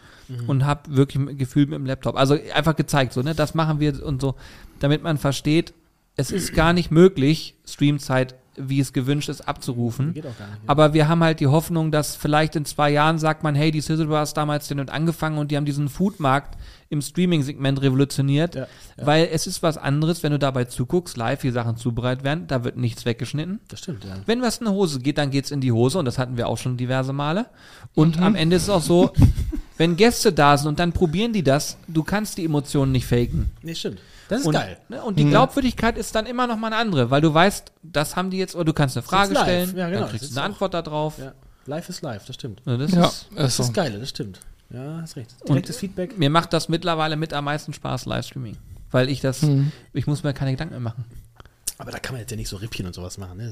und 0.49 0.65
habe 0.67 0.97
wirklich 0.97 1.39
gefühlt 1.39 1.69
mit 1.71 1.79
dem 1.79 1.87
Laptop. 1.87 2.17
Also 2.17 2.37
einfach 2.53 2.75
gezeigt, 2.75 3.13
so, 3.13 3.23
ne, 3.23 3.33
das 3.35 3.55
machen 3.55 3.79
wir 3.79 4.05
und 4.05 4.21
so, 4.21 4.35
damit 4.81 5.05
man 5.05 5.19
versteht, 5.19 5.73
es 6.17 6.33
ist 6.33 6.55
gar 6.55 6.73
nicht 6.73 6.91
möglich, 6.91 7.55
Streamzeit, 7.67 8.35
wie 8.57 8.81
es 8.81 8.95
gewünscht 8.95 9.29
ist, 9.29 9.47
abzurufen. 9.47 10.15
Geht 10.15 10.27
auch 10.27 10.39
gar 10.39 10.49
nicht. 10.49 10.61
Aber 10.67 10.95
wir 10.95 11.09
haben 11.09 11.23
halt 11.23 11.41
die 11.41 11.47
Hoffnung, 11.47 11.91
dass 11.91 12.17
vielleicht 12.17 12.57
in 12.57 12.65
zwei 12.65 12.91
Jahren 12.91 13.19
sagt 13.19 13.43
man, 13.43 13.55
hey, 13.55 13.71
die 13.71 13.83
Sizzle 13.83 14.07
Bars 14.07 14.33
damals 14.33 14.67
den 14.69 14.81
und 14.81 14.91
angefangen 14.91 15.37
und 15.37 15.51
die 15.51 15.57
haben 15.59 15.67
diesen 15.67 15.91
Foodmarkt 15.91 16.57
im 16.89 17.03
Streaming-Segment 17.03 17.83
revolutioniert. 17.83 18.55
Ja, 18.55 18.67
Weil 18.97 19.29
es 19.31 19.47
ist 19.47 19.63
was 19.63 19.77
anderes, 19.77 20.23
wenn 20.23 20.33
du 20.33 20.39
dabei 20.39 20.65
zuguckst, 20.65 21.19
live 21.19 21.43
wie 21.43 21.51
Sachen 21.51 21.77
zubereitet 21.77 22.25
werden, 22.25 22.47
da 22.47 22.65
wird 22.65 22.79
nichts 22.79 23.05
weggeschnitten. 23.05 23.61
Das 23.69 23.81
stimmt, 23.81 24.05
ja. 24.05 24.15
Wenn 24.25 24.41
was 24.41 24.59
in 24.59 24.67
eine 24.67 24.75
Hose 24.75 25.01
geht, 25.01 25.19
dann 25.19 25.31
geht's 25.31 25.51
in 25.51 25.61
die 25.61 25.73
Hose 25.73 25.99
und 25.99 26.07
das 26.07 26.17
hatten 26.17 26.39
wir 26.39 26.49
auch 26.49 26.59
schon 26.59 26.79
diverse 26.79 27.13
Male. 27.13 27.47
Und 27.95 28.21
am 28.21 28.35
Ende 28.35 28.57
ist 28.57 28.63
es 28.63 28.71
auch 28.71 28.83
so, 28.83 29.13
wenn 29.77 29.97
Gäste 29.97 30.33
da 30.33 30.57
sind 30.57 30.69
und 30.69 30.79
dann 30.79 30.93
probieren 30.93 31.35
die 31.35 31.43
das, 31.43 31.77
du 31.89 32.03
kannst 32.03 32.39
die 32.39 32.45
Emotionen 32.45 32.93
nicht 32.93 33.07
faken. 33.07 33.51
Nee, 33.63 33.75
stimmt. 33.75 33.99
Das 34.29 34.41
ist 34.41 34.47
und, 34.47 34.53
geil. 34.55 34.77
Ne, 34.89 35.03
und 35.03 35.19
die 35.19 35.25
Glaubwürdigkeit 35.25 35.97
ist 35.97 36.15
dann 36.15 36.27
immer 36.27 36.47
noch 36.47 36.57
mal 36.57 36.69
eine 36.69 36.77
andere, 36.77 37.11
weil 37.11 37.21
du 37.21 37.33
weißt, 37.33 37.73
das 37.83 38.17
haben 38.17 38.31
die 38.31 38.39
jetzt, 38.39 38.55
oder 38.55 38.65
du 38.65 38.73
kannst 38.73 38.97
eine 38.97 39.03
Frage 39.05 39.37
stellen, 39.37 39.77
Ja, 39.77 39.89
genau, 39.89 40.01
dann 40.01 40.11
kriegst 40.11 40.31
du 40.31 40.35
eine 40.35 40.41
auch- 40.41 40.45
Antwort 40.53 40.75
darauf. 40.75 41.19
Ja. 41.19 41.33
Live 41.67 41.89
ist 41.89 42.03
live, 42.03 42.25
das 42.25 42.35
stimmt. 42.35 42.65
Ne, 42.67 42.79
das 42.79 42.93
ja, 42.93 43.07
ist, 43.07 43.27
Das 43.35 43.57
so. 43.57 43.63
ist 43.65 43.75
geil, 43.75 43.97
das 43.99 44.09
stimmt. 44.11 44.41
Ja, 44.71 44.99
hast 45.03 45.17
recht. 45.17 45.35
Direktes 45.49 45.77
Feedback. 45.77 46.19
mir 46.19 46.31
macht 46.31 46.53
das 46.53 46.69
mittlerweile 46.69 47.17
mit 47.17 47.33
am 47.33 47.45
meisten 47.45 47.73
Spaß, 47.73 48.07
Livestreaming. 48.07 48.57
Weil 48.91 49.09
ich 49.09 49.21
das, 49.21 49.43
Mhm. 49.43 49.71
ich 49.93 50.07
muss 50.07 50.23
mir 50.25 50.33
keine 50.33 50.53
Gedanken 50.53 50.75
mehr 50.75 50.81
machen. 50.81 51.05
Aber 51.79 51.91
da 51.91 51.99
kann 51.99 52.15
man 52.15 52.21
jetzt 52.21 52.31
ja 52.31 52.37
nicht 52.39 52.49
so 52.49 52.57
Rippchen 52.57 52.87
und 52.87 52.95
sowas 52.95 53.19
machen. 53.19 53.37
Ne? 53.37 53.51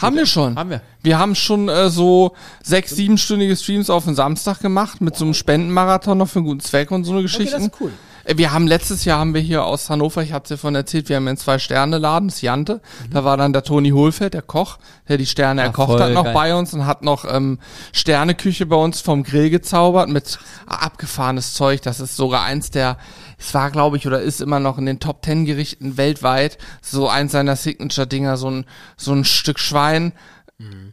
Haben 0.00 0.14
wir 0.16 0.26
schon. 0.26 0.56
Haben 0.56 0.70
wir. 0.70 0.80
Wir 1.02 1.18
haben 1.18 1.34
schon 1.34 1.68
äh, 1.68 1.90
so 1.90 2.34
sechs, 2.62 2.94
siebenstündige 2.94 3.56
Streams 3.56 3.90
auf 3.90 4.04
den 4.04 4.14
Samstag 4.14 4.60
gemacht 4.60 5.00
mit 5.00 5.16
so 5.16 5.24
einem 5.24 5.34
Spendenmarathon 5.34 6.16
noch 6.18 6.28
für 6.28 6.38
einen 6.38 6.46
guten 6.46 6.60
Zweck 6.60 6.90
und 6.92 7.02
so 7.04 7.10
eine 7.10 7.18
okay, 7.20 7.24
Geschichten. 7.24 7.52
das 7.52 7.62
ist 7.64 7.80
cool. 7.80 7.90
Äh, 8.24 8.36
Wir 8.36 8.52
haben 8.52 8.66
letztes 8.66 9.04
Jahr 9.04 9.18
haben 9.20 9.34
wir 9.34 9.40
hier 9.40 9.64
aus 9.64 9.90
Hannover, 9.90 10.22
ich 10.22 10.32
hatte 10.32 10.54
davon 10.54 10.74
erzählt, 10.74 11.08
wir 11.08 11.16
haben 11.16 11.28
einen 11.28 11.36
Zwei-Sterne-Laden, 11.36 12.28
das 12.28 12.40
Jante. 12.42 12.80
Da 13.10 13.24
war 13.24 13.36
dann 13.36 13.52
der 13.52 13.62
Toni 13.62 13.90
Hohlfeld, 13.90 14.34
der 14.34 14.42
Koch, 14.42 14.78
der 15.08 15.18
die 15.18 15.26
Sterne 15.26 15.62
Ah, 15.62 15.66
erkocht 15.66 16.00
hat 16.00 16.12
noch 16.12 16.24
geil. 16.24 16.34
bei 16.34 16.54
uns 16.54 16.74
und 16.74 16.86
hat 16.86 17.02
noch 17.02 17.24
ähm, 17.30 17.58
Sterneküche 17.92 18.66
bei 18.66 18.76
uns 18.76 19.00
vom 19.00 19.22
Grill 19.22 19.50
gezaubert 19.50 20.08
mit 20.08 20.38
abgefahrenes 20.66 21.54
Zeug. 21.54 21.82
Das 21.82 22.00
ist 22.00 22.16
sogar 22.16 22.42
eins 22.44 22.70
der, 22.70 22.98
es 23.38 23.52
war 23.54 23.70
glaube 23.70 23.96
ich 23.96 24.06
oder 24.06 24.20
ist 24.20 24.40
immer 24.40 24.60
noch 24.60 24.78
in 24.78 24.86
den 24.86 25.00
Top 25.00 25.22
Ten 25.22 25.44
Gerichten 25.44 25.96
weltweit 25.96 26.58
so 26.80 27.08
eins 27.08 27.32
seiner 27.32 27.56
Signature-Dinger, 27.56 28.36
so 28.36 28.50
ein, 28.50 28.64
so 28.96 29.12
ein 29.12 29.24
Stück 29.24 29.58
Schwein, 29.58 30.12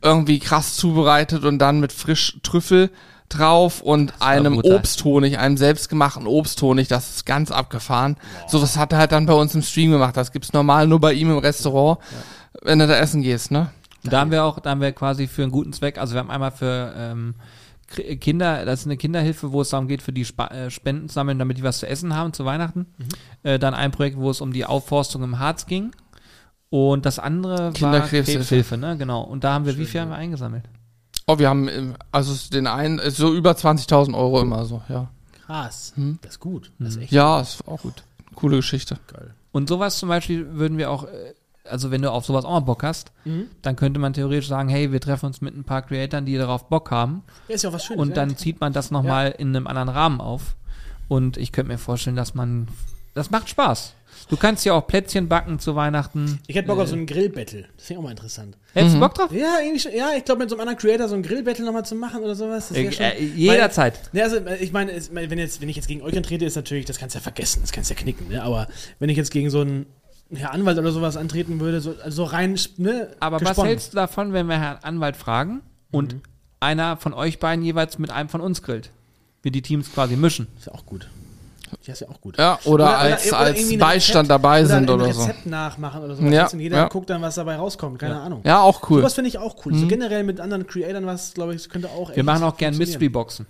irgendwie 0.01 0.39
krass 0.39 0.75
zubereitet 0.75 1.45
und 1.45 1.59
dann 1.59 1.79
mit 1.79 1.93
frisch 1.93 2.39
Trüffel 2.41 2.89
drauf 3.37 3.81
und 3.81 4.13
einem 4.19 4.55
brutal. 4.55 4.77
Obsthonig, 4.77 5.39
einem 5.39 5.57
selbstgemachten 5.57 6.27
Obsthonig, 6.27 6.87
das 6.87 7.09
ist 7.15 7.25
ganz 7.25 7.51
abgefahren. 7.51 8.17
Sowas 8.47 8.77
hat 8.77 8.93
er 8.93 8.99
halt 8.99 9.11
dann 9.11 9.25
bei 9.25 9.33
uns 9.33 9.55
im 9.55 9.61
Stream 9.61 9.91
gemacht. 9.91 10.17
Das 10.17 10.31
gibt's 10.31 10.53
normal 10.53 10.87
nur 10.87 10.99
bei 10.99 11.13
ihm 11.13 11.31
im 11.31 11.37
Restaurant, 11.37 11.99
wenn 12.61 12.79
du 12.79 12.87
da 12.87 12.95
essen 12.95 13.21
gehst, 13.21 13.51
ne? 13.51 13.71
Da 14.03 14.19
haben 14.19 14.31
wir 14.31 14.43
auch, 14.43 14.59
da 14.59 14.71
haben 14.71 14.81
wir 14.81 14.91
quasi 14.93 15.27
für 15.27 15.43
einen 15.43 15.51
guten 15.51 15.73
Zweck, 15.73 15.99
also 15.99 16.15
wir 16.15 16.19
haben 16.19 16.31
einmal 16.31 16.51
für 16.51 16.93
ähm, 16.97 17.35
Kinder, 18.19 18.65
das 18.65 18.81
ist 18.81 18.85
eine 18.85 18.97
Kinderhilfe, 18.97 19.51
wo 19.51 19.61
es 19.61 19.69
darum 19.69 19.87
geht, 19.87 20.01
für 20.01 20.13
die 20.13 20.25
Spa 20.25 20.47
äh, 20.47 20.71
Spenden 20.71 21.09
zu 21.09 21.15
sammeln, 21.15 21.37
damit 21.37 21.57
die 21.57 21.63
was 21.63 21.79
zu 21.79 21.87
essen 21.87 22.15
haben 22.15 22.33
zu 22.33 22.45
Weihnachten. 22.45 22.87
Äh, 23.43 23.59
dann 23.59 23.73
ein 23.73 23.91
Projekt, 23.91 24.17
wo 24.17 24.29
es 24.29 24.41
um 24.41 24.53
die 24.53 24.65
Aufforstung 24.65 25.23
im 25.23 25.39
Harz 25.39 25.65
ging. 25.65 25.91
Und 26.69 27.05
das 27.05 27.19
andere 27.19 27.65
war 27.65 27.73
Kinderkrebshilfe. 27.73 28.39
Krebshilfe, 28.39 28.77
ne? 28.77 28.97
Genau. 28.97 29.21
Und 29.21 29.43
da 29.43 29.53
haben 29.53 29.65
wir, 29.65 29.77
wie 29.77 29.85
viel 29.85 29.99
haben 29.99 30.09
wir 30.09 30.15
eingesammelt? 30.15 30.63
Oh, 31.27 31.37
wir 31.39 31.49
haben, 31.49 31.67
äh, 31.67 31.93
also 32.11 32.33
den 32.51 32.67
einen, 32.67 32.99
äh, 32.99 33.11
so 33.11 33.33
über 33.33 33.51
20.000 33.51 34.13
Euro 34.15 34.41
immer 34.41 34.65
so, 34.65 34.81
ja. 34.89 35.09
Krass. 35.45 35.93
Hm. 35.95 36.19
Das 36.21 36.31
ist 36.33 36.39
gut. 36.39 36.71
Das 36.79 36.89
ist 36.95 37.01
echt 37.03 37.11
Ja, 37.11 37.39
ist 37.41 37.67
auch 37.67 37.81
gut. 37.81 38.03
Coole 38.35 38.57
Geschichte. 38.57 38.97
geil. 39.11 39.33
Und 39.51 39.67
sowas 39.69 39.97
zum 39.97 40.09
Beispiel 40.09 40.55
würden 40.55 40.77
wir 40.77 40.89
auch, 40.89 41.03
äh, 41.05 41.33
also 41.69 41.91
wenn 41.91 42.01
du 42.01 42.11
auf 42.11 42.25
sowas 42.25 42.45
auch 42.45 42.51
mal 42.51 42.59
Bock 42.61 42.83
hast, 42.83 43.11
Mhm. 43.25 43.47
dann 43.61 43.75
könnte 43.75 43.99
man 43.99 44.13
theoretisch 44.13 44.47
sagen, 44.47 44.69
hey, 44.69 44.91
wir 44.91 44.99
treffen 45.01 45.25
uns 45.27 45.41
mit 45.41 45.55
ein 45.55 45.63
paar 45.63 45.81
Creatoren, 45.83 46.25
die 46.25 46.37
darauf 46.37 46.69
Bock 46.69 46.89
haben. 46.91 47.23
Ja, 47.47 47.55
ist 47.55 47.63
ja 47.63 47.69
auch 47.69 47.73
was 47.73 47.85
Schönes. 47.85 48.01
Und 48.01 48.09
ja. 48.09 48.15
dann 48.15 48.35
zieht 48.37 48.59
man 48.61 48.73
das 48.73 48.91
nochmal 48.91 49.33
in 49.37 49.49
einem 49.55 49.67
anderen 49.67 49.89
Rahmen 49.89 50.21
auf. 50.21 50.55
Und 51.07 51.37
ich 51.37 51.51
könnte 51.51 51.71
mir 51.71 51.77
vorstellen, 51.77 52.15
dass 52.15 52.33
man, 52.33 52.67
das 53.13 53.29
macht 53.31 53.49
Spaß. 53.49 53.93
Du 54.29 54.37
kannst 54.37 54.65
ja 54.65 54.73
auch 54.73 54.85
Plätzchen 54.87 55.27
backen 55.27 55.59
zu 55.59 55.75
Weihnachten. 55.75 56.39
Ich 56.47 56.55
hätte 56.55 56.67
Bock 56.67 56.79
auf 56.79 56.87
so 56.87 56.95
ein 56.95 57.05
Grillbattle. 57.05 57.65
Das 57.77 57.87
finde 57.87 57.93
ich 57.93 57.97
auch 57.99 58.03
mal 58.03 58.11
interessant. 58.11 58.57
Hättest 58.73 58.95
du 58.95 58.99
Bock 58.99 59.13
drauf? 59.15 59.31
Ja, 59.31 59.55
irgendwie 59.61 59.79
schon, 59.79 59.93
ja, 59.93 60.11
ich 60.17 60.23
glaube, 60.25 60.39
mit 60.39 60.49
so 60.49 60.55
einem 60.55 60.61
anderen 60.61 60.77
Creator 60.79 61.07
so 61.07 61.15
ein 61.15 61.23
Grillbattle 61.23 61.65
nochmal 61.65 61.85
zu 61.85 61.95
machen 61.95 62.21
oder 62.23 62.35
sowas. 62.35 62.69
Das 62.69 62.77
Äh, 62.77 62.83
wäre 62.83 62.91
schon. 62.93 63.05
äh, 63.05 63.19
jederzeit. 63.23 63.99
Ne, 64.13 64.23
also 64.23 64.37
äh, 64.37 64.57
ich 64.57 64.71
meine, 64.71 64.91
wenn 65.11 65.37
jetzt, 65.39 65.61
wenn 65.61 65.69
ich 65.69 65.75
jetzt 65.75 65.87
gegen 65.87 66.01
euch 66.01 66.15
antrete, 66.15 66.45
ist 66.45 66.55
natürlich, 66.55 66.85
das 66.85 66.97
kannst 66.99 67.15
du 67.15 67.19
ja 67.19 67.23
vergessen, 67.23 67.59
das 67.61 67.71
kannst 67.71 67.89
du 67.89 67.93
ja 67.95 67.99
knicken, 67.99 68.27
ne? 68.29 68.41
Aber 68.43 68.67
wenn 68.99 69.09
ich 69.09 69.17
jetzt 69.17 69.31
gegen 69.31 69.49
so 69.49 69.61
einen 69.61 69.85
Herr 70.33 70.51
Anwalt 70.53 70.77
oder 70.77 70.91
sowas 70.91 71.17
antreten 71.17 71.59
würde, 71.59 71.81
so, 71.81 71.95
also 72.03 72.23
so 72.23 72.23
rein, 72.23 72.57
ne? 72.77 73.09
Aber 73.19 73.35
was 73.41 73.49
gesponnen. 73.49 73.67
hältst 73.69 73.91
du 73.93 73.95
davon, 73.97 74.31
wenn 74.33 74.47
wir 74.47 74.59
Herrn 74.59 74.77
Anwalt 74.81 75.17
fragen 75.17 75.61
und 75.91 76.13
Mhm. 76.13 76.21
einer 76.61 76.95
von 76.97 77.13
euch 77.13 77.39
beiden 77.39 77.65
jeweils 77.65 77.99
mit 77.99 78.11
einem 78.11 78.29
von 78.29 78.39
uns 78.41 78.61
grillt? 78.63 78.91
Wir 79.43 79.51
die 79.51 79.61
Teams 79.61 79.91
quasi 79.91 80.15
mischen. 80.15 80.47
Ist 80.57 80.67
ja 80.67 80.73
auch 80.73 80.85
gut. 80.85 81.09
Ja, 81.83 81.93
ist 81.93 81.99
ja 82.01 82.09
auch 82.09 82.21
gut. 82.21 82.37
Ja, 82.37 82.59
oder, 82.65 82.97
als, 82.97 83.27
oder 83.27 83.37
als 83.39 83.57
irgendwie 83.57 83.75
ein 83.77 83.79
Beistand 83.79 84.25
Rezept- 84.27 84.29
dabei 84.29 84.65
sind 84.65 84.77
ein 84.77 84.89
oder 84.89 85.13
so. 85.13 85.21
Rezept 85.21 85.45
nachmachen 85.45 86.03
oder 86.03 86.15
sowas. 86.15 86.31
Ja, 86.33 86.47
und 86.49 86.59
jeder 86.59 86.77
ja. 86.77 86.87
guckt 86.87 87.09
dann, 87.09 87.21
was 87.21 87.35
dabei 87.35 87.55
rauskommt. 87.55 87.99
Keine 87.99 88.19
Ahnung. 88.19 88.41
Ja, 88.43 88.61
auch 88.61 88.89
cool. 88.89 88.99
Sowas 88.99 89.13
finde 89.13 89.29
ich 89.29 89.37
auch 89.37 89.55
cool. 89.65 89.75
So 89.75 89.87
generell 89.87 90.23
mit 90.23 90.39
anderen 90.39 90.67
Creatoren 90.67 91.05
was, 91.05 91.33
glaube 91.33 91.55
ich, 91.55 91.67
könnte 91.69 91.89
auch 91.89 92.15
Wir 92.15 92.23
machen 92.23 92.43
auch 92.43 92.57
gern. 92.57 92.77
Mystery-Boxen. 92.77 93.45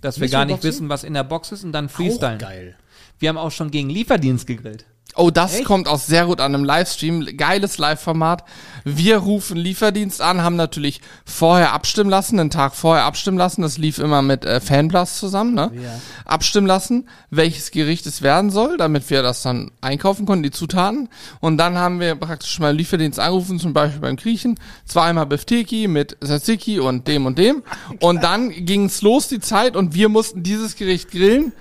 Dass 0.00 0.18
wir 0.20 0.28
gar 0.28 0.44
nicht 0.44 0.62
wissen, 0.62 0.88
was 0.88 1.04
in 1.04 1.14
der 1.14 1.24
Box 1.24 1.52
ist 1.52 1.64
und 1.64 1.72
dann 1.72 1.86
Auch 1.86 1.90
freestylen. 1.90 2.38
geil. 2.38 2.74
Wir 3.18 3.28
haben 3.28 3.36
auch 3.38 3.50
schon 3.50 3.70
gegen 3.70 3.90
Lieferdienst 3.90 4.46
gegrillt. 4.46 4.86
Oh, 5.16 5.30
das 5.30 5.56
Echt? 5.56 5.64
kommt 5.64 5.88
auch 5.88 5.98
sehr 5.98 6.26
gut 6.26 6.40
an 6.40 6.54
einem 6.54 6.64
Livestream. 6.64 7.36
Geiles 7.36 7.78
Live-Format. 7.78 8.44
Wir 8.84 9.18
rufen 9.18 9.56
Lieferdienst 9.56 10.22
an, 10.22 10.42
haben 10.42 10.56
natürlich 10.56 11.00
vorher 11.24 11.72
abstimmen 11.72 12.10
lassen, 12.10 12.38
einen 12.38 12.50
Tag 12.50 12.74
vorher 12.74 13.04
abstimmen 13.04 13.36
lassen. 13.36 13.62
Das 13.62 13.76
lief 13.76 13.98
immer 13.98 14.22
mit 14.22 14.44
äh, 14.44 14.60
Fanblast 14.60 15.18
zusammen, 15.18 15.54
ne? 15.54 15.70
Ja. 15.74 16.00
Abstimmen 16.24 16.66
lassen, 16.66 17.08
welches 17.28 17.72
Gericht 17.72 18.06
es 18.06 18.22
werden 18.22 18.50
soll, 18.50 18.76
damit 18.76 19.10
wir 19.10 19.22
das 19.22 19.42
dann 19.42 19.72
einkaufen 19.80 20.26
konnten, 20.26 20.44
die 20.44 20.52
Zutaten. 20.52 21.08
Und 21.40 21.58
dann 21.58 21.76
haben 21.76 22.00
wir 22.00 22.14
praktisch 22.14 22.58
mal 22.60 22.74
Lieferdienst 22.74 23.18
angerufen, 23.18 23.58
zum 23.58 23.72
Beispiel 23.72 24.00
beim 24.00 24.16
Griechen. 24.16 24.58
Zweimal 24.86 25.26
Befteki 25.26 25.88
mit 25.88 26.16
Tzatziki 26.22 26.78
und 26.78 27.08
dem 27.08 27.26
und 27.26 27.36
dem. 27.36 27.62
Und 27.98 28.22
dann 28.22 28.50
ging 28.50 28.86
es 28.86 29.02
los, 29.02 29.28
die 29.28 29.40
Zeit, 29.40 29.76
und 29.76 29.94
wir 29.94 30.08
mussten 30.08 30.42
dieses 30.42 30.76
Gericht 30.76 31.10
grillen. 31.10 31.52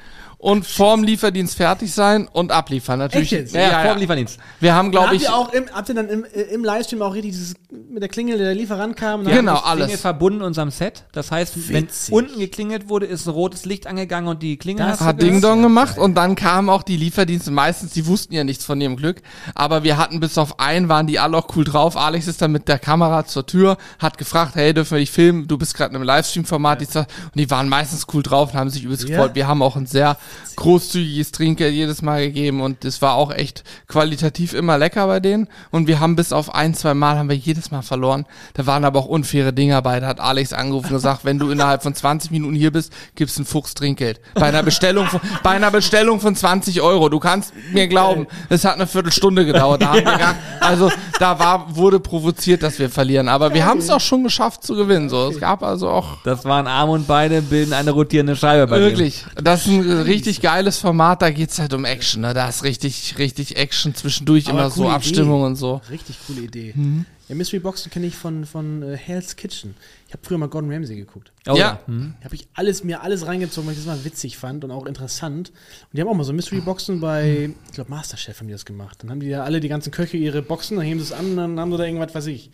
Und 0.42 0.66
vorm 0.66 1.04
Lieferdienst 1.04 1.58
fertig 1.58 1.94
sein 1.94 2.30
und 2.32 2.54
abliefern. 2.54 3.00
Natürlich. 3.00 3.34
Echt 3.34 3.42
jetzt? 3.42 3.54
Ja, 3.54 3.62
ja, 3.62 3.82
vor 3.82 3.92
dem 3.96 4.00
Lieferdienst. 4.00 4.40
Wir 4.62 4.74
haben, 4.74 4.90
glaube 4.90 5.08
habt 5.08 5.18
ich, 5.18 5.24
ihr 5.24 5.36
auch 5.36 5.52
im, 5.52 5.66
habt 5.74 5.90
ihr 5.90 5.96
dann 5.96 6.08
im, 6.08 6.24
im 6.24 6.64
Livestream 6.64 7.02
auch 7.02 7.14
richtig 7.14 7.32
dieses 7.34 7.56
mit 7.92 8.02
der 8.02 8.08
Klingel, 8.08 8.38
der 8.38 8.56
Lieferant 8.56 8.96
kam? 8.96 9.20
und 9.20 9.26
dann- 9.26 9.36
Genau, 9.36 9.56
das 9.56 9.64
Klingel 9.64 9.84
alles. 9.90 10.00
verbunden 10.02 10.40
in 10.40 10.46
unserem 10.46 10.72
Set. 10.72 11.04
Das 11.12 11.30
heißt, 11.32 11.58
wenn 11.70 11.84
Witzig. 11.84 12.14
unten 12.14 12.40
geklingelt 12.40 12.88
wurde, 12.88 13.06
ist 13.06 13.28
ein 13.28 13.32
rotes 13.32 13.66
Licht 13.66 13.86
angegangen 13.86 14.30
und 14.30 14.42
die 14.42 14.56
Klingel 14.56 14.86
Das 14.86 14.92
hast 14.94 15.02
du 15.02 15.06
hat. 15.08 15.22
Ding 15.22 15.42
Dong 15.42 15.58
ja 15.58 15.64
gemacht 15.64 15.98
und 15.98 16.16
dann 16.16 16.36
kamen 16.36 16.70
auch 16.70 16.84
die 16.84 16.96
Lieferdienste. 16.96 17.52
Meistens, 17.52 17.92
die 17.92 18.08
wussten 18.08 18.34
ja 18.34 18.46
nichts 18.46 18.64
von 18.64 18.80
ihrem 18.80 18.96
Glück, 18.96 19.22
aber 19.56 19.84
wir 19.84 19.98
hatten 19.98 20.22
bis 20.22 20.38
auf 20.38 20.58
einen, 20.62 20.88
waren 20.88 21.06
die 21.06 21.20
alle 21.20 21.36
auch 21.36 21.54
cool 21.58 21.66
drauf. 21.66 21.98
Alex 21.98 22.28
ist 22.28 22.42
dann 22.42 22.54
mit 22.54 22.70
der 22.70 22.80
Kamera 22.80 23.26
zur 23.26 23.46
Tür, 23.46 23.76
hat 24.00 24.18
gefragt, 24.18 24.56
hey, 24.56 24.74
dürfen 24.74 24.92
wir 24.92 25.00
dich 25.00 25.12
filmen? 25.12 25.50
Du 25.50 25.58
bist 25.58 25.74
gerade 25.76 25.90
in 25.90 25.98
einem 25.98 26.06
Livestream-Format. 26.06 26.80
das. 26.82 26.96
Und 26.96 27.08
die 27.36 27.52
waren 27.52 27.68
meistens 27.68 28.08
cool 28.14 28.24
drauf 28.24 28.54
und 28.54 28.58
haben 28.58 28.70
sich 28.70 28.86
übelst 28.86 29.04
Ja. 29.04 29.18
gefreut. 29.18 29.36
Wir 29.36 29.46
haben 29.50 29.62
auch 29.62 29.76
ein 29.76 29.86
sehr 29.86 30.18
großzügiges 30.56 31.32
Trinkgeld 31.32 31.74
jedes 31.74 32.02
Mal 32.02 32.22
gegeben 32.22 32.62
und 32.62 32.84
es 32.84 33.02
war 33.02 33.16
auch 33.16 33.32
echt 33.32 33.64
qualitativ 33.88 34.54
immer 34.54 34.78
lecker 34.78 35.08
bei 35.08 35.20
denen. 35.20 35.48
Und 35.72 35.88
wir 35.88 36.00
haben 36.00 36.16
bis 36.16 36.34
auf 36.34 36.54
ein, 36.54 36.74
zwei 36.74 36.94
Mal 36.94 37.18
haben 37.18 37.30
wir 37.30 37.36
jedes 37.36 37.72
Mal 37.72 37.82
verloren. 37.82 38.26
Da 38.54 38.66
waren 38.66 38.84
aber 38.84 39.00
auch 39.00 39.06
unfaire 39.06 39.54
Dinger 39.54 39.82
bei. 39.82 40.00
Da 40.00 40.08
hat 40.08 40.20
Alex 40.20 40.52
angerufen 40.52 40.88
und 40.88 40.94
gesagt, 40.94 41.24
wenn 41.24 41.40
du 41.40 41.50
innerhalb 41.50 41.82
von 41.82 41.96
20 41.96 42.32
Minuten 42.32 42.56
hier 42.56 42.72
bist, 42.72 42.92
gibt's 43.16 43.38
ein 43.38 43.46
Fuchs 43.46 43.74
Trinkgeld. 43.74 44.20
Bei 44.34 44.48
einer 44.48 44.64
Bestellung 44.64 45.08
von, 45.08 45.22
bei 45.44 45.52
einer 45.52 45.72
Bestellung 45.72 46.20
von 46.20 46.36
20 46.36 46.82
Euro. 46.82 47.10
Du 47.10 47.20
kannst 47.20 47.54
mir 47.72 47.88
glauben, 47.88 48.28
es 48.50 48.66
hat 48.66 48.76
eine 48.76 48.88
Viertelstunde 48.88 49.46
gedauert. 49.46 49.82
Da 49.82 49.94
wir 49.94 50.04
gar, 50.04 50.36
also 50.60 50.92
da 51.20 51.40
war, 51.40 51.76
wurde 51.76 52.00
provoziert, 52.00 52.64
dass 52.64 52.80
wir 52.80 52.90
verlieren. 52.90 53.30
Aber 53.30 53.54
wir 53.54 53.66
haben 53.66 53.80
es 53.80 53.90
auch 53.90 54.02
schon 54.02 54.24
geschafft 54.24 54.64
zu 54.64 54.76
gewinnen. 54.76 55.10
So, 55.10 55.30
es 55.30 55.40
gab 55.40 55.64
also 55.64 55.90
auch 55.90 56.18
Das 56.24 56.46
waren 56.46 56.68
Arm 56.68 56.90
und 56.90 57.08
Beine, 57.08 57.42
bilden 57.42 57.74
eine 57.74 57.92
rotierende 57.92 58.36
Scheibe 58.36 58.68
bei 58.68 58.80
Wirklich. 58.80 59.26
Das 59.42 59.66
ist 59.66 59.68
ein 59.68 60.02
richtig 60.02 60.19
geiles 60.42 60.78
Format, 60.80 61.22
da 61.22 61.30
geht's 61.32 61.60
halt 61.60 61.74
um 61.74 61.86
Action. 61.86 62.22
Ne? 62.22 62.34
Da 62.34 62.50
ist 62.50 62.64
richtig, 62.64 63.18
richtig 63.18 63.58
Action 63.58 63.96
zwischendurch 63.96 64.48
Aber 64.50 64.60
immer 64.60 64.70
so 64.70 64.90
Idee. 64.90 65.22
und 65.22 65.56
so. 65.56 65.82
Richtig 65.90 66.18
coole 66.28 66.42
Idee. 66.42 66.74
Mhm. 66.76 67.06
Ja, 67.28 67.36
Mystery 67.36 67.60
Boxen 67.60 67.92
kenne 67.92 68.08
ich 68.08 68.16
von, 68.16 68.46
von 68.46 68.82
äh, 68.82 68.98
Hell's 68.98 69.36
Kitchen. 69.36 69.76
Ich 70.08 70.14
habe 70.14 70.24
früher 70.26 70.40
mal 70.40 70.50
Gordon 70.50 70.72
Ramsay 70.74 70.96
geguckt. 70.96 71.32
Oh, 71.48 71.56
Ja. 71.56 71.80
Hm. 71.86 72.16
Da 72.20 72.26
habe 72.26 72.36
ich 72.36 72.48
alles, 72.56 72.84
mir 72.84 73.04
alles 73.04 73.28
reingezogen, 73.28 73.68
weil 73.68 73.74
ich 73.74 73.80
das 73.80 73.86
mal 73.88 74.04
witzig 74.04 74.38
fand 74.38 74.64
und 74.64 74.72
auch 74.72 74.88
interessant. 74.88 75.50
Und 75.50 75.88
die 75.98 76.02
haben 76.02 76.08
auch 76.08 76.16
mal 76.16 76.24
so 76.24 76.34
Mystery 76.34 76.62
Boxen 76.62 77.00
bei, 77.00 77.52
ich 77.68 77.74
glaube, 77.74 77.92
Masterchef 77.92 78.40
haben 78.40 78.48
die 78.48 78.54
das 78.54 78.66
gemacht. 78.66 78.98
Dann 79.02 79.12
haben 79.12 79.20
die 79.20 79.28
ja 79.28 79.44
alle, 79.44 79.60
die 79.60 79.68
ganzen 79.68 79.92
Köche, 79.92 80.18
ihre 80.18 80.42
Boxen, 80.42 80.78
dann 80.78 80.86
heben 80.88 81.00
sie 81.00 81.06
es 81.06 81.12
an 81.12 81.26
und 81.32 81.38
dann 81.38 81.60
haben 81.60 81.72
sie 81.72 81.78
da 81.78 81.86
irgendwas, 81.86 82.16
weiß 82.16 82.26
ich, 82.28 82.50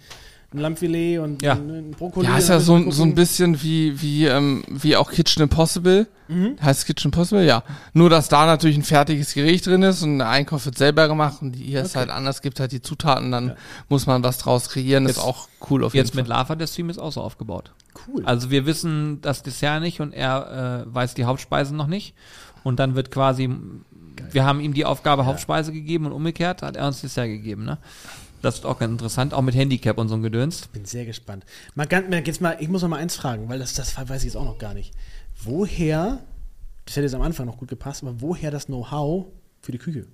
ein 0.56 0.62
Lammfilet 0.62 1.20
und 1.20 1.42
Ja. 1.42 1.54
ein, 1.54 1.92
Brokkoli. 1.92 2.28
Ja, 2.28 2.38
ist 2.38 2.50
ja 2.50 2.60
so, 2.60 2.92
so 2.92 3.04
ein 3.04 3.16
bisschen 3.16 3.62
wie, 3.62 4.02
wie, 4.02 4.26
ähm, 4.26 4.64
wie 4.70 4.96
auch 4.96 5.12
Kitchen 5.12 5.44
Impossible. 5.44 6.08
Mhm. 6.28 6.56
Heißt 6.62 6.86
Kitchen 6.88 7.10
Impossible? 7.10 7.46
Ja. 7.46 7.64
Nur, 7.94 8.10
dass 8.10 8.30
da 8.30 8.46
natürlich 8.46 8.78
ein 8.78 8.84
fertiges 8.84 9.34
Gericht 9.34 9.68
drin 9.68 9.84
ist 9.84 10.02
und 10.02 10.18
der 10.20 10.30
Einkauf 10.30 10.66
wird 10.66 10.78
selber 10.78 11.08
gemacht 11.08 11.42
und 11.42 11.56
hier 11.56 11.82
ist 11.82 11.92
Okay. 11.92 12.00
halt 12.00 12.10
anders, 12.10 12.42
gibt 12.42 12.60
halt 12.60 12.72
die 12.72 12.82
Zutaten, 12.82 13.32
dann 13.32 13.54
muss 13.90 14.08
man 14.08 14.24
was 14.24 14.38
draus 14.40 14.70
kreieren. 14.70 15.06
Jetzt- 15.08 15.18
ist 15.18 15.24
auch 15.24 15.48
cool 15.70 15.84
auf 15.84 15.94
jeden 15.94 16.06
Jetzt 16.06 16.16
mit 16.16 16.28
Fall. 16.28 16.38
Lava, 16.38 16.56
der 16.56 16.68
Stream 16.68 16.90
ist 16.90 16.98
auch 16.98 17.12
so 17.12 17.22
aufgebaut. 17.22 17.74
Cool. 18.08 18.26
Also 18.26 18.50
wir 18.52 18.66
wissen 18.66 19.20
das 19.22 19.44
Dessert 19.44 19.82
nicht 19.82 20.02
und 20.02 20.14
er 20.14 20.86
äh, 20.88 20.94
weiß 20.94 21.14
die 21.14 21.26
Hauptspeisen 21.26 21.78
noch 21.78 21.88
nicht. 21.88 22.14
Und 22.64 22.80
dann 22.80 22.96
wird 22.96 23.12
quasi, 23.12 23.48
wir 24.32 24.44
haben 24.46 24.60
ihm 24.60 24.74
die 24.74 24.86
Aufgabe 24.86 25.26
Hauptspeise 25.28 25.72
gegeben 25.72 26.08
und 26.08 26.12
umgekehrt 26.12 26.64
hat 26.64 26.76
er 26.76 26.88
uns 26.88 27.02
Dessert 27.02 27.28
gegeben. 27.28 27.64
Ne? 27.66 27.78
Das 28.46 28.56
ist 28.56 28.66
auch 28.66 28.78
ganz 28.78 28.92
interessant, 28.92 29.34
auch 29.34 29.42
mit 29.42 29.56
Handicap 29.56 29.98
und 29.98 30.08
so 30.08 30.14
ein 30.14 30.22
Gedöns. 30.22 30.68
Bin 30.68 30.86
sehr 30.86 31.04
gespannt. 31.04 31.46
Mal 31.74 31.88
ganz, 31.88 32.08
mal, 32.10 32.22
jetzt 32.24 32.42
mal, 32.42 32.56
ich 32.60 32.70
muss 32.70 32.84
noch 32.84 32.90
mal 32.90 32.98
eins 32.98 33.16
fragen, 33.16 33.50
weil 33.50 33.58
das, 33.58 33.74
das 33.74 33.98
weiß 33.98 34.22
ich 34.22 34.26
jetzt 34.26 34.36
auch 34.38 34.46
noch 34.46 34.60
gar 34.60 34.76
nicht. 34.76 34.94
Woher, 35.44 36.20
das 36.86 36.96
hätte 36.96 37.06
jetzt 37.06 37.16
am 37.16 37.24
Anfang 37.24 37.48
noch 37.48 37.58
gut 37.58 37.70
gepasst, 37.70 38.04
aber 38.04 38.22
woher 38.22 38.52
das 38.52 38.68
Know-how 38.68 39.26
für 39.62 39.72
die 39.72 39.80
Küche? 39.80 40.06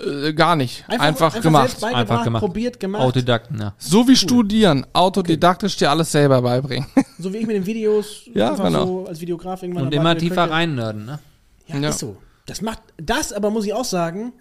Äh, 0.00 0.32
gar 0.32 0.56
nicht. 0.56 0.84
Einfach, 0.88 1.40
gemacht. 1.40 1.68
selbst 1.68 1.80
beigebracht, 1.82 2.00
Einfach 2.10 2.24
gemacht. 2.24 2.40
probiert, 2.40 2.80
gemacht. 2.80 3.02
Autodidakten, 3.04 3.60
ja. 3.60 3.74
So 3.78 4.08
wie 4.08 4.16
studieren. 4.16 4.84
Autodidaktisch 4.92 5.76
dir 5.76 5.90
alles 5.90 6.10
selber 6.10 6.42
beibringen. 6.42 6.86
So 7.20 7.32
wie 7.32 7.36
ich 7.36 7.46
mit 7.46 7.54
den 7.54 7.66
Videos, 7.66 8.22
Ja, 8.34 8.50
einfach 8.50 8.64
genau. 8.64 8.84
so 8.84 9.06
als 9.06 9.20
Videograf 9.20 9.62
irgendwann. 9.62 9.84
Und 9.84 9.94
immer 9.94 10.18
tiefer 10.18 10.50
reinnörden, 10.50 11.04
ne? 11.06 11.20
Ja, 11.68 11.78
Ja. 11.78 11.90
ist 11.90 12.00
so. 12.00 12.16
Das 12.46 12.60
macht, 12.60 12.80
das 12.96 13.32
aber 13.32 13.50
muss 13.50 13.64
ich 13.64 13.72
auch 13.72 13.84
sagen, 13.84 14.32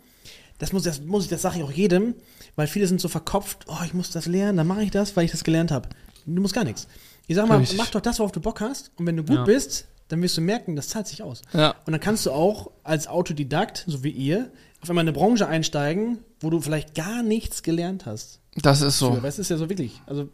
das 0.57 0.74
muss, 0.74 0.82
das 0.82 0.99
muss 1.01 1.26
ich, 1.26 1.30
das 1.30 1.43
sage 1.43 1.59
ich 1.59 1.63
auch 1.63 1.72
jedem, 1.72 2.15
weil 2.62 2.68
viele 2.68 2.86
sind 2.86 3.01
so 3.01 3.07
verkopft, 3.07 3.66
oh, 3.68 3.84
ich 3.84 3.95
muss 3.95 4.12
das 4.12 4.28
lernen, 4.28 4.55
dann 4.57 4.68
mache 4.68 4.84
ich 4.84 4.91
das, 4.91 5.18
weil 5.18 5.26
ich 5.26 5.32
das 5.32 5.43
gelernt 5.43 5.72
habe. 5.72 5.89
Du 6.28 6.39
musst 6.43 6.53
gar 6.53 6.64
nichts. 6.64 6.88
Ich 7.26 7.36
sag 7.36 7.47
mal, 7.47 7.57
Richtig. 7.57 7.76
mach 7.80 7.89
doch 7.89 8.01
das, 8.01 8.20
worauf 8.20 8.32
du 8.32 8.39
Bock 8.39 8.62
hast, 8.62 8.91
und 8.97 9.07
wenn 9.07 9.18
du 9.18 9.24
gut 9.24 9.36
Ja. 9.38 9.43
bist, 9.45 9.88
dann 10.09 10.22
wirst 10.22 10.38
du 10.38 10.41
merken, 10.41 10.76
das 10.76 10.89
zahlt 10.89 11.07
sich 11.07 11.24
aus. 11.24 11.41
Ja. 11.53 11.74
Und 11.88 11.91
dann 11.93 11.99
kannst 11.99 12.28
du 12.28 12.32
auch 12.32 12.70
als 12.84 13.07
Autodidakt, 13.07 13.84
so 13.88 14.03
wie 14.03 14.12
ihr, 14.12 14.51
auf 14.80 14.91
einmal 14.91 15.03
in 15.03 15.07
eine 15.09 15.18
Branche 15.18 15.47
einsteigen, 15.47 16.20
wo 16.39 16.51
du 16.51 16.62
vielleicht 16.62 16.93
gar 16.93 17.24
nichts 17.24 17.64
gelernt 17.64 18.05
hast. 18.05 18.41
Das 18.57 18.82
ist 18.82 18.99
so. 18.99 19.18
Weil 19.24 19.30
es 19.30 19.39
ist 19.39 19.49
ja 19.49 19.57
so 19.57 19.68
wirklich. 19.68 19.99
Also, 20.05 20.30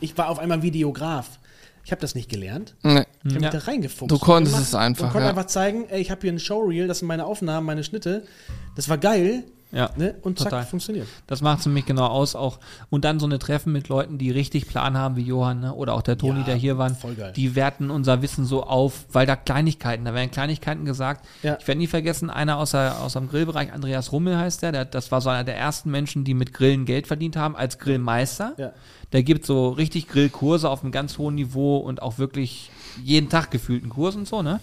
ich 0.00 0.18
war 0.18 0.28
auf 0.28 0.38
einmal 0.38 0.60
Videograf. 0.60 1.38
Ich 1.86 1.92
habe 1.92 2.00
das 2.02 2.14
nicht 2.14 2.28
gelernt. 2.28 2.74
Nee. 2.82 3.04
Ich 3.24 3.34
habe 3.34 3.34
Ja. 3.36 3.40
mich 3.40 3.50
da 3.50 3.58
reingefuchst. 3.70 4.10
Du 4.10 4.18
konntest 4.18 4.54
Gemacht 4.56 4.68
es 4.68 4.74
einfach, 4.74 5.04
Und 5.06 5.12
konnte 5.12 5.24
ja. 5.24 5.30
einfach 5.30 5.46
zeigen, 5.46 5.86
ey, 5.88 6.00
ich 6.02 6.10
habe 6.10 6.20
hier 6.20 6.32
ein 6.32 6.38
Showreel, 6.38 6.88
das 6.88 6.98
sind 6.98 7.08
meine 7.08 7.24
Aufnahmen, 7.24 7.66
meine 7.66 7.84
Schnitte. 7.84 8.26
Das 8.76 8.90
war 8.90 8.98
geil. 8.98 9.44
Ja, 9.72 9.90
Ne? 9.96 10.14
Und 10.22 10.38
zack, 10.38 10.50
total. 10.50 10.64
funktioniert. 10.66 11.08
Das 11.26 11.42
macht 11.42 11.60
es 11.60 11.66
nämlich 11.66 11.84
genau 11.86 12.06
aus 12.06 12.36
auch. 12.36 12.60
Und 12.90 13.04
dann 13.04 13.18
so 13.18 13.26
eine 13.26 13.38
Treffen 13.40 13.72
mit 13.72 13.88
Leuten, 13.88 14.18
die 14.18 14.30
richtig 14.30 14.68
Plan 14.68 14.96
haben, 14.96 15.16
wie 15.16 15.22
Johann, 15.22 15.60
ne? 15.60 15.74
oder 15.74 15.94
auch 15.94 16.02
der 16.02 16.16
Toni, 16.16 16.40
Ja, 16.40 16.44
der 16.46 16.54
hier 16.54 16.78
war. 16.78 16.90
voll 16.94 17.14
geil. 17.14 17.32
Die 17.34 17.56
werten 17.56 17.90
unser 17.90 18.22
Wissen 18.22 18.44
so 18.44 18.62
auf, 18.62 19.06
weil 19.10 19.26
da 19.26 19.34
Kleinigkeiten, 19.36 20.04
da 20.04 20.14
werden 20.14 20.30
Kleinigkeiten 20.30 20.84
gesagt. 20.84 21.24
Ja. 21.42 21.56
Ich 21.60 21.66
werde 21.66 21.78
nie 21.80 21.86
vergessen, 21.88 22.30
einer 22.30 22.58
aus, 22.58 22.70
der, 22.70 23.00
aus 23.00 23.14
dem 23.14 23.28
Grillbereich, 23.28 23.72
Andreas 23.72 24.12
Rummel 24.12 24.36
heißt 24.38 24.62
der, 24.62 24.70
der, 24.72 24.84
das 24.84 25.10
war 25.10 25.20
so 25.20 25.30
einer 25.30 25.44
der 25.44 25.56
ersten 25.56 25.90
Menschen, 25.90 26.24
die 26.24 26.34
mit 26.34 26.52
Grillen 26.54 26.84
Geld 26.84 27.06
verdient 27.08 27.36
haben, 27.36 27.56
als 27.56 27.78
Grillmeister. 27.78 28.54
Ja. 28.56 28.72
Der 29.12 29.22
gibt 29.22 29.44
so 29.46 29.70
richtig 29.70 30.08
Grillkurse 30.08 30.68
auf 30.68 30.82
einem 30.82 30.92
ganz 30.92 31.18
hohen 31.18 31.34
Niveau 31.34 31.78
und 31.78 32.00
auch 32.02 32.18
wirklich 32.18 32.70
jeden 33.02 33.28
Tag 33.28 33.50
gefühlten 33.50 33.88
Kurs 33.90 34.14
und 34.16 34.26
so, 34.28 34.42
ne? 34.42 34.60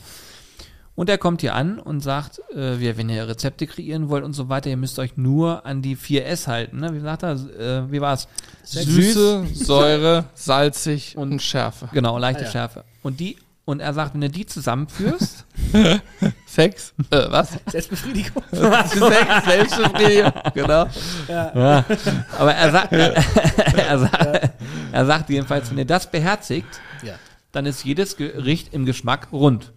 Und 0.93 1.09
er 1.09 1.17
kommt 1.17 1.41
hier 1.41 1.55
an 1.55 1.79
und 1.79 2.01
sagt, 2.01 2.41
äh, 2.53 2.79
wir, 2.79 2.97
wenn 2.97 3.09
ihr 3.09 3.27
Rezepte 3.27 3.65
kreieren 3.65 4.09
wollt 4.09 4.23
und 4.23 4.33
so 4.33 4.49
weiter, 4.49 4.69
ihr 4.69 4.77
müsst 4.77 4.99
euch 4.99 5.15
nur 5.15 5.65
an 5.65 5.81
die 5.81 5.95
4S 5.95 6.47
halten. 6.47 6.79
Ne? 6.79 6.93
Wie 6.93 6.99
sagt 6.99 7.23
er? 7.23 7.31
Äh, 7.31 7.91
wie 7.91 8.01
war's? 8.01 8.27
Süße, 8.63 9.47
Säure, 9.53 10.25
salzig 10.33 11.17
und 11.17 11.41
Schärfe. 11.41 11.89
Genau, 11.93 12.17
leichte 12.17 12.41
Ah, 12.43 12.45
ja. 12.45 12.51
Schärfe. 12.51 12.83
Und 13.03 13.19
die, 13.19 13.37
und 13.63 13.79
er 13.79 13.93
sagt, 13.93 14.13
wenn 14.13 14.21
du 14.21 14.29
die 14.29 14.45
zusammenführst, 14.45 15.45
Sex? 16.45 16.93
Äh, 17.09 17.25
was? 17.29 17.57
Selbstbefriedigung. 17.67 18.43
Sex, 18.51 19.45
Selbstbefriedigung, 19.45 20.33
genau. 20.53 20.87
ja. 21.29 21.85
aber 22.37 22.53
er 22.53 22.71
sagt, 22.71 22.91
er, 22.91 23.15
er, 23.87 23.99
sagt, 23.99 24.51
er 24.91 25.05
sagt 25.05 25.29
jedenfalls, 25.29 25.71
wenn 25.71 25.77
ihr 25.77 25.85
das 25.85 26.11
beherzigt, 26.11 26.81
ja. 27.01 27.13
dann 27.53 27.65
ist 27.65 27.85
jedes 27.85 28.17
Gericht 28.17 28.73
im 28.73 28.85
Geschmack 28.85 29.29
rund. 29.31 29.71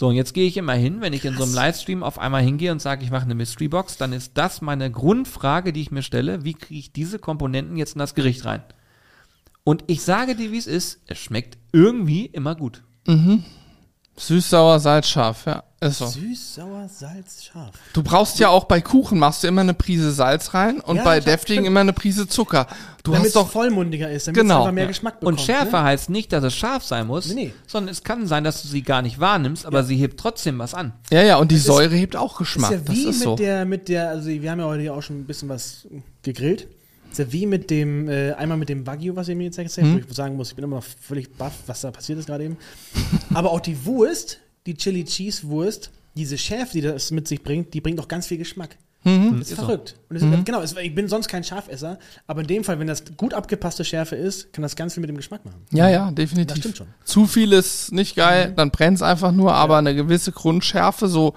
So, 0.00 0.08
und 0.08 0.14
jetzt 0.14 0.32
gehe 0.32 0.46
ich 0.46 0.56
immer 0.56 0.72
hin, 0.72 1.02
wenn 1.02 1.12
ich 1.12 1.26
in 1.26 1.36
so 1.36 1.42
einem 1.42 1.52
Livestream 1.52 2.02
auf 2.02 2.18
einmal 2.18 2.40
hingehe 2.40 2.72
und 2.72 2.80
sage, 2.80 3.04
ich 3.04 3.10
mache 3.10 3.26
eine 3.26 3.34
Mystery 3.34 3.68
Box, 3.68 3.98
dann 3.98 4.14
ist 4.14 4.32
das 4.32 4.62
meine 4.62 4.90
Grundfrage, 4.90 5.74
die 5.74 5.82
ich 5.82 5.90
mir 5.90 6.02
stelle, 6.02 6.42
wie 6.42 6.54
kriege 6.54 6.80
ich 6.80 6.94
diese 6.94 7.18
Komponenten 7.18 7.76
jetzt 7.76 7.96
in 7.96 7.98
das 7.98 8.14
Gericht 8.14 8.46
rein? 8.46 8.62
Und 9.62 9.84
ich 9.88 10.00
sage 10.00 10.36
dir, 10.36 10.52
wie 10.52 10.56
es 10.56 10.66
ist, 10.66 11.02
es 11.06 11.18
schmeckt 11.18 11.58
irgendwie 11.74 12.24
immer 12.24 12.54
gut. 12.54 12.82
Süß, 14.16 14.48
sauer, 14.48 14.80
salz, 14.80 15.06
scharf, 15.06 15.44
ja. 15.44 15.64
Ist 15.82 15.96
so. 15.96 16.06
Süß, 16.08 16.56
sauer, 16.56 16.88
Salz, 16.88 17.44
scharf. 17.44 17.70
Du 17.94 18.02
brauchst 18.02 18.38
ja 18.38 18.48
auch 18.50 18.64
bei 18.64 18.82
Kuchen 18.82 19.18
machst 19.18 19.42
du 19.42 19.48
immer 19.48 19.62
eine 19.62 19.72
Prise 19.72 20.12
Salz 20.12 20.52
rein 20.52 20.78
und 20.80 20.96
Ja, 20.96 21.04
bei 21.04 21.20
deftigen 21.20 21.64
immer 21.64 21.80
eine 21.80 21.94
Prise 21.94 22.28
Zucker. 22.28 22.66
Du 23.02 23.12
Damit 23.12 23.20
hast 23.20 23.26
es 23.28 23.32
doch 23.32 23.50
vollmundiger 23.50 24.10
ist, 24.10 24.26
damit 24.26 24.42
Genau, 24.42 24.56
es 24.56 24.60
einfach 24.60 24.72
mehr 24.74 24.84
ja. 24.84 24.88
Geschmack 24.88 25.20
bekommt. 25.20 25.38
Und 25.38 25.44
Schärfe 25.44 25.76
Ne? 25.76 25.82
heißt 25.84 26.10
nicht, 26.10 26.34
dass 26.34 26.44
es 26.44 26.54
scharf 26.54 26.84
sein 26.84 27.06
muss, 27.06 27.28
Nee, 27.28 27.34
nee. 27.46 27.52
sondern 27.66 27.90
es 27.92 28.04
kann 28.04 28.26
sein, 28.26 28.44
dass 28.44 28.60
du 28.60 28.68
sie 28.68 28.82
gar 28.82 29.00
nicht 29.00 29.20
wahrnimmst, 29.20 29.64
aber 29.64 29.82
sie 29.82 29.96
hebt 29.96 30.20
trotzdem 30.20 30.58
was 30.58 30.74
an. 30.74 30.92
Ja, 31.10 31.22
ja, 31.22 31.36
und 31.38 31.50
die 31.50 31.56
Säure 31.56 31.94
hebt 31.96 32.14
auch 32.14 32.32
Ist 32.32 32.38
Geschmack. 32.38 32.72
ja 32.72 32.80
wie 32.86 33.04
das 33.06 33.14
ist 33.14 33.18
mit 33.20 33.24
so. 33.24 33.36
der, 33.36 33.64
mit 33.64 33.88
der, 33.88 34.10
also 34.10 34.28
wir 34.28 34.50
haben 34.50 34.58
ja 34.60 34.66
heute 34.66 34.82
hier 34.82 34.92
auch 34.94 35.02
schon 35.02 35.20
ein 35.20 35.24
bisschen 35.24 35.48
was 35.48 35.86
gegrillt. 36.22 36.68
Ist 37.10 37.18
ja 37.20 37.32
wie 37.32 37.46
mit 37.46 37.70
dem, 37.70 38.06
äh, 38.06 38.32
einmal 38.34 38.58
mit 38.58 38.68
dem 38.68 38.86
Wagyu, 38.86 39.16
was 39.16 39.28
ihr 39.28 39.34
mir 39.34 39.44
jetzt 39.44 39.56
erzählt 39.58 39.86
Mhm. 39.86 39.94
habt, 39.94 40.04
wo 40.08 40.10
ich 40.10 40.16
sagen 40.16 40.36
muss, 40.36 40.50
ich 40.50 40.56
bin 40.56 40.64
immer 40.64 40.76
noch 40.76 40.84
völlig 41.00 41.34
baff, 41.38 41.54
was 41.66 41.80
da 41.80 41.90
passiert 41.90 42.18
ist 42.18 42.26
gerade 42.26 42.44
eben. 42.44 42.58
Aber 43.32 43.50
auch 43.50 43.60
die 43.60 43.82
Wurst, 43.86 44.40
die 44.66 44.74
Chili 44.74 45.04
Cheese 45.04 45.48
Wurst, 45.48 45.90
diese 46.14 46.38
Schärfe, 46.38 46.72
die 46.74 46.80
das 46.82 47.10
mit 47.10 47.28
sich 47.28 47.42
bringt, 47.42 47.74
die 47.74 47.80
bringt 47.80 48.00
auch 48.00 48.08
ganz 48.08 48.26
viel 48.26 48.38
Geschmack. 48.38 48.76
Mhm. 49.04 49.38
Das 49.38 49.50
ist 49.50 49.58
verrückt. 49.58 49.96
Und 50.10 50.16
es 50.16 50.22
ist, 50.22 50.44
genau, 50.44 50.60
es, 50.60 50.76
ich 50.76 50.94
bin 50.94 51.08
sonst 51.08 51.28
kein 51.28 51.42
Schafesser, 51.42 51.98
aber 52.26 52.42
in 52.42 52.46
dem 52.46 52.64
Fall, 52.64 52.78
wenn 52.78 52.86
das 52.86 53.02
gut 53.16 53.32
abgepasste 53.32 53.84
Schärfe 53.84 54.16
ist, 54.16 54.52
kann 54.52 54.62
das 54.62 54.76
ganz 54.76 54.92
viel 54.94 55.00
mit 55.00 55.08
dem 55.08 55.16
Geschmack 55.16 55.44
machen. 55.44 55.62
Ja, 55.70 55.88
ja, 55.88 56.10
definitiv. 56.10 56.48
Das 56.48 56.58
stimmt 56.58 56.76
schon. 56.76 56.86
Zu 57.04 57.26
viel 57.26 57.52
ist 57.52 57.92
nicht 57.92 58.14
geil, 58.14 58.52
dann 58.54 58.70
brennt's 58.70 59.00
einfach 59.00 59.32
nur, 59.32 59.54
aber 59.54 59.78
eine 59.78 59.94
gewisse 59.94 60.32
Grundschärfe 60.32 61.08
so 61.08 61.34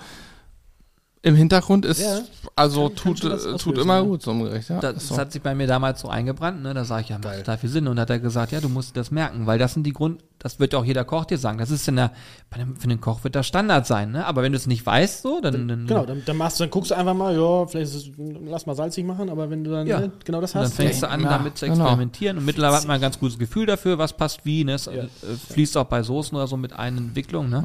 im 1.26 1.36
Hintergrund 1.36 1.86
ist, 1.86 2.02
Ja. 2.02 2.20
also 2.54 2.90
Kann- 2.90 2.96
kann 2.96 3.16
tut, 3.16 3.32
was 3.32 3.46
äh, 3.46 3.56
tut 3.56 3.78
immer 3.78 3.96
ja. 3.96 4.02
gut 4.02 4.22
so 4.22 4.34
Gericht. 4.38 4.70
Ja, 4.70 4.80
Das, 4.82 4.96
das 4.96 5.08
so. 5.08 5.18
hat 5.18 5.32
sich 5.32 5.42
bei 5.42 5.56
mir 5.56 5.68
damals 5.68 6.02
so 6.02 6.10
eingebrannt, 6.10 6.62
ne? 6.62 6.74
Da 6.74 6.84
sage 6.84 7.04
ich, 7.04 7.10
ja, 7.10 7.18
macht 7.18 7.38
total 7.38 7.58
viel 7.58 7.70
Sinn. 7.70 7.88
Und 7.88 7.98
hat 7.98 8.10
er 8.10 8.20
gesagt, 8.20 8.52
ja, 8.52 8.60
du 8.60 8.68
musst 8.68 8.98
das 8.98 9.10
merken, 9.10 9.46
weil 9.48 9.58
das 9.58 9.74
sind 9.74 9.84
die 9.84 9.94
Grund, 9.94 10.22
das 10.40 10.60
wird 10.60 10.76
auch 10.76 10.84
jeder 10.84 11.06
Koch 11.06 11.24
dir 11.24 11.38
sagen. 11.38 11.58
Das 11.60 11.72
ist 11.72 11.88
in 11.88 11.96
der, 11.96 12.12
bei 12.50 12.58
dem, 12.58 12.76
für 12.76 12.90
den 12.90 13.00
Koch 13.00 13.24
wird 13.24 13.36
das 13.36 13.48
Standard 13.48 13.88
sein, 13.88 14.12
ne? 14.12 14.26
Aber 14.26 14.44
wenn 14.44 14.52
du 14.52 14.58
es 14.58 14.68
nicht 14.68 14.86
weißt, 14.86 15.22
so, 15.22 15.40
dann, 15.42 15.70
dann, 15.70 15.88
Genau, 15.88 16.06
dann, 16.06 16.22
dann 16.26 16.36
machst 16.36 16.60
du, 16.60 16.66
dann 16.66 16.72
guckst 16.72 16.92
du 16.92 16.96
einfach 16.96 17.14
mal, 17.14 17.34
ja, 17.34 17.66
vielleicht 17.68 17.96
ist 17.96 18.08
es, 18.10 18.12
lass 18.46 18.66
mal 18.66 18.76
salzig 18.76 19.06
machen, 19.06 19.30
aber 19.30 19.50
wenn 19.50 19.64
du 19.64 19.72
dann 19.72 19.88
Ja. 19.88 20.02
ne, 20.02 20.12
genau 20.26 20.42
das 20.42 20.52
Und 20.52 20.56
dann 20.60 20.66
hast. 20.66 20.76
fängst 20.76 21.04
du 21.04 21.10
an, 21.10 21.22
Ja, 21.22 21.30
damit 21.30 21.58
zu 21.58 21.66
genau. 21.68 21.78
experimentieren. 21.86 22.38
Und 22.38 22.44
mittlerweile 22.46 22.76
hat 22.82 22.88
man 22.88 22.96
ein 22.96 23.02
ganz 23.02 23.18
gutes 23.18 23.40
Gefühl 23.40 23.66
dafür, 23.66 23.98
was 23.98 24.12
passt 24.12 24.42
wie. 24.44 24.66
Ne? 24.66 24.74
Es 24.74 24.88
äh, 24.88 25.08
fließt 25.52 25.78
auch 25.78 25.86
bei 25.86 26.04
Soßen 26.04 26.36
oder 26.36 26.48
so 26.48 26.58
mit 26.58 26.74
ein 26.74 26.98
in 26.98 27.04
Entwicklung. 27.06 27.50
Ne? 27.50 27.64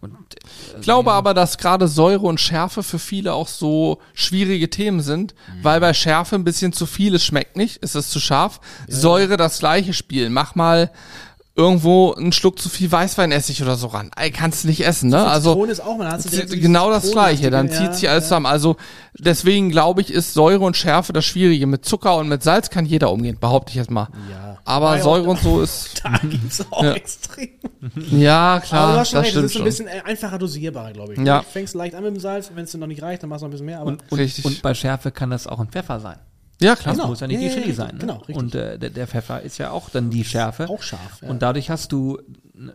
Und, 0.00 0.12
äh, 0.12 0.76
Ich 0.76 0.82
glaube 0.82 1.12
aber, 1.12 1.34
dass 1.34 1.58
gerade 1.58 1.88
Säure 1.88 2.26
und 2.26 2.40
Schärfe 2.40 2.82
für 2.82 2.98
viele 2.98 3.34
auch 3.34 3.48
so 3.48 3.98
schwierige 4.14 4.70
Themen 4.70 5.00
sind, 5.00 5.34
weil 5.62 5.80
bei 5.80 5.92
Schärfe 5.92 6.36
ein 6.36 6.44
bisschen 6.44 6.72
zu 6.72 6.86
viel, 6.86 7.14
es 7.14 7.24
schmeckt 7.24 7.56
nicht, 7.56 7.78
es 7.82 7.94
ist 7.94 8.10
zu 8.10 8.20
scharf. 8.20 8.60
Säure 8.86 9.36
das 9.36 9.58
gleiche 9.58 9.92
Spiel. 9.92 10.30
Mach 10.30 10.54
mal 10.54 10.90
irgendwo 11.58 12.14
einen 12.14 12.30
Schluck 12.30 12.60
zu 12.60 12.68
viel 12.68 12.90
Weißweinessig 12.90 13.60
oder 13.62 13.74
so 13.74 13.88
ran. 13.88 14.10
Ey, 14.16 14.30
kannst 14.30 14.62
du 14.62 14.68
nicht 14.68 14.86
essen, 14.86 15.10
ne? 15.10 15.26
Also 15.26 15.50
Zitrone 15.50 15.72
ist 15.72 15.80
auch 15.80 15.96
mal, 15.98 16.08
hast 16.08 16.32
du 16.32 16.46
genau 16.60 16.88
das 16.88 17.10
gleiche, 17.10 17.50
dann 17.50 17.66
ja, 17.66 17.72
zieht 17.74 17.94
sich 17.96 18.08
alles 18.08 18.22
ja. 18.24 18.28
zusammen. 18.28 18.46
Also 18.46 18.76
deswegen 19.18 19.68
glaube 19.68 20.00
ich, 20.00 20.12
ist 20.12 20.34
Säure 20.34 20.64
und 20.64 20.76
Schärfe 20.76 21.12
das 21.12 21.24
Schwierige. 21.24 21.66
Mit 21.66 21.84
Zucker 21.84 22.16
und 22.16 22.28
mit 22.28 22.44
Salz 22.44 22.70
kann 22.70 22.86
jeder 22.86 23.10
umgehen, 23.10 23.36
behaupte 23.40 23.70
ich 23.70 23.74
jetzt 23.76 23.90
mal. 23.90 24.06
Ja. 24.30 24.58
Aber 24.64 24.96
Ja, 24.98 25.02
Säure 25.02 25.30
und- 25.30 25.40
so 25.40 25.60
ist 25.62 26.00
Da 26.04 26.12
gibt's 26.22 26.64
auch 26.70 26.84
Ja. 26.84 26.92
extrem. 26.92 27.48
ja 28.12 28.60
klar, 28.64 28.82
aber 28.84 28.92
du 28.92 28.98
hast 29.00 29.10
schon 29.10 29.16
das 29.18 29.26
recht, 29.26 29.36
das 29.36 29.50
stimmt 29.50 29.66
ist 29.68 29.78
so 29.78 29.82
ein 29.84 29.88
schon. 29.88 29.88
bisschen 29.88 30.06
äh, 30.06 30.08
einfacher 30.08 30.38
dosierbarer, 30.38 30.92
glaube 30.92 31.14
ich. 31.14 31.18
Ja. 31.20 31.40
Du 31.40 31.44
fängst 31.46 31.74
leicht 31.74 31.94
an 31.96 32.04
mit 32.04 32.14
dem 32.14 32.20
Salz, 32.20 32.50
wenn 32.54 32.64
es 32.64 32.70
dir 32.70 32.78
noch 32.78 32.86
nicht 32.86 33.02
reicht, 33.02 33.22
dann 33.24 33.30
machst 33.30 33.42
du 33.42 33.46
noch 33.46 33.48
ein 33.48 33.52
bisschen 33.52 33.66
mehr. 33.66 33.80
Aber 33.80 33.88
und, 33.90 34.04
und, 34.10 34.18
Richtig. 34.18 34.44
und 34.44 34.62
bei 34.62 34.74
Schärfe 34.74 35.10
kann 35.10 35.30
das 35.30 35.46
auch 35.48 35.58
ein 35.58 35.68
Pfeffer 35.68 35.98
sein. 35.98 36.18
Ja 36.60 36.74
klar. 36.74 36.96
Das 36.96 37.06
muss 37.06 37.20
ja 37.20 37.26
nicht 37.28 37.40
Ja, 37.40 37.48
die 37.48 37.54
Chili 37.54 37.68
ja, 37.68 37.74
sein. 37.74 37.92
Ne? 37.94 37.98
genau, 38.00 38.16
richtig. 38.16 38.36
Und 38.36 38.54
äh, 38.54 38.78
der, 38.78 38.90
der 38.90 39.06
Pfeffer 39.06 39.42
ist 39.42 39.58
ja 39.58 39.70
auch 39.70 39.90
dann 39.90 40.10
die 40.10 40.24
Schärfe. 40.24 40.68
auch 40.68 40.82
scharf. 40.82 41.22
Ja. 41.22 41.28
Und 41.28 41.40
dadurch 41.42 41.70
hast 41.70 41.92
du, 41.92 42.18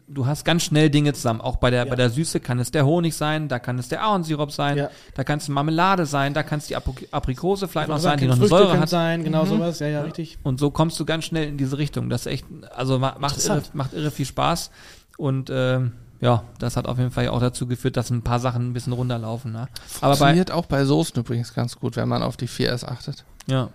du 0.07 0.25
hast 0.25 0.45
ganz 0.45 0.63
schnell 0.63 0.89
Dinge 0.89 1.11
zusammen. 1.13 1.41
Auch 1.41 1.57
bei 1.57 1.69
der, 1.69 1.85
bei 1.85 1.97
der 1.97 2.09
Süße 2.09 2.39
kann 2.39 2.59
es 2.59 2.71
der 2.71 2.85
Honig 2.85 3.13
sein, 3.15 3.49
da 3.49 3.59
kann 3.59 3.77
es 3.77 3.89
der 3.89 4.01
Ahornsirup 4.03 4.51
sein, 4.53 4.87
da 5.15 5.23
kann 5.25 5.39
es 5.39 5.49
Marmelade 5.49 6.05
sein, 6.05 6.33
da 6.33 6.43
kann 6.43 6.59
es 6.59 6.67
die 6.67 6.77
Apri- 6.77 7.07
Aprikose 7.11 7.67
vielleicht 7.67 7.89
noch 7.89 7.99
sein, 7.99 8.17
die 8.19 8.25
noch 8.27 8.35
eine 8.35 8.47
Früchte 8.47 8.55
Säure 8.67 8.79
hat. 8.79 8.87
sein, 8.89 9.19
Mhm. 9.19 9.23
genau 9.25 9.45
sowas. 9.45 9.79
Ja, 9.79 9.87
ja, 9.87 10.01
richtig. 10.03 10.37
Und 10.43 10.59
so 10.61 10.71
kommst 10.71 10.97
du 11.01 11.05
ganz 11.05 11.25
schnell 11.25 11.49
in 11.49 11.57
diese 11.57 11.77
Richtung. 11.77 12.09
Das 12.09 12.21
ist 12.25 12.31
echt, 12.31 12.45
also 12.73 12.99
ma- 12.99 13.17
macht 13.19 13.43
irre, 13.45 13.63
macht 13.73 13.91
irre 13.93 14.11
viel 14.11 14.25
Spaß. 14.25 14.71
Und 15.17 15.49
ähm, 15.53 15.91
ja, 16.23 16.43
das 16.57 16.77
hat 16.77 16.87
auf 16.87 16.97
jeden 16.97 17.11
Fall 17.11 17.27
auch 17.27 17.41
dazu 17.41 17.67
geführt, 17.67 17.97
dass 17.97 18.09
ein 18.09 18.21
paar 18.21 18.39
Sachen 18.39 18.69
ein 18.69 18.73
bisschen 18.73 18.93
runterlaufen. 18.93 19.51
Ne? 19.51 19.67
Aber 19.99 20.13
bei, 20.13 20.17
Funktioniert 20.17 20.51
auch 20.51 20.65
bei 20.65 20.85
Soßen 20.85 21.19
übrigens 21.19 21.53
ganz 21.53 21.77
gut, 21.77 21.97
wenn 21.97 22.07
man 22.07 22.23
auf 22.23 22.37
die 22.37 22.47
4S 22.47 22.85
achtet. 22.85 23.25
ja. 23.47 23.69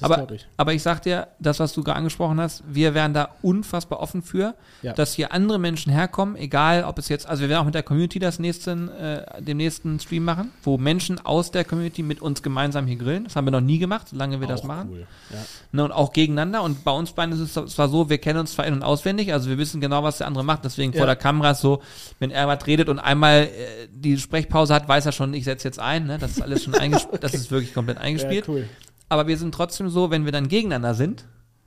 Das 0.00 0.10
Aber, 0.10 0.30
ich. 0.32 0.46
aber 0.56 0.74
ich 0.74 0.82
sag 0.82 1.02
dir, 1.02 1.28
das, 1.40 1.58
was 1.58 1.72
du 1.72 1.82
gerade 1.82 1.98
angesprochen 1.98 2.40
hast, 2.40 2.62
wir 2.68 2.94
wären 2.94 3.14
da 3.14 3.30
unfassbar 3.42 4.00
offen 4.00 4.22
für, 4.22 4.54
Ja. 4.82 4.92
dass 4.92 5.14
hier 5.14 5.32
andere 5.32 5.58
Menschen 5.58 5.92
herkommen, 5.92 6.36
egal 6.36 6.84
ob 6.84 6.98
es 6.98 7.08
jetzt, 7.08 7.26
also 7.28 7.42
wir 7.42 7.48
werden 7.48 7.60
auch 7.62 7.64
mit 7.66 7.74
der 7.74 7.82
Community 7.82 8.18
das 8.20 8.38
nächsten, 8.38 8.88
äh, 8.90 9.42
dem 9.42 9.56
nächsten 9.56 9.98
Stream 9.98 10.24
machen, 10.24 10.52
wo 10.62 10.78
Menschen 10.78 11.18
aus 11.26 11.50
der 11.50 11.64
Community 11.64 12.02
mit 12.02 12.22
uns 12.22 12.42
gemeinsam 12.42 12.86
hier 12.86 12.96
grillen. 12.96 13.24
Das 13.24 13.34
haben 13.34 13.44
wir 13.46 13.50
noch 13.50 13.60
nie 13.60 13.78
gemacht, 13.78 14.08
solange 14.10 14.40
wir 14.40 14.46
das 14.46 14.60
Auch 14.60 14.66
machen. 14.66 14.88
Cool. 14.92 15.06
Ja. 15.30 15.38
Ne, 15.72 15.84
und 15.84 15.92
auch 15.92 16.12
gegeneinander. 16.12 16.62
Und 16.62 16.84
bei 16.84 16.92
uns 16.92 17.12
beiden 17.12 17.34
ist 17.34 17.56
es 17.56 17.74
zwar 17.74 17.88
so, 17.88 18.08
wir 18.08 18.18
kennen 18.18 18.38
uns 18.38 18.52
zwar 18.52 18.66
in- 18.66 18.74
und 18.74 18.82
auswendig, 18.84 19.32
also 19.32 19.50
wir 19.50 19.58
wissen 19.58 19.80
genau, 19.80 20.02
was 20.04 20.18
der 20.18 20.26
andere 20.28 20.44
macht. 20.44 20.64
Deswegen 20.64 20.92
vor 20.92 21.00
Ja. 21.00 21.06
der 21.06 21.16
Kamera 21.16 21.50
ist 21.50 21.60
so, 21.60 21.82
wenn 22.20 22.30
er 22.30 22.46
was 22.46 22.66
redet 22.66 22.88
und 22.88 22.98
einmal 23.00 23.42
äh, 23.44 23.48
die 23.92 24.16
Sprechpause 24.18 24.74
hat, 24.74 24.88
weiß 24.88 25.06
er 25.06 25.12
schon, 25.12 25.34
ich 25.34 25.44
setze 25.44 25.66
jetzt 25.66 25.80
ein. 25.80 26.06
Ne? 26.06 26.18
Das 26.18 26.32
ist 26.32 26.42
alles 26.42 26.62
schon 26.62 26.74
eingespielt. 26.78 27.24
Das 27.24 27.34
ist 27.34 27.50
wirklich 27.50 27.74
komplett 27.74 27.98
eingespielt. 27.98 28.46
Ja, 28.46 28.52
cool. 28.54 28.68
Aber 29.08 29.26
wir 29.26 29.36
sind 29.38 29.54
trotzdem 29.54 29.88
so, 29.88 30.10
wenn 30.10 30.24
wir 30.24 30.32
dann 30.32 30.48
gegeneinander 30.48 30.94
sind, 30.94 31.24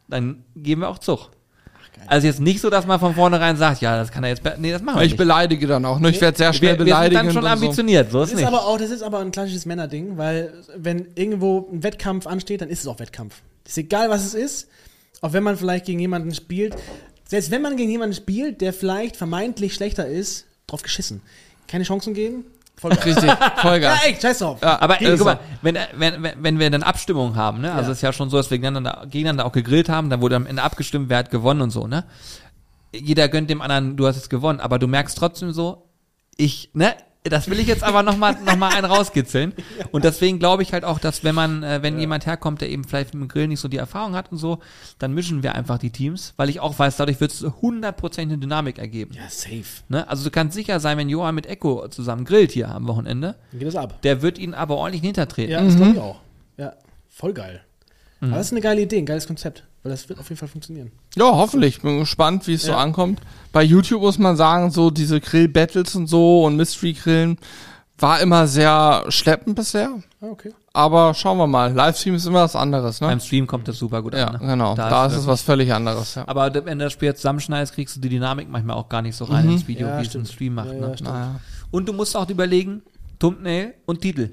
dann 0.07 0.43
geben 0.55 0.81
wir 0.81 0.89
auch 0.89 0.99
Zug. 0.99 1.29
Also 2.07 2.25
jetzt 2.25 2.39
nicht 2.39 2.61
so, 2.61 2.69
dass 2.69 2.87
man 2.87 2.99
von 2.99 3.13
vornherein 3.13 3.57
sagt, 3.57 3.81
ja, 3.81 3.95
das 3.97 4.11
kann 4.11 4.23
er 4.23 4.29
jetzt, 4.31 4.41
nee, 4.57 4.71
das 4.71 4.81
machen 4.81 4.97
wir 4.97 5.03
Ich 5.03 5.11
nicht. 5.11 5.17
beleidige 5.17 5.67
dann 5.67 5.85
auch, 5.85 5.99
ne? 5.99 6.09
Ich 6.09 6.19
werde 6.19 6.37
sehr 6.37 6.51
schnell 6.51 6.71
wir, 6.79 6.85
wir 6.85 6.85
sind 6.85 6.93
beleidigen. 6.95 7.23
dann 7.25 7.31
schon 7.33 7.43
so. 7.43 7.47
ambitioniert, 7.49 8.11
so 8.11 8.19
Das 8.19 8.29
ist 8.29 8.33
ist, 8.33 8.39
nicht. 8.39 8.47
aber 8.47 8.65
auch, 8.65 8.77
das 8.77 8.89
ist 8.89 9.03
aber 9.03 9.19
ein 9.19 9.31
klassisches 9.31 9.65
Männerding, 9.65 10.17
weil 10.17 10.53
wenn 10.75 11.07
irgendwo 11.15 11.69
ein 11.71 11.83
Wettkampf 11.83 12.25
ansteht, 12.27 12.61
dann 12.61 12.69
ist 12.69 12.79
es 12.79 12.87
auch 12.87 12.97
Wettkampf. 12.99 13.41
Ist 13.67 13.77
egal, 13.77 14.09
was 14.09 14.25
es 14.25 14.33
ist, 14.33 14.67
auch 15.21 15.33
wenn 15.33 15.43
man 15.43 15.57
vielleicht 15.57 15.85
gegen 15.85 15.99
jemanden 15.99 16.33
spielt. 16.33 16.75
Selbst 17.25 17.51
wenn 17.51 17.61
man 17.61 17.77
gegen 17.77 17.91
jemanden 17.91 18.15
spielt, 18.15 18.61
der 18.61 18.73
vielleicht 18.73 19.15
vermeintlich 19.15 19.73
schlechter 19.75 20.07
ist, 20.07 20.47
drauf 20.67 20.81
geschissen. 20.81 21.21
Keine 21.67 21.83
Chancen 21.83 22.13
geben? 22.13 22.45
Voll. 22.81 22.93
Richtig, 22.93 23.23
ja, 23.23 23.53
Vollgas. 23.61 23.99
ey, 24.03 24.17
scheiß 24.19 24.39
drauf. 24.39 24.57
Ja, 24.61 24.81
Aber 24.81 24.99
äh, 24.99 25.15
guck 25.15 25.25
mal, 25.25 25.39
wenn, 25.61 25.77
wenn, 25.93 26.23
wenn, 26.23 26.33
wenn 26.43 26.59
wir 26.59 26.67
dann 26.71 26.81
Abstimmungen 26.81 27.35
haben, 27.35 27.61
ne? 27.61 27.71
Also 27.71 27.89
Ja. 27.89 27.91
es 27.91 27.97
ist 27.99 28.01
ja 28.01 28.11
schon 28.11 28.31
so, 28.31 28.37
dass 28.37 28.49
wir 28.49 28.57
gegeneinander, 28.57 29.05
gegeneinander 29.07 29.45
auch 29.45 29.51
gegrillt 29.51 29.87
haben, 29.87 30.09
dann 30.09 30.19
wurde 30.21 30.35
am 30.35 30.47
Ende 30.47 30.63
abgestimmt, 30.63 31.07
wer 31.09 31.19
hat 31.19 31.29
gewonnen 31.29 31.61
und 31.61 31.69
so, 31.69 31.85
ne? 31.85 32.05
Jeder 32.91 33.29
gönnt 33.29 33.49
dem 33.51 33.61
anderen, 33.61 33.95
du 33.97 34.07
hast 34.07 34.17
es 34.17 34.29
gewonnen, 34.29 34.59
aber 34.59 34.79
du 34.79 34.87
merkst 34.87 35.15
trotzdem 35.17 35.51
so, 35.51 35.87
ich, 36.37 36.71
ne? 36.73 36.95
Das 37.23 37.49
will 37.49 37.59
ich 37.59 37.67
jetzt 37.67 37.83
aber 37.83 38.01
nochmal 38.01 38.35
noch 38.43 38.55
mal 38.55 38.73
einen 38.73 38.85
rauskitzeln. 38.85 39.53
Und 39.91 40.03
deswegen 40.03 40.39
glaube 40.39 40.63
ich 40.63 40.73
halt 40.73 40.83
auch, 40.83 40.97
dass 40.97 41.23
wenn 41.23 41.35
man, 41.35 41.61
äh, 41.61 41.83
wenn 41.83 41.99
jemand 41.99 42.25
herkommt, 42.25 42.61
der 42.61 42.69
eben 42.69 42.83
vielleicht 42.83 43.13
mit 43.13 43.21
dem 43.21 43.27
Grill 43.27 43.47
nicht 43.47 43.59
so 43.59 43.67
die 43.67 43.77
Erfahrung 43.77 44.15
hat 44.15 44.31
und 44.31 44.39
so, 44.39 44.59
dann 44.97 45.13
mischen 45.13 45.43
wir 45.43 45.53
einfach 45.53 45.77
die 45.77 45.91
Teams, 45.91 46.33
weil 46.37 46.49
ich 46.49 46.59
auch 46.59 46.79
weiß, 46.79 46.97
dadurch 46.97 47.19
wird 47.19 47.31
es 47.31 47.43
100% 47.43 48.21
eine 48.21 48.37
Dynamik 48.39 48.79
ergeben. 48.79 49.13
Ja, 49.13 49.29
safe. 49.29 49.83
Ne? 49.87 50.07
Also 50.09 50.23
du 50.23 50.31
kannst 50.31 50.55
sicher 50.55 50.79
sein, 50.79 50.97
wenn 50.97 51.09
Johann 51.09 51.35
mit 51.35 51.45
Echo 51.45 51.87
zusammen 51.89 52.25
grillt 52.25 52.51
hier 52.51 52.69
am 52.69 52.87
Wochenende, 52.87 53.35
Dann 53.51 53.59
geht 53.59 53.67
das 53.67 53.75
ab. 53.75 54.01
der 54.01 54.23
wird 54.23 54.39
ihn 54.39 54.55
aber 54.55 54.77
ordentlich 54.77 55.03
hintertreten. 55.03 55.51
Ja, 55.51 55.63
das 55.63 55.75
glaube 55.75 55.91
ich 55.91 55.99
auch. 55.99 56.19
Ja, 56.57 56.73
voll 57.07 57.33
geil. 57.33 57.61
Aber 58.19 58.31
das 58.31 58.47
ist 58.47 58.51
eine 58.53 58.61
geile 58.61 58.81
Idee, 58.81 58.97
ein 58.97 59.05
geiles 59.05 59.27
Konzept. 59.27 59.63
Weil 59.83 59.91
das 59.91 60.07
wird 60.09 60.19
auf 60.19 60.29
jeden 60.29 60.37
Fall 60.37 60.47
funktionieren. 60.47 60.91
Ja, 61.15 61.25
hoffentlich. 61.25 61.81
Bin 61.81 61.99
gespannt, 61.99 62.45
wie 62.47 62.53
es 62.53 62.63
so 62.63 62.71
Ja. 62.71 62.77
ankommt. 62.77 63.19
Bei 63.51 63.63
YouTube 63.63 64.01
muss 64.01 64.19
man 64.19 64.35
sagen, 64.37 64.69
so 64.69 64.91
diese 64.91 65.19
Grill-Battles 65.19 65.95
und 65.95 66.07
so 66.07 66.43
und 66.45 66.55
Mystery-Grillen 66.55 67.37
war 67.97 68.19
immer 68.19 68.47
sehr 68.47 69.05
schleppend 69.09 69.55
bisher. 69.55 69.89
Ah, 70.21 70.25
okay. 70.27 70.53
Aber 70.73 71.13
schauen 71.13 71.37
wir 71.37 71.47
mal. 71.47 71.73
Livestream 71.73 72.15
ist 72.15 72.25
immer 72.25 72.43
was 72.43 72.55
anderes, 72.55 73.01
ne? 73.01 73.07
Beim 73.07 73.19
Stream 73.19 73.45
kommt 73.45 73.67
das 73.67 73.77
super 73.77 74.01
gut 74.01 74.13
Ja, 74.13 74.27
an. 74.27 74.41
Ne? 74.41 74.47
genau. 74.53 74.73
Da, 74.75 75.05
ist 75.07 75.15
es 75.15 75.27
was 75.27 75.41
völlig 75.41 75.73
anderes. 75.73 76.15
Ja. 76.15 76.27
Aber 76.27 76.53
wenn 76.65 76.79
du 76.79 76.85
das 76.85 76.93
Spiel 76.93 77.07
jetzt 77.09 77.19
zusammenschneidest, 77.21 77.73
kriegst 77.73 77.95
du 77.95 77.99
die 77.99 78.09
Dynamik 78.09 78.49
manchmal 78.49 78.77
auch 78.77 78.87
gar 78.87 79.01
nicht 79.01 79.15
so 79.15 79.25
rein 79.25 79.49
ins 79.51 79.67
Video, 79.67 79.87
Ja, 79.87 79.99
wie 80.01 80.05
es 80.05 80.15
ein 80.15 80.25
Stream 80.25 80.53
macht. 80.55 80.71
Ja, 80.73 80.79
ne? 80.87 80.95
ja. 81.03 81.39
Und 81.71 81.89
du 81.89 81.93
musst 81.93 82.15
auch 82.15 82.29
überlegen, 82.29 82.81
Thumbnail 83.19 83.73
und 83.85 84.01
Titel. 84.01 84.29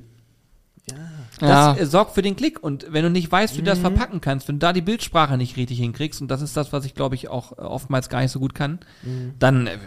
Ja. 0.91 0.97
Das 1.41 1.49
Ja. 1.51 1.77
äh, 1.77 1.87
sorgt 1.87 2.15
für 2.15 2.23
den 2.23 2.37
Klick. 2.37 2.63
Und 2.63 2.87
wenn 2.91 3.03
du 3.05 3.11
nicht 3.11 3.31
weißt, 3.31 3.55
wie 3.55 3.59
du 3.63 3.65
das 3.65 3.79
verpacken 3.79 4.21
kannst, 4.21 4.49
wenn 4.49 4.57
du 4.57 4.61
da 4.61 4.73
die 4.73 4.81
Bildsprache 4.83 5.37
nicht 5.37 5.57
richtig 5.57 5.79
hinkriegst, 5.79 6.21
und 6.21 6.29
das 6.29 6.43
ist 6.43 6.57
das, 6.57 6.73
was 6.73 6.85
ich 6.85 6.95
glaube 6.95 7.15
ich 7.15 7.29
auch 7.29 7.53
äh, 7.53 7.61
oftmals 7.63 8.09
gar 8.09 8.21
nicht 8.21 8.31
so 8.33 8.39
gut 8.41 8.55
kann, 8.55 8.79
dann 9.39 9.67
äh, 9.67 9.79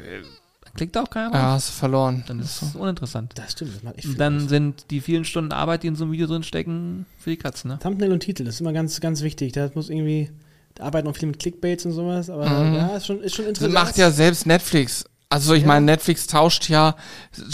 klickt 0.75 0.97
auch 0.97 1.09
keiner. 1.09 1.33
Ja, 1.33 1.51
hast 1.53 1.69
du 1.69 1.73
verloren. 1.73 2.23
Dann 2.27 2.39
ist 2.39 2.61
es 2.61 2.75
uninteressant. 2.75 3.33
Das 3.35 3.51
stimmt, 3.51 3.75
das 3.75 3.83
macht 3.83 3.95
echt 3.95 4.03
viel 4.05 4.11
Und 4.13 4.19
dann 4.19 4.37
aus. 4.43 4.49
sind 4.49 4.85
die 4.91 5.01
vielen 5.01 5.25
Stunden 5.25 5.51
Arbeit, 5.51 5.83
die 5.83 5.87
in 5.87 5.95
so 5.95 6.05
einem 6.05 6.13
Video 6.13 6.27
drin 6.27 6.43
stecken, 6.43 7.05
für 7.17 7.31
die 7.31 7.37
Katzen, 7.37 7.69
ne? 7.71 7.79
Thumbnail 7.79 8.11
und 8.13 8.21
Titel, 8.21 8.45
das 8.45 8.55
ist 8.55 8.61
immer 8.61 8.73
ganz, 8.73 8.99
ganz 9.01 9.21
wichtig. 9.21 9.51
Da 9.53 9.69
muss 9.73 9.89
irgendwie, 9.89 10.29
da 10.75 10.83
arbeiten 10.85 11.07
auch 11.09 11.15
viel 11.17 11.27
mit 11.27 11.39
Clickbaits 11.39 11.85
und 11.85 11.91
sowas, 11.91 12.29
aber 12.29 12.47
Mhm. 12.47 12.75
ja, 12.75 12.95
ist 12.95 13.05
schon, 13.07 13.21
ist 13.21 13.35
schon 13.35 13.45
Das 13.45 13.59
interessant. 13.59 13.73
macht 13.73 13.97
ja 13.97 14.09
selbst 14.11 14.45
Netflix. 14.45 15.03
Also 15.31 15.53
ich 15.53 15.61
Ja. 15.61 15.67
meine, 15.69 15.85
Netflix 15.85 16.27
tauscht 16.27 16.67
ja, 16.67 16.95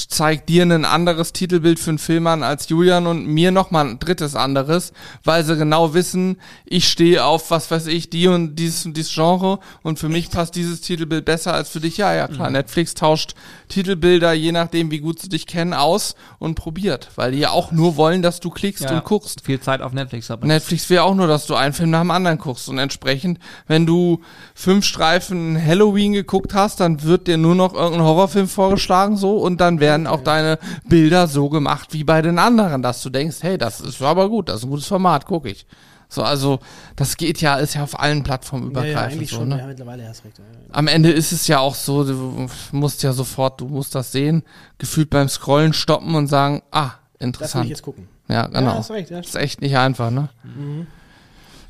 zeigt 0.09 0.49
dir 0.49 0.63
ein 0.63 0.83
anderes 0.83 1.31
Titelbild 1.31 1.79
für 1.79 1.91
einen 1.91 1.99
Film 1.99 2.25
an 2.25 2.41
als 2.41 2.69
Julian 2.69 3.05
und 3.05 3.27
mir 3.27 3.51
nochmal 3.51 3.85
ein 3.87 3.99
drittes 3.99 4.35
anderes, 4.35 4.93
weil 5.23 5.45
sie 5.45 5.55
genau 5.55 5.93
wissen, 5.93 6.37
ich 6.65 6.89
stehe 6.89 7.23
auf, 7.23 7.51
was 7.51 7.69
weiß 7.69 7.85
ich, 7.85 8.09
die 8.09 8.27
und 8.27 8.55
dieses 8.55 8.85
und 8.87 8.97
dieses 8.97 9.13
Genre 9.13 9.59
und 9.83 9.99
für 9.99 10.09
mich 10.09 10.31
passt 10.31 10.55
dieses 10.55 10.81
Titelbild 10.81 11.23
besser 11.25 11.53
als 11.53 11.69
für 11.69 11.79
dich. 11.79 11.97
Ja, 11.97 12.15
ja, 12.15 12.27
klar. 12.27 12.49
Netflix 12.49 12.95
tauscht 12.95 13.35
Titelbilder, 13.67 14.33
je 14.33 14.51
nachdem, 14.51 14.91
wie 14.91 14.99
gut 14.99 15.19
sie 15.19 15.29
dich 15.29 15.47
kennen, 15.47 15.73
aus 15.73 16.15
und 16.39 16.55
probiert, 16.55 17.09
weil 17.15 17.31
die 17.31 17.39
ja 17.39 17.51
auch 17.51 17.71
nur 17.71 17.97
wollen, 17.97 18.21
dass 18.21 18.39
du 18.39 18.49
klickst 18.49 18.89
und 18.89 19.03
guckst. 19.03 19.41
Viel 19.41 19.59
Zeit 19.59 19.81
auf 19.81 19.93
Netflix 19.93 20.31
aber. 20.31 20.47
Netflix 20.47 20.89
will 20.89 20.99
auch 20.99 21.15
nur, 21.15 21.27
dass 21.27 21.45
du 21.45 21.55
einen 21.55 21.73
Film 21.73 21.89
nach 21.89 22.01
dem 22.01 22.11
anderen 22.11 22.37
guckst. 22.37 22.69
Und 22.69 22.77
entsprechend, 22.77 23.39
wenn 23.67 23.85
du 23.85 24.21
fünf 24.55 24.85
Streifen 24.85 25.63
Halloween 25.63 26.13
geguckt 26.13 26.53
hast, 26.53 26.79
dann 26.79 27.03
wird 27.03 27.27
dir 27.27 27.37
nur 27.37 27.55
noch 27.55 27.73
irgendein 27.73 28.03
Horrorfilm 28.03 28.47
vorgeschlagen 28.47 29.17
so 29.17 29.37
und 29.37 29.61
dann 29.61 29.79
werden 29.79 30.07
auch 30.07 30.21
deine 30.21 30.59
Bilder 30.87 31.27
so 31.27 31.49
gemacht 31.49 31.93
wie 31.93 32.03
bei 32.03 32.21
den 32.21 32.39
anderen, 32.39 32.81
dass 32.81 33.01
du 33.01 33.09
denkst, 33.09 33.37
hey, 33.41 33.57
das 33.57 33.81
ist 33.81 34.01
aber 34.01 34.29
gut, 34.29 34.49
das 34.49 34.57
ist 34.57 34.63
ein 34.63 34.69
gutes 34.69 34.87
Format, 34.87 35.25
guck 35.25 35.45
ich. 35.45 35.65
So, 36.09 36.23
also 36.23 36.59
das 36.95 37.17
geht 37.17 37.41
ja, 37.41 37.55
ist 37.57 37.73
ja 37.75 37.83
auf 37.83 37.99
allen 37.99 38.23
Plattformen 38.23 38.63
ja, 38.65 38.69
übergreifend. 38.69 38.95
ja, 38.97 39.07
eigentlich 39.07 39.29
so, 39.29 39.35
schon. 39.37 39.49
ne? 39.49 39.57
Ja, 39.59 39.67
mittlerweile 39.67 40.07
hast 40.07 40.23
recht. 40.23 40.37
Ja, 40.39 40.43
ja. 40.45 40.59
Am 40.71 40.87
Ende 40.87 41.11
ist 41.11 41.31
es 41.33 41.47
ja 41.47 41.59
auch 41.59 41.75
so, 41.75 42.03
du 42.05 42.47
musst 42.71 43.03
ja 43.03 43.11
sofort, 43.13 43.59
du 43.59 43.67
musst 43.67 43.93
das 43.93 44.11
sehen, 44.11 44.43
gefühlt 44.77 45.09
beim 45.09 45.27
Scrollen 45.27 45.73
stoppen 45.73 46.15
und 46.15 46.27
sagen, 46.27 46.61
ah, 46.71 46.85
Das 46.85 46.93
will 47.19 47.27
interessant. 47.27 47.65
ich 47.65 47.69
jetzt 47.71 47.81
gucken. 47.81 48.07
Ja, 48.29 48.47
genau. 48.47 48.61
Ja, 48.61 48.73
hast 48.75 48.91
recht. 48.91 49.09
Ja, 49.09 49.19
ist 49.19 49.35
echt 49.35 49.61
nicht 49.61 49.77
einfach, 49.77 50.11
ne? 50.11 50.29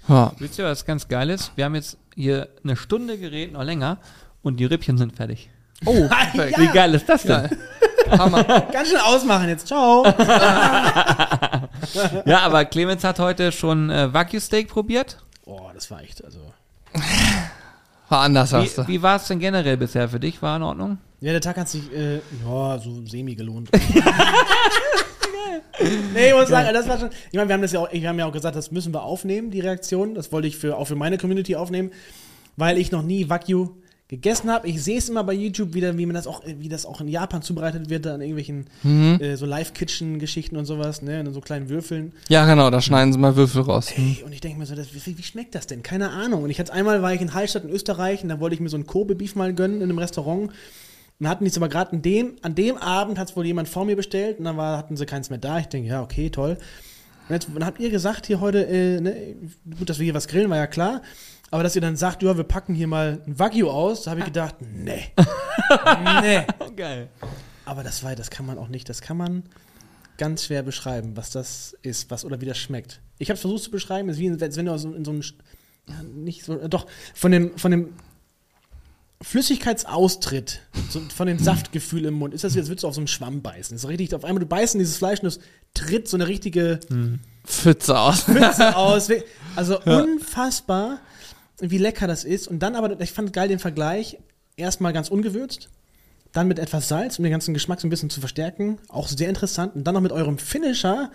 Ja. 0.07 0.31
Wisst 0.39 0.57
ihr, 0.59 0.65
was 0.65 0.85
ganz 0.85 1.07
geil 1.07 1.29
ist? 1.29 1.51
Wir 1.55 1.65
haben 1.65 1.75
jetzt 1.75 1.97
hier 2.15 2.49
eine 2.63 2.75
Stunde 2.75 3.17
geredet, 3.17 3.53
noch 3.53 3.63
länger, 3.63 3.97
und 4.41 4.57
die 4.59 4.65
Rippchen 4.65 4.97
sind 4.97 5.15
fertig. 5.15 5.49
Oh, 5.85 5.93
Ja. 6.33 6.47
Wie 6.57 6.67
geil 6.67 6.93
ist 6.95 7.07
das 7.09 7.23
denn? 7.23 7.49
Hammer. 8.11 8.43
Ganz 8.71 8.89
schnell 8.89 9.01
ausmachen 9.01 9.49
jetzt. 9.49 9.67
Ciao. 9.67 10.05
Ja, 12.25 12.39
aber 12.39 12.65
Clemens 12.65 13.03
hat 13.03 13.19
heute 13.19 13.51
schon 13.51 13.89
äh, 13.89 14.13
Wagyu 14.13 14.39
Steak 14.39 14.67
probiert. 14.67 15.17
oh, 15.45 15.69
das 15.73 15.89
war 15.91 16.01
echt, 16.01 16.23
also. 16.23 16.39
War 18.09 18.21
anders 18.21 18.51
hast 18.53 18.77
Wie, 18.77 18.81
du. 18.81 18.87
wie 18.87 19.01
war 19.01 19.17
es 19.17 19.27
denn 19.27 19.39
generell 19.39 19.77
bisher 19.77 20.09
für 20.09 20.19
dich? 20.19 20.41
War 20.41 20.57
in 20.57 20.63
Ordnung? 20.63 20.97
Ja, 21.21 21.31
der 21.31 21.41
Tag 21.41 21.57
hat 21.57 21.69
sich, 21.69 21.91
äh, 21.93 22.15
ja, 22.45 22.79
so 22.79 23.05
semi 23.05 23.35
gelohnt. 23.35 23.69
nee, 26.13 26.29
ich 26.29 26.33
muss 26.33 26.49
sagen, 26.49 26.73
das 26.73 26.87
war 26.87 26.99
schon. 26.99 27.09
Ich 27.31 27.35
meine, 27.37 27.47
wir 27.49 27.53
haben 27.53 27.61
das 27.61 27.71
ja 27.71 27.79
auch, 27.81 27.91
wir 27.91 28.07
haben 28.09 28.19
ja 28.19 28.25
auch 28.25 28.31
gesagt, 28.31 28.55
das 28.55 28.71
müssen 28.71 28.93
wir 28.93 29.03
aufnehmen, 29.03 29.51
die 29.51 29.59
Reaktion. 29.59 30.15
Das 30.15 30.31
wollte 30.31 30.47
ich 30.47 30.57
für, 30.57 30.77
auch 30.77 30.85
für 30.85 30.95
meine 30.95 31.17
Community 31.17 31.55
aufnehmen, 31.55 31.91
weil 32.55 32.77
ich 32.77 32.91
noch 32.91 33.03
nie 33.03 33.29
Wagyu 33.29 33.69
gegessen 34.07 34.49
habe. 34.49 34.67
Ich 34.67 34.81
sehe 34.81 34.97
es 34.97 35.09
immer 35.09 35.23
bei 35.23 35.33
YouTube 35.33 35.73
wieder, 35.73 35.97
wie 35.97 36.05
man 36.05 36.15
das 36.15 36.27
auch, 36.27 36.41
wie 36.45 36.69
das 36.69 36.85
auch 36.85 37.01
in 37.01 37.09
Japan 37.09 37.41
zubereitet 37.41 37.89
wird, 37.89 38.07
an 38.07 38.21
irgendwelchen 38.21 38.67
äh, 39.19 39.35
so 39.35 39.45
Live-Kitchen-Geschichten 39.45 40.55
und 40.55 40.65
sowas, 40.65 41.01
ne, 41.01 41.19
in 41.19 41.33
so 41.33 41.41
kleinen 41.41 41.67
Würfeln. 41.69 42.13
Ja, 42.29 42.45
genau, 42.45 42.69
da 42.69 42.81
schneiden 42.81 43.11
sie 43.11 43.19
mal 43.19 43.35
Würfel 43.35 43.63
raus. 43.63 43.95
Hm. 43.95 44.17
Ey, 44.17 44.23
und 44.23 44.31
ich 44.31 44.39
denke 44.39 44.59
mir 44.59 44.65
so, 44.65 44.75
das, 44.75 44.93
wie, 44.93 45.17
wie 45.17 45.23
schmeckt 45.23 45.55
das 45.55 45.67
denn? 45.67 45.83
Keine 45.83 46.11
Ahnung. 46.11 46.43
Und 46.43 46.49
ich 46.49 46.59
hatte 46.59 46.71
einmal 46.71 47.01
war 47.01 47.13
ich 47.13 47.21
in 47.21 47.33
Hallstatt 47.33 47.65
in 47.65 47.69
Österreich 47.69 48.23
und 48.23 48.29
da 48.29 48.39
wollte 48.39 48.53
ich 48.53 48.61
mir 48.61 48.69
so 48.69 48.77
ein 48.77 48.87
Kobe-Beef 48.87 49.35
mal 49.35 49.53
gönnen 49.53 49.77
in 49.77 49.89
einem 49.89 49.99
Restaurant. 49.99 50.49
Und 50.49 50.53
dann 51.23 51.29
hatten 51.29 51.43
die 51.43 51.49
es 51.49 51.57
aber 51.57 51.67
gerade 51.67 51.91
an 51.91 52.01
dem, 52.01 52.35
an 52.43 52.55
dem 52.55 52.77
Abend 52.77 53.19
hat 53.19 53.29
es 53.29 53.35
wohl 53.35 53.45
jemand 53.45 53.67
vor 53.67 53.83
mir 53.85 53.95
bestellt 53.95 54.39
und 54.39 54.45
dann 54.45 54.55
war, 54.55 54.77
hatten 54.77 54.95
sie 54.95 55.05
keins 55.05 55.29
mehr 55.29 55.39
da. 55.39 55.59
Ich 55.59 55.65
denke, 55.65 55.89
ja, 55.89 56.01
okay, 56.01 56.29
toll. 56.29 56.57
Und 57.27 57.33
jetzt 57.33 57.49
dann 57.53 57.65
habt 57.65 57.79
ihr 57.79 57.89
gesagt 57.89 58.27
hier 58.27 58.39
heute, 58.39 58.65
äh, 58.65 59.01
ne, 59.01 59.35
gut, 59.77 59.89
dass 59.89 59.99
wir 59.99 60.05
hier 60.05 60.13
was 60.13 60.27
grillen, 60.27 60.49
war 60.49 60.57
ja 60.57 60.67
klar. 60.67 61.01
Aber 61.49 61.63
dass 61.63 61.75
ihr 61.75 61.81
dann 61.81 61.95
sagt, 61.95 62.23
ja, 62.23 62.35
wir 62.35 62.43
packen 62.43 62.73
hier 62.73 62.87
mal 62.87 63.21
ein 63.25 63.39
Wagyu 63.39 63.69
aus, 63.69 64.03
da 64.03 64.11
habe 64.11 64.19
ich 64.19 64.25
gedacht, 64.25 64.55
nee. 64.61 65.11
nee. 66.21 66.45
Geil. 66.75 67.09
Aber 67.65 67.83
das 67.83 68.03
war, 68.03 68.15
das 68.15 68.29
kann 68.29 68.45
man 68.45 68.57
auch 68.57 68.67
nicht, 68.67 68.89
das 68.89 69.01
kann 69.01 69.17
man 69.17 69.43
ganz 70.17 70.45
schwer 70.45 70.63
beschreiben, 70.63 71.15
was 71.15 71.29
das 71.29 71.77
ist, 71.83 72.11
was 72.11 72.25
oder 72.25 72.41
wie 72.41 72.45
das 72.45 72.57
schmeckt. 72.57 73.01
Ich 73.19 73.29
habe 73.29 73.35
es 73.35 73.41
versucht 73.41 73.63
zu 73.63 73.71
beschreiben, 73.71 74.09
es 74.09 74.17
ist 74.17 74.21
wie 74.21 74.43
als 74.43 74.57
wenn 74.57 74.65
du 74.65 74.77
so 74.77 74.93
in 74.93 75.05
so 75.05 75.11
einem, 75.11 75.21
ja, 75.87 76.03
nicht 76.03 76.43
so, 76.43 76.55
doch, 76.67 76.85
von 77.13 77.31
dem, 77.31 77.57
von 77.57 77.71
dem 77.71 77.93
Flüssigkeitsaustritt, 79.21 80.61
so 80.89 81.01
von 81.13 81.27
dem 81.27 81.39
Saftgefühl 81.39 82.05
im 82.05 82.13
Mund, 82.13 82.33
ist 82.33 82.43
das, 82.43 82.55
als 82.55 82.67
würdest 82.67 82.83
du 82.83 82.87
auf 82.87 82.93
so 82.93 83.01
einen 83.01 83.07
Schwamm 83.07 83.41
beißen. 83.41 83.75
Das 83.75 83.83
ist 83.83 83.89
richtig, 83.89 84.13
auf 84.13 84.23
einmal 84.23 84.41
du 84.41 84.45
beißt 84.45 84.75
in 84.75 84.79
dieses 84.79 84.97
Fleisch 84.97 85.21
und 85.21 85.27
es 85.27 85.39
tritt 85.73 86.07
so 86.07 86.17
eine 86.17 86.27
richtige 86.27 86.79
Pfütze 87.43 87.97
aus. 87.97 88.23
Pfütze 88.23 88.75
aus. 88.75 89.09
Also 89.55 89.81
unfassbar, 89.81 90.99
wie 91.59 91.77
lecker 91.77 92.07
das 92.07 92.23
ist. 92.23 92.47
Und 92.47 92.59
dann 92.59 92.75
aber, 92.75 92.99
ich 92.99 93.11
fand 93.11 93.33
geil 93.33 93.47
den 93.47 93.59
Vergleich, 93.59 94.17
erstmal 94.55 94.93
ganz 94.93 95.09
ungewürzt, 95.09 95.69
dann 96.33 96.47
mit 96.47 96.59
etwas 96.59 96.87
Salz, 96.87 97.17
um 97.19 97.23
den 97.23 97.31
ganzen 97.31 97.53
Geschmack 97.53 97.79
so 97.81 97.87
ein 97.87 97.89
bisschen 97.89 98.09
zu 98.09 98.19
verstärken. 98.19 98.77
Auch 98.89 99.07
sehr 99.07 99.29
interessant. 99.29 99.75
Und 99.75 99.85
dann 99.85 99.93
noch 99.93 100.01
mit 100.01 100.11
eurem 100.11 100.37
Finisher. 100.37 101.09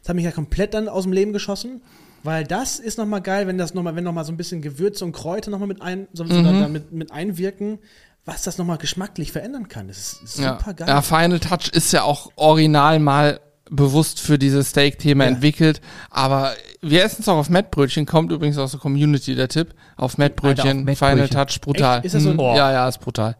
Das 0.00 0.08
hat 0.10 0.16
mich 0.16 0.24
ja 0.24 0.30
komplett 0.30 0.74
dann 0.74 0.88
aus 0.88 1.04
dem 1.04 1.12
Leben 1.12 1.32
geschossen. 1.32 1.82
Weil 2.24 2.44
das 2.44 2.78
ist 2.78 2.98
nochmal 2.98 3.22
geil, 3.22 3.46
wenn 3.46 3.58
das 3.58 3.74
noch 3.74 3.82
mal, 3.82 3.94
wenn 3.96 4.04
noch 4.04 4.12
mal 4.12 4.24
so 4.24 4.32
ein 4.32 4.36
bisschen 4.36 4.60
Gewürze 4.60 5.04
und 5.04 5.12
Kräuter 5.12 5.50
nochmal 5.50 5.68
mit 5.68 5.80
ein, 5.82 6.08
so, 6.12 6.24
so 6.26 6.42
da, 6.42 6.52
da 6.52 6.68
mit, 6.68 7.12
einwirken, 7.12 7.78
was 8.24 8.42
das 8.42 8.58
nochmal 8.58 8.76
geschmacklich 8.78 9.32
verändern 9.32 9.68
kann. 9.68 9.88
Das 9.88 10.20
ist 10.22 10.38
Ja. 10.38 10.58
super 10.58 10.74
geil. 10.74 10.88
ja, 10.88 11.00
Final 11.00 11.38
Touch 11.40 11.68
ist 11.72 11.92
ja 11.92 12.02
auch 12.02 12.30
original 12.36 12.98
mal 12.98 13.40
bewusst 13.70 14.20
für 14.20 14.38
dieses 14.38 14.70
Steak-Thema 14.70 15.24
Ja. 15.24 15.30
entwickelt. 15.30 15.80
Aber 16.10 16.52
wir 16.80 17.04
essen 17.04 17.22
es 17.22 17.28
auch 17.28 17.36
auf 17.36 17.50
Mettbrötchen, 17.50 18.06
kommt 18.06 18.32
übrigens 18.32 18.58
aus 18.58 18.70
der 18.72 18.80
Community 18.80 19.34
der 19.34 19.48
Tipp. 19.48 19.74
Auf 19.96 20.18
Mettbrötchen, 20.18 20.88
auf 20.88 20.98
Final. 20.98 21.28
Touch, 21.28 21.60
brutal. 21.60 21.98
Echt? 21.98 22.06
Ist 22.06 22.14
das 22.14 22.22
so 22.22 22.30
ein- 22.30 22.38
Oh. 22.38 22.54
Ja, 22.56 22.72
ja, 22.72 22.88
ist 22.88 22.98
brutal. 22.98 23.36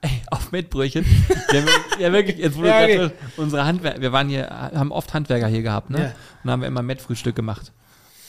Ey, 0.00 0.10
auf 0.30 0.52
Mettbrötchen. 0.52 1.04
ja, 1.52 1.54
wir- 1.64 2.00
ja, 2.06 2.12
wirklich, 2.12 2.38
jetzt 2.38 2.56
wurde 2.56 2.68
Ja, 2.68 2.82
okay. 2.84 3.10
unsere 3.36 3.64
Handwerker, 3.64 4.00
wir 4.00 4.12
waren 4.12 4.28
hier, 4.28 4.48
haben 4.48 4.92
oft 4.92 5.12
Handwerker 5.12 5.48
hier 5.48 5.62
gehabt, 5.62 5.90
ne? 5.90 5.98
Ja. 5.98 6.04
Und 6.04 6.12
dann 6.44 6.52
haben 6.52 6.60
wir 6.60 6.68
immer 6.68 6.82
Mettfrühstück 6.82 7.34
gemacht. 7.34 7.72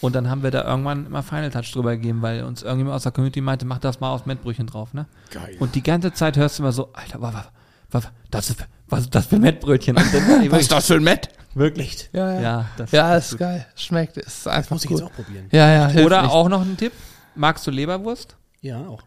Und 0.02 0.16
dann 0.16 0.30
haben 0.30 0.42
wir 0.44 0.50
da 0.50 0.64
irgendwann 0.64 1.06
immer 1.06 1.22
Final 1.24 1.52
Touch 1.52 1.72
drüber 1.74 1.96
gegeben, 1.98 2.22
weil 2.22 2.44
uns 2.44 2.64
irgendjemand 2.64 2.96
aus 2.96 3.04
der 3.04 3.12
Community 3.12 3.42
meinte, 3.42 3.66
mach 3.66 3.80
das 3.80 4.00
mal 4.00 4.10
aufs 4.12 4.26
Mettbrötchen 4.26 4.66
drauf, 4.66 4.94
ne? 4.94 5.06
Geil. 5.30 5.58
Und 5.60 5.76
die 5.76 5.84
ganze 5.84 6.12
Zeit 6.14 6.38
hörst 6.38 6.58
du 6.58 6.64
immer 6.64 6.72
so, 6.72 6.90
Alter, 6.94 7.22
was, 7.22 7.34
was, 7.36 7.46
was, 7.92 8.08
das 8.32 8.50
ist, 8.50 8.66
was 8.90 9.02
ist 9.02 9.16
das 9.16 9.26
für 9.28 9.40
Mettbrötchen? 9.40 9.96
Dann, 9.96 10.06
ey, 10.42 10.52
Was 10.52 10.62
ist 10.62 10.72
das 10.72 10.88
für 10.88 10.96
ein 10.96 11.04
Mett? 11.04 11.30
wirklich? 11.56 11.94
Echt? 11.94 12.10
Ja, 12.14 12.40
Ja, 12.40 12.66
das 12.78 12.92
Ja, 12.92 13.14
das 13.14 13.26
ist 13.26 13.32
gut. 13.32 13.40
geil. 13.40 13.66
Schmeckt, 13.76 14.18
ist 14.18 14.48
einfach 14.48 14.72
Muss 14.72 14.84
ich 14.84 14.90
gut. 14.90 15.00
jetzt 15.00 15.10
auch 15.10 15.14
probieren. 15.16 15.48
Ja, 15.52 15.90
ja, 15.90 16.06
Oder 16.06 16.22
nicht. 16.24 16.32
auch 16.32 16.48
noch 16.50 16.62
ein 16.62 16.78
Tipp, 16.78 16.94
magst 17.36 17.66
du 17.68 17.72
Leberwurst? 17.72 18.36
Ja, 18.62 18.86
auch. 18.88 19.02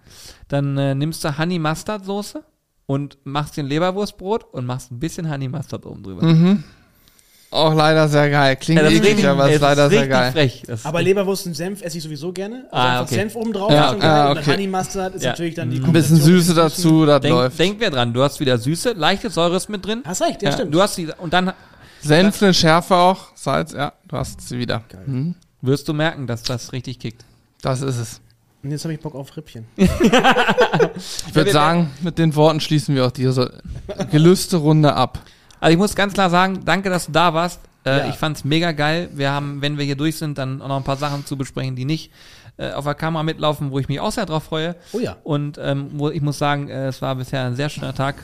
Dann 0.48 0.76
äh, 0.78 0.94
nimmst 0.94 1.24
du 1.24 1.38
Honey 1.38 1.58
Mustard 1.58 2.04
Soße 2.04 2.42
und 2.86 3.18
machst 3.24 3.56
den 3.56 3.66
Leberwurstbrot 3.66 4.44
und 4.52 4.66
machst 4.66 4.90
ein 4.90 4.98
bisschen 4.98 5.30
Honey 5.30 5.48
Mustard 5.48 5.86
oben 5.86 6.02
drüber. 6.02 6.24
Mhm. 6.24 6.64
Auch 7.52 7.74
leider 7.74 8.08
sehr 8.08 8.30
geil. 8.30 8.56
Klingt 8.56 8.78
Ja, 8.78 8.84
das 8.84 8.92
ist 8.94 8.98
eklig, 9.00 9.10
richtig, 9.12 9.28
aber 9.28 9.48
es 9.48 9.54
ist 9.56 9.60
leider 9.60 9.88
sehr 9.90 10.00
richtig 10.00 10.10
geil. 10.10 10.32
frech. 10.32 10.62
Das 10.66 10.84
Aber 10.86 11.02
Leberwurst 11.02 11.46
und 11.46 11.54
Senf 11.54 11.82
esse 11.82 11.98
ich 11.98 12.02
sowieso 12.04 12.32
gerne. 12.32 12.64
Also 12.70 12.76
Ah, 12.76 12.90
einfach 12.92 13.04
okay. 13.06 13.14
Senf 13.16 13.36
oben 13.36 13.52
drauf, 13.52 13.70
Ja, 13.70 13.84
ist 13.84 13.90
schon 13.92 14.02
ah, 14.02 14.06
geil. 14.22 14.30
Und 14.32 14.38
okay. 14.38 14.46
dann 14.46 14.54
Honey 14.56 14.66
Mustard 14.68 15.14
ist 15.14 15.22
Ja. 15.24 15.30
natürlich 15.30 15.54
dann 15.54 15.70
die 15.70 15.82
Ein 15.82 15.92
bisschen 15.92 16.16
Süße 16.16 16.54
dazu, 16.54 17.04
das 17.06 17.20
denk, 17.20 17.34
läuft. 17.34 17.58
denk 17.58 17.80
wer 17.80 17.90
dran, 17.90 18.12
du 18.12 18.22
hast 18.22 18.40
wieder 18.40 18.58
Süße, 18.58 18.92
leichte 18.92 19.30
Säure 19.30 19.56
ist 19.56 19.68
mit 19.68 19.84
drin. 19.84 20.02
Hast 20.06 20.22
recht, 20.22 20.42
ja, 20.42 20.52
stimmt. 20.52 20.74
Du 20.74 20.80
hast 20.80 20.96
die, 20.96 21.08
und 21.18 21.32
dann 21.32 21.52
Senf, 22.00 22.42
eine 22.42 22.52
Schärfe 22.54 22.96
auch, 22.96 23.28
Salz, 23.34 23.72
ja, 23.72 23.92
du 24.08 24.16
hast 24.16 24.40
sie 24.48 24.58
wieder. 24.58 24.82
Hm, 25.04 25.34
wirst 25.60 25.86
du 25.88 25.92
merken, 25.92 26.26
dass 26.26 26.42
das 26.42 26.72
richtig 26.72 26.98
kickt. 26.98 27.24
das 27.60 27.80
ist 27.82 27.98
es. 27.98 28.20
Und 28.64 28.70
jetzt 28.70 28.84
habe 28.84 28.94
ich 28.94 29.00
Bock 29.00 29.14
auf 29.16 29.36
Rippchen. 29.36 29.66
Ich 29.76 31.34
würde 31.34 31.46
wir- 31.46 31.52
sagen, 31.52 31.90
mit 32.00 32.18
den 32.18 32.34
Worten 32.36 32.60
schließen 32.60 32.94
wir 32.94 33.06
auch 33.06 33.10
diese 33.10 33.52
gelüste 34.10 34.56
Runde 34.58 34.94
ab. 34.94 35.18
Also 35.62 35.72
ich 35.72 35.78
muss 35.78 35.94
ganz 35.94 36.12
klar 36.12 36.28
sagen, 36.28 36.60
danke, 36.64 36.90
dass 36.90 37.06
du 37.06 37.12
da 37.12 37.32
warst. 37.34 37.60
Äh, 37.86 37.98
Ja. 37.98 38.06
Ich 38.08 38.16
fand's 38.16 38.44
mega 38.44 38.72
geil. 38.72 39.08
Wir 39.14 39.30
haben, 39.30 39.62
wenn 39.62 39.78
wir 39.78 39.84
hier 39.84 39.96
durch 39.96 40.16
sind, 40.18 40.36
dann 40.38 40.60
auch 40.60 40.68
noch 40.68 40.76
ein 40.76 40.84
paar 40.84 40.96
Sachen 40.96 41.24
zu 41.24 41.36
besprechen, 41.36 41.76
die 41.76 41.84
nicht 41.84 42.10
äh, 42.58 42.72
auf 42.72 42.84
der 42.84 42.94
Kamera 42.94 43.22
mitlaufen, 43.22 43.70
wo 43.70 43.78
ich 43.78 43.88
mich 43.88 44.00
auch 44.00 44.12
sehr 44.12 44.26
drauf 44.26 44.42
freue. 44.44 44.74
Oh 44.92 44.98
ja. 44.98 45.16
Und 45.24 45.58
ähm, 45.62 45.86
wo 45.92 46.10
ich 46.10 46.20
muss 46.20 46.38
sagen, 46.38 46.68
äh, 46.68 46.88
es 46.88 47.00
war 47.00 47.14
bisher 47.14 47.44
ein 47.44 47.54
sehr 47.56 47.68
schöner 47.68 47.94
Tag. 47.94 48.16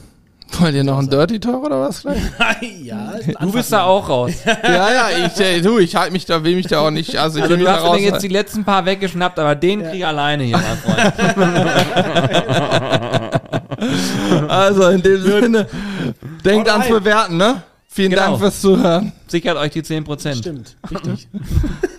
Wollt 0.60 0.74
ihr 0.74 0.82
noch 0.82 0.98
einen 0.98 1.10
Dirty 1.10 1.38
Talk 1.40 1.62
oder 1.66 1.80
was 1.80 2.00
gleich? 2.02 2.18
ja, 2.82 3.12
Du 3.40 3.52
bist 3.52 3.70
da 3.70 3.84
auch 3.84 4.08
raus. 4.08 4.32
ja, 4.62 4.92
ja, 4.92 5.08
ich, 5.26 5.38
äh, 5.40 5.60
du, 5.60 5.78
ich 5.78 5.94
halte 5.94 6.12
mich 6.12 6.24
da, 6.24 6.42
will 6.42 6.56
mich 6.56 6.66
da 6.68 6.80
auch 6.80 6.90
nicht, 6.90 7.16
also 7.18 7.36
ich 7.38 7.42
Also 7.44 7.50
will 7.54 7.58
mich 7.58 7.66
du 7.66 7.72
hast 7.72 7.82
mir 7.82 7.88
raus. 7.90 8.00
jetzt 8.00 8.22
die 8.22 8.28
letzten 8.28 8.64
paar 8.64 8.84
weggeschnappt, 8.86 9.38
aber 9.38 9.54
den 9.54 9.82
krieg 9.82 9.96
ich 9.96 10.06
alleine 10.06 10.44
hier, 10.44 10.56
mein 10.58 10.78
Freund. 10.78 11.12
Also 14.48 14.88
in 14.88 15.02
dem 15.02 15.22
Sinne, 15.22 15.66
denkt 16.44 16.68
ans. 16.68 16.88
Bewerten, 16.88 17.36
ne? 17.36 17.62
Vielen 17.88 18.10
Genau. 18.10 18.22
Dank 18.22 18.38
fürs 18.38 18.60
Zuhören. 18.60 19.12
Sichert 19.26 19.56
euch 19.56 19.72
die 19.72 19.82
10%. 19.82 20.36
Stimmt, 20.36 20.76
richtig. 20.90 21.28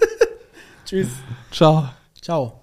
Tschüss. 0.86 1.08
Ciao. 1.52 1.90
Ciao. 2.22 2.60